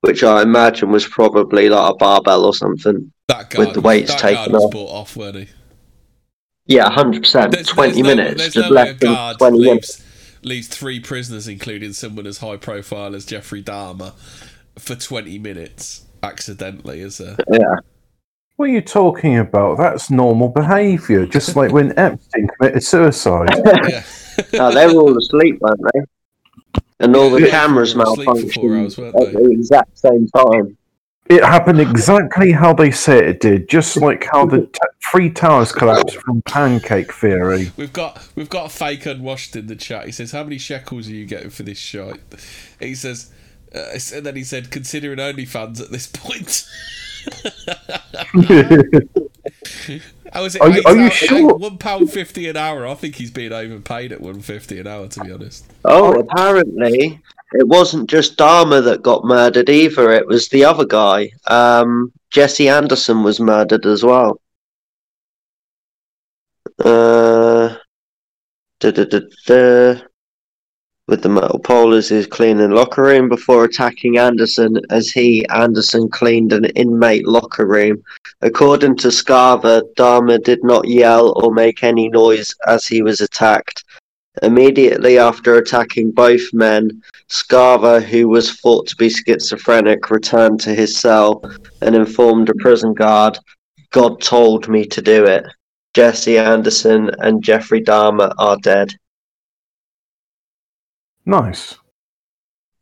which 0.00 0.22
I 0.22 0.42
imagine 0.42 0.90
was 0.90 1.06
probably 1.06 1.68
like 1.68 1.92
a 1.92 1.96
barbell 1.96 2.44
or 2.46 2.54
something. 2.54 3.12
that 3.28 3.56
with 3.56 3.74
the 3.74 3.80
weights 3.80 4.10
that 4.10 4.20
taken 4.20 4.54
off. 4.56 4.72
bought 4.72 4.90
off, 4.90 5.16
weren't 5.16 5.36
he? 5.36 5.48
Yeah, 6.66 6.88
100%. 6.90 7.52
There's- 7.52 7.66
20 7.68 7.92
there's 8.02 8.16
minutes. 8.16 8.40
there's 8.40 8.54
just 8.54 8.68
no 8.70 8.74
less 8.74 8.98
guard 8.98 9.38
20 9.38 9.58
minutes. 9.58 10.02
Leaves, 10.42 10.68
leaves 10.68 10.68
three 10.68 11.00
prisoners, 11.00 11.48
including 11.48 11.92
someone 11.92 12.26
as 12.26 12.38
high 12.38 12.56
profile 12.56 13.14
as 13.14 13.24
Jeffrey 13.24 13.62
Dahmer, 13.62 14.12
for 14.78 14.94
20 14.96 15.38
minutes 15.38 16.06
accidentally, 16.22 17.00
is 17.00 17.18
there? 17.18 17.36
Yeah. 17.50 17.76
What 18.56 18.68
are 18.68 18.72
you 18.72 18.82
talking 18.82 19.38
about? 19.38 19.78
That's 19.78 20.10
normal 20.10 20.48
behaviour, 20.48 21.26
just 21.26 21.56
like 21.56 21.72
when 21.72 21.98
Epstein 21.98 22.48
committed 22.58 22.82
suicide. 22.82 23.48
yeah. 23.88 24.04
no, 24.52 24.72
they 24.72 24.86
were 24.86 25.00
all 25.00 25.16
asleep, 25.18 25.58
weren't 25.60 25.80
they? 25.94 26.00
And 27.00 27.16
all 27.16 27.30
the 27.30 27.40
Yeah, 27.40 27.48
cameras 27.50 27.94
they 27.94 27.98
were 27.98 28.04
asleep 28.04 28.52
for 28.52 28.52
four 28.52 28.76
hours, 28.76 28.96
malfunctioned 28.96 29.26
at 29.26 29.32
the 29.32 29.50
exact 29.50 29.98
same 29.98 30.28
time. 30.28 30.76
It 31.26 31.44
happened 31.44 31.80
exactly 31.80 32.50
how 32.50 32.72
they 32.72 32.90
said 32.90 33.22
it 33.24 33.40
did, 33.40 33.68
just 33.68 33.96
like 33.96 34.24
how 34.24 34.46
the 34.46 34.66
t- 34.72 34.80
three 35.12 35.30
towers 35.30 35.70
collapsed 35.70 36.16
from 36.16 36.42
pancake 36.42 37.12
theory. 37.12 37.70
We've 37.76 37.92
got 37.92 38.26
we've 38.34 38.50
got 38.50 38.66
a 38.66 38.68
fake 38.68 39.06
unwashed 39.06 39.54
in 39.54 39.68
the 39.68 39.76
chat. 39.76 40.06
He 40.06 40.12
says, 40.12 40.32
"How 40.32 40.42
many 40.42 40.58
shekels 40.58 41.06
are 41.08 41.12
you 41.12 41.26
getting 41.26 41.50
for 41.50 41.62
this 41.62 41.78
shite?" 41.78 42.18
He 42.80 42.96
says, 42.96 43.30
uh, 43.72 43.96
and 44.12 44.26
then 44.26 44.34
he 44.34 44.42
said, 44.42 44.72
"Considering 44.72 45.18
OnlyFans 45.18 45.80
at 45.80 45.92
this 45.92 46.08
point." 46.08 46.66
How 50.32 50.44
is 50.44 50.54
it? 50.56 50.62
Are 50.62 50.70
you- 50.70 50.78
eight 50.78 50.86
are 50.86 50.94
you 50.96 51.02
hour- 51.02 51.10
sure? 51.10 51.50
eight- 51.50 51.58
One 51.58 51.78
pound 51.78 52.10
fifty 52.12 52.48
an 52.48 52.56
hour. 52.56 52.86
I 52.86 52.94
think 52.94 53.16
he's 53.16 53.30
being 53.30 53.52
overpaid 53.52 54.12
at 54.12 54.20
one 54.20 54.40
fifty 54.40 54.78
an 54.80 54.86
hour. 54.86 55.08
To 55.08 55.24
be 55.24 55.32
honest. 55.32 55.64
Oh, 55.84 56.18
apparently 56.20 57.20
it 57.52 57.66
wasn't 57.66 58.08
just 58.08 58.36
Dahmer 58.36 58.82
that 58.84 59.02
got 59.02 59.24
murdered 59.24 59.68
either. 59.68 60.12
It 60.12 60.26
was 60.26 60.48
the 60.48 60.64
other 60.64 60.84
guy. 60.84 61.30
Um, 61.48 62.12
Jesse 62.30 62.68
Anderson 62.68 63.22
was 63.22 63.40
murdered 63.40 63.86
as 63.86 64.04
well. 64.04 64.40
Uh. 66.84 67.76
With 68.82 68.94
the 71.22 71.28
metal 71.28 71.58
pole 71.58 71.92
as 71.92 72.26
cleaning 72.28 72.70
locker 72.70 73.02
room 73.02 73.28
before 73.28 73.64
attacking 73.64 74.16
Anderson 74.16 74.80
as 74.88 75.10
he, 75.10 75.46
Anderson, 75.48 76.08
cleaned 76.08 76.52
an 76.52 76.66
inmate 76.76 77.26
locker 77.26 77.66
room. 77.66 78.02
According 78.40 78.96
to 78.98 79.08
Scarver, 79.08 79.82
Dahmer 79.98 80.42
did 80.42 80.64
not 80.64 80.88
yell 80.88 81.34
or 81.36 81.52
make 81.52 81.82
any 81.82 82.08
noise 82.08 82.54
as 82.66 82.86
he 82.86 83.02
was 83.02 83.20
attacked. 83.20 83.84
Immediately 84.42 85.18
after 85.18 85.56
attacking 85.56 86.12
both 86.12 86.52
men, 86.52 87.02
Scarver, 87.28 88.02
who 88.02 88.28
was 88.28 88.52
thought 88.60 88.86
to 88.88 88.96
be 88.96 89.10
schizophrenic, 89.10 90.08
returned 90.10 90.60
to 90.60 90.74
his 90.74 90.96
cell 90.96 91.42
and 91.82 91.94
informed 91.94 92.48
a 92.48 92.54
prison 92.54 92.94
guard, 92.94 93.38
God 93.90 94.20
told 94.20 94.68
me 94.68 94.86
to 94.86 95.02
do 95.02 95.24
it. 95.24 95.44
Jesse 95.94 96.38
Anderson 96.38 97.10
and 97.18 97.42
Jeffrey 97.42 97.82
Dahmer 97.82 98.32
are 98.38 98.56
dead. 98.58 98.94
Nice. 101.26 101.76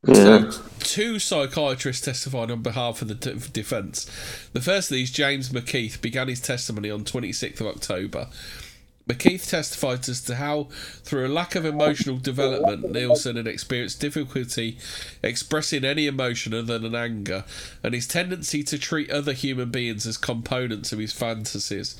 Yeah. 0.06 0.50
So, 0.50 0.62
two 0.80 1.18
psychiatrists 1.18 2.04
testified 2.04 2.50
on 2.50 2.62
behalf 2.62 3.02
of 3.02 3.08
the 3.08 3.14
d- 3.14 3.38
defence. 3.52 4.04
The 4.52 4.60
first 4.60 4.90
of 4.90 4.94
these, 4.94 5.10
James 5.10 5.48
McKeith, 5.48 6.00
began 6.00 6.28
his 6.28 6.40
testimony 6.40 6.90
on 6.90 7.04
26th 7.04 7.60
of 7.60 7.66
October. 7.66 8.28
McKeith 9.08 9.48
testified 9.48 10.06
as 10.08 10.20
to 10.22 10.34
how, 10.34 10.68
through 11.02 11.26
a 11.26 11.32
lack 11.32 11.54
of 11.54 11.64
emotional 11.64 12.18
development, 12.18 12.92
Nilsen 12.92 13.36
had 13.36 13.46
experienced 13.46 14.00
difficulty 14.00 14.76
expressing 15.22 15.82
any 15.82 16.06
emotion 16.06 16.52
other 16.52 16.78
than 16.78 16.94
anger, 16.94 17.44
and 17.82 17.94
his 17.94 18.06
tendency 18.06 18.62
to 18.64 18.78
treat 18.78 19.10
other 19.10 19.32
human 19.32 19.70
beings 19.70 20.06
as 20.06 20.18
components 20.18 20.92
of 20.92 20.98
his 20.98 21.14
fantasies. 21.14 21.96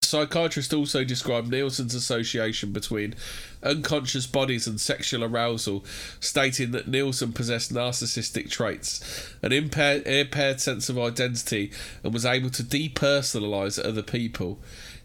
The 0.00 0.06
psychiatrist 0.06 0.72
also 0.72 1.04
described 1.04 1.50
Nilsen's 1.50 1.94
association 1.94 2.72
between 2.72 3.16
unconscious 3.62 4.26
bodies 4.26 4.68
and 4.68 4.80
sexual 4.80 5.24
arousal, 5.24 5.84
stating 6.20 6.70
that 6.70 6.86
Nilsen 6.86 7.32
possessed 7.32 7.72
narcissistic 7.72 8.48
traits, 8.48 9.34
an 9.42 9.52
impaired, 9.52 10.06
impaired 10.06 10.60
sense 10.60 10.88
of 10.88 10.98
identity, 10.98 11.72
and 12.04 12.12
was 12.12 12.26
able 12.26 12.50
to 12.50 12.62
depersonalize 12.62 13.84
other 13.84 14.02
people. 14.02 14.60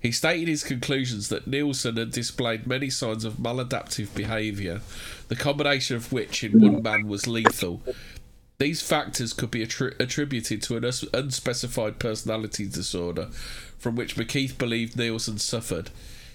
He 0.08 0.14
stated 0.14 0.48
his 0.48 0.64
conclusions 0.64 1.28
that 1.28 1.48
Nilsen 1.48 1.98
had 1.98 2.14
displayed 2.14 2.66
many 2.66 2.90
signs 2.90 3.26
of 3.26 3.34
maladaptive 3.34 4.16
behaviour, 4.16 4.80
the 5.28 5.36
combination 5.36 5.98
of 5.98 6.14
which 6.14 6.46
in 6.46 6.62
one 6.62 6.82
man 6.82 7.10
was 7.10 7.28
lethal. 7.28 7.82
These 8.58 8.82
factors 8.82 9.34
could 9.34 9.52
be 9.52 9.68
attri- 9.68 10.00
attributed 10.00 10.62
to 10.62 10.78
an 10.78 10.86
us- 10.86 11.04
unspecified 11.14 12.00
personality 12.00 12.68
disorder 12.68 13.26
from 13.78 13.98
which 13.98 14.16
McKeith 14.16 14.58
believed 14.58 14.96
Nilsen 14.96 15.40
suffered. 15.40 15.90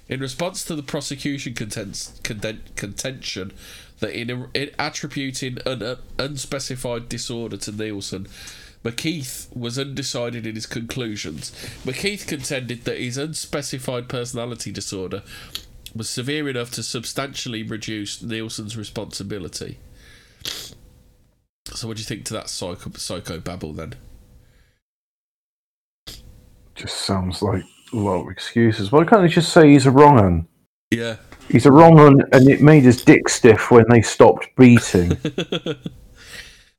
In 0.07 0.21
response 0.21 0.67
to 0.67 0.75
the 0.75 0.83
prosecution 0.83 1.55
contents, 1.55 2.21
conden- 2.23 2.77
contention 2.77 3.53
that 4.01 4.13
in, 4.13 4.49
in 4.53 4.71
attributing 4.79 5.57
an 5.65 5.83
uh, 5.83 5.97
unspecified 6.19 7.09
disorder 7.09 7.57
to 7.57 7.73
Nilsen, 7.73 8.29
McKeith 8.85 9.55
was 9.57 9.79
undecided 9.79 10.47
in 10.47 10.55
his 10.55 10.67
conclusions. 10.67 11.53
McKeith 11.85 12.27
contended 12.27 12.85
that 12.85 12.99
his 12.99 13.17
unspecified 13.17 14.09
personality 14.09 14.73
disorder 14.73 15.23
was 15.95 16.11
severe 16.11 16.49
enough 16.49 16.71
to 16.73 16.83
substantially 16.83 17.63
reduce 17.63 18.23
Nilsen's 18.23 18.77
responsibility. 18.77 19.79
So, 21.67 21.87
what 21.87 21.97
do 21.97 22.01
you 22.01 22.07
think 22.07 22.25
to 22.27 22.35
that 22.35 22.49
psycho 22.49 22.91
psycho 22.97 23.39
babble 23.39 23.73
then? 23.73 23.95
Just 26.75 26.99
sounds 26.99 27.43
like 27.43 27.63
a 27.93 27.97
lot 27.97 28.23
of 28.23 28.31
excuses. 28.31 28.91
Why 28.91 29.05
can't 29.05 29.23
they 29.23 29.29
just 29.29 29.53
say 29.53 29.71
he's 29.71 29.87
a 29.87 29.91
wrong 29.91 30.19
un? 30.19 30.49
Yeah. 30.91 31.17
He's 31.49 31.67
a 31.67 31.73
wrong 31.73 31.99
un, 32.01 32.23
and 32.33 32.49
it 32.49 32.63
made 32.63 32.83
his 32.83 33.05
dick 33.05 33.29
stiff 33.29 33.71
when 33.71 33.85
they 33.89 34.03
stopped 34.03 34.49
beating. 34.57 35.17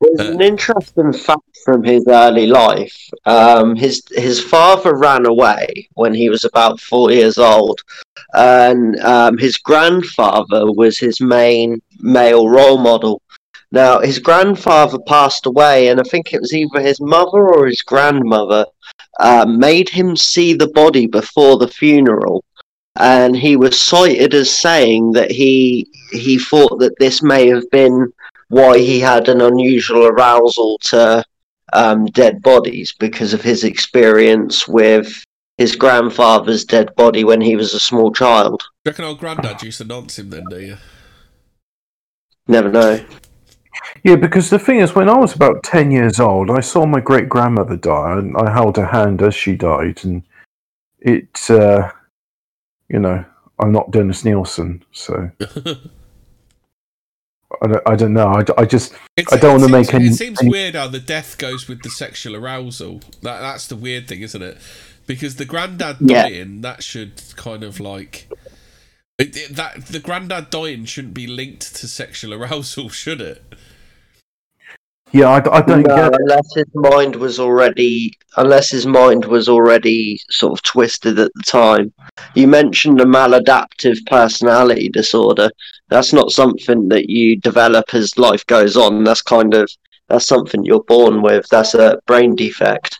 There's 0.03 0.29
an 0.29 0.41
interesting 0.41 1.13
fact 1.13 1.57
from 1.63 1.83
his 1.83 2.05
early 2.07 2.47
life. 2.47 2.95
Um, 3.25 3.75
his 3.75 4.03
his 4.11 4.43
father 4.43 4.95
ran 4.95 5.25
away 5.25 5.87
when 5.93 6.13
he 6.13 6.29
was 6.29 6.43
about 6.43 6.79
four 6.79 7.11
years 7.11 7.37
old, 7.37 7.81
and 8.33 8.99
um, 8.99 9.37
his 9.37 9.57
grandfather 9.57 10.71
was 10.71 10.97
his 10.97 11.21
main 11.21 11.81
male 11.99 12.49
role 12.49 12.77
model. 12.77 13.21
Now 13.71 14.01
his 14.01 14.19
grandfather 14.19 14.99
passed 15.07 15.45
away, 15.45 15.87
and 15.87 15.99
I 15.99 16.03
think 16.03 16.33
it 16.33 16.41
was 16.41 16.53
either 16.53 16.81
his 16.81 16.99
mother 16.99 17.53
or 17.53 17.67
his 17.67 17.81
grandmother 17.81 18.65
uh, 19.19 19.45
made 19.47 19.89
him 19.89 20.17
see 20.17 20.53
the 20.53 20.69
body 20.69 21.07
before 21.07 21.57
the 21.57 21.67
funeral, 21.67 22.43
and 22.97 23.35
he 23.35 23.55
was 23.55 23.79
cited 23.79 24.33
as 24.33 24.51
saying 24.51 25.13
that 25.13 25.31
he 25.31 25.87
he 26.11 26.37
thought 26.37 26.79
that 26.79 26.99
this 26.99 27.23
may 27.23 27.47
have 27.47 27.69
been 27.71 28.11
why 28.53 28.77
he 28.77 28.99
had 28.99 29.29
an 29.29 29.41
unusual 29.41 30.05
arousal 30.05 30.77
to 30.83 31.25
um, 31.73 32.05
dead 32.05 32.41
bodies 32.43 32.93
because 32.99 33.33
of 33.33 33.41
his 33.41 33.63
experience 33.63 34.67
with 34.67 35.23
his 35.57 35.75
grandfather's 35.75 36.63
dead 36.63 36.95
body 36.95 37.23
when 37.23 37.41
he 37.41 37.55
was 37.55 37.73
a 37.73 37.79
small 37.79 38.13
child. 38.13 38.59
Do 38.59 38.65
you 38.85 38.91
reckon 38.91 39.05
old 39.05 39.19
granddad 39.19 39.63
used 39.63 39.79
to 39.79 39.85
nonce 39.85 40.19
him 40.19 40.29
then, 40.29 40.45
do 40.51 40.59
you? 40.59 40.77
Never 42.47 42.69
know. 42.69 43.03
Yeah, 44.03 44.17
because 44.17 44.51
the 44.51 44.59
thing 44.59 44.79
is, 44.79 44.93
when 44.93 45.09
I 45.09 45.17
was 45.17 45.33
about 45.33 45.63
10 45.63 45.89
years 45.89 46.19
old, 46.19 46.51
I 46.51 46.59
saw 46.59 46.85
my 46.85 46.99
great 46.99 47.29
grandmother 47.29 47.75
die, 47.75 48.19
and 48.19 48.37
I 48.37 48.51
held 48.51 48.77
her 48.77 48.85
hand 48.85 49.23
as 49.23 49.33
she 49.33 49.55
died, 49.55 50.03
and 50.03 50.21
it, 50.99 51.49
uh, 51.49 51.91
you 52.87 52.99
know, 52.99 53.25
I'm 53.57 53.71
not 53.71 53.89
Dennis 53.89 54.23
Nilsen, 54.23 54.83
so 54.91 55.31
I 57.61 57.67
don't, 57.67 57.81
I 57.87 57.95
don't 57.95 58.13
know. 58.13 58.27
I, 58.27 58.43
I 58.61 58.65
just, 58.65 58.93
It's, 59.15 59.31
I 59.31 59.37
don't 59.37 59.61
it 59.61 59.61
wanna 59.61 59.83
seems- 59.83 59.87
make 59.87 59.93
any- 59.93 60.07
It 60.07 60.13
seems 60.15 60.41
any- 60.41 60.49
weird 60.49 60.75
how 60.75 60.87
the 60.87 60.99
death 60.99 61.37
goes 61.37 61.67
with 61.67 61.81
the 61.83 61.89
sexual 61.89 62.35
arousal. 62.35 62.99
That 63.21 63.41
that's 63.41 63.67
the 63.67 63.75
weird 63.75 64.07
thing, 64.07 64.21
isn't 64.21 64.41
it? 64.41 64.57
Because 65.05 65.35
the 65.35 65.45
granddad 65.45 65.97
Yeah. 65.99 66.23
dying, 66.29 66.61
that 66.61 66.83
should 66.83 67.21
kind 67.35 67.63
of 67.63 67.79
like 67.79 68.27
it, 69.19 69.35
it- 69.37 69.55
that 69.55 69.85
the 69.87 69.99
granddad 69.99 70.49
dying 70.49 70.85
shouldn't 70.85 71.13
be 71.13 71.27
linked 71.27 71.75
to 71.75 71.87
sexual 71.87 72.33
arousal, 72.41 72.89
should 72.89 73.21
it? 73.21 73.43
Yeah, 75.13 75.29
I, 75.29 75.57
I 75.57 75.61
don't 75.61 75.83
No, 75.83 75.95
get 75.95 76.19
unless 76.19 76.55
his 76.55 76.65
mind 76.73 77.15
was 77.15 77.39
already, 77.39 78.17
unless 78.37 78.71
his 78.71 78.87
mind 78.87 79.25
was 79.25 79.47
already 79.47 80.19
sort 80.31 80.53
of 80.53 80.63
twisted 80.63 81.19
at 81.19 81.31
the 81.35 81.43
time. 81.43 81.93
You 82.33 82.47
mentioned 82.47 82.99
a 82.99 83.05
maladaptive 83.05 84.03
personality 84.07 84.89
disorder. 84.89 85.49
That's 85.89 86.13
not 86.13 86.31
something 86.31 86.89
that 86.89 87.09
you 87.09 87.39
develop 87.39 87.93
as 87.93 88.17
life 88.17 88.45
goes 88.47 88.75
on. 88.75 89.03
That's 89.03 89.21
kind 89.21 89.53
of 89.53 89.69
that's 90.09 90.25
something 90.25 90.65
you're 90.65 90.83
born 90.83 91.21
with. 91.21 91.47
That's 91.49 91.75
a 91.75 91.99
brain 92.07 92.35
defect. 92.35 92.99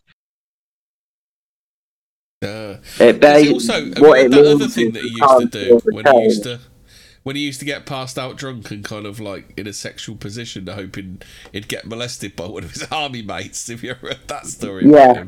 Uh, 2.44 2.78
It 3.00 3.20
ba- 3.20 3.52
also 3.52 3.86
what 4.02 4.18
that 4.18 4.26
it 4.26 4.34
other 4.34 4.56
means 4.60 4.76
thing 4.76 4.92
that 4.92 5.04
he 5.04 5.10
used 5.10 5.52
to 5.52 5.80
do 5.80 5.82
when 5.86 6.06
he 6.06 6.24
used 6.26 6.44
to 6.44 6.60
when 7.24 7.36
he 7.36 7.42
used 7.42 7.60
to 7.60 7.66
get 7.66 7.86
passed 7.86 8.20
out 8.20 8.36
drunk 8.36 8.70
and 8.72 8.84
kind 8.84 9.06
of 9.06 9.20
like 9.20 9.54
in 9.58 9.66
a 9.66 9.74
sexual 9.74 10.16
position, 10.16 10.68
hoping 10.68 11.22
he'd 11.52 11.68
get 11.68 11.86
molested 11.86 12.36
by 12.36 12.46
one 12.46 12.64
of 12.64 12.72
his 12.72 12.84
army 12.92 13.22
mates. 13.22 13.70
If 13.70 13.84
you 13.84 13.92
ever 13.92 14.08
read 14.08 14.28
that 14.28 14.46
story, 14.46 14.86
Yeah. 14.86 15.26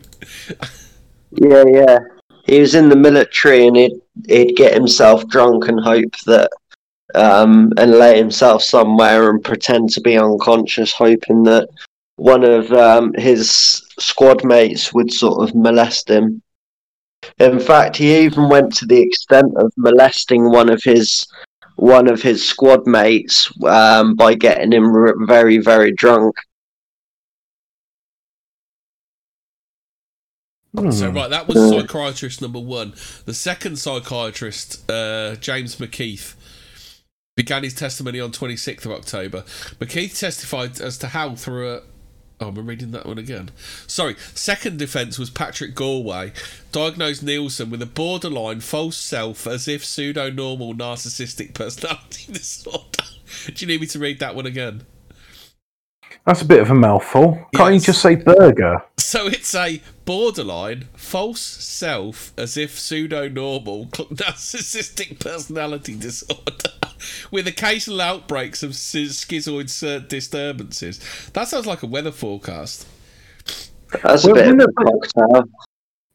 Yeah, 1.32 1.64
yeah. 1.68 2.00
He 2.46 2.60
was 2.60 2.76
in 2.76 2.90
the 2.90 2.96
military 2.96 3.66
and 3.66 3.76
he'd, 3.76 4.00
he'd 4.28 4.56
get 4.56 4.74
himself 4.74 5.28
drunk 5.28 5.68
and 5.68 5.80
hope 5.80 6.16
that, 6.26 6.50
um, 7.16 7.72
and 7.78 7.92
lay 7.92 8.18
himself 8.18 8.62
somewhere 8.62 9.30
and 9.30 9.44
pretend 9.44 9.90
to 9.92 10.02
be 10.02 10.18
unconscious, 10.18 10.94
hoping 10.94 11.44
that 11.44 11.68
one 12.18 12.44
of 12.44 12.72
um, 12.72 13.14
his 13.14 13.84
squad 14.00 14.44
mates 14.44 14.94
would 14.94 15.12
sort 15.12 15.48
of 15.48 15.56
molest 15.56 16.10
him. 16.10 16.42
In 17.40 17.60
fact, 17.60 17.98
he 17.98 18.16
even 18.20 18.50
went 18.50 18.74
to 18.76 18.86
the 18.86 19.02
extent 19.02 19.52
of 19.58 19.72
molesting 19.78 20.52
one 20.52 20.70
of 20.70 20.84
his 20.84 21.26
one 21.76 22.08
of 22.08 22.22
his 22.22 22.48
squad 22.48 22.86
mates 22.88 23.52
um, 23.66 24.16
by 24.16 24.34
getting 24.36 24.72
him 24.72 24.86
r- 24.96 25.16
very, 25.26 25.58
very 25.58 25.92
drunk. 25.92 26.36
So 30.92 31.10
Hmm. 31.10 31.16
right, 31.16 31.30
that 31.30 31.48
was 31.48 31.58
Uh. 31.58 31.70
psychiatrist 31.82 32.42
number 32.42 32.60
one. 32.60 32.94
The 33.26 33.34
second 33.34 33.78
psychiatrist, 33.80 34.90
uh, 34.92 35.36
James 35.36 35.78
McKeith, 35.78 36.34
began 37.38 37.64
his 37.64 37.74
testimony 37.74 38.20
on 38.20 38.32
26th 38.32 38.86
of 38.86 38.92
October. 38.92 39.44
McKeith 39.80 40.20
testified 40.20 40.82
as 40.82 40.98
to 40.98 41.08
how 41.10 41.36
through 41.36 41.76
a 41.76 41.82
Oh, 42.42 42.50
I'm 42.50 42.68
reading 42.68 42.92
that 42.92 43.06
one 43.06 43.18
again. 43.18 43.52
Sorry. 43.88 44.16
Second 44.34 44.78
defence 44.78 45.18
was 45.18 45.30
Patrick 45.30 45.74
Gallwey, 45.74 46.34
diagnosed 46.74 47.24
Nilsen 47.24 47.70
with 47.70 47.82
a 47.82 47.86
borderline 47.86 48.60
false 48.60 48.98
self 48.98 49.48
as 49.48 49.70
if 49.70 49.86
pseudo 49.86 50.30
normal 50.30 50.74
narcissistic 50.74 51.54
personality 51.54 52.32
disorder. 52.34 53.04
Do 53.46 53.54
you 53.58 53.68
need 53.68 53.82
me 53.82 53.88
to 53.88 54.00
read 54.00 54.20
that 54.20 54.36
one 54.36 54.46
again? 54.46 54.86
That's 56.26 56.42
a 56.42 56.46
bit 56.46 56.60
of 56.60 56.72
a 56.72 56.76
mouthful. 56.76 57.48
Can't 57.56 57.76
you 57.76 57.80
just 57.80 58.02
say 58.02 58.16
burger? 58.16 58.84
So 58.98 59.28
it's 59.28 59.54
a 59.56 59.82
borderline 60.04 60.90
false 60.96 61.42
self 61.42 62.34
as 62.38 62.58
if 62.58 62.78
pseudo 62.78 63.30
normal 63.30 63.86
narcissistic 63.96 65.20
personality 65.20 65.96
disorder 65.96 66.72
with 67.32 67.48
occasional 67.48 68.02
outbreaks 68.02 68.64
of 68.64 68.72
schizoid 68.72 70.08
disturbances. 70.08 71.00
That 71.34 71.48
sounds 71.48 71.66
like 71.68 71.84
a 71.84 71.88
weather 71.88 72.12
forecast. 72.12 72.88
That's 74.04 74.26
a 74.26 74.34
Well, 74.34 74.36
bit 74.36 74.54
of 74.62 74.70
a 74.70 74.84
cocktail. 74.84 75.44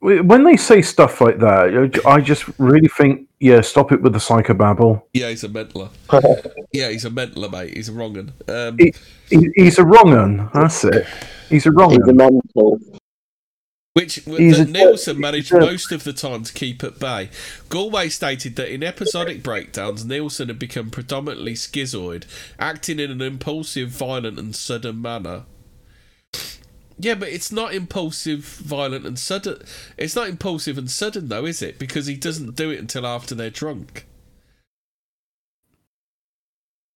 When 0.02 0.44
they 0.44 0.56
say 0.56 0.80
stuff 0.80 1.20
like 1.20 1.38
that, 1.40 2.00
I 2.06 2.20
just 2.20 2.44
really 2.58 2.88
think, 2.88 3.28
yeah, 3.38 3.60
stop 3.60 3.92
it 3.92 4.00
with 4.00 4.14
the 4.14 4.18
psychobabble. 4.18 5.02
Yeah, 5.12 5.28
he's 5.28 5.44
a 5.44 5.48
mentaler. 5.48 5.90
Yeah, 6.72 6.88
he's 6.90 7.04
a 7.04 7.10
mentaler, 7.10 7.50
mate. 7.50 7.74
He's 7.76 7.88
a 7.88 7.92
wrong 7.92 8.16
un. 8.16 8.32
Um, 8.48 8.78
He- 8.78 8.94
He, 9.28 9.50
he's 9.56 9.78
a 9.78 9.84
wrong 9.84 10.14
un. 10.14 10.48
That's 10.54 10.84
it. 10.84 11.06
He's 11.48 11.66
a 11.66 11.70
wrong 11.72 11.90
He's 11.90 12.00
a 12.08 12.12
mental. 12.12 12.78
Which 13.92 14.16
that 14.24 14.68
Nilsen 14.70 15.18
managed 15.18 15.52
most 15.52 15.90
of 15.90 16.04
the 16.04 16.12
time 16.12 16.44
to 16.44 16.52
keep 16.52 16.84
at 16.84 17.00
bay. 17.00 17.28
Gallwey 17.68 18.08
stated 18.10 18.54
that 18.54 18.72
in 18.72 18.84
episodic 18.84 19.42
breakdowns, 19.42 20.04
Nilsen 20.04 20.46
had 20.46 20.60
become 20.60 20.90
predominantly 20.90 21.54
schizoid, 21.54 22.24
acting 22.56 23.00
in 23.00 23.10
an 23.10 23.20
impulsive, 23.20 23.88
violent, 23.88 24.38
and 24.38 24.54
sudden 24.54 25.02
manner. 25.02 25.42
Yeah, 26.98 27.14
but 27.14 27.30
it's 27.30 27.50
not 27.50 27.74
impulsive, 27.74 28.44
violent, 28.44 29.06
and 29.06 29.18
sudden. 29.18 29.60
It's 29.96 30.14
not 30.14 30.28
impulsive 30.28 30.78
and 30.78 30.90
sudden, 30.90 31.28
though, 31.28 31.46
is 31.46 31.60
it? 31.60 31.78
Because 31.78 32.06
he 32.06 32.14
doesn't 32.14 32.54
do 32.54 32.70
it 32.70 32.78
until 32.78 33.04
after 33.04 33.34
they're 33.34 33.50
drunk. 33.50 34.06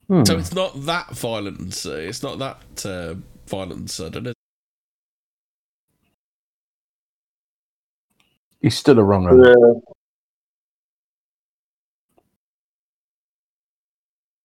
Hmm. 0.09 0.25
So 0.25 0.39
it's 0.39 0.53
not 0.53 0.85
that 0.85 1.11
violent 1.13 1.87
it's 1.87 2.23
not 2.23 2.39
that 2.39 2.87
uh, 2.87 3.15
violent 3.47 3.81
and 3.81 3.91
sudden. 3.91 4.34
He's 8.65 8.79
still 8.79 8.99
a 8.99 9.05
wrong 9.05 9.27
un. 9.27 9.45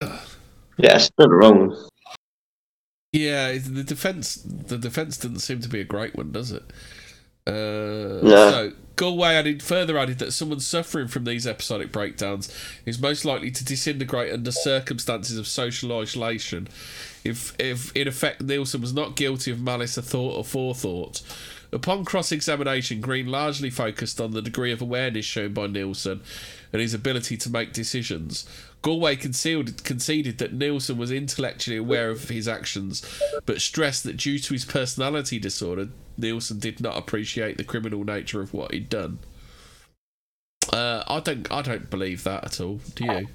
Yeah. 0.02 0.20
Yeah, 0.78 0.98
still 0.98 1.30
wrong. 1.30 1.88
Yeah, 3.14 3.54
the 3.54 3.82
defense 3.82 4.36
the 4.36 4.78
defense 4.78 5.16
doesn't 5.16 5.40
seem 5.40 5.62
to 5.62 5.70
be 5.70 5.80
a 5.80 5.86
great 5.86 6.16
one, 6.18 6.34
does 6.34 6.52
it? 6.52 6.64
Uh, 7.48 8.20
No. 8.22 8.52
So 8.52 8.72
Gallwey 8.98 9.36
added 9.36 9.64
further 9.64 9.98
added 9.98 10.20
that 10.20 10.34
someone 10.34 10.60
suffering 10.60 11.08
from 11.08 11.24
these 11.24 11.48
episodic 11.48 11.94
breakdowns 11.94 12.54
is 12.86 13.00
most 13.00 13.24
likely 13.24 13.52
to 13.52 13.64
disintegrate 13.64 14.34
under 14.34 14.52
circumstances 14.52 15.38
of 15.38 15.48
social 15.48 15.98
isolation. 15.98 16.68
If 17.24 17.58
if 17.58 17.96
in 17.96 18.10
effect 18.10 18.42
Nilsen 18.42 18.82
was 18.82 18.92
not 18.92 19.16
guilty 19.16 19.52
of 19.52 19.62
malice 19.62 19.96
of 19.96 20.04
thought 20.04 20.36
or 20.36 20.44
forethought. 20.44 21.22
Upon 21.72 22.04
cross 22.04 22.32
examination, 22.32 23.00
Green 23.00 23.28
largely 23.28 23.70
focused 23.70 24.20
on 24.20 24.32
the 24.32 24.42
degree 24.42 24.72
of 24.72 24.82
awareness 24.82 25.26
shown 25.26 25.54
by 25.54 25.68
Nilsen 25.68 26.22
and 26.74 26.82
his 26.82 26.94
ability 26.94 27.38
to 27.38 27.50
make 27.50 27.74
decisions. 27.74 28.50
Gallwey 28.82 29.20
concealed, 29.20 29.84
conceded 29.84 30.38
that 30.40 30.54
Nilsen 30.54 30.98
was 30.98 31.12
intellectually 31.12 31.78
aware 31.78 32.10
of 32.10 32.30
his 32.30 32.48
actions, 32.48 33.04
but 33.46 33.62
stressed 33.62 34.04
that 34.06 34.18
due 34.18 34.40
to 34.40 34.54
his 34.54 34.66
personality 34.66 35.38
disorder, 35.38 35.90
Nilsen 36.18 36.60
did 36.60 36.82
not 36.82 36.98
appreciate 36.98 37.58
the 37.58 37.64
criminal 37.64 38.04
nature 38.04 38.42
of 38.42 38.54
what 38.54 38.74
he'd 38.74 38.90
done. 38.90 39.20
Uh, 40.74 41.04
I 41.08 41.20
don't, 41.20 41.52
I 41.52 41.62
don't 41.62 41.90
believe 41.90 42.24
that 42.24 42.46
at 42.46 42.62
all. 42.62 42.80
Do 42.96 43.06
you? 43.06 43.28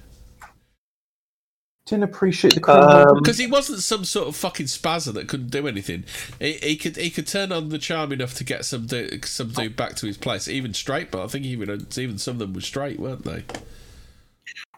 Didn't 1.87 2.05
appreciate 2.05 2.55
the 2.55 2.61
criminal. 2.61 3.11
Um, 3.11 3.19
Because 3.19 3.37
he 3.37 3.47
wasn't 3.47 3.81
some 3.81 4.05
sort 4.05 4.27
of 4.29 4.37
fucking 4.37 4.67
spazzer 4.67 5.13
that 5.13 5.29
couldn't 5.29 5.51
do 5.51 5.69
anything. 5.69 6.05
He, 6.39 6.55
he 6.55 6.77
could 6.77 6.97
he 6.97 7.11
could 7.11 7.27
turn 7.27 7.53
on 7.53 7.69
the 7.69 7.79
charm 7.79 8.11
enough 8.11 8.33
to 8.35 8.45
get 8.45 8.65
some 8.65 8.87
dude, 8.87 9.25
some 9.27 9.51
dude 9.51 9.77
back 9.77 9.95
to 9.97 10.07
his 10.07 10.17
place, 10.17 10.49
even 10.49 10.73
straight. 10.73 11.11
But 11.11 11.25
I 11.25 11.27
think 11.27 11.45
even 11.45 11.87
even 11.97 12.17
some 12.17 12.37
of 12.37 12.39
them 12.39 12.55
were 12.55 12.63
straight, 12.63 12.99
weren't 12.99 13.25
they? 13.25 13.45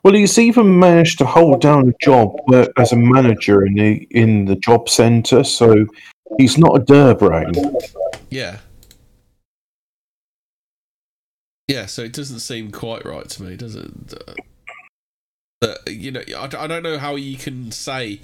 Well, 0.03 0.15
he's 0.15 0.39
even 0.39 0.79
managed 0.81 1.19
to 1.19 1.27
hold 1.27 1.61
down 1.61 1.89
a 1.89 1.95
job 2.05 2.37
as 2.77 2.93
a 2.93 2.97
manager 2.97 3.65
in 3.65 3.75
the 3.75 4.07
in 4.11 4.47
the 4.47 4.57
job 4.57 4.89
centre, 4.89 5.45
so 5.45 5.87
he's 6.39 6.59
not 6.59 6.77
a 6.77 6.81
dirbrain. 6.81 7.55
Yeah. 8.31 8.59
Yeah, 11.69 11.87
so 11.87 12.03
it 12.03 12.13
doesn't 12.13 12.41
seem 12.41 12.71
quite 12.71 13.05
right 13.05 13.29
to 13.29 13.43
me, 13.43 13.57
does 13.57 13.75
it? 13.75 13.91
That 15.61 15.79
you 15.91 16.11
know, 16.11 16.23
I, 16.37 16.45
I 16.45 16.67
don't 16.67 16.83
know 16.83 16.99
how 16.99 17.17
you 17.17 17.39
can 17.39 17.73
say 17.73 18.21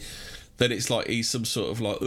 that 0.58 0.70
it's 0.70 0.90
like 0.90 1.06
he's 1.06 1.30
some 1.30 1.46
sort 1.46 1.70
of 1.70 1.80
like, 1.80 1.98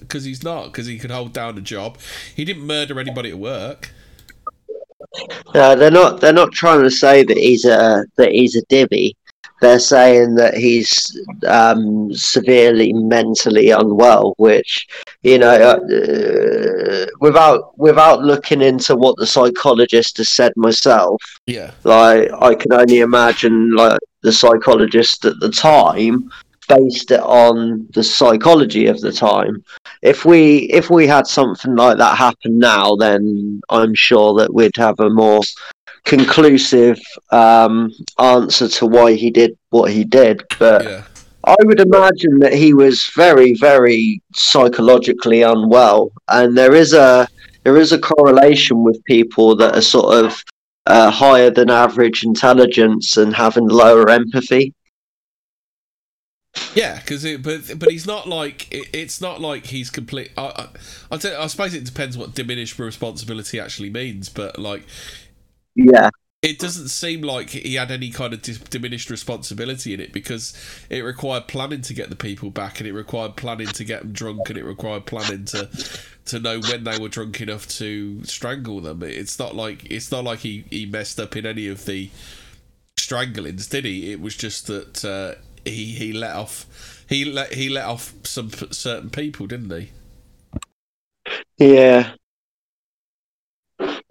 because 0.00 0.24
he's 0.24 0.42
not, 0.42 0.66
because 0.66 0.86
he 0.86 0.98
could 0.98 1.10
hold 1.10 1.34
down 1.34 1.58
a 1.58 1.60
job. 1.60 1.98
He 2.34 2.46
didn't 2.46 2.66
murder 2.66 2.98
anybody 2.98 3.30
at 3.30 3.38
work. 3.38 3.90
No, 5.54 5.76
they're 5.76 5.90
not. 5.90 6.22
They're 6.22 6.32
not 6.32 6.52
trying 6.52 6.82
to 6.82 6.90
say 6.90 7.22
that 7.24 7.36
he's 7.36 7.66
a 7.66 8.06
that 8.16 8.32
he's 8.32 8.56
a 8.56 8.62
divvy. 8.70 9.14
They're 9.60 9.78
saying 9.78 10.36
that 10.36 10.54
he's 10.54 10.90
um, 11.46 12.12
severely 12.14 12.94
mentally 12.94 13.68
unwell, 13.70 14.32
which 14.38 14.88
you 15.22 15.38
know, 15.38 15.50
uh, 15.52 17.06
without 17.20 17.78
without 17.78 18.22
looking 18.22 18.62
into 18.62 18.96
what 18.96 19.16
the 19.18 19.26
psychologist 19.26 20.16
has 20.16 20.30
said 20.30 20.54
myself, 20.56 21.22
Yeah. 21.46 21.72
like 21.84 22.30
I 22.40 22.54
can 22.54 22.72
only 22.72 23.00
imagine 23.00 23.76
like 23.76 23.98
the 24.22 24.32
psychologist 24.32 25.24
at 25.24 25.38
the 25.40 25.50
time 25.50 26.30
based 26.68 27.10
it 27.10 27.20
on 27.20 27.86
the 27.92 28.02
psychology 28.02 28.86
of 28.86 29.00
the 29.00 29.12
time. 29.12 29.62
If 30.00 30.24
we 30.24 30.70
if 30.70 30.90
we 30.90 31.06
had 31.06 31.26
something 31.26 31.74
like 31.74 31.98
that 31.98 32.16
happen 32.16 32.58
now, 32.58 32.96
then 32.96 33.60
I'm 33.68 33.94
sure 33.94 34.34
that 34.38 34.52
we'd 34.52 34.76
have 34.76 34.98
a 35.00 35.10
more 35.10 35.42
conclusive 36.04 36.98
um, 37.30 37.92
answer 38.18 38.68
to 38.68 38.86
why 38.86 39.14
he 39.14 39.30
did 39.30 39.56
what 39.70 39.90
he 39.90 40.04
did. 40.04 40.42
But 40.58 40.84
Yeah. 40.84 41.04
I 41.44 41.56
would 41.64 41.80
imagine 41.80 42.38
that 42.38 42.52
he 42.52 42.72
was 42.72 43.10
very, 43.16 43.54
very 43.54 44.22
psychologically 44.32 45.42
unwell, 45.42 46.12
and 46.28 46.56
there 46.56 46.74
is 46.74 46.92
a 46.92 47.26
there 47.64 47.76
is 47.76 47.92
a 47.92 47.98
correlation 47.98 48.82
with 48.84 49.04
people 49.04 49.56
that 49.56 49.76
are 49.76 49.80
sort 49.82 50.24
of 50.24 50.42
uh, 50.86 51.10
higher 51.10 51.50
than 51.50 51.70
average 51.70 52.24
intelligence 52.24 53.16
and 53.16 53.34
having 53.34 53.68
lower 53.68 54.10
empathy. 54.10 54.74
Yeah, 56.74 56.98
because 57.00 57.24
it, 57.24 57.42
but 57.42 57.78
but 57.78 57.90
he's 57.90 58.06
not 58.06 58.28
like 58.28 58.70
it, 58.72 58.88
it's 58.92 59.20
not 59.20 59.40
like 59.40 59.66
he's 59.66 59.88
complete. 59.90 60.32
I 60.36 60.42
I, 60.42 60.68
I, 61.10 61.16
tell- 61.16 61.40
I 61.40 61.46
suppose 61.46 61.74
it 61.74 61.84
depends 61.84 62.16
what 62.16 62.34
diminished 62.34 62.78
responsibility 62.78 63.58
actually 63.58 63.90
means, 63.90 64.28
but 64.28 64.58
like 64.58 64.84
Yeah, 65.74 66.10
it 66.42 66.58
doesn't 66.58 66.88
seem 66.88 67.20
like 67.22 67.50
he 67.50 67.74
had 67.76 67.92
any 67.92 68.10
kind 68.10 68.34
of 68.34 68.42
diminished 68.68 69.10
responsibility 69.10 69.94
in 69.94 70.00
it 70.00 70.12
because 70.12 70.52
it 70.90 71.02
required 71.02 71.46
planning 71.46 71.82
to 71.82 71.94
get 71.94 72.10
the 72.10 72.16
people 72.16 72.50
back, 72.50 72.80
and 72.80 72.88
it 72.88 72.92
required 72.92 73.36
planning 73.36 73.70
to 73.70 73.84
get 73.84 74.00
them 74.02 74.12
drunk, 74.12 74.50
and 74.50 74.58
it 74.58 74.64
required 74.64 75.06
planning 75.06 75.44
to 75.46 75.68
to 76.26 76.38
know 76.38 76.60
when 76.60 76.84
they 76.84 76.98
were 76.98 77.08
drunk 77.08 77.40
enough 77.40 77.66
to 77.78 78.24
strangle 78.24 78.80
them. 78.80 79.02
It's 79.02 79.38
not 79.38 79.54
like 79.54 79.90
it's 79.90 80.10
not 80.10 80.24
like 80.24 80.40
he 80.40 80.64
he 80.70 80.86
messed 80.86 81.18
up 81.20 81.36
in 81.36 81.46
any 81.46 81.68
of 81.68 81.84
the 81.84 82.10
stranglings, 82.98 83.66
did 83.68 83.84
he? 83.84 84.12
It 84.12 84.20
was 84.20 84.36
just 84.36 84.66
that 84.68 85.04
uh, 85.04 85.40
he 85.64 85.86
he 85.86 86.12
let 86.12 86.34
off 86.34 87.04
he 87.08 87.24
let 87.24 87.54
he 87.54 87.68
let 87.68 87.84
off 87.84 88.14
some 88.24 88.50
certain 88.50 89.10
people, 89.10 89.46
didn't 89.46 89.70
he? 89.70 89.90
yeah. 91.58 92.12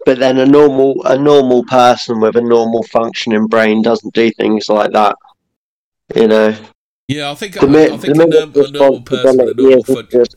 But 0.04 0.18
then 0.18 0.38
a 0.38 0.46
normal 0.46 1.02
a 1.04 1.16
normal 1.16 1.64
person 1.64 2.20
with 2.20 2.36
a 2.36 2.40
normal 2.40 2.82
functioning 2.84 3.46
brain 3.46 3.82
doesn't 3.82 4.14
do 4.14 4.30
things 4.32 4.68
like 4.68 4.92
that. 4.92 5.16
You 6.14 6.28
know, 6.28 6.56
Yeah, 7.08 7.30
I 7.30 7.34
think 7.34 7.54
the, 7.54 7.66
I, 7.66 7.94
I 7.94 7.96
think 7.96 8.16
the 8.16 8.22
a, 8.22 8.26
minute 8.26 8.54
norm, 8.54 8.66
a 8.66 8.70
normal 8.70 9.00
person 9.02 9.40
a 9.40 9.54
normal 9.54 9.84
fun- 9.84 10.08
just 10.10 10.36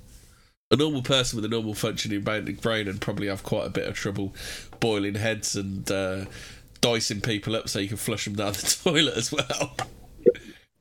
a 0.75 0.77
normal 0.77 1.01
person 1.01 1.37
with 1.37 1.45
a 1.45 1.49
normal 1.49 1.73
functioning 1.73 2.21
brain, 2.21 2.87
and 2.87 3.01
probably 3.01 3.27
have 3.27 3.43
quite 3.43 3.65
a 3.65 3.69
bit 3.69 3.87
of 3.87 3.95
trouble 3.95 4.33
boiling 4.79 5.15
heads 5.15 5.55
and 5.55 5.89
uh, 5.91 6.25
dicing 6.81 7.21
people 7.21 7.55
up 7.55 7.67
so 7.67 7.79
you 7.79 7.87
can 7.87 7.97
flush 7.97 8.25
them 8.25 8.35
down 8.35 8.53
the 8.53 8.77
toilet 8.83 9.17
as 9.17 9.31
well. 9.31 9.75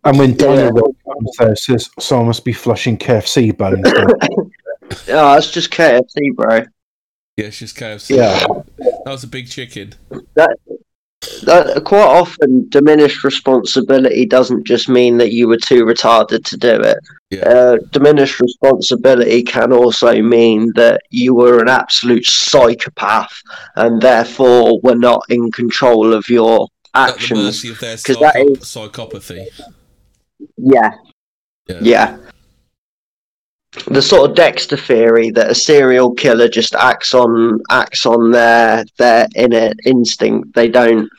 And 0.04 0.18
when 0.18 0.30
Yeah. 0.30 0.36
Daniel 0.36 0.94
comes 1.04 1.30
there, 1.38 1.56
says, 1.56 1.88
"So 1.98 2.20
I 2.20 2.24
must 2.24 2.44
be 2.44 2.52
flushing 2.52 2.98
KFC 2.98 3.56
bones." 3.56 3.86
Oh, 5.08 5.34
it's 5.38 5.50
just 5.50 5.70
KFC, 5.70 6.34
bro. 6.34 6.58
Yeah, 7.36 7.46
it's 7.46 7.58
just 7.58 7.74
KFC. 7.76 8.16
Yeah. 8.16 8.38
That 8.78 9.10
was 9.10 9.24
a 9.24 9.26
big 9.26 9.48
chicken. 9.48 9.94
That, 10.34 10.56
quite 11.84 12.00
often, 12.06 12.68
diminished 12.68 13.24
responsibility 13.24 14.26
doesn't 14.26 14.64
just 14.64 14.88
mean 14.88 15.16
that 15.18 15.32
you 15.32 15.48
were 15.48 15.56
too 15.56 15.84
retarded 15.84 16.44
to 16.44 16.56
do 16.56 16.80
it. 16.80 16.98
Yeah. 17.30 17.48
Uh, 17.48 17.76
diminished 17.92 18.40
responsibility 18.40 19.42
can 19.42 19.72
also 19.72 20.20
mean 20.22 20.72
that 20.76 21.00
you 21.10 21.34
were 21.34 21.60
an 21.60 21.68
absolute 21.68 22.26
psychopath 22.26 23.32
and 23.76 24.00
therefore 24.00 24.80
were 24.82 24.94
not 24.96 25.22
in 25.28 25.50
control 25.50 26.12
of 26.14 26.28
your 26.28 26.68
actions. 26.94 27.40
mercy 27.40 27.70
of 27.70 27.80
their 27.80 27.96
'cause 27.96 28.18
psycho- 28.18 28.52
is- 28.52 28.58
psychopathy. 28.60 29.46
Yeah, 30.56 30.90
Yeah. 31.68 31.78
yeah. 31.82 32.16
The 33.86 34.02
sort 34.02 34.30
of 34.30 34.36
Dexter 34.36 34.76
theory 34.76 35.30
that 35.30 35.50
a 35.50 35.54
serial 35.54 36.14
killer 36.14 36.48
just 36.48 36.74
acts 36.76 37.12
on 37.12 37.60
acts 37.70 38.06
on 38.06 38.30
their 38.30 38.84
their 38.98 39.26
inner 39.34 39.72
instinct. 39.84 40.54
They 40.54 40.68
don't. 40.68 41.10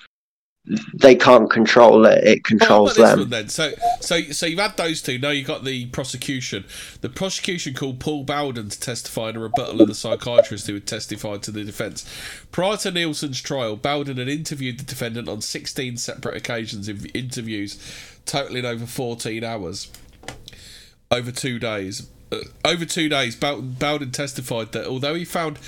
They 0.95 1.13
can't 1.13 1.47
control 1.47 2.07
it. 2.07 2.23
It 2.23 2.43
controls 2.43 2.95
them. 2.95 3.29
then? 3.29 3.49
So, 3.49 3.73
so, 3.99 4.19
so 4.21 4.47
you've 4.47 4.57
had 4.57 4.75
those 4.77 4.99
two. 5.03 5.19
Now 5.19 5.29
you've 5.29 5.45
got 5.45 5.63
the 5.63 5.85
prosecution. 5.87 6.65
The 7.01 7.09
prosecution 7.09 7.75
called 7.75 7.99
Paul 7.99 8.23
Bowden 8.23 8.69
to 8.69 8.79
testify 8.79 9.29
in 9.29 9.35
a 9.35 9.41
rebuttal 9.41 9.81
of 9.81 9.87
the 9.87 9.93
psychiatrist 9.93 10.65
who 10.65 10.73
had 10.73 10.87
testified 10.87 11.43
to 11.43 11.51
the 11.51 11.63
defence. 11.63 12.03
Prior 12.51 12.77
to 12.77 12.89
Nilsen's 12.89 13.43
trial, 13.43 13.75
Bowden 13.75 14.17
had 14.17 14.27
interviewed 14.27 14.79
the 14.79 14.85
defendant 14.85 15.29
on 15.29 15.41
16 15.41 15.97
separate 15.97 16.35
occasions 16.35 16.89
in 16.89 17.05
interviews, 17.13 17.77
totaling 18.25 18.65
over 18.65 18.87
14 18.87 19.43
hours, 19.43 19.91
over 21.11 21.31
two 21.31 21.59
days. 21.59 22.09
Over 22.63 22.85
two 22.85 23.09
days, 23.09 23.35
Bowden, 23.35 24.11
testified 24.11 24.71
that 24.73 24.87
although 24.87 25.15
he 25.15 25.25
found 25.25 25.59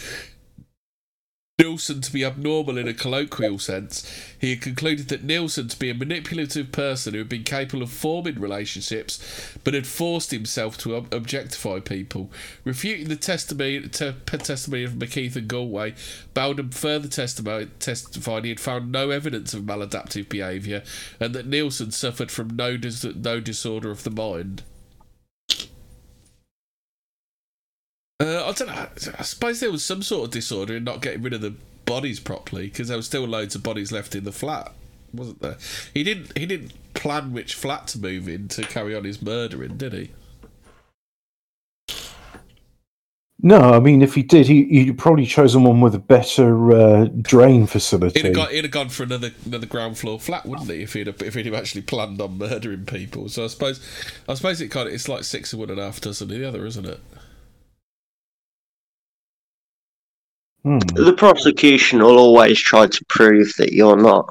Nilsen 1.59 2.01
to 2.01 2.13
be 2.13 2.23
abnormal 2.23 2.77
in 2.77 2.87
a 2.87 2.93
colloquial 2.93 3.57
sense, 3.57 4.07
he 4.39 4.51
had 4.51 4.61
concluded 4.61 5.07
that 5.07 5.23
Nilsen 5.23 5.67
to 5.69 5.79
be 5.79 5.89
a 5.89 5.95
manipulative 5.95 6.71
person 6.71 7.13
who 7.13 7.17
had 7.17 7.29
been 7.29 7.43
capable 7.43 7.81
of 7.81 7.89
forming 7.89 8.39
relationships 8.39 9.57
but 9.63 9.73
had 9.73 9.87
forced 9.87 10.29
himself 10.29 10.77
to 10.77 10.95
ob- 10.95 11.11
objectify 11.11 11.79
people. 11.79 12.31
Refuting 12.63 13.07
the 13.07 13.15
testimony, 13.15 13.81
te- 13.89 14.13
testimony 14.27 14.83
of 14.83 14.91
McKeith 14.93 15.35
and 15.35 15.49
Gallwey, 15.49 15.95
Bowden 16.35 16.69
further 16.69 17.07
testified 17.07 18.43
he 18.43 18.49
had 18.49 18.59
found 18.59 18.91
no 18.91 19.09
evidence 19.09 19.55
of 19.55 19.63
maladaptive 19.63 20.29
behaviour 20.29 20.83
and 21.19 21.33
that 21.33 21.47
Nilsen 21.47 21.89
suffered 21.89 22.29
from 22.29 22.55
no, 22.55 22.77
dis- 22.77 23.03
no 23.03 23.39
disorder 23.39 23.89
of 23.89 24.03
the 24.03 24.11
mind. 24.11 24.61
Uh, 28.19 28.47
I 28.47 28.51
don't 28.51 28.67
know. 28.67 28.87
I 29.19 29.21
suppose 29.23 29.59
there 29.59 29.71
was 29.71 29.85
some 29.85 30.01
sort 30.01 30.25
of 30.25 30.31
disorder 30.31 30.75
in 30.75 30.83
not 30.83 31.01
getting 31.01 31.21
rid 31.21 31.33
of 31.33 31.41
the 31.41 31.53
bodies 31.85 32.19
properly 32.19 32.67
because 32.67 32.87
there 32.87 32.97
were 32.97 33.03
still 33.03 33.25
loads 33.25 33.53
of 33.55 33.61
bodies 33.63 33.91
left 33.91 34.15
in 34.15 34.23
the 34.23 34.31
flat, 34.31 34.73
wasn't 35.13 35.41
there? 35.41 35.57
He 35.93 36.03
didn't. 36.03 36.35
He 36.37 36.45
didn't 36.45 36.73
plan 36.95 37.31
which 37.31 37.53
flat 37.53 37.87
to 37.87 37.99
move 37.99 38.27
in 38.27 38.47
to 38.49 38.63
carry 38.63 38.95
on 38.95 39.03
his 39.03 39.21
murdering, 39.21 39.77
did 39.77 39.93
he? 39.93 40.11
no, 43.39 43.59
I 43.59 43.79
mean, 43.79 44.01
if 44.01 44.15
he 44.15 44.23
did, 44.23 44.47
he 44.47 44.63
he 44.65 44.91
probably 44.91 45.27
chosen 45.27 45.63
one 45.63 45.79
with 45.79 45.93
a 45.93 45.99
better 45.99 46.71
uh, 46.71 47.05
drain 47.21 47.67
facility. 47.67 48.19
He'd 48.19 48.25
have, 48.25 48.35
got, 48.35 48.51
he'd 48.51 48.63
have 48.63 48.71
gone 48.71 48.89
for 48.89 49.03
another 49.03 49.29
another 49.45 49.67
ground 49.67 49.99
floor 49.99 50.19
flat, 50.19 50.47
wouldn't 50.47 50.71
he? 50.71 50.81
If 50.81 50.93
he'd 50.93 51.05
have, 51.05 51.21
if 51.21 51.35
he'd 51.35 51.45
have 51.45 51.53
actually 51.53 51.83
planned 51.83 52.19
on 52.19 52.39
murdering 52.39 52.85
people. 52.85 53.29
So 53.29 53.43
I 53.43 53.47
suppose 53.47 53.79
I 54.27 54.33
suppose 54.33 54.59
it 54.59 54.69
kind 54.69 54.87
of 54.87 54.93
it's 54.95 55.07
like 55.07 55.23
six 55.23 55.53
of 55.53 55.59
one 55.59 55.69
and 55.69 55.79
a 55.79 55.83
half 55.83 56.01
dozen 56.01 56.31
of 56.31 56.37
the 56.37 56.47
other, 56.47 56.65
isn't 56.65 56.85
it? 56.87 56.99
Hmm. 60.67 60.79
The 60.79 61.13
prosecution 61.13 61.99
will 61.99 62.19
always 62.19 62.59
try 62.59 62.87
to 62.87 63.05
prove 63.05 63.53
that 63.57 63.71
you're 63.71 63.95
not 63.95 64.27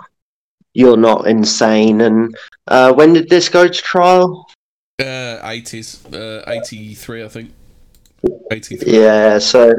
you're 0.74 0.98
not 0.98 1.26
insane. 1.26 2.02
And 2.02 2.36
uh, 2.66 2.92
when 2.92 3.14
did 3.14 3.30
this 3.30 3.48
go 3.48 3.66
to 3.66 3.82
trial? 3.82 4.46
Uh, 5.00 5.40
eighties, 5.44 6.04
uh, 6.12 6.44
eighty 6.46 6.92
three, 6.92 7.24
I 7.24 7.28
think. 7.28 7.52
Eighty 8.52 8.76
three. 8.76 8.98
Yeah, 8.98 9.38
so 9.38 9.72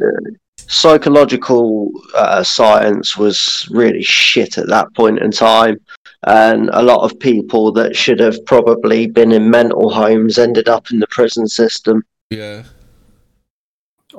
psychological 0.57 1.91
uh, 2.15 2.41
science 2.41 3.15
was 3.15 3.67
really 3.69 4.01
shit 4.01 4.57
at 4.57 4.67
that 4.69 4.91
point 4.95 5.19
in 5.19 5.29
time. 5.29 5.79
And 6.25 6.71
a 6.73 6.81
lot 6.81 7.03
of 7.03 7.19
people 7.19 7.71
that 7.73 7.95
should 7.95 8.19
have 8.19 8.43
probably 8.47 9.05
been 9.05 9.31
in 9.31 9.51
mental 9.51 9.91
homes 9.91 10.39
ended 10.39 10.67
up 10.67 10.89
in 10.89 10.97
the 10.97 11.07
prison 11.07 11.47
system. 11.47 12.03
Yeah. 12.31 12.63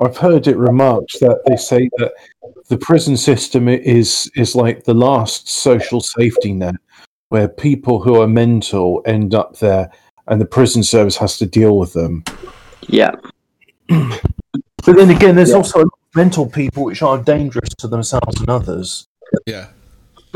I've 0.01 0.17
heard 0.17 0.47
it 0.47 0.57
remarked 0.57 1.19
that 1.19 1.41
they 1.45 1.57
say 1.57 1.89
that 1.97 2.13
the 2.67 2.77
prison 2.77 3.17
system 3.17 3.67
is 3.67 4.31
is 4.35 4.55
like 4.55 4.83
the 4.83 4.93
last 4.93 5.49
social 5.49 6.01
safety 6.01 6.53
net, 6.53 6.75
where 7.29 7.47
people 7.47 8.01
who 8.01 8.21
are 8.21 8.27
mental 8.27 9.01
end 9.05 9.33
up 9.33 9.57
there, 9.59 9.91
and 10.27 10.39
the 10.39 10.45
prison 10.45 10.83
service 10.83 11.17
has 11.17 11.37
to 11.37 11.45
deal 11.45 11.77
with 11.77 11.93
them. 11.93 12.23
Yeah, 12.87 13.11
But 14.85 14.95
then 14.95 15.09
again, 15.09 15.35
there's 15.35 15.53
also 15.53 15.79
a 15.79 15.81
lot 15.81 15.93
of 15.93 16.15
mental 16.15 16.49
people 16.49 16.83
which 16.83 17.01
are 17.01 17.21
dangerous 17.21 17.69
to 17.79 17.87
themselves 17.87 18.39
and 18.39 18.49
others. 18.49 19.07
Yeah. 19.45 19.67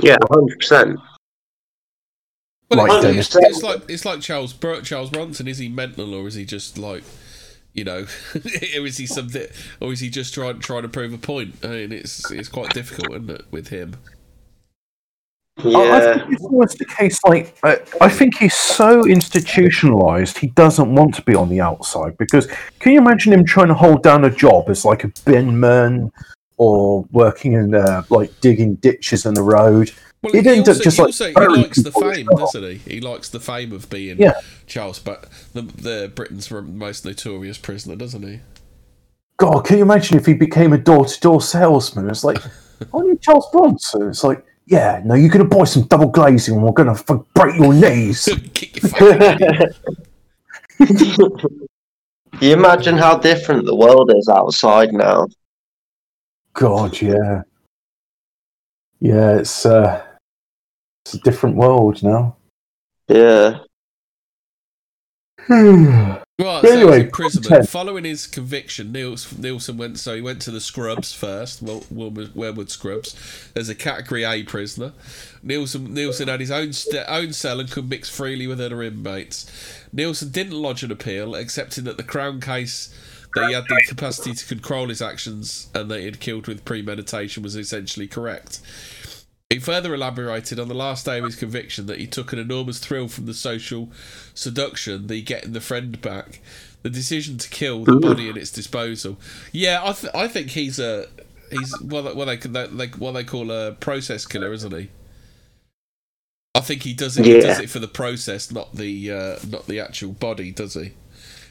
yeah, 0.02 0.18
hundred 0.30 0.60
percent. 0.60 1.00
Well, 2.70 2.88
Like 2.88 3.04
it's, 3.16 3.36
it's, 3.36 3.48
it's 3.48 3.64
like 3.64 3.82
it's 3.90 4.06
like 4.06 4.22
Charles 4.22 4.54
Bur- 4.54 4.82
Charles 4.82 5.10
Bronson. 5.10 5.48
Is 5.48 5.58
he 5.60 5.70
mental 5.70 6.14
or 6.14 6.28
is 6.28 6.36
he 6.36 6.46
just 6.46 6.78
like, 6.78 7.04
you 7.74 7.84
know, 7.84 8.06
or 8.36 8.86
is 8.86 8.98
he 8.98 9.06
something, 9.06 9.48
or 9.80 9.92
is 9.92 10.00
he 10.00 10.10
just 10.10 10.34
trying 10.34 10.60
trying 10.60 10.84
to 10.84 10.90
prove 10.90 11.14
a 11.14 11.18
point? 11.18 11.56
I 11.64 11.68
mean, 11.68 11.92
it's 11.92 12.30
it's 12.32 12.50
quite 12.50 12.74
difficult, 12.74 13.12
isn't 13.16 13.30
it, 13.30 13.46
with 13.52 13.70
him? 13.70 13.96
I- 15.60 15.68
I 15.70 15.70
Yeah. 15.70 16.14
think 16.18 16.34
it's 16.34 16.44
almost 16.44 16.82
a 16.82 16.86
case 16.86 17.20
like 17.26 17.56
I, 17.64 17.80
I 18.02 18.10
think 18.10 18.38
he's 18.38 18.56
so 18.56 19.06
institutionalized 19.06 20.38
he 20.40 20.48
doesn't 20.48 20.94
want 20.94 21.14
to 21.16 21.22
be 21.22 21.36
on 21.36 21.48
the 21.48 21.62
outside 21.62 22.18
because 22.18 22.48
can 22.80 22.92
you 22.94 22.98
imagine 23.00 23.32
him 23.32 23.46
trying 23.46 23.68
to 23.68 23.74
hold 23.76 24.02
down 24.02 24.26
a 24.26 24.32
job 24.32 24.70
as 24.70 24.84
like 24.84 25.04
a 25.04 25.10
binman 25.10 26.10
or 26.58 27.06
working 27.12 27.54
in 27.54 27.76
uh, 27.76 28.02
like 28.10 28.32
digging 28.42 28.76
ditches 28.76 29.26
in 29.28 29.36
the 29.36 29.44
road? 29.44 29.92
Well, 30.24 30.32
He 30.32 30.38
he, 30.40 30.44
didn't 30.44 30.68
also, 30.68 30.82
just, 30.82 30.98
he, 30.98 31.02
like, 31.02 31.08
also 31.10 31.28
he 31.28 31.62
likes 31.62 31.78
the 31.84 31.92
fame, 31.92 32.26
doesn't 32.28 32.64
he? 32.64 32.76
He 32.78 33.02
likes 33.02 33.30
the 33.30 33.40
fame 33.42 33.74
of 33.74 33.90
being 33.90 34.18
Yeah. 34.18 34.40
Charles, 34.66 34.98
but 35.00 35.26
the 35.54 35.62
the 35.64 36.12
Britain's 36.16 36.50
most 36.50 37.04
notorious 37.06 37.58
prisoner, 37.58 37.96
doesn't 37.98 38.24
he? 38.24 38.40
God, 39.38 39.66
can 39.66 39.78
you 39.78 39.84
imagine 39.84 40.18
if 40.18 40.26
he 40.26 40.34
became 40.34 40.72
a 40.74 40.78
door-to-door 40.78 41.42
salesman? 41.42 42.10
It's 42.10 42.24
like, 42.24 42.38
aren't 42.94 43.08
you 43.08 43.18
Charles 43.18 43.50
Bronson? 43.52 44.08
It's 44.10 44.24
like, 44.24 44.46
yeah, 44.66 45.02
no, 45.04 45.16
you're 45.16 45.30
going 45.30 45.48
to 45.48 45.58
buy 45.58 45.66
some 45.66 45.84
double 45.84 46.08
glazing 46.08 46.56
and 46.56 46.64
we're 46.64 46.72
going 46.72 46.96
to 46.96 47.04
f- 47.14 47.26
break 47.34 47.58
your 47.60 47.74
knees. 47.74 48.30
Kick 48.54 48.82
your 48.82 48.90
fucking 48.92 49.20
head. 49.20 49.76
Can 50.78 52.42
you 52.42 52.54
imagine 52.54 52.98
how 52.98 53.18
different 53.18 53.66
the 53.66 53.76
world 53.76 54.12
is 54.16 54.30
outside 54.30 54.94
now? 54.94 55.28
God, 56.54 57.02
yeah, 57.02 57.42
yeah, 59.00 59.38
it's 59.40 59.66
uh, 59.66 60.02
it's 61.06 61.14
a 61.14 61.20
different 61.20 61.56
world 61.56 62.02
now. 62.04 62.36
Yeah. 63.08 63.60
Right, 66.40 66.64
so 66.64 66.68
anyway, 66.68 66.94
anyway, 66.94 67.00
imprisonment. 67.02 67.48
content. 67.48 67.70
Following 67.70 68.06
his 68.06 68.26
conviction, 68.26 68.92
Niels, 68.92 69.38
Nilsen 69.38 69.78
went. 69.78 70.00
So 70.00 70.16
he 70.16 70.22
went 70.22 70.42
to 70.42 70.52
the 70.52 70.60
Scrubs 70.60 71.14
first, 71.14 71.62
well, 71.62 71.84
Wormwood, 71.92 72.34
Wormwood 72.34 72.72
Scrubs, 72.72 73.16
as 73.56 73.70
a 73.70 73.76
Category 73.76 74.24
A 74.24 74.42
prisoner. 74.42 74.94
Nilsen, 75.44 75.94
Nilsen 75.94 76.28
had 76.30 76.40
his 76.40 76.50
own 76.50 76.74
st- 76.74 77.06
own 77.08 77.34
cell 77.34 77.60
and 77.60 77.70
could 77.70 77.88
mix 77.88 78.10
freely 78.10 78.48
with 78.48 78.60
other 78.60 78.82
inmates. 78.82 79.46
Nilsen 79.94 80.32
didn't 80.32 80.60
lodge 80.60 80.82
an 80.82 80.92
appeal, 80.92 81.36
accepting 81.36 81.84
that 81.84 81.98
the 81.98 82.04
Crown 82.04 82.42
case 82.42 82.92
that 83.36 83.48
he 83.48 83.54
had 83.54 83.66
the 83.70 83.84
capacity 83.88 84.34
to 84.34 84.46
control 84.48 84.90
his 84.90 85.04
actions 85.04 85.68
and 85.76 85.90
that 85.92 86.00
he 86.00 86.06
had 86.06 86.20
killed 86.20 86.48
with 86.48 86.66
premeditation 86.66 87.44
was 87.44 87.56
essentially 87.56 88.08
correct. 88.08 88.60
He 89.54 89.60
further 89.60 89.94
elaborated 89.94 90.60
on 90.60 90.68
the 90.68 90.74
last 90.74 91.06
day 91.06 91.20
of 91.20 91.26
his 91.26 91.36
conviction 91.36 91.86
that 91.86 92.00
he 92.00 92.08
took 92.08 92.34
an 92.34 92.40
enormous 92.40 92.80
thrill 92.80 93.08
from 93.08 93.28
the 93.28 93.36
social 93.36 93.92
seduction, 94.34 95.06
the 95.06 95.22
getting 95.22 95.54
the 95.54 95.62
friend 95.62 96.02
back, 96.02 96.42
the 96.82 96.90
decision 96.90 97.38
to 97.38 97.48
kill 97.50 97.84
the 97.86 98.00
body 98.00 98.28
and 98.30 98.36
its 98.36 98.50
disposal. 98.50 99.20
Yeah, 99.52 99.80
I, 99.84 99.92
th- 99.92 100.16
I 100.16 100.28
think 100.28 100.50
he's 100.50 100.80
a 100.80 101.06
he's 101.52 101.80
what 101.82 102.16
what 102.16 102.26
they 102.26 102.38
they, 102.38 102.66
they 102.66 102.88
what 102.88 103.12
they 103.12 103.24
call 103.24 103.52
a 103.52 103.74
process 103.74 104.26
killer, 104.26 104.54
isn't 104.54 104.74
he? 104.74 104.90
I 106.56 106.62
think 106.62 106.82
he 106.82 106.96
does 106.96 107.20
it. 107.20 107.24
He 107.24 107.34
does 107.40 107.60
it 107.60 107.70
for 107.70 107.78
the 107.78 107.88
process, 107.88 108.52
not 108.52 108.74
the 108.74 109.12
uh, 109.12 109.36
not 109.48 109.68
the 109.68 109.80
actual 109.82 110.14
body, 110.14 110.52
does 110.52 110.74
he? 110.74 110.94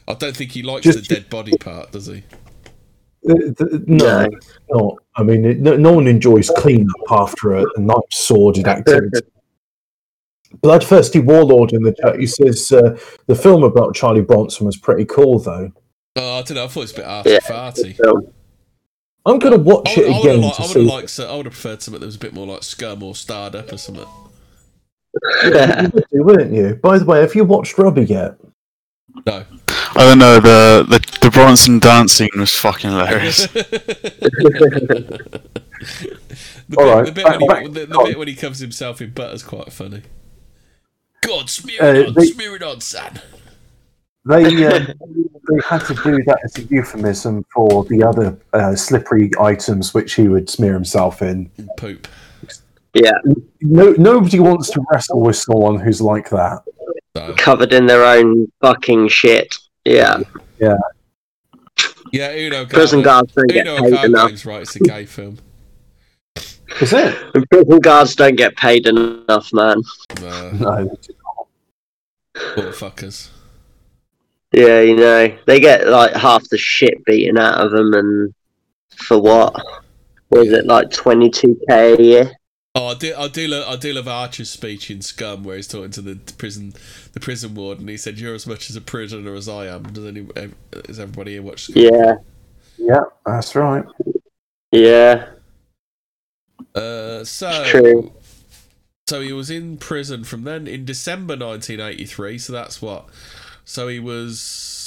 I 0.09 0.15
don't 0.15 0.37
think 0.37 0.51
he 0.51 0.65
likes 0.65 0.83
Just- 0.87 1.09
the 1.09 1.15
dead 1.15 1.31
body 1.31 1.57
part, 1.57 1.93
does 1.93 2.07
he? 2.07 2.25
Uh, 3.31 3.35
th- 3.57 3.83
no, 3.87 4.27
not. 4.71 4.95
I 5.17 5.23
mean, 5.23 5.45
it, 5.45 5.61
no, 5.61 5.77
no 5.77 5.93
one 5.93 6.07
enjoys 6.07 6.51
cleanup 6.57 6.95
after 7.11 7.55
a, 7.57 7.65
a 7.77 7.81
nice 7.81 7.97
sordid 8.13 8.67
activity. 8.67 9.21
Bloodthirsty 10.63 11.19
Warlord 11.21 11.73
in 11.73 11.83
the 11.83 11.93
chat. 11.95 12.19
He 12.21 12.27
says 12.27 12.71
uh, 12.73 12.99
the 13.27 13.35
film 13.35 13.63
about 13.63 13.95
Charlie 13.95 14.21
Bronson 14.21 14.67
was 14.67 14.77
pretty 14.77 15.05
cool, 15.07 15.39
though. 15.39 15.73
Oh, 16.17 16.39
I 16.39 16.43
don't 16.43 16.57
know. 16.57 16.65
I 16.65 16.69
thought 16.69 16.81
it 16.81 16.83
was 16.83 16.93
a 16.93 16.97
bit 16.97 17.05
arty 17.07 17.31
Yeah. 17.31 17.39
farty. 17.41 18.33
I'm 19.25 19.39
going 19.39 19.55
to 19.57 19.59
watch 19.63 19.97
I 19.97 20.01
it 20.03 20.09
would, 20.09 20.13
I 20.13 20.19
would 20.19 20.21
again 20.21 20.43
have 20.43 20.45
liked, 20.45 20.57
to 20.57 20.63
I 20.63 20.67
would 20.67 20.73
see. 20.73 20.81
have 20.81 20.89
liked, 20.89 21.21
I 21.21 21.37
would 21.37 21.47
have 21.47 21.53
preferred 21.55 21.83
something 21.83 22.01
that 22.01 22.07
was 22.07 22.17
a 22.17 22.19
bit 22.19 22.35
more 22.35 22.47
like 22.47 22.63
Scum 22.63 23.03
or 23.03 23.15
Starred 23.15 23.55
Up 23.55 23.73
or 23.73 23.79
something. 23.79 24.07
You 25.45 25.51
would 25.93 26.05
do, 26.11 26.23
wouldn't 26.25 26.53
you? 26.55 26.75
By 26.83 26.99
the 26.99 27.05
way, 27.05 27.21
have 27.21 27.35
you 27.35 27.45
watched 27.45 27.77
Rubber 27.79 28.01
yet? 28.01 28.35
No. 29.27 29.45
I 29.95 30.05
don't 30.05 30.19
know. 30.19 30.41
The 30.41 30.85
the, 30.89 31.19
the 31.21 31.31
Bronson 31.31 31.79
dancing 31.79 32.29
was 32.37 32.53
fucking 32.55 32.91
hilarious. 32.91 33.47
the, 33.53 35.47
bit, 36.69 36.79
Alright, 36.79 37.07
the, 37.07 37.13
bit 37.13 37.25
when 37.25 37.41
he, 37.41 37.47
back- 37.47 37.65
the, 37.65 37.87
the 37.87 38.03
bit 38.05 38.19
when 38.19 38.29
he 38.29 38.35
covers 38.35 38.59
himself 38.61 39.01
in 39.01 39.11
butter's 39.11 39.43
quite 39.43 39.73
funny. 39.73 40.03
God, 41.23 41.49
smear 41.51 41.83
Uh, 41.83 41.87
it 41.95 42.07
on, 42.09 42.15
they- 42.15 42.27
smear 42.27 42.57
it 42.57 42.63
on, 42.63 42.81
son. 42.81 43.21
They 44.25 44.45
um, 44.67 44.87
they 45.49 45.61
had 45.69 45.85
to 45.87 45.95
do 45.95 46.23
that 46.25 46.39
as 46.45 46.57
a 46.59 46.63
euphemism 46.65 47.45
for 47.53 47.85
the 47.85 48.05
other 48.05 48.39
uh, 48.53 48.77
slippery 48.77 49.31
items 49.41 49.93
which 49.93 50.15
he 50.15 50.29
would 50.29 50.49
smear 50.49 50.73
himself 50.75 51.23
in. 51.23 51.51
Poop. 51.77 52.07
yeah, 52.95 53.19
No, 53.61 53.91
nobody 53.99 54.39
wants 54.39 54.71
to 54.71 54.85
wrestle 54.93 55.21
with 55.21 55.35
someone 55.37 55.81
who's 55.81 56.01
like 56.01 56.31
that. 56.31 56.63
So, 57.17 57.35
covered 57.37 57.73
in 57.73 57.87
their 57.87 58.05
own 58.05 58.51
fucking 58.61 59.09
shit. 59.09 59.55
Yeah, 59.85 60.21
yeah, 60.59 60.77
Yeah, 62.13 62.33
Uno 62.33 62.65
prison 62.67 63.03
guards 63.03 63.33
don't 63.35 63.49
get 63.49 63.67
Uno 63.67 63.83
paid 63.83 64.05
enough. 64.05 64.21
Cargo's 64.23 64.47
right, 64.47 64.63
it's 64.63 64.77
a 64.77 64.81
gay 64.81 65.05
film. 65.05 65.39
Is 66.81 66.93
it? 66.93 67.15
And 67.35 67.49
prison 67.51 67.79
guards 67.81 68.17
don't 68.17 68.37
get 68.37 68.57
paid 68.57 68.87
enough, 68.87 69.53
man. 69.53 69.83
Uh, 70.23 70.51
No. 70.55 70.99
poor 72.55 72.73
fuckers. 72.73 73.29
Yeah, 74.53 74.81
you 74.81 74.97
know, 74.97 75.37
they 75.47 75.61
get 75.61 75.89
like 75.89 76.13
half 76.15 76.49
the 76.49 76.59
shit 76.59 77.05
beaten 77.05 77.37
out 77.39 77.61
of 77.61 77.73
them, 77.73 77.93
and 77.95 78.35
for 78.97 79.21
what? 79.21 79.55
Was 80.31 80.51
it 80.53 80.67
like 80.67 80.91
twenty 80.91 81.29
two 81.31 81.59
k 81.69 81.95
a 81.95 82.01
year? 82.01 82.33
Oh, 82.75 82.87
I 82.89 82.95
do, 82.95 83.15
I 83.17 83.29
do 83.29 83.49
love, 83.49 83.69
I 83.69 83.77
do 83.77 83.93
love 83.93 84.09
Archer's 84.09 84.49
speech 84.51 84.91
in 84.91 85.03
Scum, 85.03 85.45
where 85.45 85.57
he's 85.57 85.69
talking 85.69 85.91
to 85.91 86.01
the 86.01 86.17
prison, 86.39 86.73
the 87.13 87.21
prison 87.21 87.55
warden. 87.55 87.83
And 87.83 87.91
he 87.91 87.99
said, 87.99 88.19
"You're 88.19 88.35
as 88.35 88.47
much 88.47 88.71
as 88.71 88.77
a 88.77 88.81
prisoner 88.81 89.35
as 89.35 89.49
I 89.49 89.67
am." 89.67 89.85
Does 89.93 90.07
any, 90.07 90.27
has 90.87 90.99
everybody 90.99 91.33
here 91.33 91.43
watched? 91.43 91.67
Scum? 91.67 91.83
Yeah, 91.83 92.15
Yeah, 92.79 93.05
that's 93.27 93.55
right. 93.57 93.85
yeah, 94.73 95.27
Uh, 96.75 97.25
so, 97.25 97.49
It's 97.49 97.61
true. 97.71 98.13
so 99.09 99.21
he 99.21 99.33
was 99.33 99.51
in 99.51 99.77
prison 99.79 100.25
from 100.25 100.45
then 100.45 100.67
in 100.67 100.85
December 100.85 101.37
1983. 101.37 102.39
So 102.39 102.53
that's 102.53 102.83
what. 102.83 103.09
So 103.65 103.89
he 103.89 104.01
was. 104.01 104.82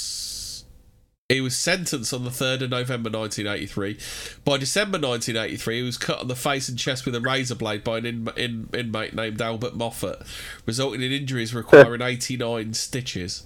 He 1.28 1.40
was 1.40 1.58
sentenced 1.58 2.14
on 2.14 2.22
the 2.22 2.30
3rd 2.30 2.62
of 2.62 2.70
November 2.70 3.10
1983. 3.10 3.98
By 4.44 4.58
December 4.58 4.96
1983, 4.96 5.78
he 5.78 5.82
was 5.82 5.98
cut 5.98 6.20
on 6.20 6.28
the 6.28 6.36
face 6.36 6.68
and 6.68 6.78
chest 6.78 7.04
with 7.04 7.16
a 7.16 7.20
razor 7.20 7.56
blade 7.56 7.82
by 7.82 7.98
an 7.98 8.06
in, 8.06 8.28
in, 8.36 8.68
inmate 8.72 9.12
named 9.12 9.42
Albert 9.42 9.74
Moffat, 9.74 10.22
resulting 10.66 11.02
in 11.02 11.10
injuries 11.10 11.52
requiring 11.52 12.00
89 12.02 12.74
stitches. 12.74 13.42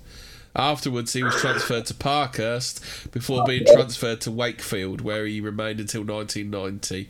Afterwards, 0.54 1.14
he 1.14 1.22
was 1.22 1.40
transferred 1.40 1.86
to 1.86 1.94
Parkhurst 1.94 3.10
before 3.12 3.44
being 3.46 3.64
transferred 3.64 4.20
to 4.22 4.30
Wakefield, 4.30 5.00
where 5.00 5.24
he 5.24 5.40
remained 5.40 5.80
until 5.80 6.02
1990. 6.02 7.08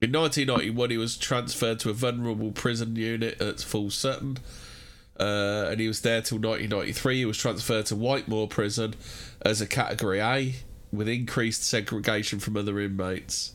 In 0.00 0.12
1991, 0.12 0.90
he 0.90 0.98
was 0.98 1.16
transferred 1.16 1.80
to 1.80 1.90
a 1.90 1.94
vulnerable 1.94 2.52
prison 2.52 2.94
unit 2.94 3.42
at 3.42 3.60
Full 3.60 3.90
Sutton, 3.90 4.38
uh, 5.18 5.66
and 5.68 5.80
he 5.80 5.88
was 5.88 6.02
there 6.02 6.22
till 6.22 6.38
1993. 6.38 7.16
He 7.18 7.24
was 7.24 7.38
transferred 7.38 7.86
to 7.86 7.96
Whitemoor 7.96 8.46
Prison 8.46 8.94
as 9.42 9.60
a 9.60 9.66
Category 9.66 10.20
A, 10.20 10.54
with 10.92 11.08
increased 11.08 11.64
segregation 11.64 12.38
from 12.38 12.56
other 12.56 12.78
inmates. 12.80 13.54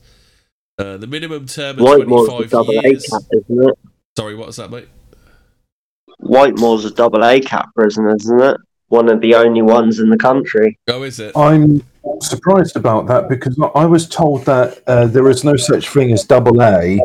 Uh, 0.77 0.97
the 0.97 1.07
minimum 1.07 1.45
term 1.47 1.77
of 1.79 1.85
Whitemoor's 1.85 2.27
a 2.27 2.31
25 2.31 2.49
double 2.49 2.79
A 2.79 2.83
years. 2.83 3.05
cap, 3.05 3.21
isn't 3.31 3.69
it? 3.69 3.75
Sorry, 4.17 4.35
what 4.35 4.47
was 4.47 4.57
that, 4.57 4.71
mate? 4.71 4.87
Whitemoor's 6.19 6.85
a 6.85 6.91
double 6.91 7.23
A 7.23 7.39
cap 7.39 7.73
prison, 7.75 8.09
isn't 8.09 8.41
it? 8.41 8.57
One 8.87 9.09
of 9.09 9.21
the 9.21 9.35
only 9.35 9.61
ones 9.61 9.99
in 9.99 10.09
the 10.09 10.17
country. 10.17 10.77
Oh, 10.87 11.03
is 11.03 11.19
it? 11.19 11.35
I'm 11.35 11.81
surprised 12.21 12.75
about 12.75 13.07
that 13.07 13.29
because 13.29 13.59
I 13.75 13.85
was 13.85 14.07
told 14.07 14.45
that 14.45 14.81
uh, 14.87 15.07
there 15.07 15.29
is 15.29 15.43
no 15.43 15.55
such 15.55 15.89
thing 15.89 16.11
as 16.11 16.23
double 16.23 16.61
A. 16.61 16.99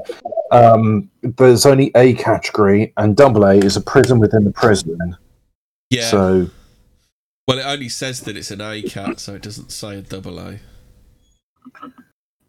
Um, 0.52 1.10
there's 1.22 1.64
only 1.64 1.90
A 1.94 2.14
category, 2.14 2.92
and 2.96 3.16
double 3.16 3.44
A 3.44 3.54
is 3.54 3.76
a 3.76 3.80
prison 3.80 4.18
within 4.18 4.46
a 4.46 4.52
prison. 4.52 5.16
Yeah. 5.90 6.08
So 6.08 6.50
well, 7.50 7.58
it 7.58 7.66
only 7.68 7.88
says 7.88 8.20
that 8.20 8.36
it's 8.36 8.52
an 8.52 8.60
A 8.60 8.80
cat, 8.82 9.18
so 9.18 9.34
it 9.34 9.42
doesn't 9.42 9.72
say 9.72 9.98
a 9.98 10.02
double 10.02 10.38
A. 10.38 10.60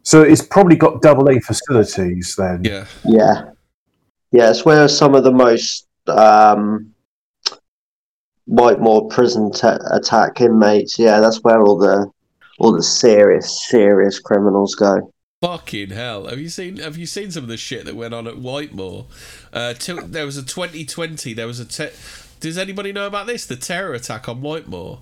So 0.04 0.22
it's 0.22 0.44
probably 0.44 0.76
got 0.76 1.02
double 1.02 1.28
A 1.30 1.40
facilities 1.40 2.36
then. 2.38 2.64
Yeah. 2.64 2.86
Yeah, 3.04 3.46
yeah, 4.32 4.52
it's 4.52 4.64
where 4.64 4.88
some 4.88 5.16
of 5.16 5.24
the 5.24 5.32
most 5.32 5.88
um, 6.08 6.94
Whitemoor 8.46 9.08
prison 9.10 9.52
te- 9.52 9.68
attack 9.92 10.40
inmates. 10.40 11.00
Yeah, 11.00 11.20
that's 11.20 11.44
where 11.44 11.60
all 11.60 11.80
the 11.80 12.10
all 12.60 12.72
the 12.72 12.84
serious 12.84 13.68
serious 13.68 14.20
criminals 14.20 14.76
go. 14.76 15.12
Fucking 15.42 15.90
hell! 15.90 16.28
Have 16.28 16.40
you 16.40 16.50
seen 16.50 16.78
Have 16.78 16.98
you 16.98 17.08
seen 17.08 17.32
some 17.32 17.44
of 17.44 17.50
the 17.50 17.58
shit 17.58 17.86
that 17.86 17.96
went 17.96 18.14
on 18.14 18.28
at 18.28 18.38
Whitemoor? 18.38 19.06
Uh, 19.52 19.74
till, 19.74 20.06
there 20.06 20.28
was 20.28 20.38
a 20.38 20.44
2020. 20.44 21.34
There 21.34 21.48
was 21.48 21.60
a. 21.60 21.66
Te- 21.66 21.96
Does 22.42 22.58
anybody 22.58 22.92
know 22.92 23.06
about 23.08 23.28
this? 23.28 23.46
The 23.46 23.56
terror 23.56 23.94
attack 23.94 24.28
on 24.28 24.42
Whitemoor. 24.42 25.00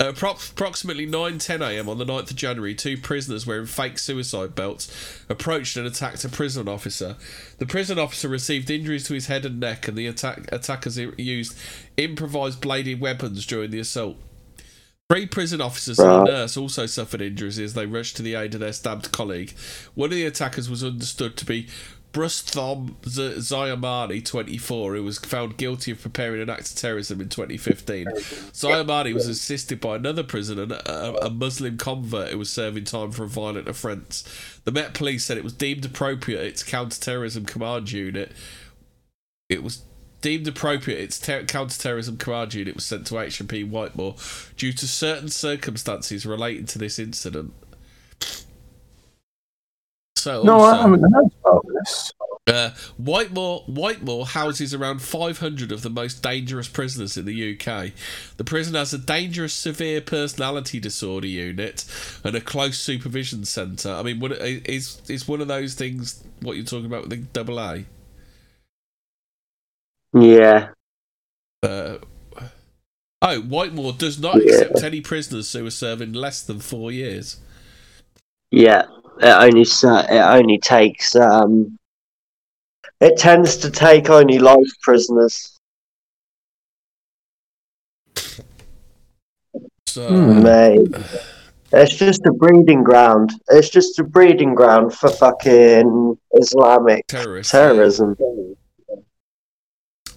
At 0.00 0.06
uh, 0.06 0.12
appro- 0.12 0.52
approximately 0.52 1.06
9:10 1.06 1.60
a.m. 1.60 1.88
on 1.88 1.98
the 1.98 2.04
9th 2.04 2.30
of 2.30 2.36
January, 2.36 2.74
two 2.74 2.96
prisoners 2.96 3.46
wearing 3.46 3.66
fake 3.66 3.98
suicide 3.98 4.54
belts 4.54 4.92
approached 5.28 5.76
and 5.76 5.86
attacked 5.86 6.24
a 6.24 6.28
prison 6.28 6.68
officer. 6.68 7.16
The 7.58 7.66
prison 7.66 7.98
officer 7.98 8.28
received 8.28 8.70
injuries 8.70 9.04
to 9.06 9.14
his 9.14 9.26
head 9.26 9.44
and 9.44 9.58
neck, 9.58 9.88
and 9.88 9.96
the 9.96 10.06
attack- 10.08 10.52
attackers 10.52 10.98
used 10.98 11.56
improvised 11.96 12.60
bladed 12.60 13.00
weapons 13.00 13.46
during 13.46 13.70
the 13.70 13.80
assault. 13.80 14.18
Three 15.10 15.26
prison 15.26 15.60
officers 15.60 15.98
and 15.98 16.10
a 16.10 16.24
nurse 16.24 16.56
also 16.56 16.86
suffered 16.86 17.22
injuries 17.22 17.58
as 17.58 17.74
they 17.74 17.86
rushed 17.86 18.16
to 18.16 18.22
the 18.22 18.34
aid 18.34 18.54
of 18.54 18.60
their 18.60 18.74
stabbed 18.74 19.10
colleague. 19.10 19.54
One 19.94 20.10
of 20.10 20.16
the 20.16 20.26
attackers 20.26 20.68
was 20.68 20.84
understood 20.84 21.36
to 21.38 21.46
be 21.46 21.66
Brusthom 22.18 22.96
Z- 23.08 23.36
Ziamani, 23.36 24.24
24, 24.24 24.96
who 24.96 25.04
was 25.04 25.18
found 25.18 25.56
guilty 25.56 25.92
of 25.92 26.02
preparing 26.02 26.42
an 26.42 26.50
act 26.50 26.70
of 26.70 26.74
terrorism 26.74 27.20
in 27.20 27.28
2015. 27.28 28.06
Ziamani 28.06 29.14
was 29.14 29.28
assisted 29.28 29.80
by 29.80 29.94
another 29.94 30.24
prisoner, 30.24 30.66
a, 30.84 31.26
a 31.26 31.30
Muslim 31.30 31.78
convert 31.78 32.30
who 32.30 32.38
was 32.38 32.50
serving 32.50 32.84
time 32.84 33.12
for 33.12 33.22
a 33.22 33.28
violent 33.28 33.68
offence. 33.68 34.24
The 34.64 34.72
Met 34.72 34.94
Police 34.94 35.24
said 35.24 35.38
it 35.38 35.44
was 35.44 35.52
deemed 35.52 35.84
appropriate 35.84 36.44
its 36.44 36.64
counter-terrorism 36.64 37.44
command 37.44 37.92
unit. 37.92 38.32
It 39.48 39.62
was 39.62 39.84
deemed 40.20 40.48
appropriate 40.48 40.98
its 40.98 41.20
ter- 41.20 41.44
counter-terrorism 41.44 42.16
command 42.16 42.52
unit 42.52 42.74
was 42.74 42.84
sent 42.84 43.06
to 43.06 43.14
HMP 43.14 43.68
Whitemoor 43.70 44.16
due 44.56 44.72
to 44.72 44.88
certain 44.88 45.28
circumstances 45.28 46.26
relating 46.26 46.66
to 46.66 46.80
this 46.80 46.98
incident. 46.98 47.54
So 50.28 50.42
No, 50.42 50.58
also- 50.60 50.76
I 50.78 50.82
haven't 50.82 51.00
heard 51.10 51.30
about 51.42 51.66
this. 51.72 52.12
uh, 52.48 52.70
Whitemoor, 52.98 53.60
Whitemoor 53.60 54.26
houses 54.26 54.74
around 54.74 55.00
500 55.00 55.72
of 55.72 55.80
the 55.80 55.88
most 55.88 56.22
dangerous 56.22 56.68
prisoners 56.68 57.16
in 57.16 57.24
the 57.24 57.32
UK. 57.54 57.92
The 58.36 58.44
prison 58.44 58.74
has 58.74 58.92
a 58.92 58.98
dangerous 58.98 59.54
severe 59.54 60.02
personality 60.02 60.80
disorder 60.80 61.26
unit 61.28 61.86
and 62.24 62.36
a 62.36 62.42
close 62.42 62.78
supervision 62.78 63.46
centre. 63.46 63.90
I 63.90 64.02
mean, 64.02 64.20
what, 64.20 64.32
is 64.32 65.00
is 65.08 65.26
one 65.26 65.40
of 65.40 65.48
those 65.48 65.72
things 65.72 66.22
what 66.42 66.56
you're 66.56 66.66
talking 66.66 66.84
about 66.84 67.08
with 67.08 67.10
the 67.10 67.16
double 67.32 67.58
A? 67.58 67.86
Yeah. 70.12 70.68
Uh, 71.62 71.96
oh, 73.22 73.40
Whitemoor 73.40 73.94
does 73.94 74.18
not 74.18 74.36
Yeah. 74.44 74.52
accept 74.52 74.82
any 74.82 75.00
prisoners 75.00 75.50
who 75.54 75.64
are 75.66 75.70
serving 75.70 76.12
less 76.12 76.42
than 76.42 76.60
four 76.60 76.92
years. 76.92 77.38
Yeah. 78.50 78.82
It 79.20 79.26
only 79.26 79.62
it 79.62 80.22
only 80.36 80.58
takes 80.58 81.16
um 81.16 81.78
it 83.00 83.16
tends 83.16 83.56
to 83.58 83.70
take 83.70 84.10
only 84.10 84.38
life 84.38 84.70
prisoners. 84.82 85.58
So, 89.86 90.08
Hmm. 90.08 90.42
Mate. 90.42 90.88
It's 91.70 91.94
just 91.94 92.24
a 92.26 92.32
breeding 92.32 92.82
ground. 92.82 93.30
It's 93.48 93.68
just 93.68 93.98
a 93.98 94.04
breeding 94.04 94.54
ground 94.54 94.94
for 94.94 95.10
fucking 95.10 96.18
Islamic 96.32 97.06
terrorists. 97.08 97.52
terrorism. 97.52 98.16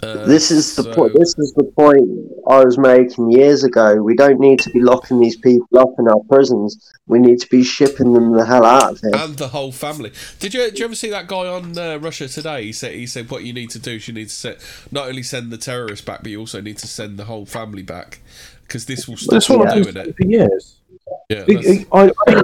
Uh, 0.04 0.26
This 0.26 0.50
is 0.52 0.76
the 0.76 0.84
so- 0.84 0.94
point. 0.94 1.14
This 1.14 1.36
is 1.38 1.54
the 1.56 1.64
point 1.78 2.10
I 2.48 2.64
was 2.66 2.78
making 2.78 3.32
years 3.32 3.64
ago. 3.64 3.96
We 4.02 4.16
don't 4.16 4.40
need 4.40 4.60
to 4.62 4.70
be 4.72 4.80
locking 4.80 5.20
these 5.20 5.38
people 5.38 5.68
up 5.78 5.94
in 6.00 6.08
our 6.08 6.20
prisons. 6.30 6.78
We 7.08 7.20
need 7.20 7.40
to 7.42 7.48
be 7.50 7.64
shipping 7.64 8.14
them 8.14 8.34
the 8.36 8.46
hell 8.46 8.66
out 8.66 8.94
of 8.94 9.00
here. 9.00 9.12
and 9.14 9.38
the 9.38 9.50
whole 9.50 9.72
family. 9.72 10.12
Did 10.40 10.54
you, 10.54 10.62
did 10.62 10.80
you 10.80 10.86
ever 10.86 10.96
see 10.96 11.10
that 11.12 11.28
guy 11.28 11.46
on 11.48 11.78
uh, 11.78 11.98
Russia 11.98 12.28
Today? 12.28 12.64
He 12.66 12.72
said 12.74 12.94
he 12.96 13.06
said 13.06 13.30
what 13.30 13.44
you 13.44 13.54
need 13.54 13.70
to 13.72 13.80
do 13.80 13.92
is 13.92 14.08
you 14.08 14.14
need 14.14 14.30
to 14.30 14.36
set, 14.36 14.58
not 14.92 15.08
only 15.08 15.24
send 15.24 15.52
the 15.52 15.58
terrorists 15.58 16.04
back, 16.06 16.24
but 16.24 16.32
you 16.32 16.40
also 16.40 16.62
need 16.62 16.78
to 16.80 16.88
send 16.88 17.18
the 17.20 17.26
whole 17.26 17.46
family 17.46 17.84
back 17.84 18.20
because 18.64 18.86
this 18.86 19.08
will 19.08 19.18
stop 19.18 19.34
That's 19.34 19.50
what 19.50 19.60
them 19.60 19.68
I've 19.78 19.84
doing 19.94 19.98
it. 20.08 20.16
for 20.18 20.26
years. 20.28 20.76
Yeah, 21.30 21.44
It- 21.48 21.66
it- 21.66 21.88
I, 21.92 22.12
I 22.28 22.42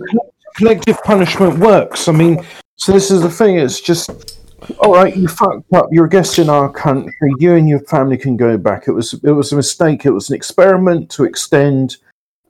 collective 0.58 0.98
punishment 1.04 1.60
works. 1.60 2.08
I 2.08 2.12
mean, 2.12 2.46
so 2.76 2.92
this 2.92 3.10
is 3.10 3.22
the 3.22 3.30
thing. 3.30 3.58
It's 3.58 3.80
just, 3.82 4.37
all 4.80 4.94
right, 4.94 5.16
you 5.16 5.28
fucked 5.28 5.72
up. 5.74 5.88
You're 5.92 6.06
a 6.06 6.10
guest 6.10 6.40
in 6.40 6.50
our 6.50 6.72
country. 6.72 7.32
You 7.40 7.56
and 7.56 7.70
your 7.70 7.80
family 7.82 8.18
can 8.18 8.36
go 8.38 8.58
back. 8.58 8.88
It 8.88 8.92
was 8.92 9.14
it 9.14 9.32
was 9.32 9.52
a 9.52 9.56
mistake. 9.56 10.06
It 10.06 10.12
was 10.12 10.30
an 10.30 10.36
experiment 10.36 11.10
to 11.12 11.24
extend, 11.26 11.98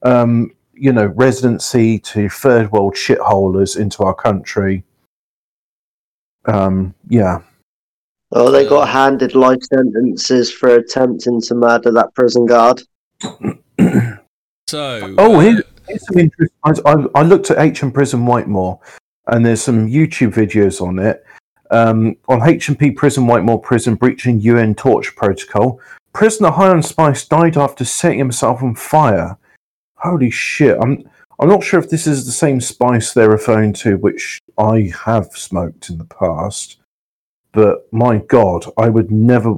um, 0.03 0.51
you 0.73 0.93
know, 0.93 1.07
residency 1.07 1.99
to 1.99 2.29
third 2.29 2.71
world 2.71 2.95
shitholers 2.95 3.77
into 3.77 4.03
our 4.03 4.15
country. 4.15 4.83
Um, 6.45 6.93
yeah. 7.09 7.41
Oh, 8.31 8.51
they 8.51 8.67
got 8.67 8.89
handed 8.89 9.35
life 9.35 9.61
sentences 9.63 10.51
for 10.51 10.75
attempting 10.75 11.41
to 11.41 11.55
murder 11.55 11.91
that 11.91 12.13
prison 12.13 12.45
guard. 12.45 12.81
so 14.67 15.15
Oh, 15.17 15.35
uh, 15.35 15.39
here- 15.39 15.63
here's 15.87 16.05
some 16.07 16.17
interest. 16.19 16.53
I, 16.63 16.71
I, 16.85 17.05
I 17.15 17.21
looked 17.23 17.51
at 17.51 17.57
H 17.59 17.83
and 17.83 17.93
Prison 17.93 18.25
Whitemoor, 18.25 18.79
and 19.27 19.45
there's 19.45 19.61
some 19.61 19.87
YouTube 19.87 20.33
videos 20.33 20.81
on 20.81 20.99
it. 20.99 21.23
Um, 21.71 22.15
on 22.27 22.47
H&P 22.47 22.91
Prison 22.91 23.27
Whitemoor 23.27 23.59
Prison 23.59 23.95
breaching 23.95 24.39
UN 24.41 24.73
torture 24.73 25.13
protocol, 25.15 25.79
prisoner 26.13 26.49
high 26.49 26.69
on 26.69 26.81
spice 26.81 27.25
died 27.25 27.57
after 27.57 27.83
setting 27.85 28.19
himself 28.19 28.63
on 28.63 28.75
fire. 28.75 29.37
Holy 29.95 30.29
shit! 30.29 30.77
I'm 30.81 31.09
I'm 31.39 31.49
not 31.49 31.63
sure 31.63 31.79
if 31.79 31.89
this 31.89 32.07
is 32.07 32.25
the 32.25 32.31
same 32.31 32.59
spice 32.61 33.13
they're 33.13 33.29
referring 33.29 33.73
to, 33.73 33.97
which 33.97 34.41
I 34.57 34.91
have 35.05 35.27
smoked 35.33 35.89
in 35.89 35.97
the 35.97 36.05
past. 36.05 36.77
But 37.51 37.91
my 37.91 38.17
God, 38.17 38.65
I 38.77 38.89
would 38.89 39.11
never. 39.11 39.55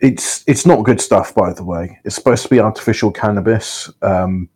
It's 0.00 0.44
it's 0.46 0.66
not 0.66 0.84
good 0.84 1.00
stuff, 1.00 1.34
by 1.34 1.52
the 1.52 1.64
way. 1.64 1.98
It's 2.04 2.14
supposed 2.14 2.44
to 2.44 2.48
be 2.48 2.60
artificial 2.60 3.10
cannabis. 3.10 3.90
Um, 4.02 4.48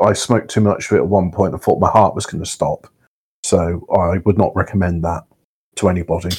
I 0.00 0.12
smoked 0.12 0.50
too 0.50 0.60
much 0.60 0.90
of 0.90 0.96
it 0.96 1.00
at 1.00 1.06
one 1.06 1.30
point. 1.30 1.54
I 1.54 1.58
thought 1.58 1.80
my 1.80 1.90
heart 1.90 2.14
was 2.14 2.26
going 2.26 2.42
to 2.42 2.50
stop. 2.50 2.86
So 3.44 3.86
I 3.94 4.18
would 4.18 4.38
not 4.38 4.54
recommend 4.54 5.04
that 5.04 5.24
to 5.80 5.88
anybody. 5.88 6.36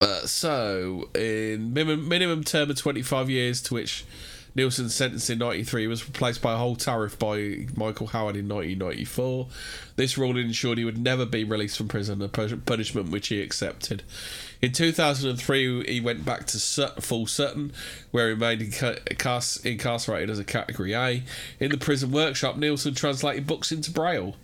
Uh, 0.00 0.26
so, 0.26 1.08
in 1.14 1.72
minimum, 1.72 2.08
minimum 2.08 2.44
term 2.44 2.70
of 2.70 2.76
25 2.76 3.30
years, 3.30 3.62
to 3.62 3.74
which 3.74 4.04
Nilsen's 4.54 4.94
sentence 4.94 5.30
in 5.30 5.38
93 5.38 5.86
was 5.86 6.06
replaced 6.06 6.42
by 6.42 6.52
a 6.52 6.56
whole 6.56 6.76
tariff 6.76 7.18
by 7.18 7.66
Michael 7.76 8.08
Howard 8.08 8.36
in 8.36 8.48
1994. 8.48 9.48
This 9.96 10.18
ruling 10.18 10.44
ensured 10.44 10.76
he 10.76 10.84
would 10.84 10.98
never 10.98 11.24
be 11.24 11.44
released 11.44 11.78
from 11.78 11.88
prison, 11.88 12.20
a 12.20 12.28
punishment 12.28 13.10
which 13.10 13.28
he 13.28 13.40
accepted. 13.40 14.02
In 14.60 14.72
2003, 14.72 15.84
he 15.84 16.00
went 16.00 16.26
back 16.26 16.46
to 16.48 16.58
Full 16.58 17.26
Sutton, 17.26 17.72
where 18.10 18.26
he 18.26 18.34
remained 18.34 18.60
incarcerated 19.64 20.28
as 20.28 20.38
a 20.38 20.44
Category 20.44 20.92
A. 20.92 21.22
In 21.58 21.70
the 21.70 21.78
prison 21.78 22.10
workshop, 22.10 22.56
Nilsen 22.56 22.94
translated 22.94 23.46
books 23.46 23.72
into 23.72 23.90
Braille. 23.90 24.36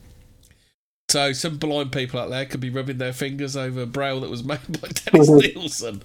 So 1.08 1.32
some 1.32 1.56
blind 1.56 1.90
people 1.90 2.20
out 2.20 2.28
there 2.28 2.44
could 2.44 2.60
be 2.60 2.68
rubbing 2.68 2.98
their 2.98 3.14
fingers 3.14 3.56
over 3.56 3.80
a 3.80 3.86
braille 3.86 4.20
that 4.20 4.28
was 4.28 4.44
made 4.44 4.80
by 4.80 4.88
Dennis 4.92 5.28
Nilsen. 5.54 6.02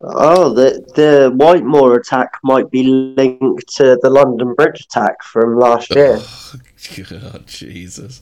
Oh, 0.00 0.54
the 0.54 0.84
the 0.94 1.32
Whitemoor 1.34 1.96
attack 1.96 2.38
might 2.44 2.70
be 2.70 2.84
linked 2.84 3.66
to 3.76 3.98
the 4.00 4.10
London 4.10 4.54
Bridge 4.54 4.82
attack 4.82 5.24
from 5.24 5.58
last 5.58 5.92
year. 5.92 6.18
Oh, 6.20 6.54
God, 7.10 7.46
Jesus. 7.48 8.20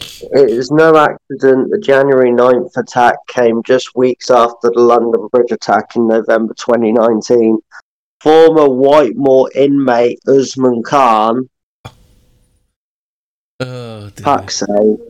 It 0.00 0.50
is 0.50 0.70
no 0.70 0.96
accident 0.96 1.70
the 1.70 1.78
January 1.78 2.30
9th 2.30 2.74
attack 2.78 3.16
came 3.26 3.62
just 3.62 3.94
weeks 3.94 4.30
after 4.30 4.70
the 4.70 4.80
London 4.80 5.28
Bridge 5.30 5.52
attack 5.52 5.96
in 5.96 6.08
November 6.08 6.54
2019. 6.54 7.58
Former 8.22 8.68
Whitemoor 8.68 9.50
inmate 9.54 10.20
Usman 10.26 10.82
Khan, 10.82 11.50
Oh, 13.60 14.10
dear. 14.16 14.24
fuck's 14.24 14.56
sake. 14.60 15.00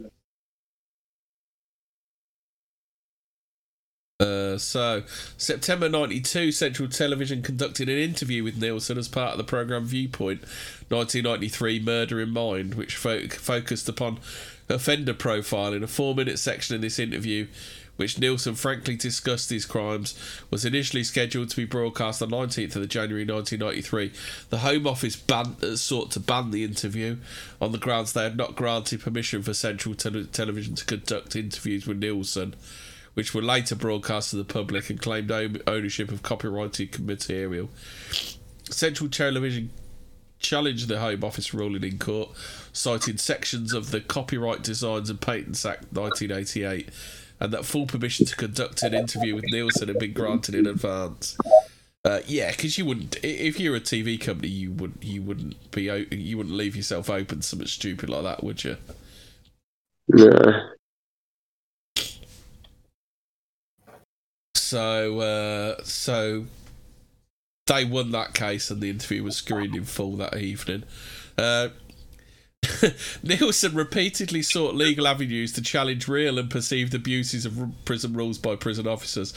Uh, 4.20 4.58
so, 4.58 5.02
September 5.38 5.88
92, 5.88 6.52
Central 6.52 6.88
Television 6.88 7.42
conducted 7.42 7.88
an 7.88 7.98
interview 7.98 8.44
with 8.44 8.58
Nilsen 8.58 8.98
as 8.98 9.08
part 9.08 9.32
of 9.32 9.38
the 9.38 9.44
programme 9.44 9.86
Viewpoint 9.86 10.42
1993 10.88 11.80
Murder 11.80 12.20
in 12.20 12.30
Mind, 12.30 12.74
which 12.74 12.96
fo- 12.96 13.28
focused 13.28 13.88
upon 13.88 14.18
offender 14.68 15.14
profile. 15.14 15.72
In 15.74 15.82
a 15.82 15.88
four 15.88 16.14
minute 16.14 16.38
section 16.38 16.74
in 16.74 16.82
this 16.82 16.98
interview, 16.98 17.46
which 18.00 18.18
Nilsen 18.18 18.54
frankly 18.54 18.96
discussed 18.96 19.50
these 19.50 19.66
crimes, 19.66 20.18
was 20.48 20.64
initially 20.64 21.04
scheduled 21.04 21.50
to 21.50 21.56
be 21.56 21.66
broadcast 21.66 22.22
on 22.22 22.30
19th 22.30 22.74
of 22.76 22.88
January 22.88 23.26
1993. 23.26 24.10
The 24.48 24.60
Home 24.60 24.86
Office 24.86 25.22
uh, 25.30 25.76
sought 25.76 26.10
to 26.12 26.20
ban 26.20 26.50
the 26.50 26.64
interview 26.64 27.18
on 27.60 27.72
the 27.72 27.78
grounds 27.78 28.14
they 28.14 28.22
had 28.22 28.38
not 28.38 28.56
granted 28.56 29.02
permission 29.02 29.42
for 29.42 29.52
Central 29.52 29.94
Tele- 29.94 30.24
Television 30.24 30.76
to 30.76 30.86
conduct 30.86 31.36
interviews 31.36 31.86
with 31.86 31.98
Nilsen 31.98 32.54
which 33.12 33.34
were 33.34 33.42
later 33.42 33.74
broadcast 33.74 34.30
to 34.30 34.36
the 34.36 34.44
public 34.44 34.88
and 34.88 35.02
claimed 35.02 35.30
own- 35.30 35.60
ownership 35.66 36.10
of 36.10 36.22
copyrighted 36.22 36.98
material. 37.00 37.68
Central 38.70 39.10
Television 39.10 39.68
challenged 40.38 40.88
the 40.88 41.00
Home 41.00 41.22
Office 41.22 41.52
ruling 41.52 41.84
in 41.84 41.98
court, 41.98 42.30
citing 42.72 43.18
sections 43.18 43.74
of 43.74 43.90
the 43.90 44.00
Copyright 44.00 44.62
Designs 44.62 45.10
and 45.10 45.20
Patents 45.20 45.66
Act 45.66 45.92
1988, 45.92 46.88
and 47.40 47.52
that 47.52 47.64
full 47.64 47.86
permission 47.86 48.26
to 48.26 48.36
conduct 48.36 48.82
an 48.82 48.94
interview 48.94 49.34
with 49.34 49.44
Nilsen 49.48 49.88
had 49.88 49.98
been 49.98 50.12
granted 50.12 50.54
in 50.54 50.66
advance. 50.66 51.36
Uh, 52.04 52.20
yeah, 52.26 52.50
because 52.50 52.78
you 52.78 52.84
wouldn't. 52.84 53.22
If 53.22 53.58
you're 53.58 53.76
a 53.76 53.80
TV 53.80 54.20
company, 54.20 54.48
you 54.48 54.72
would 54.72 54.94
you 55.02 55.22
wouldn't 55.22 55.70
be 55.70 55.82
you 56.10 56.36
wouldn't 56.36 56.54
leave 56.54 56.76
yourself 56.76 57.10
open 57.10 57.40
to 57.40 57.42
something 57.42 57.68
stupid 57.68 58.08
like 58.08 58.22
that, 58.22 58.42
would 58.44 58.64
you? 58.64 58.76
Yeah. 60.14 60.68
So 64.54 65.20
uh, 65.20 65.82
so 65.82 66.46
they 67.66 67.84
won 67.84 68.12
that 68.12 68.34
case, 68.34 68.70
and 68.70 68.80
the 68.80 68.88
interview 68.88 69.22
was 69.22 69.36
screened 69.36 69.76
in 69.76 69.84
full 69.84 70.16
that 70.16 70.36
evening. 70.36 70.84
Uh, 71.36 71.68
Nilsen 73.22 73.74
repeatedly 73.74 74.42
sought 74.42 74.74
legal 74.74 75.06
avenues 75.06 75.52
to 75.52 75.62
challenge 75.62 76.08
real 76.08 76.38
and 76.38 76.50
perceived 76.50 76.94
abuses 76.94 77.46
of 77.46 77.58
prison 77.84 78.12
rules 78.12 78.38
by 78.38 78.56
prison 78.56 78.86
officers, 78.86 79.34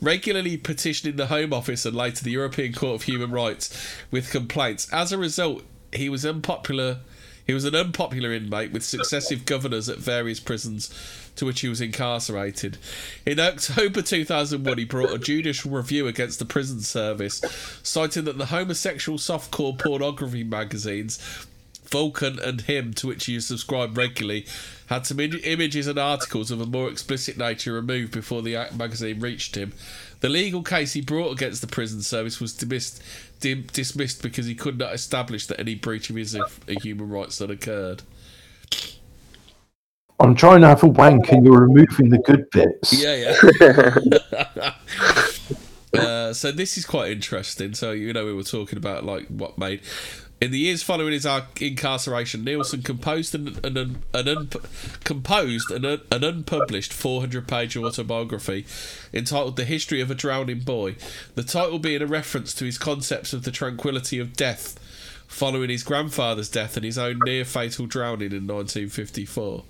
regularly 0.00 0.56
petitioning 0.56 1.16
the 1.16 1.26
Home 1.26 1.52
Office 1.52 1.84
and 1.84 1.96
later 1.96 2.24
the 2.24 2.30
European 2.30 2.72
Court 2.72 2.96
of 2.96 3.02
Human 3.02 3.30
Rights 3.30 3.94
with 4.10 4.30
complaints. 4.30 4.88
As 4.92 5.12
a 5.12 5.18
result, 5.18 5.62
he 5.92 6.08
was 6.08 6.24
unpopular. 6.24 7.00
He 7.46 7.54
was 7.54 7.64
an 7.64 7.74
unpopular 7.74 8.32
inmate 8.32 8.72
with 8.72 8.84
successive 8.84 9.44
governors 9.44 9.88
at 9.88 9.98
various 9.98 10.38
prisons 10.38 10.90
to 11.36 11.46
which 11.46 11.60
he 11.60 11.68
was 11.68 11.80
incarcerated. 11.80 12.78
In 13.26 13.40
October 13.40 14.02
2001, 14.02 14.78
he 14.78 14.84
brought 14.84 15.12
a 15.12 15.18
judicial 15.18 15.70
review 15.70 16.06
against 16.06 16.38
the 16.38 16.44
prison 16.44 16.80
service, 16.80 17.42
citing 17.82 18.24
that 18.24 18.38
the 18.38 18.46
homosexual 18.46 19.18
softcore 19.18 19.76
pornography 19.78 20.44
magazines 20.44 21.18
Vulcan 21.92 22.38
and 22.38 22.62
him, 22.62 22.94
to 22.94 23.06
which 23.06 23.26
he 23.26 23.38
subscribed 23.38 23.96
regularly, 23.96 24.46
had 24.86 25.06
some 25.06 25.20
Im- 25.20 25.40
images 25.44 25.86
and 25.86 25.98
articles 25.98 26.50
of 26.50 26.60
a 26.60 26.66
more 26.66 26.88
explicit 26.88 27.36
nature 27.36 27.74
removed 27.74 28.12
before 28.12 28.42
the 28.42 28.56
act 28.56 28.74
magazine 28.74 29.20
reached 29.20 29.54
him. 29.54 29.72
The 30.20 30.28
legal 30.28 30.62
case 30.62 30.94
he 30.94 31.00
brought 31.00 31.32
against 31.32 31.60
the 31.60 31.66
prison 31.66 32.00
service 32.00 32.40
was 32.40 32.54
dismissed, 32.54 33.02
dim- 33.40 33.66
dismissed 33.72 34.22
because 34.22 34.46
he 34.46 34.54
could 34.54 34.78
not 34.78 34.94
establish 34.94 35.46
that 35.46 35.60
any 35.60 35.74
breach 35.74 36.10
of 36.10 36.16
his 36.16 36.36
human 36.66 37.10
rights 37.10 37.38
had 37.38 37.50
occurred. 37.50 38.02
I'm 40.18 40.34
trying 40.34 40.60
to 40.60 40.68
have 40.68 40.82
a 40.84 40.86
wank 40.86 41.32
and 41.32 41.44
you're 41.44 41.60
removing 41.60 42.08
the 42.08 42.18
good 42.18 42.48
bits. 42.50 42.92
Yeah, 42.92 43.34
yeah. 43.60 44.74
uh, 46.00 46.32
so 46.32 46.52
this 46.52 46.78
is 46.78 46.86
quite 46.86 47.10
interesting. 47.10 47.74
So 47.74 47.90
you 47.90 48.12
know 48.12 48.24
we 48.24 48.32
were 48.32 48.44
talking 48.44 48.78
about 48.78 49.04
like 49.04 49.26
what 49.26 49.58
made 49.58 49.80
in 50.42 50.50
the 50.50 50.58
years 50.58 50.82
following 50.82 51.12
his 51.12 51.24
incarceration, 51.60 52.42
Nilsen 52.42 52.82
composed 52.82 53.32
an, 53.32 53.60
an, 53.62 54.02
an, 54.12 54.28
un, 54.28 54.50
composed 55.04 55.70
an, 55.70 55.84
an 55.84 56.24
unpublished 56.24 56.90
400-page 56.90 57.76
autobiography 57.76 58.66
entitled 59.14 59.54
"The 59.54 59.64
History 59.64 60.00
of 60.00 60.10
a 60.10 60.16
Drowning 60.16 60.58
Boy." 60.58 60.96
The 61.36 61.44
title 61.44 61.78
being 61.78 62.02
a 62.02 62.06
reference 62.06 62.52
to 62.54 62.64
his 62.64 62.76
concepts 62.76 63.32
of 63.32 63.44
the 63.44 63.52
tranquility 63.52 64.18
of 64.18 64.32
death, 64.32 64.80
following 65.28 65.70
his 65.70 65.84
grandfather's 65.84 66.50
death 66.50 66.76
and 66.76 66.84
his 66.84 66.98
own 66.98 67.20
near-fatal 67.24 67.86
drowning 67.86 68.32
in 68.32 68.48
1954. 68.48 69.62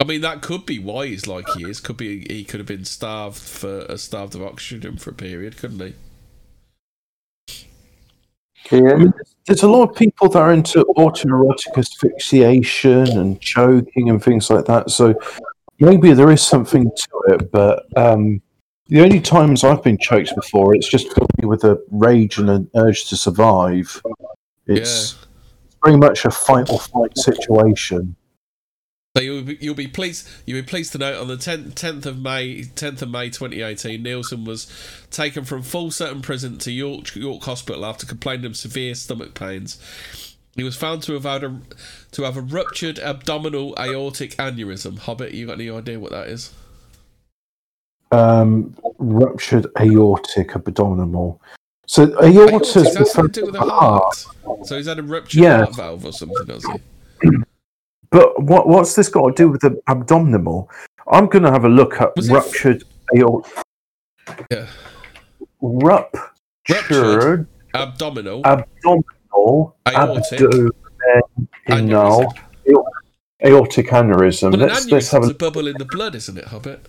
I 0.00 0.04
mean, 0.04 0.22
that 0.22 0.40
could 0.40 0.64
be 0.64 0.78
why 0.78 1.08
he's 1.08 1.26
like 1.26 1.46
he 1.50 1.64
is. 1.64 1.80
Could 1.80 1.98
be 1.98 2.26
he 2.32 2.44
could 2.44 2.60
have 2.60 2.66
been 2.66 2.86
starved 2.86 3.38
for 3.38 3.82
uh, 3.90 3.98
starved 3.98 4.34
of 4.34 4.42
oxygen 4.42 4.96
for 4.96 5.10
a 5.10 5.14
period, 5.14 5.58
couldn't 5.58 5.80
he? 5.80 5.94
I 8.70 8.96
mean, 8.96 9.12
there's 9.46 9.62
a 9.62 9.68
lot 9.68 9.90
of 9.90 9.96
people 9.96 10.28
that 10.28 10.38
are 10.38 10.52
into 10.52 10.84
autoerotic 10.96 11.76
asphyxiation 11.76 13.18
and 13.18 13.40
choking 13.40 14.10
and 14.10 14.22
things 14.22 14.50
like 14.50 14.64
that. 14.66 14.90
So 14.90 15.14
maybe 15.80 16.12
there 16.12 16.30
is 16.30 16.42
something 16.42 16.84
to 16.84 17.34
it, 17.34 17.50
but 17.50 17.86
um, 17.96 18.40
the 18.86 19.00
only 19.00 19.20
times 19.20 19.64
I've 19.64 19.82
been 19.82 19.98
choked 19.98 20.34
before, 20.34 20.74
it's 20.74 20.88
just 20.88 21.12
filled 21.12 21.30
me 21.40 21.46
with 21.46 21.64
a 21.64 21.82
rage 21.90 22.38
and 22.38 22.50
an 22.50 22.70
urge 22.76 23.08
to 23.08 23.16
survive. 23.16 24.00
It's 24.66 25.16
very 25.84 25.96
much 25.96 26.24
a 26.24 26.30
fight 26.30 26.70
or 26.70 26.78
flight 26.78 27.16
situation. 27.16 28.14
So 29.14 29.22
you'll 29.22 29.42
be, 29.42 29.58
you'll 29.60 29.74
be 29.74 29.88
pleased 29.88 30.26
you'll 30.46 30.62
be 30.62 30.66
pleased 30.66 30.92
to 30.92 30.98
note 30.98 31.20
on 31.20 31.28
the 31.28 31.36
10th, 31.36 31.74
10th 31.74 32.06
of 32.06 32.18
May 32.18 32.62
10th 32.62 33.02
of 33.02 33.10
May 33.10 33.28
2018 33.28 34.02
Nilsen 34.02 34.44
was 34.44 34.66
taken 35.10 35.44
from 35.44 35.60
Full 35.60 35.90
Sutton 35.90 36.22
Prison 36.22 36.56
to 36.58 36.72
York 36.72 37.14
York 37.14 37.42
Hospital 37.42 37.84
after 37.84 38.06
complaining 38.06 38.46
of 38.46 38.56
severe 38.56 38.94
stomach 38.94 39.34
pains. 39.34 39.76
He 40.56 40.62
was 40.64 40.76
found 40.76 41.02
to 41.02 41.12
have 41.12 41.24
had 41.24 41.44
a 41.44 41.60
to 42.12 42.22
have 42.22 42.38
a 42.38 42.40
ruptured 42.40 42.98
abdominal 43.00 43.74
aortic 43.78 44.30
aneurysm. 44.36 44.98
Hobbit, 45.00 45.34
you 45.34 45.46
got 45.46 45.54
any 45.60 45.68
idea 45.68 46.00
what 46.00 46.12
that 46.12 46.28
is? 46.28 46.54
Um, 48.12 48.74
ruptured 48.98 49.66
aortic 49.78 50.54
abdominal. 50.56 51.38
So 51.86 52.04
aorta 52.22 52.80
Is 52.80 52.86
is 52.86 52.94
the 53.12 53.22
to 53.22 53.28
do 53.28 53.44
with 53.44 53.52
the 53.54 53.60
the 53.60 53.70
heart. 53.70 54.24
heart? 54.42 54.66
So 54.66 54.78
he's 54.78 54.86
had 54.86 54.98
a 54.98 55.02
ruptured 55.02 55.42
Yeah. 55.42 55.58
heart 55.64 55.76
valve 55.76 56.06
or 56.06 56.12
something, 56.12 56.46
does 56.46 56.64
he? 56.64 56.72
But 58.12 58.42
what 58.42 58.68
what's 58.68 58.94
this 58.94 59.08
got 59.08 59.28
to 59.28 59.42
do 59.42 59.48
with 59.48 59.62
the 59.62 59.80
abdominal? 59.88 60.70
I'm 61.10 61.26
going 61.26 61.42
to 61.42 61.50
have 61.50 61.64
a 61.64 61.68
look 61.68 62.00
at 62.00 62.14
Was 62.14 62.30
ruptured 62.30 62.84
aorta. 63.16 63.62
Yeah. 64.50 64.66
Ruptured, 65.60 66.22
Ruptured. 66.68 67.46
Abdominal. 67.74 68.42
abdominal 68.44 69.76
Aortic. 69.88 70.70
abdominal 71.68 72.34
aortic 73.44 73.88
aneurysm. 73.88 74.54
an 74.54 74.60
Let's 74.60 74.86
let's 74.90 75.10
have 75.10 75.24
a 75.24 75.28
a 75.28 75.34
bubble 75.34 75.66
in 75.66 75.76
the 75.78 75.84
blood, 75.84 76.14
isn't 76.14 76.36
it, 76.38 76.44
Hobbit? 76.44 76.86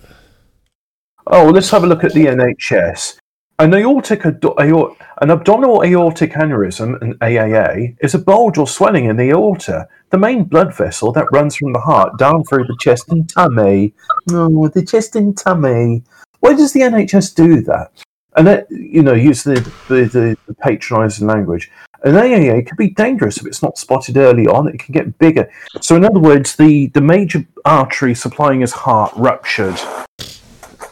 oh 1.27 1.45
let's 1.47 1.69
have 1.69 1.83
a 1.83 1.87
look 1.87 2.03
at 2.03 2.13
the 2.13 2.25
NHS. 2.25 3.17
An 3.59 3.73
aortic 3.73 4.25
an 4.25 5.30
abdominal 5.30 5.84
aortic 5.84 6.31
aneurysm, 6.34 6.99
an 7.01 7.13
AAA, 7.19 7.95
is 8.01 8.15
a 8.15 8.19
bulge 8.19 8.57
or 8.57 8.67
swelling 8.67 9.05
in 9.05 9.15
the 9.15 9.30
aorta, 9.30 9.88
the 10.09 10.17
main 10.17 10.43
blood 10.43 10.75
vessel 10.75 11.11
that 11.11 11.31
runs 11.31 11.55
from 11.55 11.71
the 11.71 11.80
heart 11.80 12.17
down 12.17 12.43
through 12.43 12.65
the 12.65 12.77
chest 12.81 13.09
and 13.09 13.30
tummy. 13.30 13.93
Oh, 14.31 14.67
the 14.69 14.84
chest 14.84 15.15
and 15.15 15.38
tummy. 15.38 16.03
Why 16.39 16.55
does 16.55 16.73
the 16.73 16.81
NHS 16.81 17.35
do 17.35 17.61
that? 17.61 17.91
And 18.35 18.47
that, 18.47 18.65
you 18.71 19.03
know, 19.03 19.13
use 19.13 19.43
the 19.43 19.55
the, 19.88 20.05
the, 20.05 20.38
the 20.47 20.53
patronising 20.55 21.27
language. 21.27 21.71
An 22.03 22.15
AAA 22.15 22.65
can 22.65 22.75
be 22.75 22.89
dangerous 22.89 23.38
if 23.38 23.45
it's 23.45 23.61
not 23.61 23.77
spotted 23.77 24.17
early 24.17 24.47
on. 24.47 24.67
It 24.67 24.80
can 24.80 24.93
get 24.93 25.17
bigger. 25.19 25.49
So, 25.80 25.95
in 25.95 26.03
other 26.03 26.19
words, 26.19 26.55
the, 26.55 26.88
the 26.88 27.01
major 27.01 27.45
artery 27.63 28.13
supplying 28.13 28.61
his 28.61 28.73
heart 28.73 29.13
ruptured, 29.15 29.80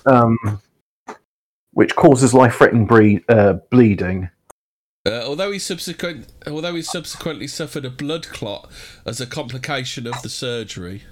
um, 0.05 0.38
which 1.73 1.95
causes 1.95 2.34
life-threatening 2.34 3.23
uh, 3.30 3.53
bleeding. 3.69 4.30
Uh, 5.06 5.23
although 5.26 5.52
he 5.52 5.57
subsequent, 5.57 6.27
although 6.45 6.76
he 6.76 6.81
subsequently 6.81 7.48
suffered 7.48 7.85
a 7.85 7.89
blood 7.89 8.27
clot 8.27 8.69
as 9.06 9.19
a 9.19 9.26
complication 9.26 10.06
of 10.06 10.22
the 10.22 10.30
surgery. 10.30 11.03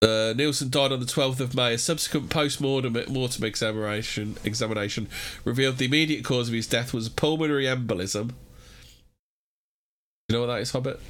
Uh, 0.00 0.32
Nilsen 0.36 0.70
died 0.70 0.92
on 0.92 1.00
the 1.00 1.06
12th 1.06 1.40
of 1.40 1.54
May. 1.56 1.74
A 1.74 1.78
subsequent 1.78 2.30
post-mortem 2.30 2.96
mortem 3.08 3.44
examination 3.44 4.36
examination 4.44 5.08
revealed 5.44 5.78
the 5.78 5.86
immediate 5.86 6.24
cause 6.24 6.48
of 6.48 6.54
his 6.54 6.68
death 6.68 6.92
was 6.92 7.08
pulmonary 7.08 7.64
embolism. 7.64 8.32
You 10.28 10.36
know 10.36 10.40
what 10.40 10.48
that 10.48 10.60
is, 10.60 10.70
Hobbit? 10.72 11.00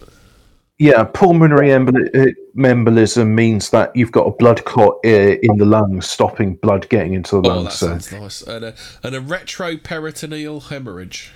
Yeah, 0.80 1.02
pulmonary 1.05 1.68
embol- 1.70 2.14
uh, 2.14 2.32
embolism 2.56 3.34
means 3.34 3.70
that 3.70 3.90
you've 3.96 4.12
got 4.12 4.28
a 4.28 4.30
blood 4.30 4.64
clot 4.64 4.94
uh, 5.05 5.09
in 5.09 5.56
the 5.56 5.64
lungs, 5.64 6.09
stopping 6.09 6.55
blood 6.55 6.88
getting 6.88 7.14
into 7.14 7.40
the 7.40 7.50
Oh, 7.50 7.62
that 7.64 7.72
so 7.72 7.88
sounds 7.88 8.12
nice. 8.12 8.42
And 8.42 8.64
a, 8.64 8.74
and 9.02 9.14
a 9.16 9.20
retroperitoneal 9.20 10.68
hemorrhage. 10.68 11.32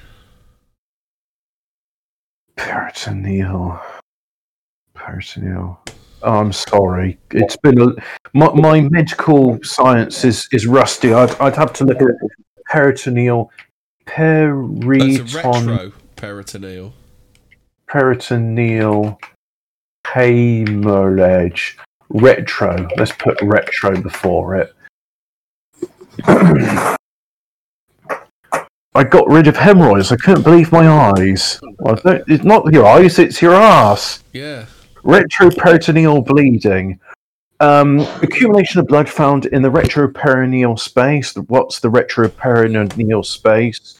peritoneal, 2.57 3.81
peritoneal. 4.95 5.81
Oh, 6.23 6.39
I'm 6.39 6.53
sorry. 6.53 7.19
It's 7.33 7.57
been 7.57 7.81
a, 7.81 7.87
my, 8.35 8.53
my 8.53 8.81
medical 8.83 9.59
science 9.65 10.25
is, 10.25 10.49
is 10.53 10.69
rusty. 10.69 11.13
I'd, 11.13 11.35
I'd 11.41 11.57
have 11.57 11.73
to 11.75 11.85
look 11.85 12.01
at 12.01 12.09
peritoneal, 12.67 13.51
That's 14.07 14.19
a 14.19 14.21
periton, 14.21 15.93
retroperitoneal. 16.17 16.93
peritoneal 17.87 19.19
hemorrhage. 20.05 21.79
Retro. 22.09 22.89
Let's 22.97 23.13
put 23.13 23.41
retro 23.43 24.01
before 24.01 24.57
it. 24.57 24.75
I 28.95 29.05
got 29.05 29.27
rid 29.29 29.47
of 29.47 29.57
hemorrhoids. 29.57 30.13
I 30.13 30.17
couldn't 30.17 30.43
believe 30.43 30.71
my 30.71 30.87
eyes. 30.87 31.59
Well, 31.79 31.99
it's 32.05 32.45
not 32.45 32.71
your 32.73 32.87
eyes, 32.87 33.19
it's 33.19 33.41
your 33.41 33.55
ass. 33.55 34.23
Yeah. 34.33 34.67
Retroperitoneal 35.03 36.27
bleeding. 36.27 37.01
Um, 37.61 38.01
accumulation 38.21 38.81
of 38.81 38.89
blood 38.89 39.09
found 39.09 39.47
in 39.47 39.63
the 39.63 39.71
retroperitoneal 39.71 40.79
space. 40.79 41.35
What's 41.35 41.81
the 41.81 41.89
retroperitoneal 41.89 43.25
space? 43.25 43.99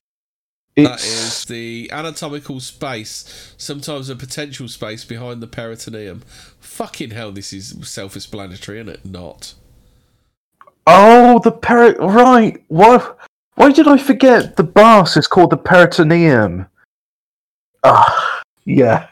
That 0.77 0.95
It's 0.95 1.05
is 1.05 1.45
the 1.45 1.91
anatomical 1.93 2.59
space, 2.61 3.55
sometimes 3.59 4.09
a 4.09 4.17
potential 4.17 4.69
space 4.69 5.05
behind 5.05 5.43
the 5.43 5.47
peritoneum. 5.47 6.23
Fucking 6.61 7.11
hell, 7.11 7.31
this 7.31 7.53
is 7.53 7.77
self-explanatory, 7.83 8.79
isn't 8.79 8.89
it? 8.89 9.05
Not. 9.05 9.53
oh 10.87 11.41
the 11.41 11.53
peri 11.53 11.95
right. 11.99 12.63
What? 12.69 13.19
Why 13.57 13.71
did 13.71 13.87
I 13.87 13.99
forget 13.99 14.57
the 14.57 14.63
bars 14.63 15.19
is 15.19 15.27
called 15.27 15.51
the 15.51 15.59
peritoneum? 15.59 16.67
Ah, 17.85 18.43
yeah. 18.65 19.09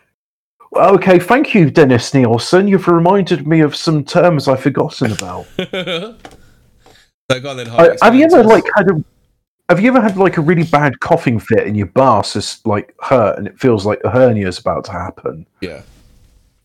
Okay, 0.74 1.19
thank 1.19 1.55
you, 1.55 1.70
Dennis 1.70 2.15
Nilsen. 2.15 2.69
You've 2.69 2.89
reminded 2.89 3.47
me 3.47 3.61
of 3.61 3.77
some 3.77 4.03
terms 4.03 4.49
I've 4.49 4.62
forgotten 4.62 5.12
about. 5.12 5.47
so 5.59 6.16
go 7.28 7.51
on 7.51 7.57
then. 7.59 7.66
Have 8.01 8.15
you 8.15 8.24
ever 8.24 8.45
like 8.45 8.65
had 8.77 8.89
a 8.89 9.05
have 9.70 9.78
you 9.78 9.88
ever 9.88 10.01
had 10.01 10.16
like 10.16 10.36
a 10.36 10.40
really 10.40 10.64
bad 10.64 10.98
coughing 10.98 11.38
fit 11.38 11.64
and 11.64 11.76
your 11.76 11.86
bass 11.86 12.34
is 12.34 12.60
like 12.64 12.92
hurt 13.01 13.38
and 13.38 13.47
it 13.47 13.59
feels 13.59 13.86
like 13.86 14.01
a 14.05 14.10
hernia 14.10 14.48
is 14.48 14.59
about 14.59 14.84
to 14.86 14.90
happen? 14.90 15.47
Yeah. 15.60 15.82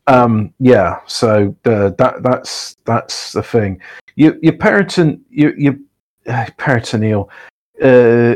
Um, 0.07 0.52
yeah. 0.60 0.99
So 1.06 1.56
uh, 1.65 1.91
that 1.91 2.23
that's 2.23 2.76
that's 2.84 3.32
the 3.34 3.44
thing. 3.44 3.80
Your 4.15 4.36
your 4.41 4.53
periton 4.53 5.22
your 5.30 5.56
your 5.57 5.76
uh, 6.26 6.48
peritoneal 6.57 7.30
uh, 7.84 8.36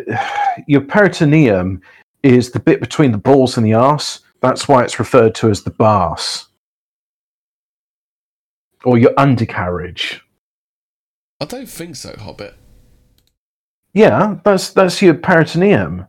your 0.68 0.82
peritoneum 0.82 1.82
is 2.22 2.52
the 2.52 2.60
bit 2.60 2.80
between 2.80 3.12
the 3.12 3.18
balls 3.18 3.58
and 3.58 3.66
the 3.66 3.74
arse. 3.74 4.20
That's 4.42 4.68
why 4.68 4.84
it's 4.84 5.00
referred 5.00 5.34
to 5.36 5.50
as 5.50 5.64
the 5.64 5.72
bass 5.72 6.46
or 8.84 9.00
your 9.00 9.14
undercarriage. 9.18 10.24
I 11.42 11.46
don't 11.46 11.70
think 11.70 11.96
so, 11.96 12.16
Hobbit. 12.18 12.54
Yeah, 13.94 14.38
that's 14.44 14.72
that's 14.72 15.02
your 15.02 15.16
peritoneum. 15.16 16.06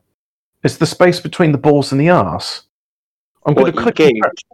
It's 0.63 0.77
the 0.77 0.87
space 0.87 1.21
between 1.21 1.53
the 1.53 1.59
balls 1.59 1.93
and 1.93 2.01
the 2.01 2.09
ass. 2.11 2.63
I'm 3.47 3.55
going 3.55 3.73
to 3.73 3.81
click. 3.81 3.97
gooch? 3.97 4.45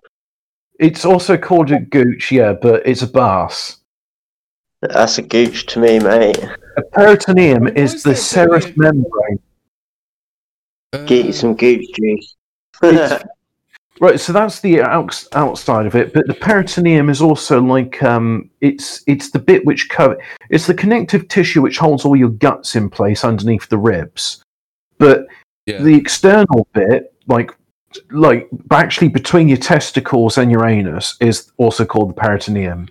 It's 0.79 1.05
also 1.05 1.37
called 1.37 1.71
a 1.73 1.81
gooch, 1.81 2.31
yeah, 2.31 2.53
but 2.53 2.87
it's 2.87 3.03
a 3.03 3.07
bass. 3.09 3.79
That's 4.83 5.19
a 5.19 5.23
gooch 5.23 5.67
to 5.67 5.81
me, 5.81 5.99
mate. 5.99 6.39
A 6.77 6.83
peritoneum 6.93 7.65
Why 7.65 7.71
is 7.71 7.95
is 7.95 8.03
the 8.05 8.15
serous 8.15 8.67
weird- 8.67 8.77
membrane. 8.77 9.41
Get 11.07 11.25
you 11.25 11.31
Uh, 11.31 11.33
some 11.33 11.55
gooch 11.57 11.85
juice. 11.95 12.37
It's- 12.83 13.25
Right, 13.99 14.21
so 14.21 14.33
that's 14.33 14.61
the 14.61 14.83
outs- 14.83 15.29
outside 15.33 15.87
of 15.87 15.95
it, 15.95 16.13
but 16.13 16.27
the 16.27 16.35
peritoneum 16.35 17.09
is 17.09 17.23
also 17.23 17.63
like 17.63 18.03
um, 18.03 18.51
it's 18.61 19.03
it's 19.07 19.31
the 19.31 19.39
bit 19.39 19.65
which 19.65 19.89
cover 19.89 20.19
it's 20.51 20.67
the 20.67 20.75
connective 20.75 21.29
tissue 21.29 21.63
which 21.63 21.79
holds 21.79 22.05
all 22.05 22.15
your 22.15 22.29
guts 22.29 22.77
in 22.77 22.91
place 22.91 23.25
underneath 23.25 23.69
the 23.69 23.79
ribs. 23.79 24.43
But 24.99 25.27
yeah. 25.65 25.83
the 25.83 25.95
external 25.95 26.69
bit, 26.75 27.15
like 27.27 27.53
like 28.11 28.49
actually 28.71 29.09
between 29.09 29.49
your 29.49 29.57
testicles 29.57 30.37
and 30.37 30.51
your 30.51 30.67
anus, 30.67 31.17
is 31.21 31.51
also 31.57 31.87
called 31.87 32.11
the 32.11 32.21
peritoneum. 32.21 32.89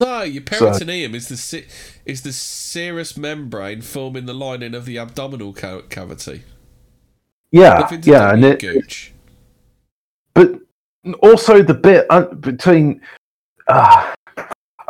No, 0.00 0.22
your 0.22 0.42
peritoneum 0.42 1.14
is 1.14 1.28
the 1.28 1.64
is 2.06 2.22
the 2.22 2.32
serous 2.32 3.16
membrane 3.16 3.82
forming 3.82 4.26
the 4.26 4.34
lining 4.34 4.74
of 4.74 4.84
the 4.84 4.98
abdominal 4.98 5.52
ca- 5.52 5.82
cavity. 5.82 6.42
Yeah, 7.52 7.88
yeah, 8.02 8.32
and 8.32 8.44
it, 8.44 8.60
gooch. 8.60 9.12
But 10.34 10.52
also 11.22 11.62
the 11.62 11.74
bit 11.74 12.06
between. 12.40 13.00
Uh, 13.66 14.12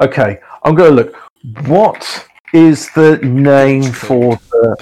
okay, 0.01 0.39
I'm 0.65 0.75
going 0.75 0.91
to 0.91 0.97
look. 0.97 1.15
What 1.67 2.27
is 2.53 2.91
the 2.93 3.19
name 3.19 3.93
for 3.93 4.39
the 4.51 4.77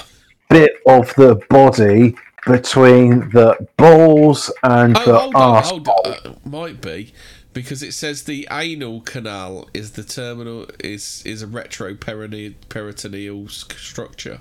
bit 0.49 0.73
of 0.87 1.15
the 1.15 1.41
body 1.51 2.17
between 2.47 3.29
the 3.31 3.57
balls 3.77 4.51
and 4.63 4.97
Oh, 4.97 5.05
the 5.05 5.19
hold 5.19 5.35
on, 5.35 5.57
arse? 5.57 5.69
hold 5.69 5.89
on. 5.89 6.07
Uh, 6.07 6.35
might 6.45 6.81
be 6.81 7.13
because 7.53 7.83
it 7.83 7.93
says 7.93 8.25
the 8.25 8.47
anal 8.51 9.01
canal 9.01 9.69
is 9.75 9.93
the 9.93 10.05
terminal 10.05 10.67
is 10.83 11.23
is 11.27 11.43
a 11.43 11.47
retroperitoneal 11.47 13.47
s- 13.47 13.67
structure. 13.77 14.41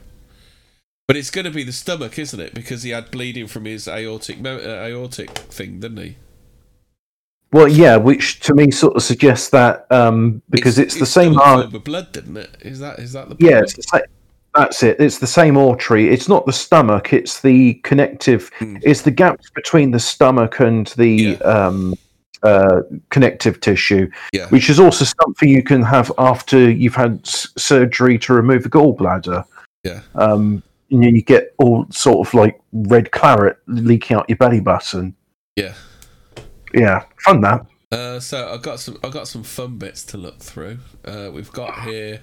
But 1.08 1.16
it's 1.16 1.32
going 1.32 1.46
to 1.46 1.52
be 1.52 1.64
the 1.64 1.72
stomach, 1.72 2.20
isn't 2.20 2.40
it? 2.40 2.54
Because 2.54 2.84
he 2.84 2.90
had 2.90 3.12
bleeding 3.12 3.48
from 3.48 3.64
his 3.64 3.88
aortic 3.88 4.42
mo- 4.42 4.58
uh, 4.60 4.86
aortic 4.86 5.30
thing, 5.30 5.80
didn't 5.80 5.98
he? 6.04 6.18
Well, 7.54 7.70
yeah, 7.70 7.96
which 7.96 8.42
to 8.42 8.54
me 8.54 8.72
sort 8.72 8.98
of 8.98 9.04
suggests 9.04 9.50
that 9.52 9.90
um, 9.90 10.42
because 10.50 10.78
it's, 10.78 11.00
the 11.00 11.06
same 11.06 11.32
stomach 11.32 11.48
artery. 11.48 11.62
filled 11.64 11.74
with 11.74 11.84
blood, 11.86 12.12
didn't 12.12 12.36
it? 12.36 12.50
Is 12.62 12.80
that 12.80 13.00
is 13.00 13.14
that 13.14 13.30
the 13.30 13.38
Yeah, 13.40 13.60
it's 13.60 13.74
the 13.74 13.84
same. 13.84 14.02
That's 14.54 14.84
it. 14.84 15.00
It's 15.00 15.20
the 15.20 15.28
same 15.28 15.56
artery. 15.56 16.10
It's 16.10 16.28
not 16.28 16.46
the 16.46 16.52
stomach. 16.52 17.14
It's 17.14 17.40
the 17.42 17.76
connective. 17.86 18.52
Hmm. 18.60 18.78
It's 18.82 19.04
the 19.04 19.12
gaps 19.12 19.50
between 19.52 19.92
the 19.92 20.00
stomach 20.00 20.60
and 20.60 20.88
the 20.98 21.10
Yeah. 21.10 21.34
um, 21.38 21.94
uh, 22.44 22.82
connective 23.12 23.62
tissue, 23.62 24.10
Yeah. 24.34 24.48
which 24.50 24.70
is 24.70 24.80
also 24.80 25.06
something 25.24 25.48
you 25.48 25.64
can 25.64 25.82
have 25.84 26.12
after 26.18 26.70
you've 26.70 26.96
had 26.96 27.22
s- 27.26 27.48
surgery 27.56 28.18
to 28.20 28.34
remove 28.34 28.66
a 28.66 28.70
gallbladder. 28.70 29.46
Yeah. 29.84 30.02
Um, 30.16 30.64
and 30.92 31.04
you 31.04 31.22
get 31.22 31.54
all 31.58 31.86
sort 31.90 32.28
of 32.28 32.34
like 32.34 32.60
red 32.72 33.12
claret 33.12 33.58
leaking 33.68 34.18
out 34.18 34.30
your 34.30 34.38
belly 34.38 34.60
button. 34.60 35.16
Yeah. 35.56 35.74
Yeah, 36.74 37.04
fun 37.20 37.42
that. 37.42 37.66
Uh, 37.92 38.20
so 38.20 38.54
I've 38.54 38.62
got 38.62 38.80
some 38.80 38.98
I've 39.04 39.12
got 39.12 39.28
some 39.28 39.44
fun 39.44 39.78
bits 39.78 40.04
to 40.06 40.18
look 40.18 40.40
through. 40.40 40.80
Uh, 41.06 41.30
we've 41.34 41.52
got 41.52 41.84
here 41.84 42.22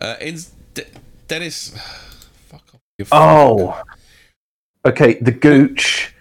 uh, 0.00 0.16
in 0.20 0.38
De- 0.74 0.86
Dennis. 1.28 1.70
Fuck 2.48 2.62
off. 2.74 2.80
you 2.98 3.06
Oh, 3.12 3.82
okay. 4.86 5.14
The 5.20 5.32
gooch 5.32 6.14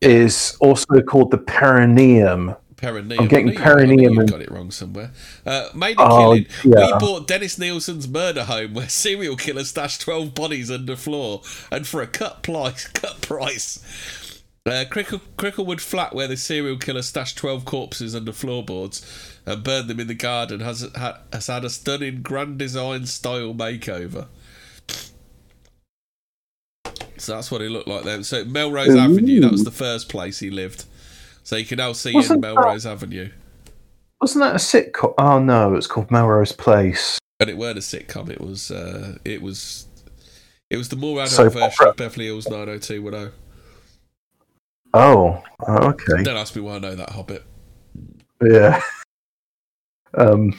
is 0.00 0.56
also 0.60 1.00
called 1.00 1.30
the 1.30 1.38
perineum. 1.38 2.54
Perineum. 2.82 3.22
I'm 3.22 3.28
getting 3.28 3.48
I 3.48 3.52
know 3.52 3.58
you- 3.58 3.58
I 3.60 3.64
know 3.68 3.74
perineum 3.74 4.14
You 4.14 4.26
got 4.26 4.40
it 4.42 4.50
wrong 4.50 4.70
somewhere. 4.72 5.12
Uh, 5.46 5.68
made 5.74 5.98
a 5.98 6.02
Oh, 6.02 6.18
killing. 6.18 6.46
yeah. 6.64 6.86
We 6.86 6.98
bought 6.98 7.28
Dennis 7.28 7.56
Nilsen's 7.56 8.08
murder 8.08 8.44
home, 8.44 8.74
where 8.74 8.88
serial 8.88 9.36
killer 9.36 9.64
stashed 9.64 10.00
twelve 10.00 10.34
bodies 10.34 10.70
under 10.70 10.96
floor, 10.96 11.42
and 11.70 11.86
for 11.86 12.02
a 12.02 12.06
cut 12.08 12.42
price. 12.42 12.88
Cut 12.92 13.20
price. 13.22 14.42
Uh, 14.66 14.84
Crickle, 14.90 15.20
Cricklewood 15.36 15.80
flat, 15.80 16.14
where 16.14 16.28
the 16.28 16.36
serial 16.36 16.76
killer 16.76 17.02
stashed 17.02 17.36
12 17.36 17.64
corpses 17.64 18.14
under 18.14 18.30
floorboards 18.32 19.04
and 19.44 19.64
burned 19.64 19.88
them 19.90 19.98
in 19.98 20.06
the 20.06 20.14
garden, 20.14 20.60
has 20.60 20.88
ha, 20.94 21.18
has 21.32 21.48
had 21.48 21.64
a 21.64 21.70
stunning 21.70 22.22
grand 22.22 22.58
design 22.58 23.06
style 23.06 23.52
makeover. 23.54 24.28
So 27.18 27.34
that's 27.34 27.50
what 27.50 27.60
it 27.62 27.70
looked 27.70 27.88
like 27.88 28.04
then. 28.04 28.22
So 28.24 28.44
Melrose. 28.44 28.94
Avenue, 28.94 29.40
that 29.40 29.50
was 29.52 29.64
the 29.64 29.70
first 29.72 30.08
place 30.08 30.38
he 30.38 30.50
lived. 30.50 30.84
So 31.42 31.56
you 31.56 31.64
can 31.64 31.78
now 31.78 31.92
see 31.92 32.10
in 32.10 32.16
Wasn't 32.16 32.40
that- 32.42 32.54
Melrose 32.54 32.86
Avenue. 32.86 33.30
Wasn't 34.20 34.40
that 34.44 34.54
a 34.54 34.58
sitcom? 34.58 35.14
Oh 35.18 35.40
no, 35.40 35.74
it's 35.74 35.88
called 35.88 36.10
Melrose 36.10 36.52
Place. 36.52 37.18
But 37.40 37.48
it 37.48 37.56
weren't 37.56 37.78
a 37.78 37.80
sitcom. 37.80 38.30
It 38.30 38.40
was. 38.40 38.70
Uh, 38.70 39.18
it 39.24 39.42
was. 39.42 39.86
It 40.70 40.76
was 40.76 40.88
the 40.90 40.96
more 40.96 41.16
adult 41.18 41.30
Soap 41.30 41.52
version 41.54 41.62
opera. 41.72 41.88
of 41.90 41.96
Beverly 41.96 42.26
Hills 42.26 42.48
90210. 42.48 43.32
Oh, 44.94 45.42
oh, 45.66 45.88
okay, 45.88 46.22
Don't 46.22 46.36
ask 46.36 46.54
me 46.54 46.62
why 46.62 46.76
I 46.76 46.78
know 46.78 46.94
that 46.94 47.10
Hobbit. 47.10 47.42
yeah. 48.44 48.80
Um, 50.16 50.58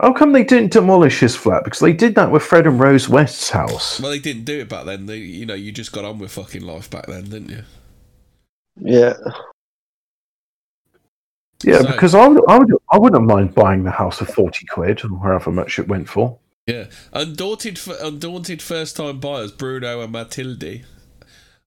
how 0.00 0.12
come 0.12 0.32
they 0.32 0.44
didn't 0.44 0.72
demolish 0.72 1.20
his 1.20 1.34
flat? 1.36 1.64
Because 1.64 1.80
they 1.80 1.92
did 1.92 2.14
that 2.14 2.30
with 2.30 2.42
Fred 2.42 2.66
and 2.66 2.78
Rose 2.80 3.08
West's 3.08 3.50
house. 3.50 4.00
Well, 4.00 4.10
they 4.12 4.18
didn't 4.20 4.44
do 4.44 4.60
it 4.60 4.68
back 4.68 4.86
then. 4.86 5.06
They, 5.06 5.16
you 5.18 5.44
know, 5.46 5.54
you 5.54 5.72
just 5.72 5.92
got 5.92 6.04
on 6.04 6.18
with 6.18 6.30
fucking 6.32 6.62
life 6.62 6.88
back 6.88 7.06
then, 7.06 7.24
didn't 7.24 7.50
you? 7.50 7.64
Yeah. 8.80 9.14
Yeah, 11.62 11.80
So- 11.80 11.92
because 11.92 12.14
I 12.14 12.28
would, 12.28 12.42
I 12.48 12.58
would, 12.58 12.70
I 12.92 12.98
wouldn't 12.98 13.24
mind 13.24 13.54
buying 13.54 13.84
the 13.84 13.90
house 13.90 14.18
for 14.18 14.26
forty 14.26 14.66
quid 14.66 15.02
or 15.04 15.18
however 15.20 15.50
much 15.50 15.78
it 15.78 15.88
went 15.88 16.08
for. 16.08 16.38
Yeah. 16.66 16.86
Undaunted, 17.12 17.78
undaunted 18.00 18.62
first-time 18.62 19.20
buyers 19.20 19.52
Bruno 19.52 20.00
and 20.00 20.12
Matilde 20.12 20.84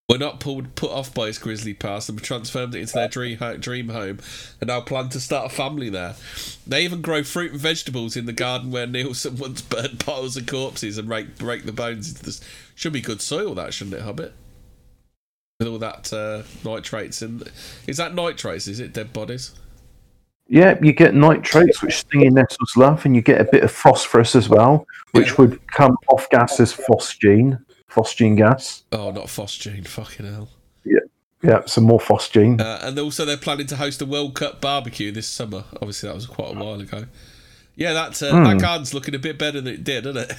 were 0.09 0.17
not 0.17 0.39
pulled, 0.39 0.73
put 0.75 0.89
off 0.89 1.13
by 1.13 1.27
his 1.27 1.37
grisly 1.37 1.73
past 1.73 2.07
and 2.09 2.21
transformed 2.23 2.73
it 2.73 2.79
into 2.79 2.93
their 2.93 3.07
dream, 3.09 3.37
dream 3.59 3.89
home 3.89 4.19
and 4.61 4.69
now 4.69 4.79
plan 4.81 5.09
to 5.09 5.19
start 5.19 5.51
a 5.51 5.53
family 5.53 5.89
there. 5.89 6.15
They 6.65 6.83
even 6.83 7.01
grow 7.01 7.23
fruit 7.23 7.51
and 7.51 7.59
vegetables 7.59 8.15
in 8.15 8.25
the 8.25 8.33
garden 8.33 8.71
where 8.71 8.87
Nilsen 8.87 9.35
once 9.37 9.61
burned 9.63 9.99
piles 9.99 10.37
of 10.37 10.45
corpses 10.47 10.97
and 10.97 11.09
rake, 11.09 11.37
break 11.37 11.65
the 11.65 11.71
bones 11.73 12.09
into 12.09 12.23
this. 12.23 12.41
Should 12.73 12.93
be 12.93 13.01
good 13.01 13.21
soil, 13.21 13.53
that, 13.55 13.73
shouldn't 13.73 13.97
it, 13.97 14.03
Hobbit? 14.03 14.33
With 15.59 15.69
all 15.69 15.79
that 15.79 16.13
uh, 16.13 16.43
nitrates 16.63 17.23
in. 17.23 17.41
Is 17.87 17.97
that 17.97 18.13
nitrates? 18.13 18.67
Is 18.67 18.79
it 18.79 18.93
dead 18.93 19.11
bodies? 19.11 19.55
Yeah, 20.47 20.77
you 20.83 20.93
get 20.93 21.15
nitrates, 21.15 21.81
which 21.81 21.97
stinging 21.97 22.35
nettles 22.35 22.77
love, 22.77 23.03
and 23.07 23.15
you 23.15 23.23
get 23.23 23.41
a 23.41 23.43
bit 23.43 23.63
of 23.63 23.71
phosphorus 23.71 24.35
as 24.35 24.47
well, 24.49 24.85
which 25.13 25.29
Yeah. 25.29 25.35
would 25.39 25.67
come 25.67 25.97
off 26.09 26.29
gas 26.29 26.59
as 26.59 26.71
phosgene, 26.75 27.59
phosgene 27.91 28.37
gas. 28.37 28.83
Oh, 28.91 29.09
not 29.09 29.25
phosgene. 29.25 29.87
Fucking 29.87 30.27
hell. 30.31 30.49
Yeah, 30.85 30.99
yeah, 31.41 31.65
some 31.65 31.85
more 31.85 31.99
phosgene. 31.99 32.61
Uh, 32.61 32.77
and 32.83 32.99
also, 32.99 33.25
they're 33.25 33.35
planning 33.35 33.65
to 33.67 33.77
host 33.77 33.99
a 34.03 34.05
World 34.05 34.35
Cup 34.35 34.61
barbecue 34.61 35.11
this 35.11 35.27
summer. 35.27 35.63
Obviously, 35.81 36.07
that 36.07 36.13
was 36.15 36.27
quite 36.27 36.55
a 36.55 36.59
while 36.59 36.79
ago. 36.79 37.05
Yeah, 37.75 37.93
that 37.93 38.21
uh, 38.21 38.29
Hmm. 38.31 38.43
that 38.43 38.59
garden's 38.61 38.93
looking 38.93 39.15
a 39.15 39.19
bit 39.19 39.39
better 39.39 39.59
than 39.59 39.73
it 39.73 39.83
did, 39.83 40.05
isn't 40.05 40.31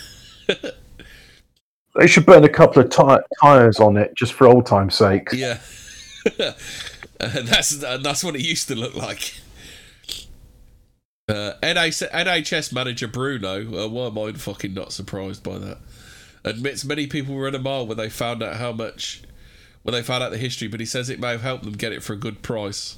it? 0.48 0.76
They 1.96 2.06
should 2.06 2.26
burn 2.26 2.44
a 2.44 2.48
couple 2.48 2.82
of 2.82 2.90
ti 2.90 3.24
tires 3.40 3.80
on 3.80 3.96
it 3.96 4.14
just 4.14 4.32
for 4.34 4.46
old 4.46 4.66
time's 4.66 4.94
sake. 4.94 5.28
Yeah, 5.32 5.58
and 6.38 6.54
that's 7.48 7.82
and 7.82 8.04
that's 8.04 8.22
what 8.22 8.36
it 8.36 8.42
used 8.42 8.68
to 8.68 8.76
look 8.76 8.94
like. 8.94 9.34
Uh, 11.28 11.52
NH- 11.62 12.10
NHS 12.10 12.72
manager 12.72 13.06
Bruno, 13.06 13.84
uh, 13.84 13.88
why 13.88 14.06
am 14.06 14.18
I 14.18 14.32
fucking 14.32 14.72
not 14.72 14.92
surprised 14.92 15.42
by 15.42 15.58
that? 15.58 15.78
Admits 16.42 16.86
many 16.86 17.06
people 17.06 17.34
were 17.34 17.48
in 17.48 17.54
a 17.54 17.58
mile 17.58 17.86
when 17.86 17.98
they 17.98 18.08
found 18.08 18.42
out 18.42 18.56
how 18.56 18.72
much, 18.72 19.22
when 19.82 19.92
they 19.92 20.02
found 20.02 20.22
out 20.22 20.30
the 20.30 20.38
history, 20.38 20.68
but 20.68 20.80
he 20.80 20.86
says 20.86 21.10
it 21.10 21.20
may 21.20 21.32
have 21.32 21.42
helped 21.42 21.64
them 21.64 21.74
get 21.74 21.92
it 21.92 22.02
for 22.02 22.14
a 22.14 22.16
good 22.16 22.42
price. 22.42 22.96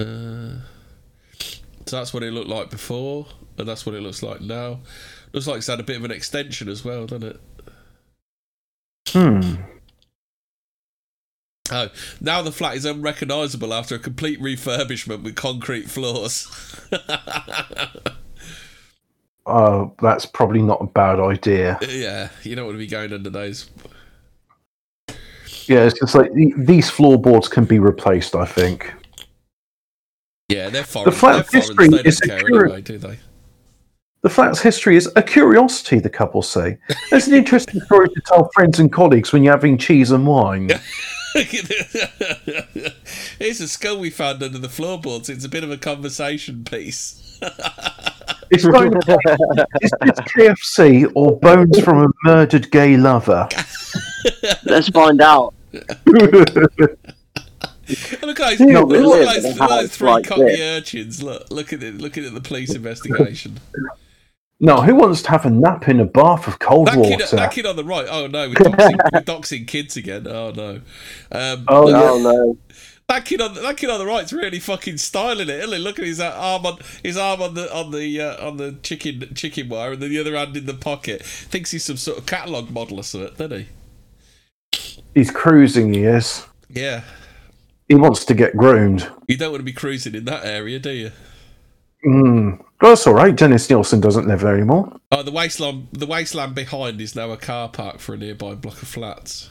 Uh, 0.00 0.60
so 1.86 1.96
that's 1.98 2.14
what 2.14 2.22
it 2.22 2.32
looked 2.32 2.48
like 2.48 2.70
before, 2.70 3.26
and 3.58 3.68
that's 3.68 3.84
what 3.84 3.94
it 3.94 4.00
looks 4.00 4.22
like 4.22 4.40
now. 4.40 4.80
Looks 5.32 5.46
like 5.46 5.58
it's 5.58 5.66
had 5.66 5.80
a 5.80 5.84
bit 5.84 5.96
of 5.96 6.04
an 6.04 6.10
extension 6.10 6.68
as 6.68 6.84
well, 6.84 7.06
doesn't 7.06 7.28
it? 7.28 7.40
Hmm. 9.08 9.54
Oh, 11.70 11.88
now 12.20 12.42
the 12.42 12.52
flat 12.52 12.76
is 12.76 12.84
unrecognisable 12.84 13.72
after 13.72 13.94
a 13.94 13.98
complete 13.98 14.40
refurbishment 14.40 15.22
with 15.22 15.36
concrete 15.36 15.88
floors. 15.90 16.48
Oh, 19.44 19.92
that's 20.00 20.24
probably 20.24 20.62
not 20.62 20.80
a 20.80 20.86
bad 20.86 21.18
idea. 21.18 21.78
yeah, 21.88 22.28
you 22.44 22.54
don't 22.54 22.64
want 22.66 22.76
to 22.76 22.78
be 22.78 22.86
going 22.86 23.12
under 23.12 23.28
those. 23.30 23.68
Yeah, 25.66 25.84
it's 25.84 25.98
just 25.98 26.14
like 26.14 26.30
these 26.56 26.88
floorboards 26.88 27.48
can 27.48 27.64
be 27.64 27.78
replaced. 27.80 28.36
I 28.36 28.44
think. 28.46 28.92
Yeah, 30.48 30.70
they're 30.70 30.84
foreign. 30.84 31.10
The 31.10 31.16
flat 31.16 31.46
they're 31.48 31.60
history. 31.60 31.88
They 31.88 31.96
is 32.02 32.20
don't 32.20 32.30
a 32.38 32.40
care 32.40 32.48
curi- 32.50 32.64
anyway, 32.66 32.80
do 32.82 32.98
they? 32.98 33.18
The 34.22 34.30
flat's 34.30 34.60
history 34.60 34.96
is 34.96 35.10
a 35.16 35.22
curiosity, 35.22 35.98
the 35.98 36.08
couple 36.08 36.42
say. 36.42 36.78
It's 37.10 37.26
an 37.26 37.34
interesting 37.34 37.80
story 37.80 38.08
to 38.08 38.20
tell 38.24 38.48
friends 38.54 38.78
and 38.78 38.92
colleagues 38.92 39.32
when 39.32 39.42
you're 39.42 39.52
having 39.52 39.76
cheese 39.76 40.12
and 40.12 40.24
wine. 40.24 40.70
Here's 41.34 41.90
a 43.60 43.66
skull 43.66 43.98
we 43.98 44.10
found 44.10 44.40
under 44.44 44.58
the 44.58 44.68
floorboards. 44.68 45.28
It's 45.28 45.44
a 45.44 45.48
bit 45.48 45.64
of 45.64 45.72
a 45.72 45.76
conversation 45.76 46.62
piece. 46.62 47.40
It's 48.50 48.64
going 48.64 48.92
to 48.92 49.66
is 49.80 49.90
this 50.02 50.20
KFC 50.20 51.10
or 51.16 51.36
bones 51.40 51.80
from 51.80 52.04
a 52.04 52.08
murdered 52.22 52.70
gay 52.70 52.96
lover? 52.96 53.48
Let's 54.64 54.88
find 54.90 55.20
out. 55.20 55.52
Look 55.72 55.90
at 58.40 58.58
those, 58.58 58.60
No, 58.60 58.84
look 58.84 58.90
we 58.90 58.98
at 58.98 59.04
live 59.04 59.26
those, 59.26 59.44
in 59.46 59.56
look 59.56 59.68
those 59.70 59.96
three 59.96 60.08
like 60.10 60.26
cockney 60.26 60.44
this. 60.44 60.60
urchins. 60.60 61.20
Look, 61.22 61.50
look 61.50 61.72
at 61.72 61.82
it. 61.82 61.94
Looking 61.96 61.96
at 61.96 62.00
looking 62.00 62.24
at 62.26 62.34
the 62.34 62.40
police 62.40 62.72
investigation. 62.74 63.58
No, 64.62 64.76
who 64.80 64.94
wants 64.94 65.20
to 65.22 65.30
have 65.30 65.44
a 65.44 65.50
nap 65.50 65.88
in 65.88 66.00
a 66.00 66.04
bath 66.06 66.48
of 66.48 66.58
cold 66.60 66.86
That 66.88 66.96
water? 66.96 67.16
kid, 67.18 67.28
that 67.36 67.52
kid 67.52 67.66
on 67.66 67.76
the 67.76 67.84
right. 67.84 68.06
Oh 68.08 68.28
no, 68.28 68.48
we're 68.48 68.54
doxing, 68.54 68.96
we're 69.12 69.20
doxing 69.22 69.66
kids 69.66 69.96
again. 69.98 70.26
Oh 70.26 70.52
no. 70.52 70.80
Um, 71.30 71.64
Oh. 71.68 71.92
Oh 71.92 72.18
no. 72.22 72.58
That 73.08 73.24
kid 73.26 73.40
on 73.42 73.54
that 73.54 73.76
kid 73.76 73.90
on 73.90 73.98
the 73.98 74.06
right's 74.06 74.32
really 74.32 74.60
fucking 74.60 74.96
styling 74.96 75.48
it, 75.48 75.58
isn't 75.58 75.72
he? 75.72 75.78
Look 75.78 75.98
at 75.98 76.06
his 76.06 76.20
arm 76.20 76.64
on 76.64 76.78
his 77.02 77.16
arm 77.18 77.42
on 77.42 77.54
the 77.54 77.74
on 77.74 77.90
the 77.90 78.20
uh, 78.20 78.46
on 78.48 78.56
the 78.56 78.76
chicken 78.82 79.34
chicken 79.34 79.68
wire, 79.68 79.92
and 79.92 80.00
then 80.02 80.08
the 80.10 80.20
other 80.20 80.36
hand 80.36 80.56
in 80.56 80.64
the 80.66 80.74
pocket. 80.74 81.22
Thinks 81.22 81.72
he's 81.72 81.84
some 81.84 81.96
sort 81.98 82.16
of 82.18 82.26
catalogue 82.26 82.70
model 82.70 83.00
or 83.00 83.02
something, 83.02 83.34
doesn't 83.34 83.66
he? 84.72 85.00
He's 85.14 85.30
cruising, 85.30 85.92
he 85.92 86.04
is. 86.04 86.46
Yeah. 86.70 87.02
He 87.88 87.96
wants 87.96 88.24
to 88.26 88.34
get 88.34 88.56
groomed. 88.56 89.10
You 89.26 89.36
don't 89.36 89.50
want 89.50 89.60
to 89.60 89.64
be 89.64 89.72
cruising 89.74 90.14
in 90.14 90.24
that 90.26 90.46
area, 90.46 90.78
do 90.78 90.90
you? 90.90 91.10
Mm. 92.04 92.64
That's 92.80 93.06
all 93.06 93.14
right. 93.14 93.34
Dennis 93.34 93.70
Nilsen 93.70 94.00
doesn't 94.00 94.26
live 94.26 94.40
there 94.40 94.56
anymore. 94.56 94.92
Oh, 95.12 95.22
the 95.22 95.30
wasteland 95.30 95.88
the 95.92 96.06
wasteland 96.06 96.54
behind 96.54 97.00
is 97.00 97.14
now 97.14 97.30
a 97.30 97.36
car 97.36 97.68
park 97.68 98.00
for 98.00 98.14
a 98.14 98.16
nearby 98.16 98.54
block 98.54 98.82
of 98.82 98.88
flats. 98.88 99.50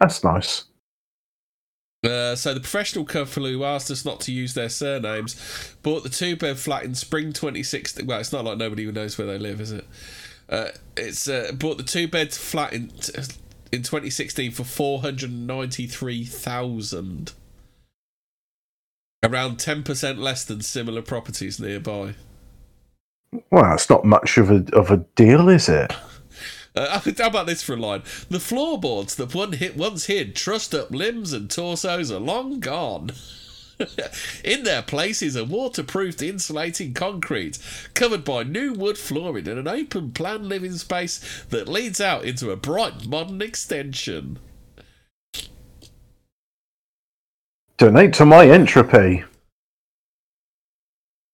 That's 0.00 0.24
nice. 0.24 0.64
Uh, 2.02 2.34
so 2.34 2.54
the 2.54 2.60
professional 2.60 3.04
couple 3.04 3.44
who 3.44 3.62
asked 3.62 3.90
us 3.90 4.06
not 4.06 4.20
to 4.20 4.32
use 4.32 4.54
their 4.54 4.70
surnames 4.70 5.76
bought 5.82 6.02
the 6.02 6.08
two-bed 6.08 6.58
flat 6.58 6.82
in 6.82 6.94
spring 6.94 7.30
2016. 7.30 8.06
Well, 8.06 8.18
it's 8.18 8.32
not 8.32 8.46
like 8.46 8.56
nobody 8.56 8.84
even 8.84 8.94
knows 8.94 9.18
where 9.18 9.26
they 9.26 9.36
live, 9.36 9.60
is 9.60 9.70
it? 9.70 9.86
Uh, 10.48 10.68
it's 10.96 11.28
uh, 11.28 11.52
bought 11.52 11.76
the 11.76 11.82
two-bed 11.82 12.32
flat 12.32 12.72
in 12.72 12.90
in 13.70 13.82
2016 13.82 14.52
for 14.52 14.64
493,000. 14.64 17.32
Around 19.22 19.58
10% 19.58 20.18
less 20.18 20.44
than 20.44 20.62
similar 20.62 21.02
properties 21.02 21.60
nearby. 21.60 22.14
Well, 23.50 23.64
that's 23.64 23.90
not 23.90 24.04
much 24.04 24.38
of 24.38 24.50
a 24.50 24.64
of 24.72 24.90
a 24.90 24.98
deal, 25.14 25.48
is 25.48 25.68
it? 25.68 25.92
Uh, 26.74 27.00
how 27.18 27.26
about 27.26 27.46
this 27.46 27.62
for 27.62 27.74
a 27.74 27.76
line? 27.76 28.02
The 28.28 28.40
floorboards 28.40 29.14
that 29.16 29.34
one 29.34 29.52
hit 29.52 29.76
once 29.76 30.06
hid 30.06 30.34
trussed 30.34 30.74
up 30.74 30.90
limbs 30.90 31.32
and 31.32 31.50
torsos 31.50 32.10
are 32.10 32.18
long 32.18 32.60
gone. 32.60 33.10
In 34.44 34.62
their 34.62 34.82
place 34.82 35.22
is 35.22 35.36
a 35.36 35.44
waterproofed 35.44 36.22
insulating 36.22 36.92
concrete 36.92 37.58
covered 37.94 38.24
by 38.24 38.42
new 38.42 38.72
wood 38.72 38.98
flooring 38.98 39.48
and 39.48 39.58
an 39.58 39.68
open 39.68 40.12
plan 40.12 40.48
living 40.48 40.76
space 40.76 41.44
that 41.50 41.68
leads 41.68 42.00
out 42.00 42.24
into 42.24 42.50
a 42.50 42.56
bright 42.56 43.06
modern 43.06 43.40
extension. 43.40 44.38
Donate 47.80 48.12
to 48.12 48.26
my 48.26 48.46
entropy. 48.46 49.24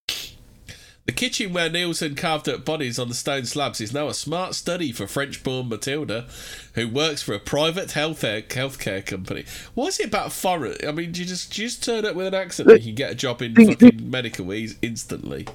The 0.06 1.12
kitchen 1.12 1.52
where 1.52 1.68
Nilsen 1.68 2.14
carved 2.14 2.48
up 2.48 2.64
bodies 2.64 3.00
on 3.00 3.08
the 3.08 3.14
stone 3.14 3.46
slabs 3.46 3.80
is 3.80 3.92
now 3.92 4.06
a 4.06 4.14
smart 4.14 4.54
study 4.54 4.92
for 4.92 5.08
French 5.08 5.42
born 5.42 5.68
Matilda, 5.68 6.26
who 6.74 6.86
works 6.88 7.20
for 7.20 7.34
a 7.34 7.40
private 7.40 7.90
health 7.90 8.20
healthcare 8.22 9.04
company. 9.04 9.44
What's 9.74 9.98
it 9.98 10.06
about 10.06 10.30
foreign? 10.30 10.76
I 10.86 10.92
mean, 10.92 11.10
do 11.10 11.22
you 11.22 11.26
just, 11.26 11.52
do 11.52 11.62
you 11.62 11.68
just 11.68 11.82
turn 11.82 12.04
up 12.04 12.14
with 12.14 12.28
an 12.28 12.34
accent 12.34 12.70
and 12.70 12.78
you 12.78 12.90
can 12.90 12.94
get 12.94 13.10
a 13.10 13.16
job 13.16 13.42
in 13.42 13.56
fucking 13.56 14.08
medical 14.08 14.54
ease 14.54 14.78
instantly? 14.82 15.48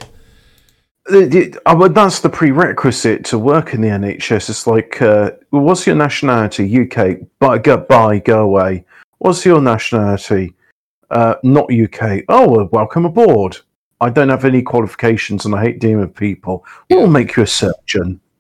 The- 1.06 1.26
the- 1.26 1.62
uh, 1.66 1.88
that's 1.88 2.20
the 2.20 2.30
prerequisite 2.30 3.24
to 3.28 3.40
work 3.40 3.74
in 3.74 3.80
the 3.80 3.88
NHS. 3.88 4.50
It's 4.50 4.68
like, 4.68 5.02
uh, 5.02 5.32
what's 5.52 5.88
your 5.88 5.96
nationality? 5.96 6.66
UK. 6.82 7.20
Bye, 7.40 7.60
go, 7.60 7.78
bye, 7.78 8.20
go 8.20 8.42
away. 8.44 8.84
What's 9.20 9.46
your 9.46 9.62
nationality? 9.62 10.54
Uh, 11.12 11.36
not 11.44 11.72
UK. 11.72 12.24
Oh, 12.30 12.50
well, 12.50 12.70
welcome 12.72 13.06
aboard. 13.06 13.58
I 14.00 14.10
don't 14.10 14.30
have 14.30 14.46
any 14.46 14.62
qualifications 14.64 15.46
and 15.46 15.54
I 15.54 15.62
hate 15.62 15.80
dealing 15.80 16.00
with 16.00 16.16
people. 16.16 16.66
We'll 16.90 17.08
make 17.08 17.36
you 17.36 17.44
a 17.44 17.48
surgeon. 17.48 18.22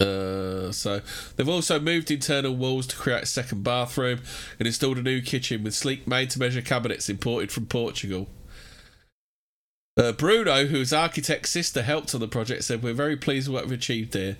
Uh, 0.00 0.72
so 0.72 1.02
they've 1.36 1.46
also 1.46 1.78
moved 1.78 2.10
internal 2.10 2.56
walls 2.56 2.86
to 2.86 2.96
create 2.96 3.22
a 3.22 3.26
second 3.26 3.62
bathroom 3.62 4.18
and 4.58 4.66
installed 4.66 4.96
a 4.96 5.02
new 5.02 5.20
kitchen 5.20 5.62
with 5.62 5.74
sleek 5.74 6.06
made-to-measure 6.06 6.62
cabinets 6.62 7.10
imported 7.10 7.52
from 7.52 7.66
Portugal. 7.66 8.26
Uh, 10.00 10.12
Bruno, 10.12 10.64
whose 10.64 10.94
architect's 10.94 11.50
sister 11.50 11.82
helped 11.82 12.14
on 12.14 12.20
the 12.20 12.28
project, 12.28 12.64
said, 12.64 12.82
We're 12.82 12.94
very 12.94 13.18
pleased 13.18 13.48
with 13.48 13.54
what 13.54 13.64
we've 13.64 13.78
achieved 13.78 14.14
here. 14.14 14.38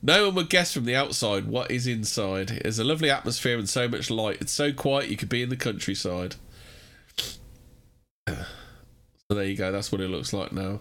No 0.00 0.24
one 0.24 0.36
would 0.36 0.48
guess 0.48 0.72
from 0.72 0.86
the 0.86 0.96
outside 0.96 1.46
what 1.46 1.70
is 1.70 1.86
inside. 1.86 2.60
There's 2.62 2.78
a 2.78 2.84
lovely 2.84 3.10
atmosphere 3.10 3.58
and 3.58 3.68
so 3.68 3.88
much 3.88 4.10
light. 4.10 4.40
It's 4.40 4.52
so 4.52 4.72
quiet 4.72 5.10
you 5.10 5.18
could 5.18 5.28
be 5.28 5.42
in 5.42 5.50
the 5.50 5.56
countryside. 5.56 6.36
So 9.30 9.36
there 9.36 9.46
you 9.46 9.56
go. 9.56 9.72
That's 9.72 9.90
what 9.90 10.02
it 10.02 10.08
looks 10.08 10.34
like 10.34 10.52
now. 10.52 10.80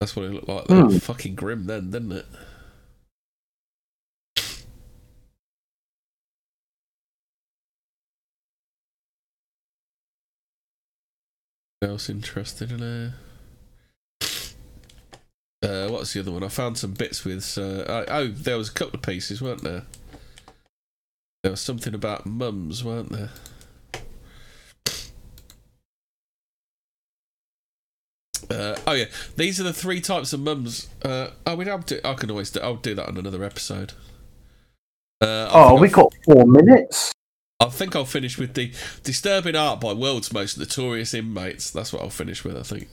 That's 0.00 0.16
what 0.16 0.24
it 0.24 0.32
looked 0.32 0.48
like. 0.48 0.66
Hmm. 0.66 0.98
Fucking 0.98 1.36
grim 1.36 1.66
then, 1.66 1.92
didn't 1.92 2.10
it? 2.10 2.26
Else 11.84 12.08
interested 12.08 12.72
in 12.72 12.80
there? 12.80 13.14
Uh, 15.62 15.88
what's 15.88 16.12
the 16.12 16.20
other 16.20 16.32
one? 16.32 16.42
I 16.44 16.48
found 16.48 16.76
some 16.76 16.92
bits 16.92 17.24
with. 17.24 17.56
Uh, 17.56 17.84
oh, 17.88 18.04
oh, 18.08 18.26
there 18.28 18.58
was 18.58 18.68
a 18.68 18.72
couple 18.72 18.96
of 18.96 19.02
pieces, 19.02 19.40
weren't 19.40 19.62
there? 19.62 19.82
There 21.42 21.50
was 21.52 21.60
something 21.60 21.94
about 21.94 22.26
mums, 22.26 22.82
weren't 22.84 23.10
there? 23.12 23.30
Uh, 28.50 28.76
oh 28.86 28.92
yeah, 28.92 29.06
these 29.36 29.58
are 29.58 29.62
the 29.62 29.72
three 29.72 30.00
types 30.00 30.32
of 30.32 30.40
mums. 30.40 30.88
Uh, 31.02 31.28
oh, 31.46 31.56
we 31.56 31.64
don't 31.64 31.86
do. 31.86 31.98
I 32.04 32.12
can 32.14 32.30
always 32.30 32.50
do. 32.50 32.60
I'll 32.60 32.76
do 32.76 32.94
that 32.94 33.08
on 33.08 33.16
another 33.16 33.42
episode. 33.42 33.92
Uh, 35.20 35.48
Oh, 35.50 35.80
we 35.80 35.88
I'll- 35.88 35.94
got 35.94 36.12
four 36.24 36.44
minutes. 36.46 37.13
I 37.64 37.70
think 37.70 37.96
I'll 37.96 38.04
finish 38.04 38.38
with 38.38 38.54
the 38.54 38.72
disturbing 39.02 39.56
art 39.56 39.80
by 39.80 39.92
world's 39.92 40.32
most 40.32 40.58
notorious 40.58 41.14
inmates. 41.14 41.70
That's 41.70 41.92
what 41.92 42.02
I'll 42.02 42.10
finish 42.10 42.44
with. 42.44 42.56
I 42.56 42.62
think. 42.62 42.88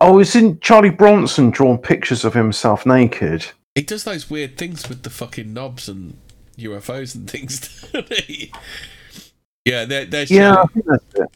Oh, 0.00 0.18
isn't 0.20 0.60
Charlie 0.60 0.90
Bronson 0.90 1.50
drawn 1.50 1.78
pictures 1.78 2.24
of 2.24 2.34
himself 2.34 2.84
naked? 2.84 3.46
He 3.74 3.82
does 3.82 4.04
those 4.04 4.28
weird 4.30 4.58
things 4.58 4.88
with 4.88 5.02
the 5.02 5.10
fucking 5.10 5.52
knobs 5.52 5.88
and 5.88 6.18
UFOs 6.58 7.14
and 7.14 7.30
things. 7.30 7.84
yeah, 9.64 9.84
they're, 9.84 10.04
they're 10.04 10.24
Yeah, 10.24 10.62
I 10.62 10.66
think 10.66 10.86
that's 10.86 11.04
it. 11.14 11.30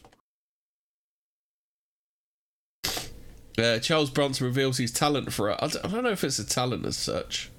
Uh, 3.57 3.79
Charles 3.79 4.09
Bronson 4.09 4.45
reveals 4.47 4.77
his 4.77 4.91
talent 4.91 5.33
for 5.33 5.49
it. 5.51 5.59
I 5.61 5.67
don't, 5.67 5.85
I 5.85 5.87
don't 5.89 6.03
know 6.03 6.11
if 6.11 6.23
it's 6.23 6.39
a 6.39 6.45
talent 6.45 6.85
as 6.85 6.97
such. 6.97 7.51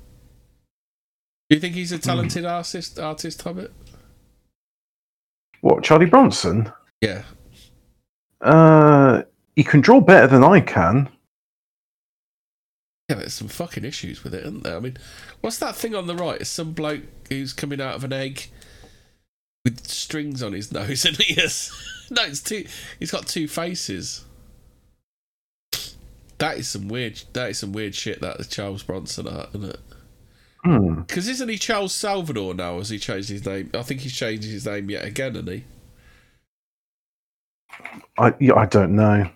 Do 1.48 1.56
you 1.56 1.60
think 1.60 1.74
he's 1.74 1.92
a 1.92 1.98
talented 1.98 2.44
artist? 2.44 2.98
Artist, 2.98 3.42
Hobbit? 3.42 3.72
What, 5.62 5.82
Charlie 5.82 6.06
Bronson? 6.06 6.70
Yeah. 7.00 7.22
Uh, 8.40 9.22
he 9.56 9.64
can 9.64 9.80
draw 9.80 10.00
better 10.00 10.26
than 10.26 10.44
I 10.44 10.60
can. 10.60 11.08
Yeah, 13.08 13.16
there's 13.16 13.34
some 13.34 13.48
fucking 13.48 13.84
issues 13.84 14.24
with 14.24 14.34
it, 14.34 14.42
isn't 14.42 14.64
there? 14.64 14.76
I 14.76 14.80
mean, 14.80 14.96
what's 15.40 15.58
that 15.58 15.76
thing 15.76 15.94
on 15.94 16.06
the 16.06 16.16
right? 16.16 16.40
It's 16.40 16.50
some 16.50 16.72
bloke 16.72 17.02
who's 17.28 17.52
coming 17.52 17.80
out 17.80 17.94
of 17.94 18.04
an 18.04 18.12
egg 18.12 18.48
with 19.64 19.86
strings 19.86 20.42
on 20.42 20.52
his 20.52 20.72
nose, 20.72 21.04
and 21.04 21.16
he 21.16 21.34
has 21.40 21.70
no, 22.10 22.24
it's 22.24 22.42
two. 22.42 22.66
He's 22.98 23.10
got 23.10 23.26
two 23.26 23.46
faces. 23.46 24.24
That 26.38 26.58
is 26.58 26.68
some 26.68 26.88
weird. 26.88 27.22
That 27.34 27.50
is 27.50 27.58
some 27.58 27.72
weird 27.72 27.94
shit. 27.94 28.20
That 28.20 28.38
the 28.38 28.44
Charles 28.44 28.82
Bronson 28.82 29.28
art, 29.28 29.50
isn't 29.50 29.70
it? 29.70 29.80
Hmm. 30.64 31.02
Because 31.02 31.28
isn't 31.28 31.48
he 31.48 31.58
Charles 31.58 31.92
Salvador 31.92 32.54
now? 32.54 32.78
Has 32.78 32.90
he 32.90 32.98
changed 32.98 33.28
his 33.28 33.44
name? 33.44 33.70
I 33.74 33.82
think 33.82 34.00
he's 34.00 34.14
changed 34.14 34.44
his 34.44 34.64
name 34.64 34.88
yet 34.90 35.04
again, 35.04 35.34
hasn't 35.34 35.48
he? 35.48 35.64
I, 38.18 38.34
yeah, 38.38 38.54
I 38.54 38.66
don't 38.66 38.94
know. 38.94 39.28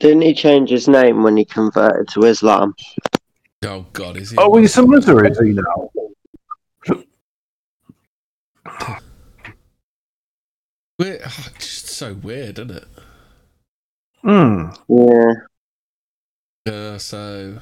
Didn't 0.00 0.22
he 0.22 0.34
change 0.34 0.70
his 0.70 0.88
name 0.88 1.22
when 1.22 1.36
he 1.36 1.44
converted 1.44 2.08
to 2.08 2.24
Islam? 2.24 2.74
Oh 3.64 3.86
God, 3.92 4.16
is 4.16 4.30
he? 4.30 4.36
Oh, 4.38 4.56
he's 4.56 4.76
a 4.78 4.86
Muslim, 4.86 5.26
is 5.26 5.38
he 5.38 5.52
now? 5.52 5.90
Weird, 10.98 11.22
oh, 11.26 11.48
just 11.58 11.88
so 11.88 12.14
weird, 12.14 12.58
isn't 12.58 12.70
it? 12.70 12.88
Hmm. 14.22 14.70
Yeah. 14.88 15.32
Uh, 16.66 16.98
so. 16.98 17.58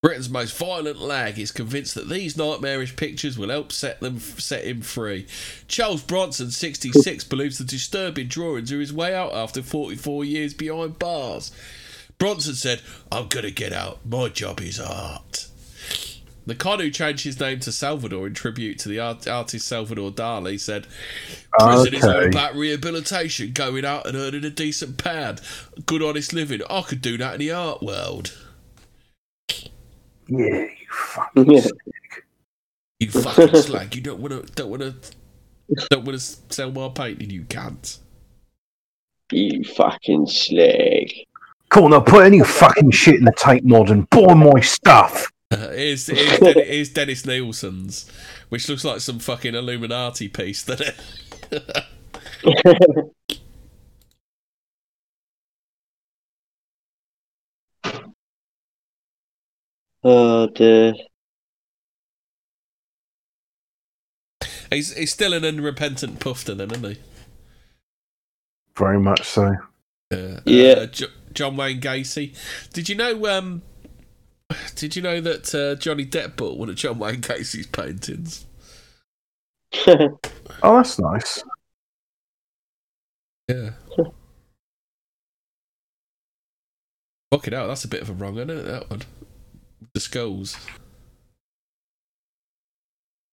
Britain's 0.00 0.30
most 0.30 0.56
violent 0.56 1.00
lag 1.00 1.40
is 1.40 1.50
convinced 1.50 1.96
that 1.96 2.08
these 2.08 2.36
nightmarish 2.36 2.94
pictures 2.94 3.36
will 3.36 3.48
help 3.48 3.72
set 3.72 3.98
them 3.98 4.20
set 4.20 4.64
him 4.64 4.80
free. 4.80 5.26
Charles 5.66 6.02
Bronson, 6.02 6.52
66, 6.52 7.24
believes 7.24 7.58
the 7.58 7.64
disturbing 7.64 8.28
drawings 8.28 8.70
are 8.70 8.78
his 8.78 8.92
way 8.92 9.12
out 9.12 9.34
after 9.34 9.60
44 9.60 10.24
years 10.24 10.54
behind 10.54 11.00
bars. 11.00 11.50
Bronson 12.16 12.54
said, 12.54 12.80
"I'm 13.10 13.26
gonna 13.26 13.50
get 13.50 13.72
out. 13.72 13.98
My 14.06 14.28
job 14.28 14.60
is 14.60 14.78
art." 14.78 15.48
The 16.46 16.54
con 16.54 16.78
who 16.78 16.90
changed 16.90 17.24
his 17.24 17.40
name 17.40 17.58
to 17.60 17.72
Salvador 17.72 18.28
in 18.28 18.34
tribute 18.34 18.78
to 18.78 18.88
the 18.88 19.00
art- 19.00 19.26
artist 19.26 19.66
Salvador 19.66 20.12
Dali 20.12 20.58
said, 20.58 20.86
Prison 21.58 21.92
is 21.92 22.04
all 22.04 22.24
about 22.24 22.54
rehabilitation, 22.56 23.52
going 23.52 23.84
out 23.84 24.06
and 24.06 24.16
earning 24.16 24.44
a 24.44 24.50
decent 24.50 24.96
pound, 24.96 25.42
good 25.84 26.02
honest 26.02 26.32
living. 26.32 26.62
I 26.70 26.82
could 26.82 27.02
do 27.02 27.18
that 27.18 27.34
in 27.34 27.40
the 27.40 27.50
art 27.50 27.82
world. 27.82 28.32
Yeah, 30.28 30.64
you 30.64 30.86
fucking. 30.90 31.50
Yeah. 31.50 31.66
You 33.00 33.10
fucking 33.10 33.54
slag. 33.54 33.94
You 33.94 34.02
don't 34.02 34.20
want 34.20 34.46
to, 34.46 34.52
don't 34.54 34.70
want 34.70 34.82
to, 34.82 34.94
don't 35.90 36.04
want 36.04 36.18
to 36.18 36.24
sell 36.50 36.70
my 36.70 36.88
painting. 36.88 37.30
You 37.30 37.44
can't. 37.44 37.98
You 39.32 39.64
fucking 39.64 40.26
slick. 40.26 41.26
Cool, 41.70 41.90
now 41.90 42.00
put 42.00 42.24
any 42.24 42.40
fucking 42.40 42.90
shit 42.90 43.16
in 43.16 43.24
the 43.24 43.32
tape 43.32 43.64
mod 43.64 43.90
and 43.90 44.08
buy 44.10 44.34
my 44.34 44.60
stuff. 44.60 45.30
Uh, 45.50 45.56
here's, 45.70 46.06
here's, 46.06 46.38
Den- 46.38 46.66
here's 46.66 46.88
Dennis 46.90 47.26
Nilsen's, 47.26 48.10
which 48.48 48.68
looks 48.68 48.84
like 48.84 49.00
some 49.00 49.18
fucking 49.18 49.54
Illuminati 49.54 50.28
piece, 50.28 50.64
doesn't 50.64 50.94
it? 51.52 51.86
oh 60.10 60.46
dear. 60.54 60.94
he's, 64.70 64.94
he's 64.96 65.12
still 65.12 65.32
an 65.32 65.44
unrepentant 65.44 66.20
puffer, 66.20 66.54
then, 66.54 66.70
isn't 66.70 66.84
he? 66.84 66.98
Very 68.76 68.98
much 69.00 69.22
so. 69.24 69.56
Uh, 70.12 70.40
Yeah. 70.44 70.72
Uh, 70.72 70.86
Jo- 70.86 71.06
John 71.32 71.56
Wayne 71.56 71.80
Gacy. 71.80 72.34
Did 72.72 72.88
you 72.88 72.94
know? 72.94 73.26
Um, 73.26 73.62
did 74.74 74.96
you 74.96 75.02
know 75.02 75.20
that 75.20 75.54
uh, 75.54 75.74
Johnny 75.78 76.06
Depp 76.06 76.36
bought 76.36 76.58
one 76.58 76.68
of 76.68 76.76
John 76.76 76.98
Wayne 76.98 77.20
Gacy's 77.20 77.66
paintings? 77.66 78.46
Oh, 80.62 80.76
that's 80.78 80.98
nice. 80.98 81.44
Yeah. 83.48 83.70
Fucking 87.32 87.52
hell, 87.52 87.68
that's 87.68 87.84
a 87.84 87.88
bit 87.88 88.02
of 88.02 88.10
a 88.10 88.12
wrong, 88.12 88.36
isn't 88.36 88.50
it? 88.50 88.62
That 88.62 88.90
one. 88.90 89.02
The 89.94 90.00
skulls. 90.00 90.56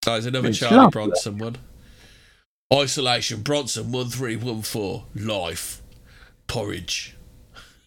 Oh, 0.07 0.11
there's 0.11 0.26
another 0.26 0.49
It's 0.49 0.59
Charlie. 0.59 0.89
Bronson 0.89 1.38
one. 1.38 1.57
Isolation 2.73 3.41
Bronson 3.41 3.91
1314. 3.91 5.27
Life. 5.27 5.81
Porridge. 6.47 7.15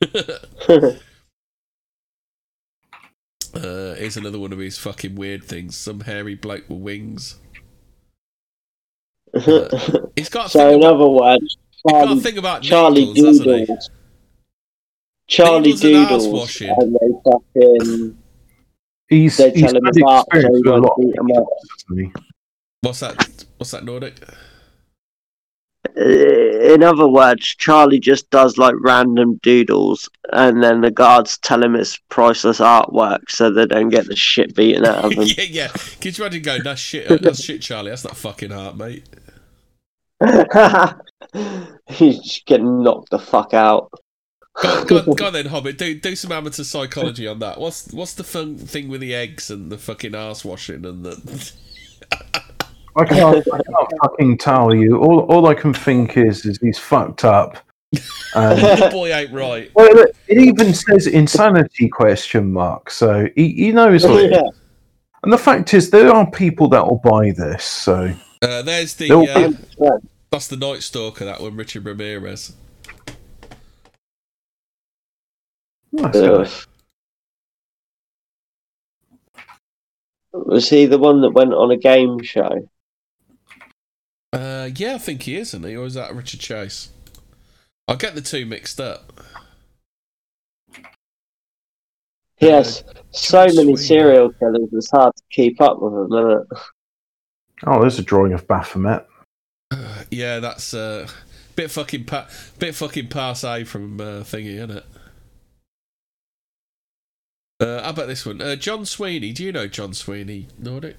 Uh, 3.54 3.94
here's 3.94 4.16
another 4.16 4.38
one 4.38 4.52
of 4.52 4.58
his 4.58 4.76
fucking 4.78 5.14
weird 5.14 5.42
things. 5.42 5.74
Some 5.76 6.00
hairy 6.00 6.34
bloke 6.34 6.68
with 6.68 6.80
wings. 6.80 7.36
He's 10.14 10.28
got 10.28 10.50
so 10.50 10.68
in 10.70 10.82
about, 10.82 11.10
words, 11.10 11.56
he's 11.70 11.92
got 11.92 12.16
a 12.16 12.20
thing 12.20 12.38
about 12.38 12.62
Charlie 12.62 13.06
needles, 13.06 13.26
hasn't 13.26 13.48
he? 13.48 13.66
Doodles. 13.66 13.90
Charlie 15.26 15.72
Doodles. 15.72 16.28
washing. 16.28 16.74
And 16.76 16.94
they 16.94 17.08
fucking 17.24 18.17
He's, 19.08 19.36
they 19.36 19.50
he's 19.50 19.62
tell 19.62 19.76
him 19.76 19.84
had 19.84 19.96
about 19.96 20.26
so 20.32 20.38
experience 20.38 20.56
he 20.56 20.70
with 20.70 20.74
a 20.74 20.78
lot 20.78 20.92
of 20.92 21.00
beat 21.00 21.14
'em 21.18 22.12
up. 22.16 22.22
What's 22.82 23.00
that? 23.00 23.44
What's 23.56 23.70
that, 23.72 23.84
Nordic? 23.84 24.14
in 25.96 26.82
other 26.82 27.08
words, 27.08 27.44
Charlie 27.56 27.98
just 27.98 28.30
does 28.30 28.58
like 28.58 28.74
random 28.80 29.38
doodles, 29.42 30.08
and 30.32 30.62
then 30.62 30.80
the 30.80 30.90
guards 30.90 31.38
tell 31.38 31.62
him 31.62 31.74
it's 31.74 31.96
priceless 32.08 32.58
artwork, 32.60 33.28
so 33.30 33.50
they 33.50 33.66
don't 33.66 33.88
get 33.88 34.06
the 34.06 34.14
shit 34.16 34.54
beaten 34.54 34.84
out 34.84 35.04
of 35.04 35.10
them. 35.16 35.24
yeah, 35.26 35.44
yeah. 35.48 35.68
Can 36.00 36.12
you 36.14 36.24
imagine 36.24 36.42
going, 36.42 36.62
that's 36.62 36.80
shit, 36.80 37.10
uh, 37.10 37.16
that's 37.20 37.42
shit, 37.42 37.62
Charlie. 37.62 37.90
That's 37.90 38.04
not 38.04 38.16
fucking 38.16 38.52
art, 38.52 38.76
mate. 38.76 39.04
He's 41.88 42.18
just 42.18 42.46
getting 42.46 42.82
knocked 42.82 43.10
the 43.10 43.18
fuck 43.18 43.54
out. 43.54 43.90
Go, 44.62 44.84
go, 44.84 45.02
go 45.14 45.26
on 45.26 45.32
then, 45.32 45.46
Hobbit. 45.46 45.78
Do 45.78 45.94
do 45.98 46.16
some 46.16 46.32
amateur 46.32 46.64
psychology 46.64 47.26
on 47.26 47.38
that. 47.40 47.60
What's 47.60 47.92
what's 47.92 48.14
the 48.14 48.24
fun 48.24 48.56
thing 48.56 48.88
with 48.88 49.00
the 49.00 49.14
eggs 49.14 49.50
and 49.50 49.70
the 49.70 49.78
fucking 49.78 50.14
arse 50.14 50.44
washing 50.44 50.84
and 50.84 51.04
the? 51.04 51.52
I 52.96 53.04
can't, 53.04 53.36
I 53.36 53.56
can't 53.62 53.92
fucking 54.02 54.38
tell 54.38 54.74
you. 54.74 54.98
All, 54.98 55.20
all 55.20 55.46
I 55.46 55.54
can 55.54 55.72
think 55.72 56.16
is, 56.16 56.44
is 56.44 56.58
he's 56.58 56.78
fucked 56.78 57.24
up. 57.24 57.58
And, 58.34 58.58
the 58.82 58.88
boy 58.90 59.12
ain't 59.12 59.32
right. 59.32 59.70
well, 59.74 59.98
it 59.98 60.16
it 60.26 60.38
even 60.38 60.74
says 60.74 61.06
insanity 61.06 61.88
question 61.88 62.52
mark. 62.52 62.90
So 62.90 63.28
he, 63.36 63.52
he 63.52 63.72
knows 63.72 64.04
what 64.04 64.20
it 64.24 64.32
is. 64.32 64.38
yeah. 64.42 64.48
And 65.22 65.32
the 65.32 65.38
fact 65.38 65.74
is, 65.74 65.90
there 65.90 66.12
are 66.12 66.28
people 66.30 66.68
that 66.68 66.84
will 66.86 67.00
buy 67.04 67.30
this. 67.32 67.64
So 67.64 68.12
Uh, 68.42 68.62
there's 68.62 68.94
the 68.94 69.12
uh, 69.12 69.98
that's 70.30 70.48
the 70.48 70.56
Night 70.56 70.82
Stalker. 70.82 71.24
That 71.24 71.40
one, 71.40 71.56
Richard 71.56 71.84
Ramirez. 71.84 72.52
That's 75.92 76.16
Ugh. 76.16 76.22
good. 76.22 76.50
Was 80.32 80.68
he 80.68 80.86
the 80.86 80.98
one 80.98 81.20
that 81.22 81.30
went 81.30 81.52
on 81.54 81.70
a 81.70 81.76
game 81.76 82.22
show? 82.22 82.68
Uh, 84.32 84.68
yeah, 84.74 84.94
I 84.94 84.98
think 84.98 85.22
he 85.22 85.36
is, 85.36 85.48
isn't 85.48 85.64
he? 85.64 85.74
Or 85.76 85.86
is 85.86 85.94
that 85.94 86.14
Richard 86.14 86.40
Chase? 86.40 86.90
I 87.88 87.94
get 87.94 88.14
the 88.14 88.20
two 88.20 88.44
mixed 88.46 88.80
up. 88.80 89.12
Yes, 92.40 92.84
so 93.10 93.46
John 93.46 93.56
many 93.56 93.76
Sweeney. 93.76 93.76
serial 93.76 94.32
killers. 94.32 94.68
It's 94.72 94.90
hard 94.90 95.16
to 95.16 95.22
keep 95.30 95.60
up 95.60 95.80
with 95.80 95.92
them, 95.92 96.04
isn't 96.12 96.30
it? 96.52 96.58
oh, 97.66 97.80
there's 97.80 97.98
a 97.98 98.02
drawing 98.02 98.32
of 98.32 98.46
Baphomet. 98.46 99.06
Uh, 99.72 100.04
yeah, 100.10 100.38
that's 100.38 100.72
uh, 100.72 101.08
bit 101.56 101.70
fucking 101.70 102.04
pa- 102.04 102.28
bit 102.58 102.74
fucking 102.76 103.08
passe 103.08 103.64
from 103.64 104.00
uh, 104.00 104.22
thingy, 104.22 104.54
isn't 104.54 104.70
it? 104.70 104.84
Uh, 107.60 107.82
how 107.82 107.90
about 107.90 108.06
this 108.06 108.24
one? 108.24 108.40
Uh, 108.40 108.54
John 108.56 108.84
Sweeney. 108.84 109.32
Do 109.32 109.44
you 109.44 109.52
know 109.52 109.66
John 109.66 109.92
Sweeney, 109.92 110.46
Nordic? 110.58 110.96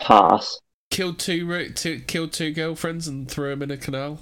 Pass. 0.00 0.60
Killed 0.90 1.18
two, 1.18 1.70
two 1.70 2.00
killed 2.00 2.32
two 2.32 2.52
girlfriends 2.52 3.08
and 3.08 3.28
threw 3.30 3.50
them 3.50 3.62
in 3.62 3.70
a 3.70 3.76
canal. 3.76 4.20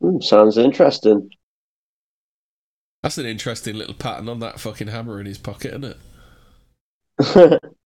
Hmm, 0.00 0.20
sounds 0.20 0.56
interesting. 0.56 1.30
That's 3.02 3.18
an 3.18 3.26
interesting 3.26 3.76
little 3.76 3.94
pattern 3.94 4.28
on 4.28 4.40
that 4.40 4.60
fucking 4.60 4.88
hammer 4.88 5.20
in 5.20 5.26
his 5.26 5.38
pocket, 5.38 5.74
isn't 5.74 5.96
it? 7.18 7.62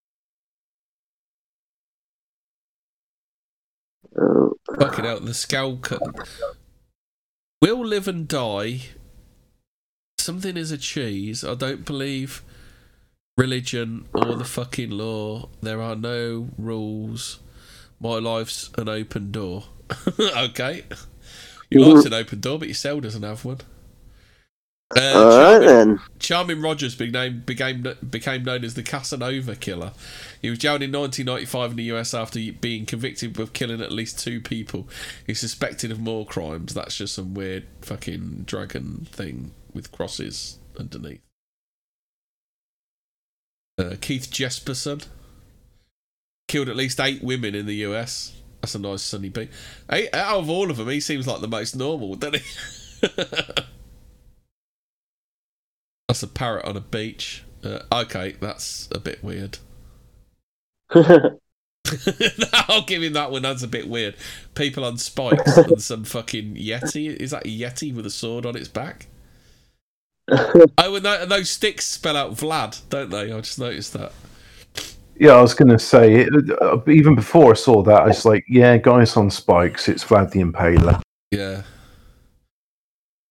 Oh, 4.19 4.55
Fucking 4.79 5.07
out 5.07 5.25
the 5.25 5.35
skull 5.35 5.77
cut. 5.77 6.03
Will 7.63 7.85
live 7.85 8.09
and 8.09 8.27
die. 8.27 8.81
Something 10.21 10.57
is 10.57 10.71
a 10.71 10.79
cheese. 10.79 11.43
I 11.45 11.55
don't 11.55 11.85
believe 11.85 12.43
religion 13.39 14.07
or 14.13 14.37
the 14.37 14.45
fucking 14.45 14.91
law. 14.91 15.49
There 15.63 15.81
are 15.81 15.97
no 15.97 16.51
rules. 16.59 17.41
My 17.99 18.19
life's 18.19 18.71
an 18.77 18.89
open 18.89 19.33
door. 19.33 19.65
okay. 20.21 20.85
Your 21.71 21.87
life's 21.87 22.07
an 22.07 22.15
open 22.15 22.41
door, 22.41 22.59
but 22.59 22.69
your 22.69 22.75
cell 22.75 23.01
doesn't 23.01 23.23
have 23.23 23.45
one. 23.45 23.59
Uh, 24.95 25.13
All 25.15 25.25
right 25.25 25.37
Charming, 25.37 25.67
then. 25.69 26.01
Charming 26.19 26.63
Rogers 26.63 26.95
became, 26.97 27.41
became 27.47 27.87
became 28.11 28.43
known 28.45 28.65
as 28.65 28.75
the 28.75 28.83
Casanova 28.83 29.55
Killer. 29.57 29.93
He 30.43 30.51
was 30.51 30.59
jailed 30.59 30.83
in 30.83 30.91
1995 30.93 31.71
in 31.71 31.77
the 31.77 31.85
US 31.95 32.13
after 32.13 32.41
being 32.61 32.87
convicted 32.87 33.39
of 33.39 33.53
killing 33.53 33.81
at 33.81 33.93
least 33.93 34.19
two 34.19 34.41
people. 34.41 34.89
He's 35.27 35.41
suspected 35.41 35.93
of 35.93 36.01
more 36.01 36.27
crimes. 36.27 36.75
That's 36.75 36.97
just 36.97 37.15
some 37.15 37.35
weird 37.35 37.67
fucking 37.83 38.45
dragon 38.47 39.07
thing 39.13 39.53
with 39.75 39.93
crosses 39.93 40.59
underneath. 40.79 41.23
Uh, 43.79 43.97
Keith 44.01 44.31
Jesperson 44.31 45.07
killed 46.49 46.69
at 46.69 46.77
least 46.77 47.01
eight 47.01 47.23
women 47.23 47.55
in 47.55 47.67
the 47.67 47.77
US. 47.87 48.37
That's 48.61 48.75
a 48.75 48.79
nice 48.79 49.03
sunny 49.03 49.29
beat. 49.31 49.51
Eight, 49.91 50.15
out 50.15 50.39
of 50.39 50.51
all 50.51 50.71
of 50.71 50.77
them, 50.77 50.89
he 50.89 51.01
seems 51.01 51.27
like 51.27 51.41
the 51.41 51.49
most 51.49 51.75
normal, 51.75 52.15
doesn't 52.15 52.43
he? 52.43 53.09
that's 56.09 56.23
a 56.23 56.27
parrot 56.27 56.67
on 56.67 56.77
a 56.77 56.81
beach. 56.81 57.45
Uh, 57.65 57.81
okay, 57.93 58.37
that's 58.41 58.89
a 58.93 58.99
bit 58.99 59.23
weird. 59.25 59.59
I'll 60.95 62.83
give 62.87 63.03
him 63.03 63.15
that 63.15 63.31
one. 63.31 63.43
That's 63.43 63.63
a 63.63 63.69
bit 63.69 63.89
weird. 63.89 64.17
People 64.55 64.85
on 64.85 64.99
spikes 64.99 65.57
and 65.57 65.81
some 65.81 66.05
fucking 66.05 66.57
yeti. 66.57 67.15
Is 67.17 67.31
that 67.31 67.47
a 67.47 67.49
yeti 67.49 67.95
with 67.95 68.07
a 68.07 68.11
sword 68.11 68.45
on 68.45 68.57
its 68.57 68.69
back? 68.69 69.07
Oh, 70.79 70.95
and, 70.95 71.05
tho- 71.05 71.23
and 71.23 71.31
those 71.31 71.51
sticks 71.51 71.87
spell 71.87 72.17
out 72.17 72.33
Vlad, 72.33 72.81
don't 72.89 73.11
they? 73.11 73.33
I 73.33 73.41
just 73.41 73.59
noticed 73.59 73.93
that. 73.95 74.13
Yeah, 75.17 75.33
I 75.33 75.43
was 75.43 75.55
going 75.55 75.69
to 75.69 75.79
say, 75.79 76.15
it, 76.23 76.29
uh, 76.63 76.79
even 76.89 77.15
before 77.15 77.51
I 77.53 77.55
saw 77.55 77.83
that, 77.83 78.03
I 78.03 78.07
was 78.07 78.25
like, 78.25 78.45
yeah, 78.49 78.77
guys 78.79 79.17
on 79.17 79.31
spikes, 79.31 79.89
it's 79.89 80.05
Vlad 80.05 80.31
the 80.31 80.41
Impaler. 80.41 81.03
Yeah. 81.31 81.63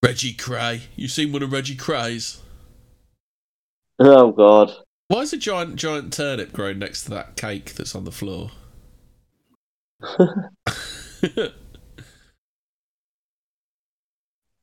Reggie 0.02 0.34
Kray. 0.34 0.82
You 0.96 1.08
seen 1.08 1.32
one 1.32 1.42
of 1.42 1.52
Reggie 1.52 1.76
Kray's? 1.76 2.40
oh 3.98 4.32
god. 4.32 4.72
Why 5.08 5.20
is 5.20 5.32
a 5.32 5.36
giant 5.36 5.76
giant 5.76 6.12
turnip 6.12 6.52
growing 6.52 6.78
next 6.78 7.04
to 7.04 7.10
that 7.10 7.36
cake 7.36 7.74
that's 7.74 7.94
on 7.94 8.04
the 8.04 8.12
floor? 8.12 8.50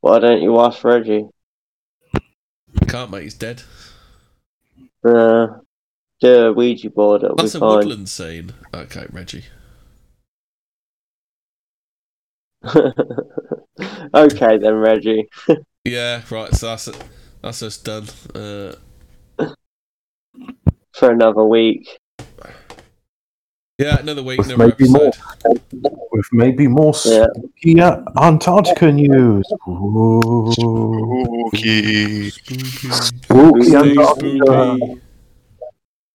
Why 0.02 0.20
don't 0.20 0.42
you 0.42 0.60
ask 0.62 0.84
Reggie? 0.84 1.28
Can't 2.88 3.12
mate, 3.12 3.24
he's 3.24 3.34
dead. 3.34 3.64
Uh, 5.04 5.48
a 6.24 6.52
Ouija 6.52 6.90
board, 6.90 7.24
That's 7.38 7.56
a 7.56 7.60
fine. 7.60 7.78
woodland 7.78 8.10
scene. 8.10 8.54
Okay, 8.74 9.06
Reggie. 9.12 9.46
okay 14.14 14.58
then, 14.58 14.76
Reggie. 14.76 15.28
Yeah, 15.86 16.22
right. 16.30 16.54
So 16.54 16.66
that's 16.68 16.90
it. 16.90 17.02
That's 17.42 17.64
us 17.64 17.78
done. 17.78 18.08
Uh, 18.36 18.74
For 20.92 21.12
another 21.12 21.46
week. 21.46 21.88
Yeah, 23.78 24.00
another 24.00 24.24
week, 24.24 24.40
With 24.40 24.50
another 24.50 24.74
maybe 24.78 24.90
more. 24.92 25.08
episode. 25.08 25.62
With 26.12 26.26
maybe 26.34 26.68
more 26.68 26.94
Yeah. 27.06 27.28
spooky 27.36 27.80
uh, 27.82 28.02
Antarctica 28.20 28.92
news. 28.92 29.46
Ooh. 29.68 30.52
Spooky. 30.52 32.30
Spooky 32.32 33.64
Stay 33.64 33.78
Antarctica. 33.78 34.78
spooky. 34.78 35.02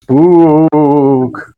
Spook. 0.03 1.55